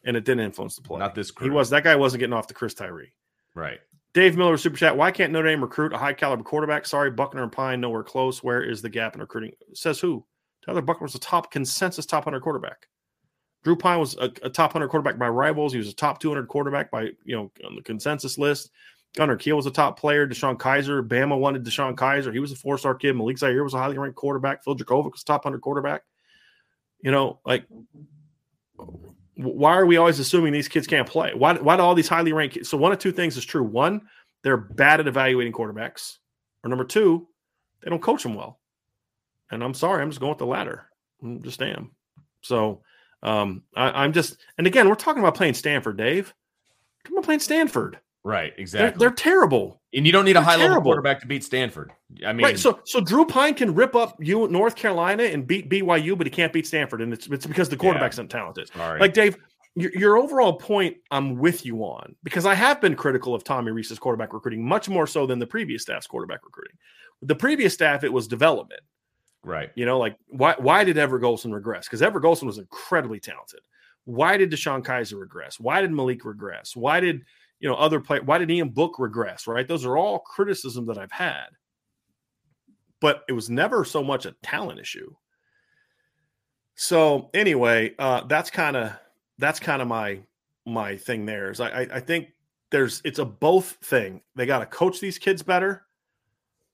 and 0.05 0.17
it 0.17 0.25
didn't 0.25 0.45
influence 0.45 0.75
the 0.75 0.83
play. 0.83 0.99
Not 0.99 1.15
this 1.15 1.29
He 1.29 1.35
crew. 1.35 1.53
was 1.53 1.71
that 1.71 1.85
guy 1.85 1.95
wasn't 1.95 2.21
getting 2.21 2.33
off 2.35 2.49
the 2.49 2.55
Chris 2.55 2.75
Tyree. 2.75 3.13
Right. 3.55 3.79
Dave 4.16 4.34
Miller 4.34 4.56
super 4.56 4.78
chat. 4.78 4.97
Why 4.97 5.10
can't 5.10 5.30
Notre 5.30 5.47
Dame 5.47 5.60
recruit 5.60 5.93
a 5.93 5.98
high 5.98 6.14
caliber 6.14 6.43
quarterback? 6.43 6.86
Sorry, 6.86 7.10
Buchner 7.10 7.43
and 7.43 7.52
Pyne 7.52 7.82
nowhere 7.82 8.02
close. 8.02 8.43
Where 8.43 8.62
is 8.62 8.80
the 8.80 8.88
gap 8.88 9.14
in 9.14 9.20
recruiting? 9.20 9.52
Says 9.74 10.01
who? 10.01 10.24
Tyler 10.64 10.80
Buchner 10.80 11.02
was 11.02 11.14
a 11.14 11.18
top 11.18 11.52
consensus 11.52 12.06
top 12.06 12.24
hundred 12.24 12.40
quarterback. 12.40 12.88
Drew 13.62 13.76
Pyne 13.76 14.01
was 14.01 14.16
a, 14.16 14.32
a 14.43 14.48
top 14.48 14.72
hundred 14.72 14.88
quarterback 14.88 15.18
by 15.18 15.28
rivals. 15.28 15.74
He 15.74 15.78
was 15.78 15.90
a 15.90 15.94
top 15.94 16.18
two 16.18 16.30
hundred 16.30 16.48
quarterback 16.48 16.90
by 16.90 17.10
you 17.26 17.36
know 17.36 17.52
on 17.66 17.76
the 17.76 17.82
consensus 17.82 18.38
list. 18.38 18.70
Gunner 19.16 19.36
Kiel 19.36 19.56
was 19.56 19.66
a 19.66 19.70
top 19.70 20.01
player. 20.01 20.26
DeShone 20.26 20.56
Kizer, 20.56 21.06
Bama 21.06 21.38
wanted 21.38 21.62
DeShone 21.62 21.94
Kizer. 21.94 22.32
He 22.32 22.38
was 22.38 22.52
a 22.52 22.56
four 22.56 22.78
star 22.78 22.94
kid. 22.94 23.16
Malik 23.16 23.36
Zaire 23.36 23.64
was 23.64 23.74
a 23.74 23.78
highly 23.78 23.98
ranked 23.98 24.16
quarterback. 24.16 24.64
Phil 24.64 24.76
Jurkovec 24.76 25.12
was 25.12 25.24
top 25.24 25.43
hundred 25.43 25.60
quarterback. 25.60 26.05
You 27.02 27.10
know, 27.10 27.38
like 27.44 27.66
why 29.37 29.77
are 29.77 29.87
we 29.87 29.99
always 29.99 30.19
assuming 30.19 30.53
these 30.53 30.69
kids 30.69 30.87
can't 30.87 31.09
play? 31.09 31.33
Why, 31.35 31.55
why 31.55 31.77
do 31.77 31.83
all 31.83 31.95
these 31.95 32.09
highly 32.09 32.33
ranked 32.33 32.55
kids? 32.55 32.69
So 32.69 32.77
one 32.77 32.93
of 32.93 32.99
two 32.99 33.13
things 33.13 33.37
is 33.37 33.45
true. 33.45 33.63
One, 33.63 34.03
they're 34.43 34.57
bad 34.57 35.01
at 35.01 35.07
evaluating 35.07 35.53
quarterbacks. 35.53 36.19
Or 36.65 36.69
number 36.69 36.85
two, 36.85 37.29
they 37.83 37.91
don't 37.91 38.03
coach 38.03 38.23
them 38.23 38.35
well. 38.35 38.59
And 39.51 39.63
I'm 39.63 39.75
sorry, 39.75 40.03
I'm 40.03 40.11
just 40.11 40.21
going 40.21 40.31
with 40.31 40.39
the 40.39 40.47
latter. 40.47 40.91
I 41.23 41.37
just 41.43 41.63
am. 41.63 41.93
So 42.41 42.83
um, 43.23 43.63
I, 43.75 44.05
I'm 44.05 44.13
just, 44.13 44.39
and 44.59 44.67
again, 44.67 44.89
we're 44.89 44.95
talking 44.95 45.23
about 45.23 45.35
playing 45.35 45.55
Stanford, 45.55 45.97
Dave. 45.97 46.35
Come 47.05 47.17
on, 47.17 47.23
playing 47.23 47.41
Stanford. 47.41 48.01
Right. 48.27 48.53
They're, 48.57 48.61
Exactly. 48.62 48.98
they're 48.98 49.15
terrible. 49.15 49.81
and 49.94 50.05
you 50.05 50.11
don't 50.12 50.24
need 50.24 50.32
a 50.32 50.35
they're 50.35 50.43
high 50.43 50.57
level 50.57 50.82
quarterback 50.82 51.20
to 51.20 51.27
beat 51.27 51.44
Stanford. 51.44 51.93
I 52.27 52.32
mean, 52.32 52.44
right. 52.44 52.59
So 52.59 52.81
so 52.85 53.01
Drew 53.01 53.24
Pyne 53.24 53.55
can 53.55 53.73
rip 53.74 53.94
up 53.94 54.16
you 54.20 54.48
North 54.48 54.74
Carolina 54.74 55.23
and 55.23 55.47
beat 55.47 55.70
BYU, 55.70 56.19
but 56.19 56.27
he 56.27 56.31
can't 56.31 56.53
beat 56.53 56.66
Stanford, 56.66 57.01
and 57.03 57.12
it's 57.12 57.27
it's 57.28 57.47
because 57.47 57.69
the 57.69 57.77
Yeah. 57.77 57.81
quarterback's 57.82 58.19
not 58.19 58.28
talented. 58.28 58.69
sorry. 58.74 58.98
Like 58.98 59.12
Dave, 59.15 59.36
your, 59.77 59.93
your 59.93 60.16
overall 60.16 60.55
point, 60.55 60.97
I'm 61.12 61.36
with 61.36 61.65
you 61.65 61.78
on 61.85 62.16
because 62.24 62.47
I 62.47 62.55
have 62.55 62.81
been 62.81 62.97
critical 62.97 63.32
of 63.35 63.44
Tommy 63.44 63.70
Rees's 63.70 63.98
quarterback 63.98 64.32
recruiting 64.32 64.66
much 64.66 64.89
more 64.89 65.07
so 65.07 65.24
than 65.27 65.39
the 65.39 65.47
previous 65.47 65.82
staff's 65.82 66.07
quarterback 66.09 66.44
recruiting. 66.44 66.77
The 67.23 67.35
previous 67.36 67.74
staff, 67.74 68.03
it 68.03 68.12
was 68.12 68.27
development. 68.27 68.81
right. 69.44 69.70
You 69.77 69.86
know, 69.86 69.98
like 70.01 70.16
why 70.31 70.57
why 70.59 70.82
did 70.82 70.98
Everett 70.98 71.23
Golson 71.23 71.53
regress? 71.55 71.86
Because 71.86 72.03
Everett 72.03 72.24
Golson 72.24 72.44
was 72.47 72.59
incredibly 72.59 73.20
talented. 73.20 73.61
Why 74.05 74.36
did 74.36 74.51
DeShone 74.51 74.82
Kizer 74.85 75.19
regress? 75.20 75.59
Why 75.61 75.81
did 75.81 75.93
Malik 75.93 76.24
regress? 76.24 76.74
Why 76.77 76.98
did 77.01 77.23
you 77.61 77.69
know 77.69 77.74
other 77.74 78.01
play? 78.01 78.20
Why 78.20 78.39
did 78.39 78.51
Ian 78.51 78.70
Book 78.70 78.99
regress? 78.99 79.47
Right, 79.47 79.66
those 79.66 79.85
are 79.85 79.97
all 79.97 80.19
criticism 80.20 80.87
that 80.87 80.99
I've 80.99 81.12
had, 81.12 81.47
but 83.01 83.23
it 83.28 83.33
was 83.33 83.51
never 83.51 83.85
so 83.85 84.03
much 84.03 84.27
a 84.27 84.33
talent 84.43 84.81
issue. 84.81 85.15
So 86.74 87.31
anyway, 87.33 87.95
uh, 87.99 88.24
that's 88.27 88.51
kind 88.51 88.77
of 88.77 88.93
that's 89.39 89.61
kind 89.61 89.81
of 89.81 89.89
my 89.89 90.20
my 90.66 90.97
thing. 90.97 91.27
There 91.27 91.51
is 91.51 91.61
I 91.61 91.83
I- 91.93 92.01
think 92.01 92.28
there's 92.70 93.01
it's 93.05 93.19
a 93.19 93.24
both 93.24 93.77
thing. 93.83 94.23
They 94.35 94.47
got 94.47 94.59
to 94.59 94.66
coach 94.66 95.01
these 95.01 95.19
kids 95.19 95.43
better 95.43 95.87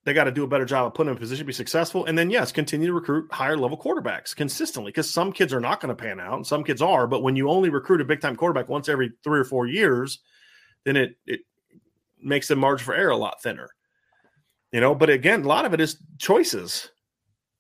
they 0.05 0.13
got 0.13 0.25
to 0.25 0.33
do 0.33 0.43
a 0.43 0.49
better 0.49 0.65
job 0.65 0.87
of 0.87 0.95
putting 0.95 1.09
them 1.09 1.17
in 1.17 1.21
position 1.21 1.45
to 1.45 1.47
be 1.47 1.53
successful. 1.53 2.05
And 2.07 2.19
then, 2.19 2.31
yes, 2.31 2.51
continue 2.51 2.89
to 2.89 2.93
recruit 2.93 3.33
higher 3.33 3.57
level 3.57 3.79
quarterbacks 3.79 4.35
consistently 4.35 4.91
because 4.91 5.09
some 5.09 5.33
kids 5.33 5.53
are 5.53 5.61
not 5.61 5.81
going 5.81 5.95
to 5.95 6.03
pan 6.03 6.19
out 6.19 6.35
and 6.35 6.47
some 6.47 6.65
kids 6.65 6.83
are. 6.83 7.07
But 7.07 7.23
when 7.23 7.37
you 7.37 7.49
only 7.49 7.71
recruit 7.71 8.01
a 8.01 8.05
big 8.05 8.21
time 8.21 8.35
quarterback 8.35 8.69
once 8.69 8.89
every 8.89 9.13
three 9.23 9.39
or 9.39 9.45
four 9.45 9.67
years, 9.67 10.19
then 10.85 10.97
it, 10.97 11.17
it 11.27 11.41
makes 12.21 12.49
the 12.49 12.57
margin 12.57 12.85
for 12.85 12.95
error 12.95 13.11
a 13.11 13.17
lot 13.17 13.43
thinner. 13.43 13.71
You 14.73 14.81
know, 14.81 14.95
but 14.95 15.11
again, 15.11 15.43
a 15.43 15.49
lot 15.49 15.65
of 15.67 15.75
it 15.75 15.81
is 15.81 15.99
choices, 16.19 16.91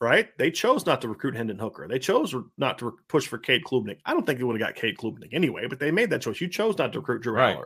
right? 0.00 0.28
They 0.38 0.50
chose 0.50 0.86
not 0.86 1.00
to 1.02 1.08
recruit 1.08 1.36
Hendon 1.36 1.58
Hooker. 1.58 1.86
They 1.88 1.98
chose 1.98 2.34
not 2.56 2.78
to 2.78 2.96
push 3.08 3.26
for 3.26 3.36
Cade 3.38 3.64
Klubnik. 3.64 3.98
I 4.06 4.12
don't 4.14 4.24
think 4.26 4.38
they 4.38 4.44
would 4.44 4.58
have 4.58 4.66
got 4.66 4.80
Cade 4.80 4.96
Klubnik 4.96 5.34
anyway, 5.34 5.66
but 5.66 5.78
they 5.78 5.90
made 5.90 6.08
that 6.10 6.22
choice. 6.22 6.40
You 6.40 6.48
chose 6.48 6.78
not 6.78 6.92
to 6.94 7.00
recruit 7.00 7.22
Drew 7.22 7.34
Right. 7.34 7.58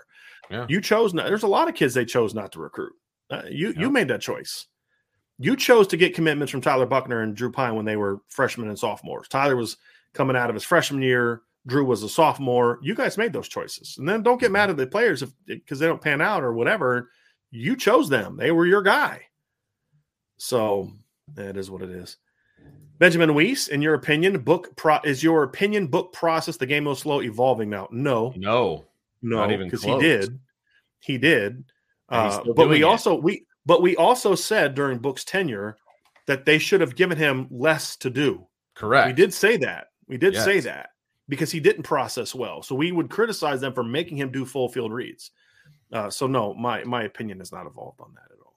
Yeah. 0.51 0.67
You 0.69 0.81
chose 0.81 1.15
not. 1.15 1.27
There's 1.27 1.43
a 1.45 1.49
lot 1.49 1.69
of 1.69 1.75
kids 1.75 1.95
they 1.95 2.05
chose 2.05 2.35
not 2.35 2.53
to 2.53 2.61
recruit. 2.61 2.93
Uh, 3.31 3.43
you 3.49 3.69
Yeah. 3.69 3.81
you 3.81 3.91
made 3.91 4.09
that 4.09 4.21
choice. 4.21 4.67
You 5.39 5.55
chose 5.55 5.87
to 5.89 5.97
get 5.97 6.15
commitments 6.15 6.51
from 6.51 6.61
Tyler 6.61 6.87
Buchner 6.87 7.21
and 7.21 7.37
Drew 7.37 7.53
Pyne 7.53 7.75
when 7.75 7.85
they 7.85 7.97
were 7.97 8.21
freshmen 8.29 8.69
and 8.69 8.79
sophomores. 8.79 9.29
Tyler 9.29 9.55
was 9.57 9.77
coming 10.15 10.37
out 10.37 10.49
of 10.49 10.55
his 10.55 10.65
freshman 10.65 11.03
year. 11.03 11.43
Drew 11.67 11.85
was 11.85 12.03
a 12.03 12.09
sophomore. 12.09 12.79
You 12.83 12.95
guys 12.95 13.19
made 13.19 13.33
those 13.33 13.49
choices, 13.49 13.97
and 13.99 14.09
then 14.09 14.23
don't 14.23 14.41
get 14.41 14.53
mad 14.53 14.71
at 14.71 14.77
the 14.77 14.87
players 14.87 15.23
if 15.23 15.33
because 15.47 15.79
they 15.79 15.87
don't 15.87 16.01
pan 16.01 16.21
out 16.21 16.45
or 16.45 16.53
whatever. 16.53 17.11
You 17.51 17.77
chose 17.77 18.09
them; 18.09 18.37
they 18.37 18.53
were 18.53 18.67
your 18.67 18.83
guy. 18.83 19.23
So 20.37 20.93
that 21.35 21.57
is 21.57 21.71
what 21.71 21.83
it 21.83 21.91
is. 21.91 22.19
Benjamin 22.99 23.35
Weiss, 23.35 23.69
in 23.69 23.83
your 23.83 23.95
opinion, 23.95 24.39
book 24.39 24.75
pro- 24.77 25.01
is 25.05 25.23
your 25.23 25.43
opinion 25.43 25.89
book 25.89 26.13
process 26.13 26.57
the 26.57 26.67
game 26.67 26.85
most 26.85 27.03
slow 27.03 27.21
evolving 27.21 27.69
now? 27.69 27.89
No, 27.91 28.33
No. 28.37 28.87
no, 29.21 29.37
Not 29.39 29.53
even 29.53 29.67
because 29.67 29.83
he 29.83 29.99
did. 29.99 30.39
He 31.01 31.19
did. 31.19 31.65
Uh, 32.09 32.43
but 32.55 32.69
we 32.69 32.81
it. 32.81 32.85
also 32.85 33.15
we 33.15 33.45
but 33.67 33.83
we 33.83 33.97
also 33.97 34.35
said 34.35 34.75
during 34.75 34.99
Book's 34.99 35.25
tenure 35.25 35.77
that 36.27 36.45
they 36.45 36.59
should 36.59 36.81
have 36.81 36.97
given 36.97 37.19
him 37.19 37.49
less 37.51 37.97
to 37.97 38.11
do. 38.11 38.47
Correct. 38.75 39.09
We 39.09 39.13
did 39.13 39.35
say 39.35 39.57
that. 39.59 39.89
We 40.07 40.17
did 40.17 40.37
say 40.37 40.61
that 40.61 40.91
because 41.29 41.51
he 41.51 41.61
didn't 41.61 41.83
process 41.83 42.35
well. 42.35 42.63
So 42.63 42.75
we 42.75 42.93
would 42.93 43.11
criticize 43.11 43.61
them 43.61 43.73
for 43.73 43.83
making 43.83 44.19
him 44.19 44.31
do 44.31 44.45
full 44.45 44.69
field 44.69 44.93
reads. 44.93 45.31
Uh, 45.93 46.11
so 46.11 46.27
no, 46.27 46.55
my 46.55 46.85
my 46.85 47.05
opinion 47.05 47.39
has 47.39 47.53
not 47.53 47.67
evolved 47.67 48.01
on 48.01 48.15
that 48.15 48.33
at 48.33 48.39
all. 48.45 48.55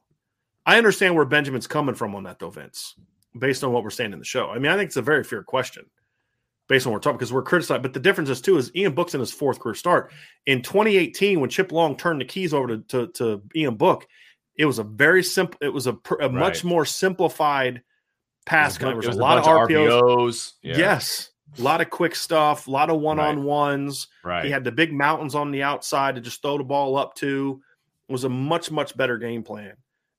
I 0.66 0.78
understand 0.78 1.16
where 1.16 1.26
Benjamin's 1.26 1.68
coming 1.68 1.96
from 1.96 2.16
on 2.16 2.24
that 2.24 2.40
though, 2.40 2.50
Vince, 2.50 2.96
based 3.38 3.64
on 3.64 3.72
what 3.72 3.84
we're 3.84 3.90
saying 3.90 4.14
in 4.14 4.20
the 4.20 4.26
show. 4.26 4.50
I 4.50 4.60
mean, 4.60 4.72
I 4.72 4.76
think 4.76 4.88
it's 4.88 4.98
a 4.98 5.02
very 5.02 5.24
fair 5.24 5.44
question 5.44 5.86
based 6.68 6.86
on 6.86 6.92
what 6.92 6.98
we're 6.98 7.02
talking 7.02 7.18
because 7.18 7.34
we're 7.34 7.42
criticized. 7.42 7.82
But 7.82 7.94
the 7.94 8.00
difference 8.00 8.30
is 8.30 8.42
too 8.42 8.58
is 8.58 8.72
Ian 8.76 8.94
Book's 8.94 9.14
in 9.14 9.20
his 9.20 9.32
fourth 9.32 9.60
career 9.60 9.76
start 9.76 10.12
in 10.46 10.62
2018 10.62 11.40
when 11.40 11.50
Chip 11.50 11.72
Long 11.72 11.98
turned 11.98 12.22
the 12.22 12.26
keys 12.26 12.54
over 12.54 12.78
to 12.78 12.78
to, 12.84 13.08
to 13.14 13.42
Ian 13.56 13.76
Book. 13.76 14.08
It 14.56 14.66
was 14.66 14.80
a 14.80 14.84
very 14.84 15.24
simple. 15.24 15.58
It 15.62 15.70
was 15.70 15.88
a, 15.88 15.98
a 16.20 16.30
much 16.30 16.64
more 16.64 16.86
simplified 16.86 17.82
pass. 18.46 18.76
It 18.76 18.84
was, 18.84 18.88
There 18.88 18.96
was 18.96 19.06
it 19.06 19.10
was 19.10 19.18
a 19.18 19.22
lot 19.22 19.38
of 19.38 19.46
RPOs. 19.46 20.02
RPOs. 20.02 20.54
Yeah. 20.62 20.78
Yes, 20.78 21.30
a 21.58 21.62
lot 21.62 21.82
of 21.82 21.90
quick 21.90 22.16
stuff, 22.16 22.68
a 22.68 22.72
lot 22.72 22.90
of 22.90 23.00
one 23.00 23.20
on 23.20 23.44
ones. 23.44 24.08
Right. 24.24 24.46
He 24.46 24.52
had 24.52 24.64
the 24.64 24.72
big 24.72 24.94
mountains 24.94 25.36
on 25.36 25.52
the 25.52 25.64
outside 25.64 26.16
to 26.16 26.22
just 26.22 26.42
throw 26.42 26.58
the 26.58 26.64
ball 26.64 26.98
up 26.98 27.16
to. 27.16 27.62
It 28.08 28.12
was 28.12 28.24
a 28.24 28.30
much 28.30 28.72
much 28.72 28.96
better 28.96 29.18
game 29.18 29.44
plan. 29.44 29.74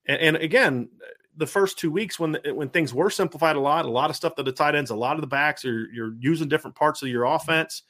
And, 0.07 0.20
and 0.20 0.36
again, 0.36 0.89
the 1.36 1.47
first 1.47 1.78
two 1.78 1.90
weeks 1.90 2.19
when 2.19 2.32
the, 2.32 2.55
when 2.55 2.69
things 2.69 2.93
were 2.93 3.11
simplified 3.11 3.57
a 3.57 3.61
lot, 3.61 3.85
a 3.85 3.90
lot 3.90 4.11
of 4.11 4.16
stuff 4.16 4.35
to 4.35 4.43
the 4.43 4.52
tight 4.52 4.74
ends, 4.74 4.90
a 4.90 4.97
lot 4.97 5.16
of 5.16 5.20
the 5.20 5.27
backs 5.27 5.65
you're, 5.65 5.90
you're 5.93 6.15
using 6.19 6.48
different 6.48 6.77
parts 6.77 7.02
of 7.02 7.09
your 7.09 7.24
offense 7.24 7.82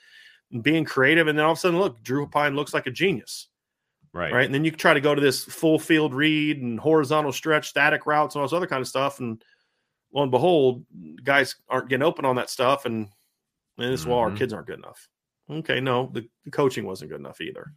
and 0.52 0.62
being 0.62 0.84
creative. 0.84 1.26
And 1.26 1.38
then 1.38 1.44
all 1.44 1.52
of 1.52 1.58
a 1.58 1.60
sudden, 1.60 1.78
look, 1.78 2.02
Drew 2.02 2.26
Pyne 2.26 2.54
looks 2.54 2.74
like 2.74 2.86
a 2.86 2.90
genius, 2.90 3.48
right. 4.12 4.32
right? 4.32 4.44
And 4.44 4.54
then 4.54 4.64
you 4.64 4.70
try 4.70 4.94
to 4.94 5.00
go 5.00 5.14
to 5.14 5.20
this 5.20 5.44
full 5.44 5.78
field 5.78 6.14
read 6.14 6.62
and 6.62 6.78
horizontal 6.78 7.32
stretch, 7.32 7.68
static 7.68 8.06
routes, 8.06 8.34
and 8.34 8.40
all 8.40 8.46
this 8.46 8.54
other 8.54 8.66
kind 8.66 8.82
of 8.82 8.88
stuff. 8.88 9.20
And 9.20 9.42
lo 10.12 10.22
and 10.22 10.30
behold, 10.30 10.84
guys 11.24 11.56
aren't 11.68 11.88
getting 11.88 12.06
open 12.06 12.24
on 12.24 12.36
that 12.36 12.50
stuff, 12.50 12.84
and 12.84 13.08
and 13.80 13.92
this 13.92 14.06
well, 14.06 14.18
our 14.18 14.30
Mhm. 14.30 14.36
kids 14.38 14.52
aren't 14.52 14.66
good 14.66 14.78
enough. 14.78 15.08
Okay, 15.50 15.80
no, 15.80 16.10
the, 16.12 16.28
the 16.44 16.50
coaching 16.50 16.84
wasn't 16.86 17.10
good 17.10 17.20
enough 17.20 17.40
either. 17.40 17.72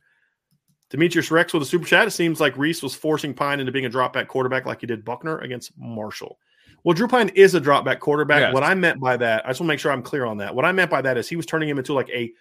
Demetrius 0.90 1.32
Rex 1.32 1.54
with 1.54 1.64
a 1.64 1.66
super 1.66 1.86
chat. 1.86 2.08
It 2.08 2.12
seems 2.12 2.40
like 2.40 2.56
Rees 2.58 2.84
was 2.84 2.94
forcing 2.94 3.34
Pyne 3.34 3.60
into 3.60 3.72
being 3.72 3.86
a 3.86 3.90
drop 3.90 4.14
back 4.14 4.28
quarterback 4.28 4.66
like 4.66 4.82
he 4.82 4.88
did 4.88 5.04
Buchner 5.04 5.40
against 5.40 5.72
Marshall. 5.76 6.38
Well, 6.84 6.94
Drew 6.94 7.08
Pyne 7.08 7.30
is 7.30 7.56
a 7.56 7.60
drop 7.60 7.84
back 7.86 8.00
quarterback. 8.00 8.42
Yes. 8.42 8.54
What 8.54 8.64
I 8.64 8.76
meant 8.76 9.00
by 9.00 9.18
that, 9.18 9.46
I 9.46 9.50
just 9.50 9.60
want 9.62 9.68
to 9.70 9.74
make 9.74 9.80
sure 9.80 9.92
I'm 9.92 10.04
clear 10.04 10.26
on 10.26 10.38
that. 10.38 10.54
What 10.54 10.66
I 10.66 10.72
meant 10.72 10.92
by 10.92 11.02
that 11.02 11.18
is 11.18 11.28
he 11.28 11.36
was 11.36 11.46
turning 11.46 11.70
him 11.70 11.78
into 11.80 11.94
like 11.94 12.10
a 12.10 12.32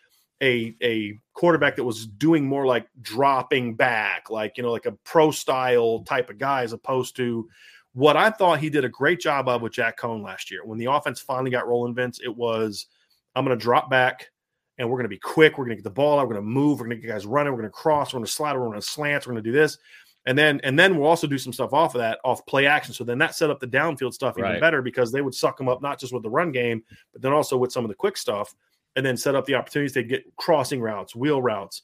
a 0.43 0.74
a 0.82 1.18
quarterback 1.34 1.76
that 1.76 1.84
was 1.84 2.06
doing 2.06 2.44
more 2.44 2.66
like 2.66 2.86
dropping 3.01 3.74
back, 3.76 4.28
like 4.28 4.56
you 4.56 4.64
know, 4.64 4.72
like 4.72 4.86
a 4.86 4.93
pro 5.05 5.30
style 5.30 6.01
type 6.02 6.28
of 6.28 6.39
guy, 6.39 6.62
as 6.64 6.72
opposed 6.72 7.14
to 7.16 7.48
what 7.94 8.16
I 8.16 8.30
thought 8.30 8.59
he 8.59 8.68
did 8.68 8.84
a 8.84 8.89
great 8.89 9.20
job 9.20 9.48
of 9.48 9.62
with 9.62 9.72
Jack 9.72 9.98
Coan 9.98 10.22
last 10.24 10.51
year. 10.51 10.64
When 10.64 10.78
the 10.78 10.86
offense 10.90 11.20
finally 11.20 11.51
got 11.52 11.68
rolling, 11.68 11.94
Vince, 11.94 12.18
it 12.22 12.34
was 12.36 12.86
I'm 13.34 13.44
going 13.44 13.56
to 13.56 13.62
drop 13.62 13.90
back 13.90 14.30
and 14.78 14.88
we're 14.88 14.96
going 14.96 15.04
to 15.04 15.09
be 15.09 15.18
quick. 15.18 15.59
We're 15.59 15.64
going 15.64 15.76
to 15.76 15.82
get 15.82 15.84
the 15.84 15.90
ball 15.90 16.18
out. 16.18 16.28
We're 16.28 16.34
going 16.34 16.44
to 16.46 16.50
move. 16.50 16.80
We're 16.80 16.86
going 16.86 17.00
to 17.00 17.06
get 17.06 17.12
guys 17.12 17.26
running. 17.26 17.52
We're 17.52 17.60
going 17.60 17.70
to 17.70 17.74
cross. 17.74 18.12
We're 18.12 18.18
going 18.18 18.26
to 18.26 18.32
slide. 18.32 18.54
We're 18.54 18.66
going 18.66 18.80
to 18.80 18.86
slant. 18.86 19.26
We're 19.26 19.32
going 19.32 19.44
to 19.44 19.50
do 19.50 19.56
this. 19.56 19.78
And 20.24 20.38
then 20.38 20.60
and 20.62 20.78
then 20.78 20.96
we'll 20.96 21.09
also 21.09 21.26
do 21.26 21.36
some 21.38 21.52
stuff 21.52 21.72
off 21.72 21.96
of 21.96 22.00
that, 22.00 22.20
off 22.24 22.46
play 22.46 22.66
action. 22.66 22.94
So 22.94 23.02
then 23.02 23.18
that 23.18 23.34
set 23.34 23.50
up 23.50 23.59
the 23.59 23.66
downfield 23.66 24.14
stuff 24.14 24.38
even 24.38 24.52
Right. 24.52 24.60
better 24.60 24.80
because 24.80 25.10
they 25.10 25.20
would 25.20 25.34
suck 25.34 25.56
them 25.56 25.68
up 25.68 25.82
not 25.82 25.98
just 25.98 26.12
with 26.12 26.22
the 26.22 26.30
run 26.30 26.52
game, 26.52 26.84
but 27.12 27.22
then 27.22 27.32
also 27.32 27.56
with 27.56 27.72
some 27.72 27.84
of 27.84 27.88
the 27.88 27.94
quick 27.96 28.16
stuff, 28.16 28.54
and 28.94 29.04
then 29.04 29.16
set 29.16 29.34
up 29.34 29.46
the 29.46 29.56
opportunities 29.56 29.92
to 29.94 30.04
get 30.04 30.24
crossing 30.36 30.80
routes, 30.80 31.16
wheel 31.16 31.42
routes. 31.42 31.82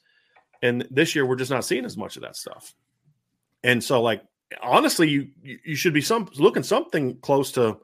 And 0.63 0.87
this 0.91 1.17
year 1.17 1.27
we're 1.27 1.35
just 1.37 1.51
not 1.51 1.65
seeing 1.65 1.85
as 1.85 1.97
much 1.97 2.15
of 2.17 2.23
that 2.23 2.37
stuff. 2.37 2.75
And 3.65 3.83
so, 3.83 4.03
like 4.03 4.23
honestly, 4.63 5.09
you 5.09 5.29
you 5.43 5.59
you 5.65 5.75
should 5.75 5.93
be 5.93 6.01
some 6.01 6.29
looking 6.37 6.63
something 6.63 7.17
close 7.17 7.51
to, 7.53 7.79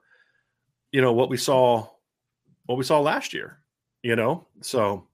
you 0.93 1.01
know, 1.01 1.13
what 1.13 1.31
we 1.31 1.37
saw, 1.37 1.89
what 2.67 2.79
we 2.79 2.85
saw 2.85 3.01
last 3.01 3.33
year. 3.33 3.59
You 4.03 4.17
know, 4.17 4.47
so 4.61 5.07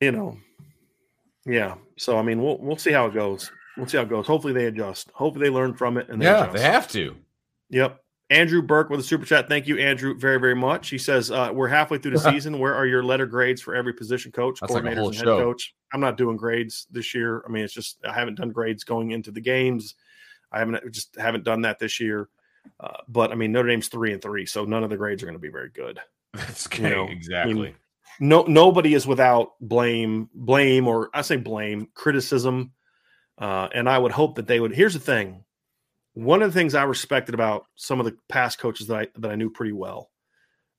you 0.00 0.12
know, 0.12 0.38
yeah. 1.44 1.74
So 1.98 2.18
I 2.18 2.22
mean, 2.22 2.42
we'll 2.42 2.58
we'll 2.58 2.76
see 2.76 2.92
how 2.92 3.06
it 3.06 3.14
goes. 3.14 3.50
We'll 3.76 3.86
see 3.86 3.96
how 3.96 4.04
it 4.04 4.08
goes. 4.08 4.26
Hopefully 4.26 4.52
they 4.52 4.66
adjust. 4.66 5.10
Hopefully 5.12 5.46
they 5.46 5.54
learn 5.54 5.74
from 5.74 5.98
it. 5.98 6.08
And 6.08 6.20
they 6.20 6.26
yeah, 6.26 6.44
adjust. 6.44 6.56
they 6.56 6.62
have 6.62 6.88
to. 6.88 7.16
Yep. 7.70 8.00
Andrew 8.30 8.62
Burke 8.62 8.88
with 8.88 9.00
a 9.00 9.02
super 9.02 9.26
chat. 9.26 9.48
Thank 9.48 9.66
you, 9.66 9.78
Andrew, 9.78 10.18
very, 10.18 10.40
very 10.40 10.54
much. 10.54 10.88
He 10.88 10.96
says, 10.96 11.30
uh, 11.30 11.50
We're 11.52 11.68
halfway 11.68 11.98
through 11.98 12.12
the 12.12 12.18
season. 12.32 12.58
Where 12.58 12.74
are 12.74 12.86
your 12.86 13.02
letter 13.02 13.26
grades 13.26 13.60
for 13.60 13.74
every 13.74 13.92
position 13.92 14.32
coach, 14.32 14.60
That's 14.60 14.72
like 14.72 14.84
coordinators, 14.84 14.96
whole 14.96 15.08
and 15.08 15.16
head 15.16 15.24
show. 15.24 15.38
coach? 15.38 15.74
I'm 15.92 16.00
not 16.00 16.16
doing 16.16 16.36
grades 16.36 16.86
this 16.90 17.14
year. 17.14 17.44
I 17.46 17.50
mean, 17.50 17.64
it's 17.64 17.74
just, 17.74 17.98
I 18.08 18.12
haven't 18.12 18.36
done 18.36 18.50
grades 18.50 18.82
going 18.82 19.10
into 19.10 19.30
the 19.30 19.40
games. 19.40 19.94
I 20.50 20.58
haven't 20.60 20.92
just 20.92 21.16
haven't 21.16 21.44
done 21.44 21.62
that 21.62 21.78
this 21.78 22.00
year. 22.00 22.28
Uh, 22.80 22.98
but 23.08 23.32
I 23.32 23.34
mean, 23.34 23.52
Notre 23.52 23.68
Dame's 23.68 23.88
three 23.88 24.12
and 24.12 24.20
three, 24.20 24.46
so 24.46 24.64
none 24.64 24.84
of 24.84 24.90
the 24.90 24.96
grades 24.96 25.22
are 25.22 25.26
going 25.26 25.36
to 25.36 25.40
be 25.40 25.50
very 25.50 25.70
good. 25.70 26.00
That's 26.34 26.68
You 26.76 26.88
know, 26.88 27.06
exactly. 27.06 27.74
no 28.20 28.42
nobody 28.42 28.94
is 28.94 29.06
without 29.06 29.52
blame 29.60 30.28
blame 30.34 30.86
or 30.86 31.10
i 31.14 31.22
say 31.22 31.36
blame 31.36 31.88
criticism 31.94 32.72
uh, 33.38 33.68
and 33.74 33.88
i 33.88 33.98
would 33.98 34.12
hope 34.12 34.36
that 34.36 34.46
they 34.46 34.60
would 34.60 34.74
here's 34.74 34.94
the 34.94 35.00
thing 35.00 35.44
one 36.14 36.42
of 36.42 36.52
the 36.52 36.58
things 36.58 36.74
i 36.74 36.84
respected 36.84 37.34
about 37.34 37.66
some 37.74 37.98
of 37.98 38.06
the 38.06 38.16
past 38.28 38.58
coaches 38.58 38.86
that 38.86 38.96
i 38.96 39.06
that 39.16 39.30
i 39.30 39.34
knew 39.34 39.50
pretty 39.50 39.72
well 39.72 40.10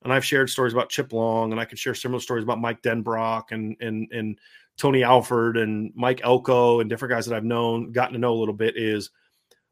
and 0.02 0.12
i've 0.12 0.24
shared 0.24 0.48
stories 0.48 0.72
about 0.72 0.88
chip 0.88 1.12
long 1.12 1.52
and 1.52 1.60
i 1.60 1.64
could 1.64 1.78
share 1.78 1.94
similar 1.94 2.20
stories 2.20 2.44
about 2.44 2.60
mike 2.60 2.80
denbrock 2.82 3.44
and 3.50 3.76
and 3.80 4.08
and 4.12 4.38
tony 4.78 5.02
alford 5.02 5.58
and 5.58 5.92
mike 5.94 6.22
elko 6.24 6.80
and 6.80 6.88
different 6.88 7.12
guys 7.12 7.26
that 7.26 7.36
i've 7.36 7.44
known 7.44 7.92
gotten 7.92 8.14
to 8.14 8.18
know 8.18 8.32
a 8.32 8.40
little 8.40 8.54
bit 8.54 8.76
is 8.76 9.10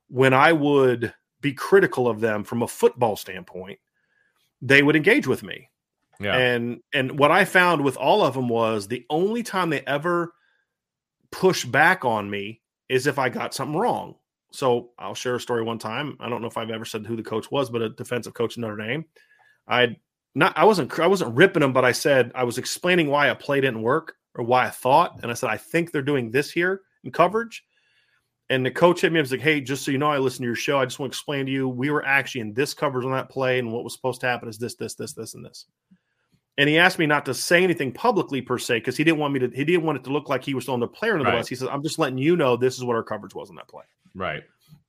when 0.09 0.35
i 0.35 0.53
would 0.53 1.15
be 1.45 1.53
critical 1.53 2.09
of 2.09 2.21
them 2.21 2.43
from 2.43 2.63
a 2.63 2.69
football 2.69 3.15
standpoint 3.15 3.79
they 4.61 4.83
would 4.83 4.97
engage 4.97 5.27
with 5.27 5.43
me 5.43 5.69
yeah. 6.21 6.37
and 6.37 6.81
and 6.93 7.19
what 7.19 7.31
I 7.31 7.45
found 7.45 7.83
with 7.83 7.97
all 7.97 8.23
of 8.23 8.35
them 8.35 8.49
was 8.49 8.89
the 8.89 9.05
only 9.11 9.43
time 9.43 9.71
they 9.71 9.81
ever 9.81 10.33
push 11.31 11.65
back 11.65 12.05
on 12.05 12.31
me 12.31 12.61
is 12.89 13.07
if 13.07 13.19
I 13.19 13.29
got 13.29 13.55
something 13.55 13.77
wrong. 13.77 14.17
So 14.53 14.91
I'll 14.99 15.17
share 15.17 15.35
a 15.35 15.41
story 15.41 15.65
one 15.65 15.79
time. 15.79 16.17
I 16.21 16.29
don't 16.29 16.41
know 16.41 16.47
if 16.47 16.57
I've 16.57 16.71
ever 16.71 16.85
said 16.85 17.07
who 17.07 17.17
the 17.17 17.25
coach 17.25 17.51
was, 17.51 17.71
but 17.71 17.83
a 17.83 17.89
defensive 17.89 18.35
coach 18.35 18.57
in 18.57 18.61
Notre 18.61 18.77
Dame. 18.77 19.05
I 19.67 19.97
not 20.35 20.57
I 20.57 20.65
wasn't 20.65 20.99
I 20.99 21.07
wasn't 21.07 21.37
ripping 21.37 21.61
them, 21.61 21.73
but 21.73 21.85
I 21.85 21.93
said 21.93 22.31
I 22.35 22.45
was 22.45 22.59
explaining 22.59 23.09
why 23.09 23.29
a 23.29 23.35
play 23.35 23.61
didn't 23.61 23.83
work 23.83 24.15
or 24.35 24.45
why 24.45 24.67
I 24.67 24.71
thought, 24.71 25.21
and 25.23 25.31
I 25.31 25.35
said 25.35 25.51
I 25.51 25.57
think 25.57 25.91
they're 25.91 26.03
doing 26.03 26.31
this 26.31 26.51
here 26.51 26.83
in 27.03 27.11
coverage. 27.11 27.65
And 28.51 28.65
the 28.65 28.71
coach 28.71 29.01
hit 29.01 29.13
me. 29.13 29.19
I 29.19 29.23
was 29.23 29.31
like, 29.33 29.41
"Hey, 29.41 29.61
just 29.61 29.85
so 29.85 29.91
you 29.91 29.99
know, 29.99 30.11
I 30.11 30.19
listened 30.19 30.43
to 30.43 30.47
your 30.47 30.55
show. 30.55 30.79
I 30.79 30.85
just 30.85 30.99
want 30.99 31.11
to 31.13 31.17
explain 31.17 31.47
to 31.47 31.53
you, 31.53 31.69
we 31.69 31.91
were 31.91 32.05
actually 32.05 32.43
in 32.43 32.53
this 32.53 32.75
coverage 32.75 33.07
on 33.07 33.13
that 33.13 33.31
play, 33.31 33.59
and 33.59 33.73
what 33.73 33.85
was 33.85 33.95
supposed 33.95 34.21
to 34.21 34.27
happen 34.27 34.49
is 34.49 34.59
this, 34.59 34.75
this, 34.75 34.95
this, 34.95 35.15
this, 35.15 35.35
and 35.35 35.45
this." 35.45 35.67
And 36.59 36.69
he 36.69 36.79
asked 36.79 36.99
me 36.99 37.07
not 37.07 37.25
to 37.25 37.35
say 37.35 37.65
anything 37.65 37.91
publicly 37.91 38.41
per 38.41 38.59
se 38.59 38.79
because 38.79 38.97
he 38.97 39.03
didn't 39.03 39.19
want 39.19 39.33
me 39.33 39.41
to. 39.41 39.49
He 39.49 39.65
didn't 39.65 39.85
want 39.85 39.97
it 39.99 40.05
to 40.05 40.11
look 40.13 40.29
like 40.29 40.45
he 40.45 40.55
was 40.55 40.67
throwing 40.67 40.81
the 40.81 40.87
player 40.87 41.15
under 41.15 41.25
the 41.25 41.31
Right. 41.31 41.39
bus. 41.39 41.49
He 41.49 41.55
said, 41.55 41.69
"I'm 41.69 41.83
just 41.83 41.99
letting 41.99 42.19
you 42.19 42.37
know 42.37 42.57
this 42.57 42.77
is 42.77 42.85
what 42.85 42.95
our 42.97 43.03
coverage 43.03 43.35
was 43.35 43.51
on 43.51 43.57
that 43.57 43.69
play." 43.69 43.85
right. 44.15 44.43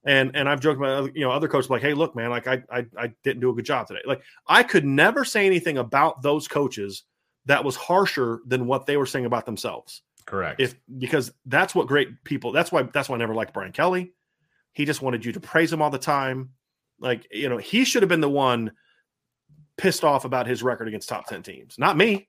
And 0.08 0.36
and 0.36 0.48
I've 0.48 0.60
joked 0.60 0.78
about 0.78 1.04
uh, 1.06 1.08
you 1.16 1.22
know 1.22 1.32
other 1.32 1.48
coaches 1.48 1.70
like, 1.70 1.82
"Hey, 1.82 1.94
look, 1.96 2.16
man, 2.16 2.30
like 2.30 2.46
I 2.48 2.62
I 2.70 2.86
I 2.98 3.08
didn't 3.24 3.40
do 3.40 3.50
a 3.50 3.54
good 3.56 3.66
job 3.66 3.88
today." 3.88 4.02
Like 4.06 4.22
I 4.48 4.62
could 4.62 4.86
never 4.86 5.26
say 5.26 5.46
anything 5.48 5.78
about 5.80 6.22
those 6.22 6.48
coaches 6.48 7.04
that 7.46 7.64
was 7.64 7.76
harsher 7.76 8.42
than 8.46 8.68
what 8.68 8.86
they 8.86 8.98
were 8.98 9.06
saying 9.06 9.26
about 9.26 9.46
themselves 9.46 10.04
Correct. 10.26 10.60
if 10.60 10.76
because 10.98 11.32
that's 11.46 11.76
what 11.76 11.88
great 11.88 12.24
people 12.24 12.52
that's 12.52 12.72
why 12.72 12.82
that's 12.84 13.08
why 13.08 13.16
I 13.16 13.20
never 13.20 13.36
liked 13.36 13.54
Brian 13.54 13.72
Kelly. 13.72 14.14
He 14.74 14.86
just 14.86 15.02
wanted 15.02 15.24
you 15.24 15.32
to 15.34 15.40
praise 15.40 15.72
him 15.72 15.82
all 15.82 15.90
the 15.90 15.98
time. 15.98 16.50
Like, 17.00 17.28
you 17.32 17.48
know, 17.48 17.58
he 17.58 17.86
should 17.86 18.02
have 18.02 18.10
been 18.10 18.22
the 18.22 18.30
one 18.30 18.72
pissed 19.78 20.04
off 20.04 20.26
about 20.26 20.48
his 20.48 20.64
record 20.64 20.88
against 20.88 21.10
top 21.10 21.28
10 21.28 21.44
teams, 21.44 21.78
not 21.78 21.98
me, 21.98 22.28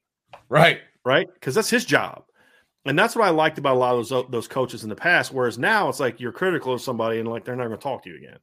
right. 0.49 0.81
right? 1.05 1.29
Because 1.33 1.55
that's 1.55 1.71
his 1.71 1.85
job. 1.85 2.25
And 2.85 2.99
that's 2.99 3.17
what 3.17 3.27
I 3.27 3.31
liked 3.31 3.59
about 3.59 3.75
a 3.75 3.79
lot 3.79 3.97
of 3.97 4.09
those 4.09 4.27
those 4.31 4.49
coaches 4.49 4.85
in 4.85 4.89
the 4.89 4.95
past. 4.95 5.33
Whereas 5.33 5.59
now 5.59 5.89
it's 5.89 5.99
like 5.99 6.21
you're 6.21 6.33
critical 6.33 6.73
of 6.73 6.81
somebody 6.81 7.19
and 7.19 7.29
like 7.29 7.45
they're 7.45 7.57
not 7.57 7.67
going 7.67 7.79
to 7.79 7.83
talk 7.83 8.05
to 8.05 8.11
you 8.11 8.17
again, 8.17 8.39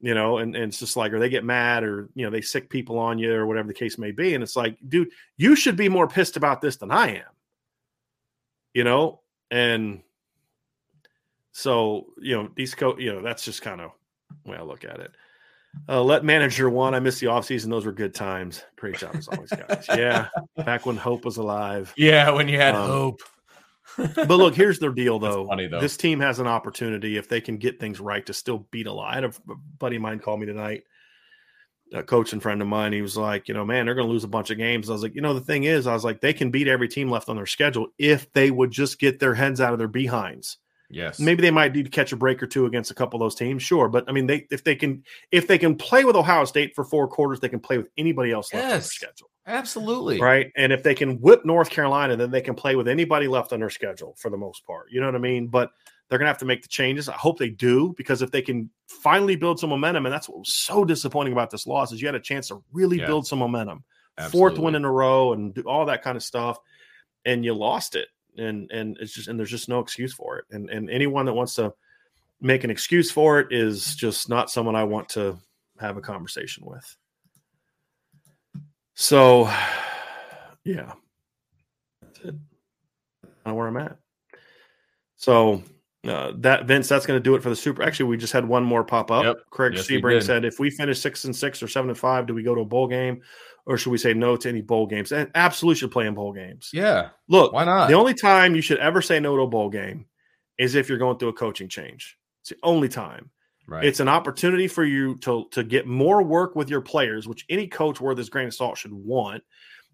you 0.00 0.12
know. 0.12 0.38
And, 0.38 0.56
and 0.56 0.64
it's 0.64 0.80
just 0.80 0.96
like, 0.96 1.12
or 1.12 1.20
they 1.20 1.28
get 1.28 1.44
mad, 1.44 1.84
or 1.84 2.08
you 2.14 2.24
know, 2.24 2.30
they 2.30 2.40
sick 2.40 2.68
people 2.68 2.98
on 2.98 3.20
you, 3.20 3.32
or 3.32 3.46
whatever 3.46 3.68
the 3.68 3.74
case 3.74 3.96
may 3.96 4.10
be. 4.10 4.34
And 4.34 4.42
it's 4.42 4.56
like, 4.56 4.76
dude, 4.88 5.12
you 5.36 5.54
should 5.54 5.76
be 5.76 5.88
more 5.88 6.08
pissed 6.08 6.36
about 6.36 6.60
this 6.60 6.78
than 6.78 6.90
I 6.90 7.18
am, 7.18 7.30
you 8.74 8.84
know. 8.84 9.20
And 9.50 10.02
so 11.52 12.06
you 12.20 12.36
know, 12.36 12.50
these 12.56 12.74
co, 12.74 12.96
you 12.98 13.12
know, 13.12 13.22
that's 13.22 13.44
just 13.44 13.62
kind 13.62 13.80
of 13.80 13.90
the 14.44 14.50
way 14.52 14.56
I 14.56 14.62
look 14.62 14.84
at 14.84 15.00
it. 15.00 15.12
Uh, 15.88 16.02
let 16.02 16.24
manager 16.24 16.68
one. 16.68 16.94
I 16.94 17.00
miss 17.00 17.20
the 17.20 17.26
offseason. 17.28 17.70
Those 17.70 17.86
were 17.86 17.92
good 17.92 18.14
times. 18.14 18.64
Great 18.76 18.98
job 18.98 19.14
as 19.14 19.28
always, 19.28 19.50
guys. 19.50 19.86
Yeah, 19.96 20.28
back 20.56 20.84
when 20.84 20.96
hope 20.96 21.24
was 21.24 21.36
alive. 21.36 21.92
Yeah, 21.96 22.30
when 22.30 22.48
you 22.48 22.58
had 22.58 22.74
Um, 22.74 22.88
hope. 22.88 23.20
But 23.96 24.30
look, 24.30 24.54
here's 24.54 24.78
their 24.78 24.90
deal, 24.92 25.18
though. 25.20 25.46
funny, 25.46 25.66
though. 25.68 25.80
This 25.80 25.96
team 25.96 26.18
has 26.20 26.38
an 26.40 26.46
opportunity 26.48 27.16
if 27.16 27.28
they 27.28 27.40
can 27.40 27.56
get 27.56 27.78
things 27.78 28.00
right 28.00 28.24
to 28.26 28.32
still 28.32 28.66
beat 28.72 28.86
a 28.86 28.92
lot. 28.92 29.12
I 29.12 29.14
had 29.16 29.24
a 29.24 29.32
buddy 29.78 29.96
of 29.96 30.02
mine 30.02 30.18
call 30.20 30.36
me 30.36 30.46
tonight, 30.46 30.84
a 31.92 32.02
coach 32.02 32.32
and 32.32 32.42
friend 32.42 32.62
of 32.62 32.68
mine. 32.68 32.92
He 32.92 33.02
was 33.02 33.16
like, 33.16 33.48
you 33.48 33.54
know, 33.54 33.64
man, 33.64 33.86
they're 33.86 33.94
going 33.94 34.06
to 34.06 34.12
lose 34.12 34.24
a 34.24 34.28
bunch 34.28 34.50
of 34.50 34.58
games. 34.58 34.88
I 34.88 34.92
was 34.92 35.02
like, 35.02 35.14
you 35.14 35.20
know, 35.20 35.34
the 35.34 35.40
thing 35.40 35.64
is, 35.64 35.86
I 35.86 35.92
was 35.92 36.04
like, 36.04 36.20
they 36.20 36.32
can 36.32 36.50
beat 36.50 36.68
every 36.68 36.88
team 36.88 37.10
left 37.10 37.28
on 37.28 37.36
their 37.36 37.46
schedule 37.46 37.88
if 37.98 38.32
they 38.32 38.50
would 38.50 38.70
just 38.70 38.98
get 38.98 39.18
their 39.18 39.34
heads 39.34 39.60
out 39.60 39.72
of 39.72 39.78
their 39.78 39.88
behinds. 39.88 40.58
Yes. 40.92 41.20
Maybe 41.20 41.40
they 41.42 41.52
might 41.52 41.72
need 41.72 41.84
to 41.84 41.90
catch 41.90 42.12
a 42.12 42.16
break 42.16 42.42
or 42.42 42.48
two 42.48 42.66
against 42.66 42.90
a 42.90 42.94
couple 42.94 43.20
of 43.20 43.24
those 43.24 43.36
teams, 43.36 43.62
sure. 43.62 43.88
But 43.88 44.04
I 44.08 44.12
mean, 44.12 44.26
they 44.26 44.46
if 44.50 44.64
they 44.64 44.74
can 44.74 45.04
if 45.30 45.46
they 45.46 45.56
can 45.56 45.76
play 45.76 46.04
with 46.04 46.16
Ohio 46.16 46.44
State 46.44 46.74
for 46.74 46.82
four 46.84 47.06
quarters, 47.06 47.38
they 47.38 47.48
can 47.48 47.60
play 47.60 47.78
with 47.78 47.86
anybody 47.96 48.32
else 48.32 48.52
left 48.52 48.64
on 48.64 48.68
their 48.70 48.78
Yes. 48.78 48.90
schedule. 48.92 49.30
Absolutely. 49.46 50.20
Right. 50.20 50.50
And 50.56 50.72
if 50.72 50.82
they 50.82 50.96
can 50.96 51.20
whip 51.20 51.44
North 51.44 51.70
Carolina, 51.70 52.16
then 52.16 52.32
they 52.32 52.40
can 52.40 52.56
play 52.56 52.74
with 52.74 52.88
anybody 52.88 53.28
left 53.28 53.52
on 53.52 53.60
their 53.60 53.70
schedule 53.70 54.16
for 54.18 54.30
the 54.30 54.36
most 54.36 54.66
part. 54.66 54.86
You 54.90 55.00
know 55.00 55.06
what 55.06 55.14
I 55.14 55.18
mean? 55.18 55.46
But 55.46 55.70
they're 56.10 56.18
going 56.18 56.26
to 56.26 56.30
have 56.32 56.38
to 56.38 56.44
make 56.44 56.60
the 56.62 56.68
changes. 56.68 57.08
I 57.08 57.14
hope 57.14 57.38
they 57.38 57.48
do 57.48 57.94
because 57.96 58.20
if 58.20 58.32
they 58.32 58.42
can 58.42 58.68
finally 58.88 59.36
build 59.36 59.60
some 59.60 59.70
momentum, 59.70 60.04
and 60.06 60.12
that's 60.12 60.28
what 60.28 60.38
was 60.40 60.52
so 60.54 60.84
disappointing 60.84 61.32
about 61.32 61.50
this 61.50 61.66
loss 61.68 61.92
is 61.92 62.02
you 62.02 62.08
had 62.08 62.16
a 62.16 62.20
chance 62.20 62.48
to 62.48 62.62
really 62.72 62.98
Yeah. 62.98 63.06
build 63.06 63.26
some 63.28 63.38
momentum, 63.38 63.84
fourth 64.16 64.34
Absolutely. 64.34 64.64
win 64.64 64.74
in 64.74 64.84
a 64.84 64.90
row, 64.90 65.32
and 65.32 65.54
do 65.54 65.62
all 65.62 65.86
that 65.86 66.02
kind 66.02 66.16
of 66.16 66.22
stuff, 66.24 66.58
and 67.24 67.44
you 67.44 67.54
lost 67.54 67.94
it. 67.94 68.08
And 68.36 68.70
and 68.72 68.96
it's 69.00 69.14
just 69.14 69.28
and 69.28 69.38
there's 69.38 69.50
just 69.50 69.68
no 69.68 69.78
excuse 69.78 70.12
for 70.12 70.38
it. 70.38 70.44
And 70.50 70.68
and 70.68 70.90
anyone 70.90 71.26
that 71.26 71.32
wants 71.32 71.54
to 71.56 71.72
make 72.40 72.64
an 72.64 72.70
excuse 72.70 73.10
for 73.10 73.38
it 73.38 73.52
is 73.52 73.94
just 73.94 74.28
not 74.28 74.50
someone 74.50 74.74
I 74.74 74.84
want 74.84 75.08
to 75.10 75.38
have 75.78 75.96
a 75.96 76.00
conversation 76.00 76.64
with. 76.66 76.96
So, 78.94 79.44
yeah, 80.64 80.92
that's 82.02 82.18
it. 82.20 82.34
Kind 83.22 83.46
of 83.46 83.54
where 83.54 83.66
I'm 83.68 83.76
at. 83.76 83.96
So 85.16 85.62
uh, 86.06 86.32
that 86.38 86.66
Vince, 86.66 86.88
that's 86.88 87.04
going 87.04 87.18
to 87.18 87.22
do 87.22 87.34
it 87.34 87.42
for 87.42 87.50
the 87.50 87.56
Super. 87.56 87.82
Actually, 87.82 88.06
we 88.08 88.16
just 88.16 88.32
had 88.32 88.46
one 88.46 88.64
more 88.64 88.84
pop 88.84 89.10
up. 89.10 89.24
Yep. 89.24 89.36
Craig 89.50 89.74
Yes, 89.74 89.86
Sebring 89.86 90.22
said, 90.22 90.44
if 90.44 90.58
we 90.58 90.70
finish 90.70 90.98
six 91.00 91.24
and 91.24 91.36
six 91.36 91.62
or 91.62 91.68
seven 91.68 91.90
and 91.90 91.98
five, 91.98 92.26
do 92.26 92.34
we 92.34 92.42
go 92.42 92.54
to 92.54 92.62
a 92.62 92.64
bowl 92.64 92.86
game, 92.86 93.20
or 93.66 93.76
should 93.76 93.90
we 93.90 93.98
say 93.98 94.14
no 94.14 94.36
to 94.36 94.48
any 94.48 94.62
bowl 94.62 94.86
games? 94.86 95.12
And 95.12 95.30
absolutely 95.34 95.78
should 95.78 95.90
play 95.90 96.06
in 96.06 96.14
bowl 96.14 96.32
games. 96.32 96.70
Yeah. 96.72 97.10
Look, 97.28 97.52
Why 97.52 97.64
not? 97.64 97.88
the 97.88 97.94
only 97.94 98.14
time 98.14 98.54
you 98.54 98.62
should 98.62 98.78
ever 98.78 99.02
say 99.02 99.20
no 99.20 99.36
to 99.36 99.42
a 99.42 99.46
bowl 99.46 99.68
game 99.68 100.06
is 100.58 100.74
if 100.74 100.88
you're 100.88 100.98
going 100.98 101.18
through 101.18 101.28
a 101.28 101.34
coaching 101.34 101.68
change. 101.68 102.16
It's 102.40 102.50
the 102.50 102.56
only 102.62 102.88
time. 102.88 103.30
Right. 103.66 103.84
It's 103.84 104.00
an 104.00 104.08
opportunity 104.08 104.66
for 104.66 104.84
you 104.84 105.16
to 105.18 105.46
to 105.52 105.62
get 105.62 105.86
more 105.86 106.22
work 106.22 106.56
with 106.56 106.70
your 106.70 106.80
players, 106.80 107.28
which 107.28 107.44
any 107.48 107.68
coach 107.68 108.00
worth 108.00 108.18
his 108.18 108.28
grain 108.28 108.48
of 108.48 108.54
salt 108.54 108.78
should 108.78 108.92
want. 108.92 109.44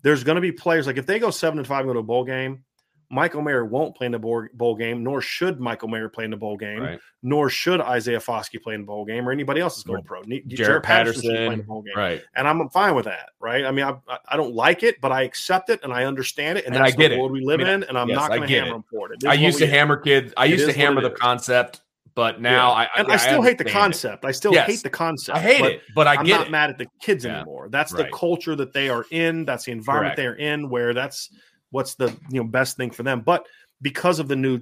There's 0.02 0.24
going 0.24 0.36
to 0.36 0.40
be 0.40 0.52
players 0.52 0.86
like 0.86 0.96
if 0.96 1.06
they 1.06 1.18
go 1.18 1.30
seven 1.30 1.58
and 1.58 1.66
five 1.66 1.80
and 1.80 1.88
go 1.88 1.92
to 1.94 1.98
a 1.98 2.02
bowl 2.02 2.24
game, 2.24 2.64
Michael 3.10 3.42
Mayer 3.42 3.64
won't 3.64 3.94
play 3.94 4.06
in 4.06 4.12
the 4.12 4.18
bowl, 4.18 4.74
game, 4.74 5.04
nor 5.04 5.20
should 5.20 5.60
Michael 5.60 5.88
Mayer 5.88 6.08
play 6.08 6.24
in 6.24 6.30
the 6.32 6.36
bowl 6.36 6.56
game, 6.56 6.80
right. 6.80 6.98
nor 7.22 7.48
should 7.48 7.80
Isaiah 7.80 8.18
Foskey 8.18 8.60
play 8.60 8.74
in 8.74 8.80
the 8.80 8.86
bowl 8.86 9.04
game, 9.04 9.28
or 9.28 9.32
anybody 9.32 9.60
else 9.60 9.76
is 9.78 9.84
going 9.84 10.02
pro. 10.02 10.22
Ne- 10.22 10.42
Jarrett 10.48 10.82
Patterson 10.82 11.22
should 11.22 11.30
play 11.36 11.46
in 11.46 11.58
the 11.58 11.64
bowl 11.64 11.82
game, 11.82 11.94
Right. 11.96 12.22
and 12.34 12.48
I'm 12.48 12.68
fine 12.70 12.94
with 12.94 13.04
that. 13.04 13.30
Right? 13.40 13.64
I 13.64 13.70
mean, 13.70 13.84
I, 13.84 13.94
I- 14.08 14.18
I 14.30 14.36
don't 14.36 14.54
like 14.54 14.82
it, 14.82 15.00
but 15.00 15.12
I 15.12 15.22
accept 15.22 15.70
it 15.70 15.80
and 15.84 15.92
I 15.92 16.04
understand 16.04 16.58
it, 16.58 16.66
and, 16.66 16.74
And 16.74 16.84
that's 16.84 16.94
I 16.94 16.96
get 16.96 17.08
the 17.10 17.14
it. 17.14 17.18
world 17.18 17.30
we 17.32 17.44
live 17.44 17.60
I 17.60 17.64
mean, 17.64 17.72
in, 17.74 17.82
and 17.84 17.96
I'm 17.98 18.08
yes, 18.08 18.16
not 18.16 18.28
going 18.30 18.42
to 18.42 18.48
hammer 18.48 18.68
it. 18.68 18.72
them 18.72 18.84
for 18.90 19.12
it. 19.12 19.22
It 19.22 19.28
I 19.28 19.34
used 19.34 19.58
to 19.58 19.66
hammer 19.68 19.96
kids. 19.96 20.32
I 20.36 20.46
used 20.46 20.66
to 20.66 20.72
hammer 20.72 21.00
the 21.00 21.12
is. 21.12 21.18
concept, 21.18 21.82
but 22.16 22.40
now 22.40 22.70
Yeah. 22.70 22.88
I 22.94 23.00
and 23.00 23.12
I 23.12 23.16
still 23.18 23.42
hate 23.42 23.58
the 23.58 23.64
understand 23.64 23.68
it. 23.68 23.72
concept. 23.72 24.24
I 24.24 24.30
still 24.32 24.52
Yes. 24.52 24.66
hate 24.66 24.82
the 24.82 24.90
concept. 24.90 25.38
I 25.38 25.40
hate 25.42 25.60
but 25.60 25.72
it, 25.72 25.82
but 25.94 26.06
I 26.08 26.14
I'm 26.16 26.24
get 26.24 26.38
not 26.38 26.46
it. 26.48 26.50
mad 26.50 26.70
at 26.70 26.78
the 26.78 26.86
kids 27.00 27.24
Yeah. 27.24 27.36
anymore. 27.36 27.68
That's 27.70 27.92
the 27.92 28.08
culture 28.12 28.56
that 28.56 28.72
they 28.72 28.88
are 28.88 29.04
in. 29.12 29.44
That's 29.44 29.64
the 29.66 29.72
environment 29.72 30.16
Correct. 30.16 30.38
they're 30.38 30.52
in. 30.54 30.68
Where 30.70 30.92
that's 30.92 31.30
what's 31.70 31.94
the 31.96 32.08
you 32.30 32.42
know 32.42 32.44
best 32.44 32.76
thing 32.76 32.90
for 32.90 33.02
them. 33.02 33.20
But 33.20 33.46
because 33.82 34.18
of 34.18 34.28
the 34.28 34.36
new, 34.36 34.60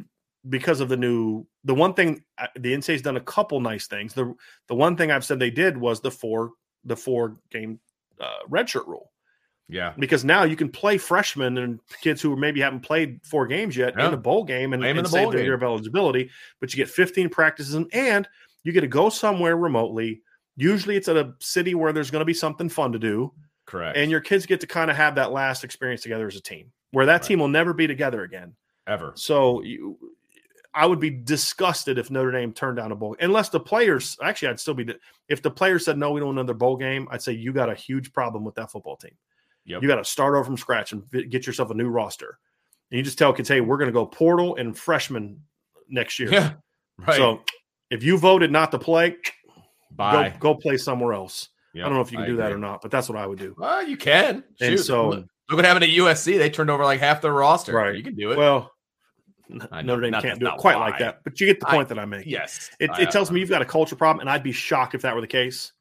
because 0.48 0.80
of 0.80 0.88
the 0.88 0.96
new, 0.96 1.46
the 1.64 1.74
one 1.74 1.94
thing 1.94 2.22
uh, 2.38 2.46
the 2.58 2.74
NCAA's 2.74 3.02
done 3.02 3.16
a 3.16 3.20
couple 3.20 3.60
nice 3.60 3.86
things. 3.86 4.14
The 4.14 4.34
the 4.68 4.74
one 4.74 4.96
thing 4.96 5.10
I've 5.10 5.24
said 5.24 5.38
they 5.38 5.50
did 5.50 5.76
was 5.76 6.00
the 6.00 6.10
four 6.10 6.52
the 6.84 6.96
four 6.96 7.36
game 7.50 7.80
uh, 8.20 8.46
redshirt 8.50 8.86
rule 8.86 9.10
Yeah. 9.68 9.94
because 9.98 10.22
now 10.24 10.44
you 10.44 10.54
can 10.54 10.68
play 10.68 10.98
freshmen 10.98 11.56
and 11.58 11.80
kids 12.02 12.20
who 12.20 12.36
maybe 12.36 12.60
haven't 12.60 12.80
played 12.80 13.20
four 13.24 13.46
games 13.46 13.76
yet 13.76 13.94
Yeah. 13.96 14.08
in 14.08 14.14
a 14.14 14.18
bowl 14.18 14.44
game 14.44 14.72
and, 14.74 14.82
Play 14.82 14.90
'em 14.90 14.96
in 14.96 14.98
and 14.98 15.06
the 15.06 15.10
save 15.10 15.22
bowl 15.24 15.30
their 15.32 15.40
game. 15.40 15.46
year 15.46 15.54
of 15.54 15.62
eligibility, 15.62 16.30
but 16.60 16.72
you 16.72 16.76
get 16.76 16.90
15 16.90 17.28
practices 17.30 17.74
and, 17.74 17.86
and 17.94 18.28
you 18.64 18.72
get 18.72 18.82
to 18.82 18.86
go 18.86 19.08
somewhere 19.08 19.56
remotely. 19.56 20.20
Usually 20.56 20.94
it's 20.96 21.08
at 21.08 21.16
a 21.16 21.32
city 21.40 21.74
where 21.74 21.92
there's 21.92 22.10
going 22.10 22.20
to 22.20 22.26
be 22.26 22.34
something 22.34 22.68
fun 22.68 22.92
to 22.92 22.98
do, 22.98 23.32
Correct. 23.66 23.96
and 23.96 24.10
your 24.10 24.20
kids 24.20 24.44
get 24.46 24.60
to 24.60 24.66
kind 24.66 24.90
of 24.90 24.96
have 24.96 25.14
that 25.16 25.32
last 25.32 25.64
experience 25.64 26.02
together 26.02 26.26
as 26.28 26.36
a 26.36 26.42
team 26.42 26.70
where 26.94 27.06
that 27.06 27.12
Right. 27.12 27.22
team 27.22 27.38
will 27.40 27.48
never 27.48 27.72
be 27.72 27.86
together 27.86 28.22
again. 28.22 28.54
ever. 28.86 29.12
So 29.16 29.62
you, 29.62 29.98
I 30.74 30.86
would 30.86 31.00
be 31.00 31.10
disgusted 31.10 31.98
if 31.98 32.10
Notre 32.10 32.32
Dame 32.32 32.52
turned 32.52 32.76
down 32.76 32.92
a 32.92 32.96
bowl 32.96 33.16
unless 33.20 33.48
the 33.48 33.60
players 33.60 34.16
actually 34.22 34.48
I'd 34.48 34.60
still 34.60 34.74
be 34.74 34.86
if 35.28 35.40
the 35.40 35.50
players 35.50 35.84
said 35.84 35.96
no, 35.98 36.10
we 36.10 36.20
don't 36.20 36.28
want 36.28 36.38
another 36.38 36.54
bowl 36.54 36.76
game. 36.76 37.06
I'd 37.10 37.22
say 37.22 37.32
you 37.32 37.52
got 37.52 37.70
a 37.70 37.74
huge 37.74 38.12
problem 38.12 38.44
with 38.44 38.54
that 38.56 38.70
football 38.70 38.96
team. 38.96 39.16
Yep. 39.66 39.82
You 39.82 39.88
got 39.88 39.96
to 39.96 40.04
start 40.04 40.34
over 40.34 40.44
from 40.44 40.56
scratch 40.58 40.92
and 40.92 41.02
get 41.30 41.46
yourself 41.46 41.70
a 41.70 41.74
new 41.74 41.88
roster. 41.88 42.38
And 42.90 42.98
you 42.98 43.02
just 43.02 43.16
tell 43.18 43.32
kids, 43.32 43.48
hey, 43.48 43.60
we're 43.62 43.78
going 43.78 43.88
to 43.88 43.92
go 43.92 44.04
portal 44.04 44.56
and 44.56 44.76
freshman 44.76 45.40
next 45.88 46.18
year. 46.18 46.30
Yeah, 46.32 46.52
right. 46.98 47.16
So 47.16 47.40
if 47.90 48.02
you 48.02 48.18
voted 48.18 48.50
not 48.52 48.70
to 48.72 48.78
play, 48.78 49.16
Bye. 49.92 50.30
Go, 50.40 50.52
go 50.52 50.60
play 50.60 50.76
somewhere 50.76 51.12
else. 51.14 51.48
Yep, 51.72 51.84
I 51.84 51.88
don't 51.88 51.94
know 51.96 52.02
if 52.02 52.10
you 52.12 52.18
can 52.18 52.24
I 52.24 52.26
do 52.26 52.32
agree. 52.34 52.42
that 52.44 52.52
or 52.52 52.58
not, 52.58 52.82
but 52.82 52.90
that's 52.90 53.08
what 53.08 53.16
I 53.16 53.26
would 53.26 53.38
do. 53.38 53.54
Well, 53.58 53.86
you 53.86 53.96
can. 53.96 54.44
And 54.60 54.72
Shoot. 54.78 54.84
so 54.84 55.24
look, 55.48 55.56
what 55.56 55.64
happened 55.64 55.84
at 55.84 55.90
USC. 55.90 56.38
They 56.38 56.50
turned 56.50 56.70
over 56.70 56.84
like 56.84 57.00
half 57.00 57.20
their 57.20 57.32
roster. 57.32 57.74
Right. 57.74 57.94
You 57.94 58.02
can 58.02 58.14
do 58.14 58.32
it. 58.32 58.38
Well, 58.38 58.72
I 59.70 59.82
Notre 59.82 60.02
Dame 60.02 60.20
can't 60.20 60.40
do 60.40 60.46
it 60.46 60.56
quite 60.58 60.76
why. 60.76 60.88
like 60.90 60.98
that, 61.00 61.20
but 61.22 61.38
you 61.40 61.46
get 61.46 61.60
the 61.60 61.66
point 61.66 61.86
I, 61.86 61.94
that 61.94 61.98
I 61.98 62.04
make. 62.06 62.26
Yes, 62.26 62.70
it, 62.80 62.90
it 62.98 63.10
tells 63.10 63.30
me 63.30 63.40
you've 63.40 63.50
got 63.50 63.62
a 63.62 63.66
culture 63.66 63.96
problem, 63.96 64.20
and 64.20 64.30
I'd 64.30 64.42
be 64.42 64.52
shocked 64.52 64.94
if 64.94 65.02
that 65.02 65.14
were 65.14 65.20
the 65.20 65.26
case. 65.26 65.72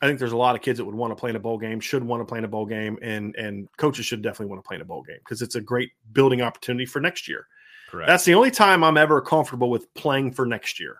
I 0.00 0.06
think 0.06 0.18
there's 0.18 0.32
a 0.32 0.36
lot 0.36 0.56
of 0.56 0.62
kids 0.62 0.78
that 0.78 0.84
would 0.84 0.94
want 0.94 1.12
to 1.12 1.14
play 1.14 1.30
in 1.30 1.36
a 1.36 1.40
bowl 1.40 1.58
game, 1.58 1.78
should 1.78 2.02
want 2.02 2.20
to 2.20 2.24
play 2.24 2.38
in 2.38 2.44
a 2.44 2.48
bowl 2.48 2.66
game, 2.66 2.98
and 3.02 3.36
and 3.36 3.68
coaches 3.76 4.06
should 4.06 4.22
definitely 4.22 4.46
want 4.46 4.64
to 4.64 4.66
play 4.66 4.76
in 4.76 4.82
a 4.82 4.86
bowl 4.86 5.02
game 5.02 5.18
because 5.18 5.42
it's 5.42 5.54
a 5.54 5.60
great 5.60 5.90
building 6.12 6.40
opportunity 6.40 6.86
for 6.86 7.00
next 7.00 7.28
year. 7.28 7.46
Correct. 7.90 8.08
That's 8.08 8.24
the 8.24 8.34
only 8.34 8.50
time 8.50 8.82
I'm 8.82 8.96
ever 8.96 9.20
comfortable 9.20 9.70
with 9.70 9.92
playing 9.94 10.32
for 10.32 10.46
next 10.46 10.80
year 10.80 10.96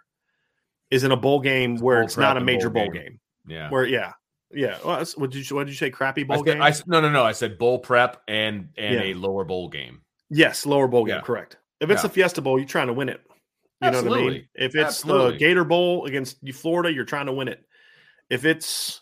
is 0.90 1.04
in 1.04 1.10
a 1.10 1.16
bowl 1.16 1.40
game 1.40 1.74
it's 1.74 1.82
where 1.82 2.02
it's 2.02 2.18
not 2.18 2.36
a 2.36 2.40
major 2.40 2.68
bowl, 2.68 2.84
bowl 2.84 2.92
game. 2.92 3.02
game. 3.02 3.20
Yeah. 3.48 3.70
Where 3.70 3.86
yeah. 3.86 4.12
Yeah. 4.54 4.78
Well, 4.84 5.04
what 5.16 5.30
did 5.30 5.48
you 5.48 5.56
what 5.56 5.66
did 5.66 5.72
you 5.72 5.76
say? 5.76 5.90
Crappy 5.90 6.24
bowl 6.24 6.36
I 6.36 6.38
said, 6.38 6.44
game? 6.44 6.62
I, 6.62 6.74
no, 6.86 7.00
no, 7.00 7.10
no. 7.10 7.24
I 7.24 7.32
said 7.32 7.58
bowl 7.58 7.78
prep 7.78 8.22
and 8.28 8.68
and 8.76 8.94
yeah. 8.94 9.02
a 9.02 9.14
lower 9.14 9.44
bowl 9.44 9.68
game. 9.68 10.02
Yes, 10.30 10.66
lower 10.66 10.88
bowl 10.88 11.04
game. 11.04 11.20
Correct. 11.20 11.56
If 11.80 11.90
it's 11.90 12.04
yeah. 12.04 12.10
a 12.10 12.12
Fiesta 12.12 12.40
Bowl, 12.40 12.58
you're 12.58 12.68
trying 12.68 12.86
to 12.86 12.92
win 12.92 13.08
it. 13.08 13.20
You 13.82 13.88
Absolutely. 13.88 14.10
know 14.10 14.24
what 14.24 14.30
I 14.30 14.34
mean? 14.34 14.48
If 14.54 14.74
it's 14.76 14.84
Absolutely. 14.84 15.32
the 15.32 15.38
Gator 15.38 15.64
Bowl 15.64 16.06
against 16.06 16.38
Florida, 16.54 16.92
you're 16.92 17.04
trying 17.04 17.26
to 17.26 17.32
win 17.32 17.48
it. 17.48 17.64
If 18.30 18.44
it's 18.44 19.00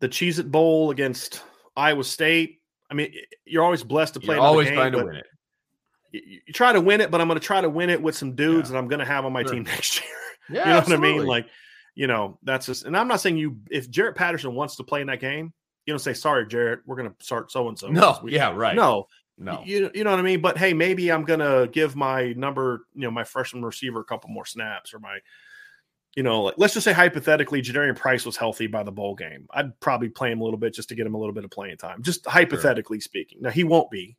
the 0.00 0.08
Cheez 0.08 0.38
It 0.38 0.50
Bowl 0.50 0.90
against 0.90 1.42
Iowa 1.76 2.04
State, 2.04 2.60
I 2.90 2.94
mean, 2.94 3.12
you're 3.44 3.64
always 3.64 3.82
blessed 3.82 4.14
to 4.14 4.20
play. 4.20 4.36
You're 4.36 4.44
always 4.44 4.68
game, 4.68 4.76
trying 4.76 4.92
to 4.92 5.04
win 5.04 5.16
it. 5.16 5.26
You, 6.12 6.20
you, 6.46 6.52
try 6.52 6.72
to 6.72 6.80
win 6.80 7.00
it, 7.00 7.10
but 7.10 7.20
I'm 7.20 7.26
going 7.26 7.38
to 7.38 7.44
try 7.44 7.60
to 7.60 7.68
win 7.68 7.90
it 7.90 8.00
with 8.00 8.16
some 8.16 8.34
dudes 8.34 8.68
yeah. 8.68 8.72
that 8.72 8.78
I'm 8.78 8.88
going 8.88 9.00
to 9.00 9.04
have 9.04 9.24
on 9.24 9.32
my 9.32 9.42
sure. 9.42 9.54
team 9.54 9.62
next 9.64 10.00
year. 10.00 10.08
Yeah, 10.48 10.60
you 10.60 10.70
know 10.70 10.78
absolutely. 10.78 11.08
what 11.08 11.14
I 11.14 11.18
mean? 11.18 11.26
Like, 11.26 11.46
you 11.98 12.06
know, 12.06 12.38
that's 12.44 12.66
just. 12.66 12.84
And 12.84 12.96
I'm 12.96 13.08
not 13.08 13.20
saying 13.20 13.38
you. 13.38 13.56
If 13.72 13.90
Jarrett 13.90 14.14
Patterson 14.14 14.54
wants 14.54 14.76
to 14.76 14.84
play 14.84 15.00
in 15.00 15.08
that 15.08 15.18
game, 15.18 15.52
you 15.84 15.92
don't 15.92 15.98
say, 15.98 16.14
"Sorry, 16.14 16.46
Jarrett, 16.46 16.78
we're 16.86 16.94
going 16.94 17.10
to 17.10 17.16
start 17.18 17.50
so 17.50 17.66
and 17.66 17.76
so." 17.76 17.88
No, 17.88 18.20
yeah, 18.24 18.54
right. 18.54 18.76
No, 18.76 19.08
no. 19.36 19.64
You, 19.66 19.90
you 19.92 20.04
know 20.04 20.12
what 20.12 20.20
I 20.20 20.22
mean? 20.22 20.40
But 20.40 20.56
hey, 20.56 20.72
maybe 20.72 21.10
I'm 21.10 21.24
going 21.24 21.40
to 21.40 21.68
give 21.72 21.96
my 21.96 22.34
number, 22.34 22.86
you 22.94 23.02
know, 23.02 23.10
my 23.10 23.24
freshman 23.24 23.64
receiver 23.64 23.98
a 23.98 24.04
couple 24.04 24.30
more 24.30 24.46
snaps 24.46 24.94
or 24.94 25.00
my, 25.00 25.18
you 26.14 26.22
know, 26.22 26.42
like, 26.42 26.54
let's 26.56 26.74
just 26.74 26.84
say 26.84 26.92
hypothetically, 26.92 27.62
Jadarian 27.62 27.96
Price 27.96 28.24
was 28.24 28.36
healthy 28.36 28.68
by 28.68 28.84
the 28.84 28.92
bowl 28.92 29.16
game. 29.16 29.48
I'd 29.50 29.78
probably 29.80 30.08
play 30.08 30.30
him 30.30 30.40
a 30.40 30.44
little 30.44 30.60
bit 30.60 30.74
just 30.74 30.90
to 30.90 30.94
get 30.94 31.04
him 31.04 31.16
a 31.16 31.18
little 31.18 31.34
bit 31.34 31.42
of 31.42 31.50
playing 31.50 31.78
time, 31.78 32.00
just 32.04 32.24
hypothetically 32.26 32.98
sure. 32.98 33.02
speaking. 33.02 33.42
Now, 33.42 33.50
he 33.50 33.64
won't 33.64 33.90
be. 33.90 34.16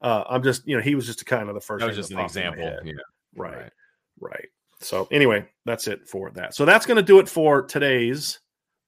Uh, 0.00 0.22
I'm 0.28 0.44
just, 0.44 0.68
you 0.68 0.76
know, 0.76 0.82
he 0.82 0.94
was 0.94 1.06
just 1.06 1.22
a 1.22 1.24
kind 1.24 1.48
of 1.48 1.56
the 1.56 1.60
first. 1.60 1.80
That 1.80 1.88
was 1.88 1.96
just 1.96 2.12
an 2.12 2.20
example. 2.20 2.62
Yeah. 2.84 2.92
Right, 3.34 3.56
right. 3.56 3.72
Right. 4.20 4.48
So 4.84 5.08
anyway, 5.10 5.46
that's 5.64 5.86
it 5.88 6.08
for 6.08 6.30
that. 6.32 6.54
So 6.54 6.64
that's 6.64 6.86
going 6.86 6.96
to 6.96 7.02
do 7.02 7.18
it 7.18 7.28
for 7.28 7.62
today's 7.62 8.40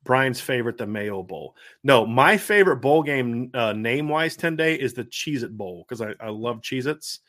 Brian's 0.04 0.40
favorite, 0.40 0.78
the 0.78 0.86
Mayo 0.86 1.22
Bowl. 1.22 1.56
No, 1.82 2.06
my 2.06 2.36
favorite 2.36 2.76
bowl 2.76 3.02
game 3.02 3.50
uh, 3.54 3.72
name 3.72 4.08
wise 4.08 4.36
10 4.36 4.56
day 4.56 4.74
is 4.74 4.92
the 4.92 5.04
Cheez 5.04 5.42
It 5.42 5.56
Bowl 5.56 5.84
because 5.88 6.00
I, 6.00 6.14
I 6.20 6.28
love 6.28 6.60
Cheez 6.60 6.86
Its. 6.86 7.20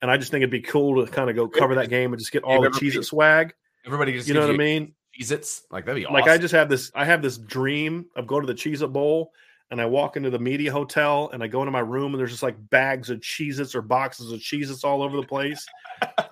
And 0.00 0.10
I 0.10 0.16
just 0.16 0.30
think 0.30 0.42
it'd 0.42 0.50
be 0.50 0.60
cool 0.60 1.04
to 1.04 1.10
kind 1.10 1.28
of 1.28 1.34
go 1.34 1.48
cover 1.48 1.74
that 1.74 1.88
game 1.88 2.12
and 2.12 2.20
just 2.20 2.30
get 2.30 2.44
all 2.44 2.62
the 2.62 2.68
Cheez 2.68 2.96
It 2.96 3.04
swag. 3.04 3.54
Everybody 3.84 4.12
just 4.12 4.28
you 4.28 4.34
know 4.34 4.42
what 4.42 4.50
I 4.50 4.56
mean? 4.56 4.94
Cheez 5.18 5.32
Its. 5.32 5.62
Like 5.70 5.86
that'd 5.86 6.00
be 6.00 6.04
awesome. 6.04 6.14
Like 6.14 6.28
I 6.28 6.38
just 6.38 6.52
have 6.52 6.68
this, 6.68 6.92
I 6.94 7.04
have 7.04 7.22
this 7.22 7.38
dream 7.38 8.06
of 8.14 8.26
going 8.26 8.46
to 8.46 8.52
the 8.52 8.58
Cheez 8.58 8.82
It 8.82 8.92
Bowl 8.92 9.32
and 9.70 9.80
I 9.80 9.86
walk 9.86 10.16
into 10.16 10.30
the 10.30 10.38
media 10.38 10.72
hotel 10.72 11.30
and 11.32 11.42
I 11.42 11.46
go 11.46 11.60
into 11.60 11.70
my 11.70 11.80
room 11.80 12.12
and 12.12 12.20
there's 12.20 12.30
just 12.30 12.42
like 12.42 12.56
bags 12.70 13.10
of 13.10 13.20
Cheez 13.20 13.60
Its 13.60 13.74
or 13.74 13.82
boxes 13.82 14.32
of 14.32 14.40
Cheez 14.40 14.70
Its 14.70 14.84
all 14.84 15.02
over 15.02 15.16
the 15.16 15.26
place. 15.26 15.66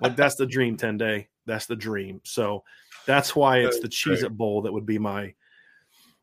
like 0.01 0.17
that's 0.17 0.37
the 0.37 0.47
dream 0.47 0.77
10 0.77 0.97
day. 0.97 1.29
That's 1.45 1.67
the 1.67 1.77
dream. 1.77 2.21
So 2.25 2.65
that's 3.07 3.37
why 3.37 3.59
it's 3.59 3.81
the 3.81 3.89
Cheez 3.89 4.25
It 4.25 4.37
Bowl 4.37 4.63
that 4.63 4.73
would 4.73 4.87
be 4.87 4.99
my 4.99 5.35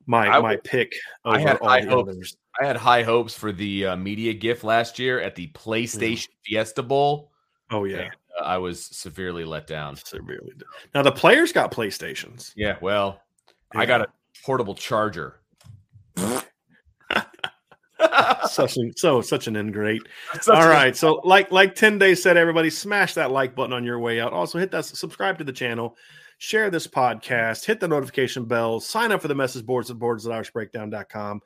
my 0.06 0.28
I, 0.28 0.40
my 0.42 0.58
pick. 0.58 0.94
I 1.24 1.40
had 1.40 1.60
high 1.60 1.82
hopes. 1.82 2.10
Others. 2.10 2.38
I 2.62 2.66
had 2.66 2.78
high 2.78 3.04
hopes 3.04 3.34
for 3.34 3.52
the 3.52 3.88
uh, 3.88 3.96
media 3.96 4.34
gift 4.34 4.64
last 4.64 5.00
year 5.00 5.20
at 5.20 5.36
the 5.36 5.48
PlayStation 5.50 6.28
mm. 6.28 6.46
Fiesta 6.46 6.84
Bowl. 6.84 7.32
Oh 7.72 7.86
yeah, 7.86 8.00
and, 8.00 8.12
uh, 8.40 8.44
I 8.44 8.58
was 8.58 8.86
severely 8.86 9.46
let 9.46 9.66
down. 9.66 9.96
Severely. 9.96 10.52
Now 10.94 11.04
the 11.04 11.12
players 11.12 11.52
got 11.52 11.72
PlayStations. 11.72 12.52
Yeah, 12.56 12.78
well, 12.82 13.22
yeah. 13.74 13.80
I 13.80 13.86
got 13.86 14.02
a 14.02 14.08
portable 14.46 14.76
charger. 14.76 15.40
Such 18.54 18.78
an, 18.78 18.92
so 18.96 19.22
such 19.22 19.48
an 19.48 19.56
ingrate. 19.56 20.04
All 20.48 20.68
right, 20.68 20.96
so 20.96 21.22
like 21.24 21.52
like 21.52 21.76
ten 21.76 21.98
days 21.98 22.22
said, 22.22 22.38
everybody 22.38 22.70
smash 22.70 23.14
that 23.16 23.32
like 23.32 23.56
button 23.56 23.74
on 23.74 23.84
your 23.84 24.00
way 24.00 24.20
out. 24.20 24.34
Also 24.34 24.60
hit 24.60 24.72
that 24.72 24.86
subscribe 24.86 25.38
to 25.40 25.44
the 25.44 25.54
channel 25.54 25.98
share 26.44 26.70
this 26.70 26.88
podcast, 26.88 27.64
hit 27.64 27.80
the 27.80 27.88
notification 27.88 28.44
bell, 28.44 28.78
sign 28.82 29.14
up 29.14 29.22
for 29.22 29.30
the 29.30 29.36
message 29.36 29.66
boards 29.66 29.90
at 29.90 29.98
boards 29.98 30.28
at 30.28 30.34
irishbreakdown.com. 30.34 31.40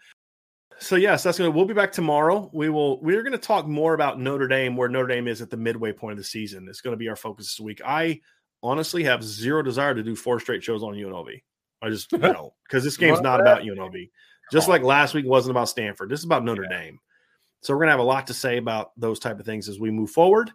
So 0.79 0.95
yes, 0.95 1.21
that's 1.21 1.37
gonna 1.37 1.51
we'll 1.51 1.65
be 1.65 1.73
back 1.75 1.91
tomorrow. 1.91 2.49
We 2.51 2.69
will 2.69 3.01
we're 3.01 3.23
gonna 3.23 3.37
talk 3.37 3.67
more 3.67 3.93
about 3.93 4.19
Notre 4.19 4.47
Dame, 4.47 4.75
where 4.75 4.89
Notre 4.89 5.07
Dame 5.07 5.27
is 5.27 5.41
at 5.41 5.49
the 5.49 5.57
midway 5.57 5.91
point 5.91 6.13
of 6.13 6.17
the 6.17 6.23
season. 6.23 6.67
It's 6.67 6.81
gonna 6.81 6.97
be 6.97 7.09
our 7.09 7.15
focus 7.15 7.45
this 7.47 7.59
week. 7.59 7.81
I 7.85 8.21
honestly 8.63 9.03
have 9.03 9.23
zero 9.23 9.61
desire 9.61 9.93
to 9.93 10.03
do 10.03 10.15
four 10.15 10.39
straight 10.39 10.63
shows 10.63 10.83
on 10.83 10.93
UNLV. 10.93 11.41
I 11.81 11.89
just 11.89 12.11
know 12.13 12.53
because 12.67 12.83
this 12.83 12.97
game's 12.97 13.21
not 13.21 13.39
about 13.39 13.63
UNLV. 13.63 14.09
Just 14.51 14.67
like 14.67 14.81
last 14.81 15.13
week 15.13 15.25
wasn't 15.25 15.51
about 15.51 15.69
Stanford. 15.69 16.09
This 16.09 16.19
is 16.19 16.25
about 16.25 16.43
Notre 16.43 16.67
yeah. 16.69 16.79
Dame. 16.79 16.99
So 17.61 17.73
we're 17.73 17.81
gonna 17.81 17.91
have 17.91 17.99
a 17.99 18.03
lot 18.03 18.27
to 18.27 18.33
say 18.33 18.57
about 18.57 18.91
those 18.97 19.19
type 19.19 19.39
of 19.39 19.45
things 19.45 19.67
as 19.67 19.79
we 19.79 19.91
move 19.91 20.11
forward. 20.11 20.51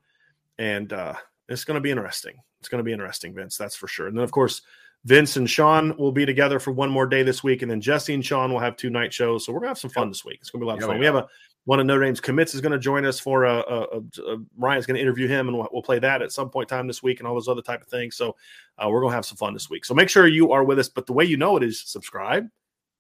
And 0.59 0.93
uh 0.93 1.15
it's 1.49 1.65
gonna 1.65 1.81
be 1.81 1.91
interesting. 1.91 2.37
It's 2.63 2.69
going 2.69 2.79
to 2.79 2.85
be 2.85 2.93
interesting, 2.93 3.35
Vince. 3.35 3.57
That's 3.57 3.75
for 3.75 3.89
sure. 3.89 4.07
And 4.07 4.17
then, 4.17 4.23
of 4.23 4.31
course, 4.31 4.63
Vince 5.05 5.37
and 5.37 5.51
Sean 5.51 5.97
will 5.97 6.13
be 6.13 6.25
together 6.25 6.61
for 6.61 6.71
one 6.71 6.91
more 6.91 7.07
day 7.07 7.25
this 7.25 7.43
week, 7.43 7.63
and 7.63 7.69
then 7.69 7.81
Jesse 7.81 8.15
and 8.15 8.25
Sean 8.25 8.53
will 8.53 8.61
have 8.61 8.77
two 8.77 8.89
night 8.89 9.13
shows. 9.13 9.45
So 9.45 9.53
we're 9.53 9.59
gonna 9.59 9.71
have 9.71 9.79
some 9.79 9.91
fun 9.91 10.09
this 10.09 10.25
week. 10.25 10.39
It's 10.41 10.51
gonna 10.51 10.61
be 10.63 10.67
a 10.67 10.69
lot 10.69 10.79
of 10.79 10.85
fun. 10.85 11.01
We 11.01 11.07
have 11.07 11.17
a 11.17 11.27
one 11.65 11.81
of 11.81 11.87
Notre 11.87 12.05
Dame's 12.05 12.21
commits 12.21 12.55
is 12.55 12.61
going 12.61 12.73
to 12.73 12.79
join 12.79 13.05
us 13.05 13.21
for 13.21 13.45
a, 13.45 13.55
a, 13.55 13.99
a, 14.01 14.37
Ryan's 14.57 14.85
going 14.85 14.97
to 14.97 15.01
interview 15.01 15.29
him, 15.29 15.47
and 15.47 15.57
we'll, 15.57 15.69
we'll, 15.73 15.83
play 15.83 16.01
that 16.01 16.21
at 16.21 16.33
some 16.33 16.51
point 16.51 16.69
time 16.69 16.89
this 16.89 17.05
week, 17.05 17.21
and 17.21 17.29
all 17.29 17.35
those 17.35 17.47
other 17.47 17.63
type 17.63 17.83
of 17.83 17.87
things. 17.87 18.17
So 18.17 18.35
uh, 18.79 18.89
we're 18.89 19.01
going 19.01 19.13
to 19.13 19.15
have 19.15 19.25
some 19.25 19.37
fun 19.37 19.53
this 19.53 19.71
week. 19.71 19.85
So 19.85 19.95
make 19.95 20.09
sure 20.09 20.27
you 20.27 20.51
are 20.51 20.65
with 20.65 20.81
us. 20.81 20.89
But 20.89 21.07
the 21.07 21.13
way 21.13 21.25
you 21.25 21.37
know 21.37 21.57
it 21.57 21.63
is 21.63 21.81
subscribe, 21.81 22.49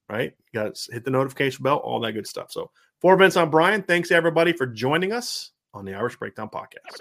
right? 0.08 0.32
You 0.52 0.60
got 0.60 0.74
to 0.74 0.92
hit 0.92 1.04
the 1.04 1.10
notification 1.10 1.62
bell, 1.62 1.76
all 1.78 2.00
that 2.00 2.12
good 2.12 2.26
stuff. 2.26 2.52
So 2.52 2.70
for 3.00 3.16
Vince, 3.16 3.36
I'm 3.36 3.50
Bryan. 3.50 3.82
Thanks 3.82 4.10
everybody 4.10 4.52
for 4.52 4.66
joining 4.66 5.12
us 5.12 5.50
on 5.74 5.84
the 5.84 5.94
Irish 5.94 6.16
Breakdown 6.16 6.50
Podcast. 6.52 7.00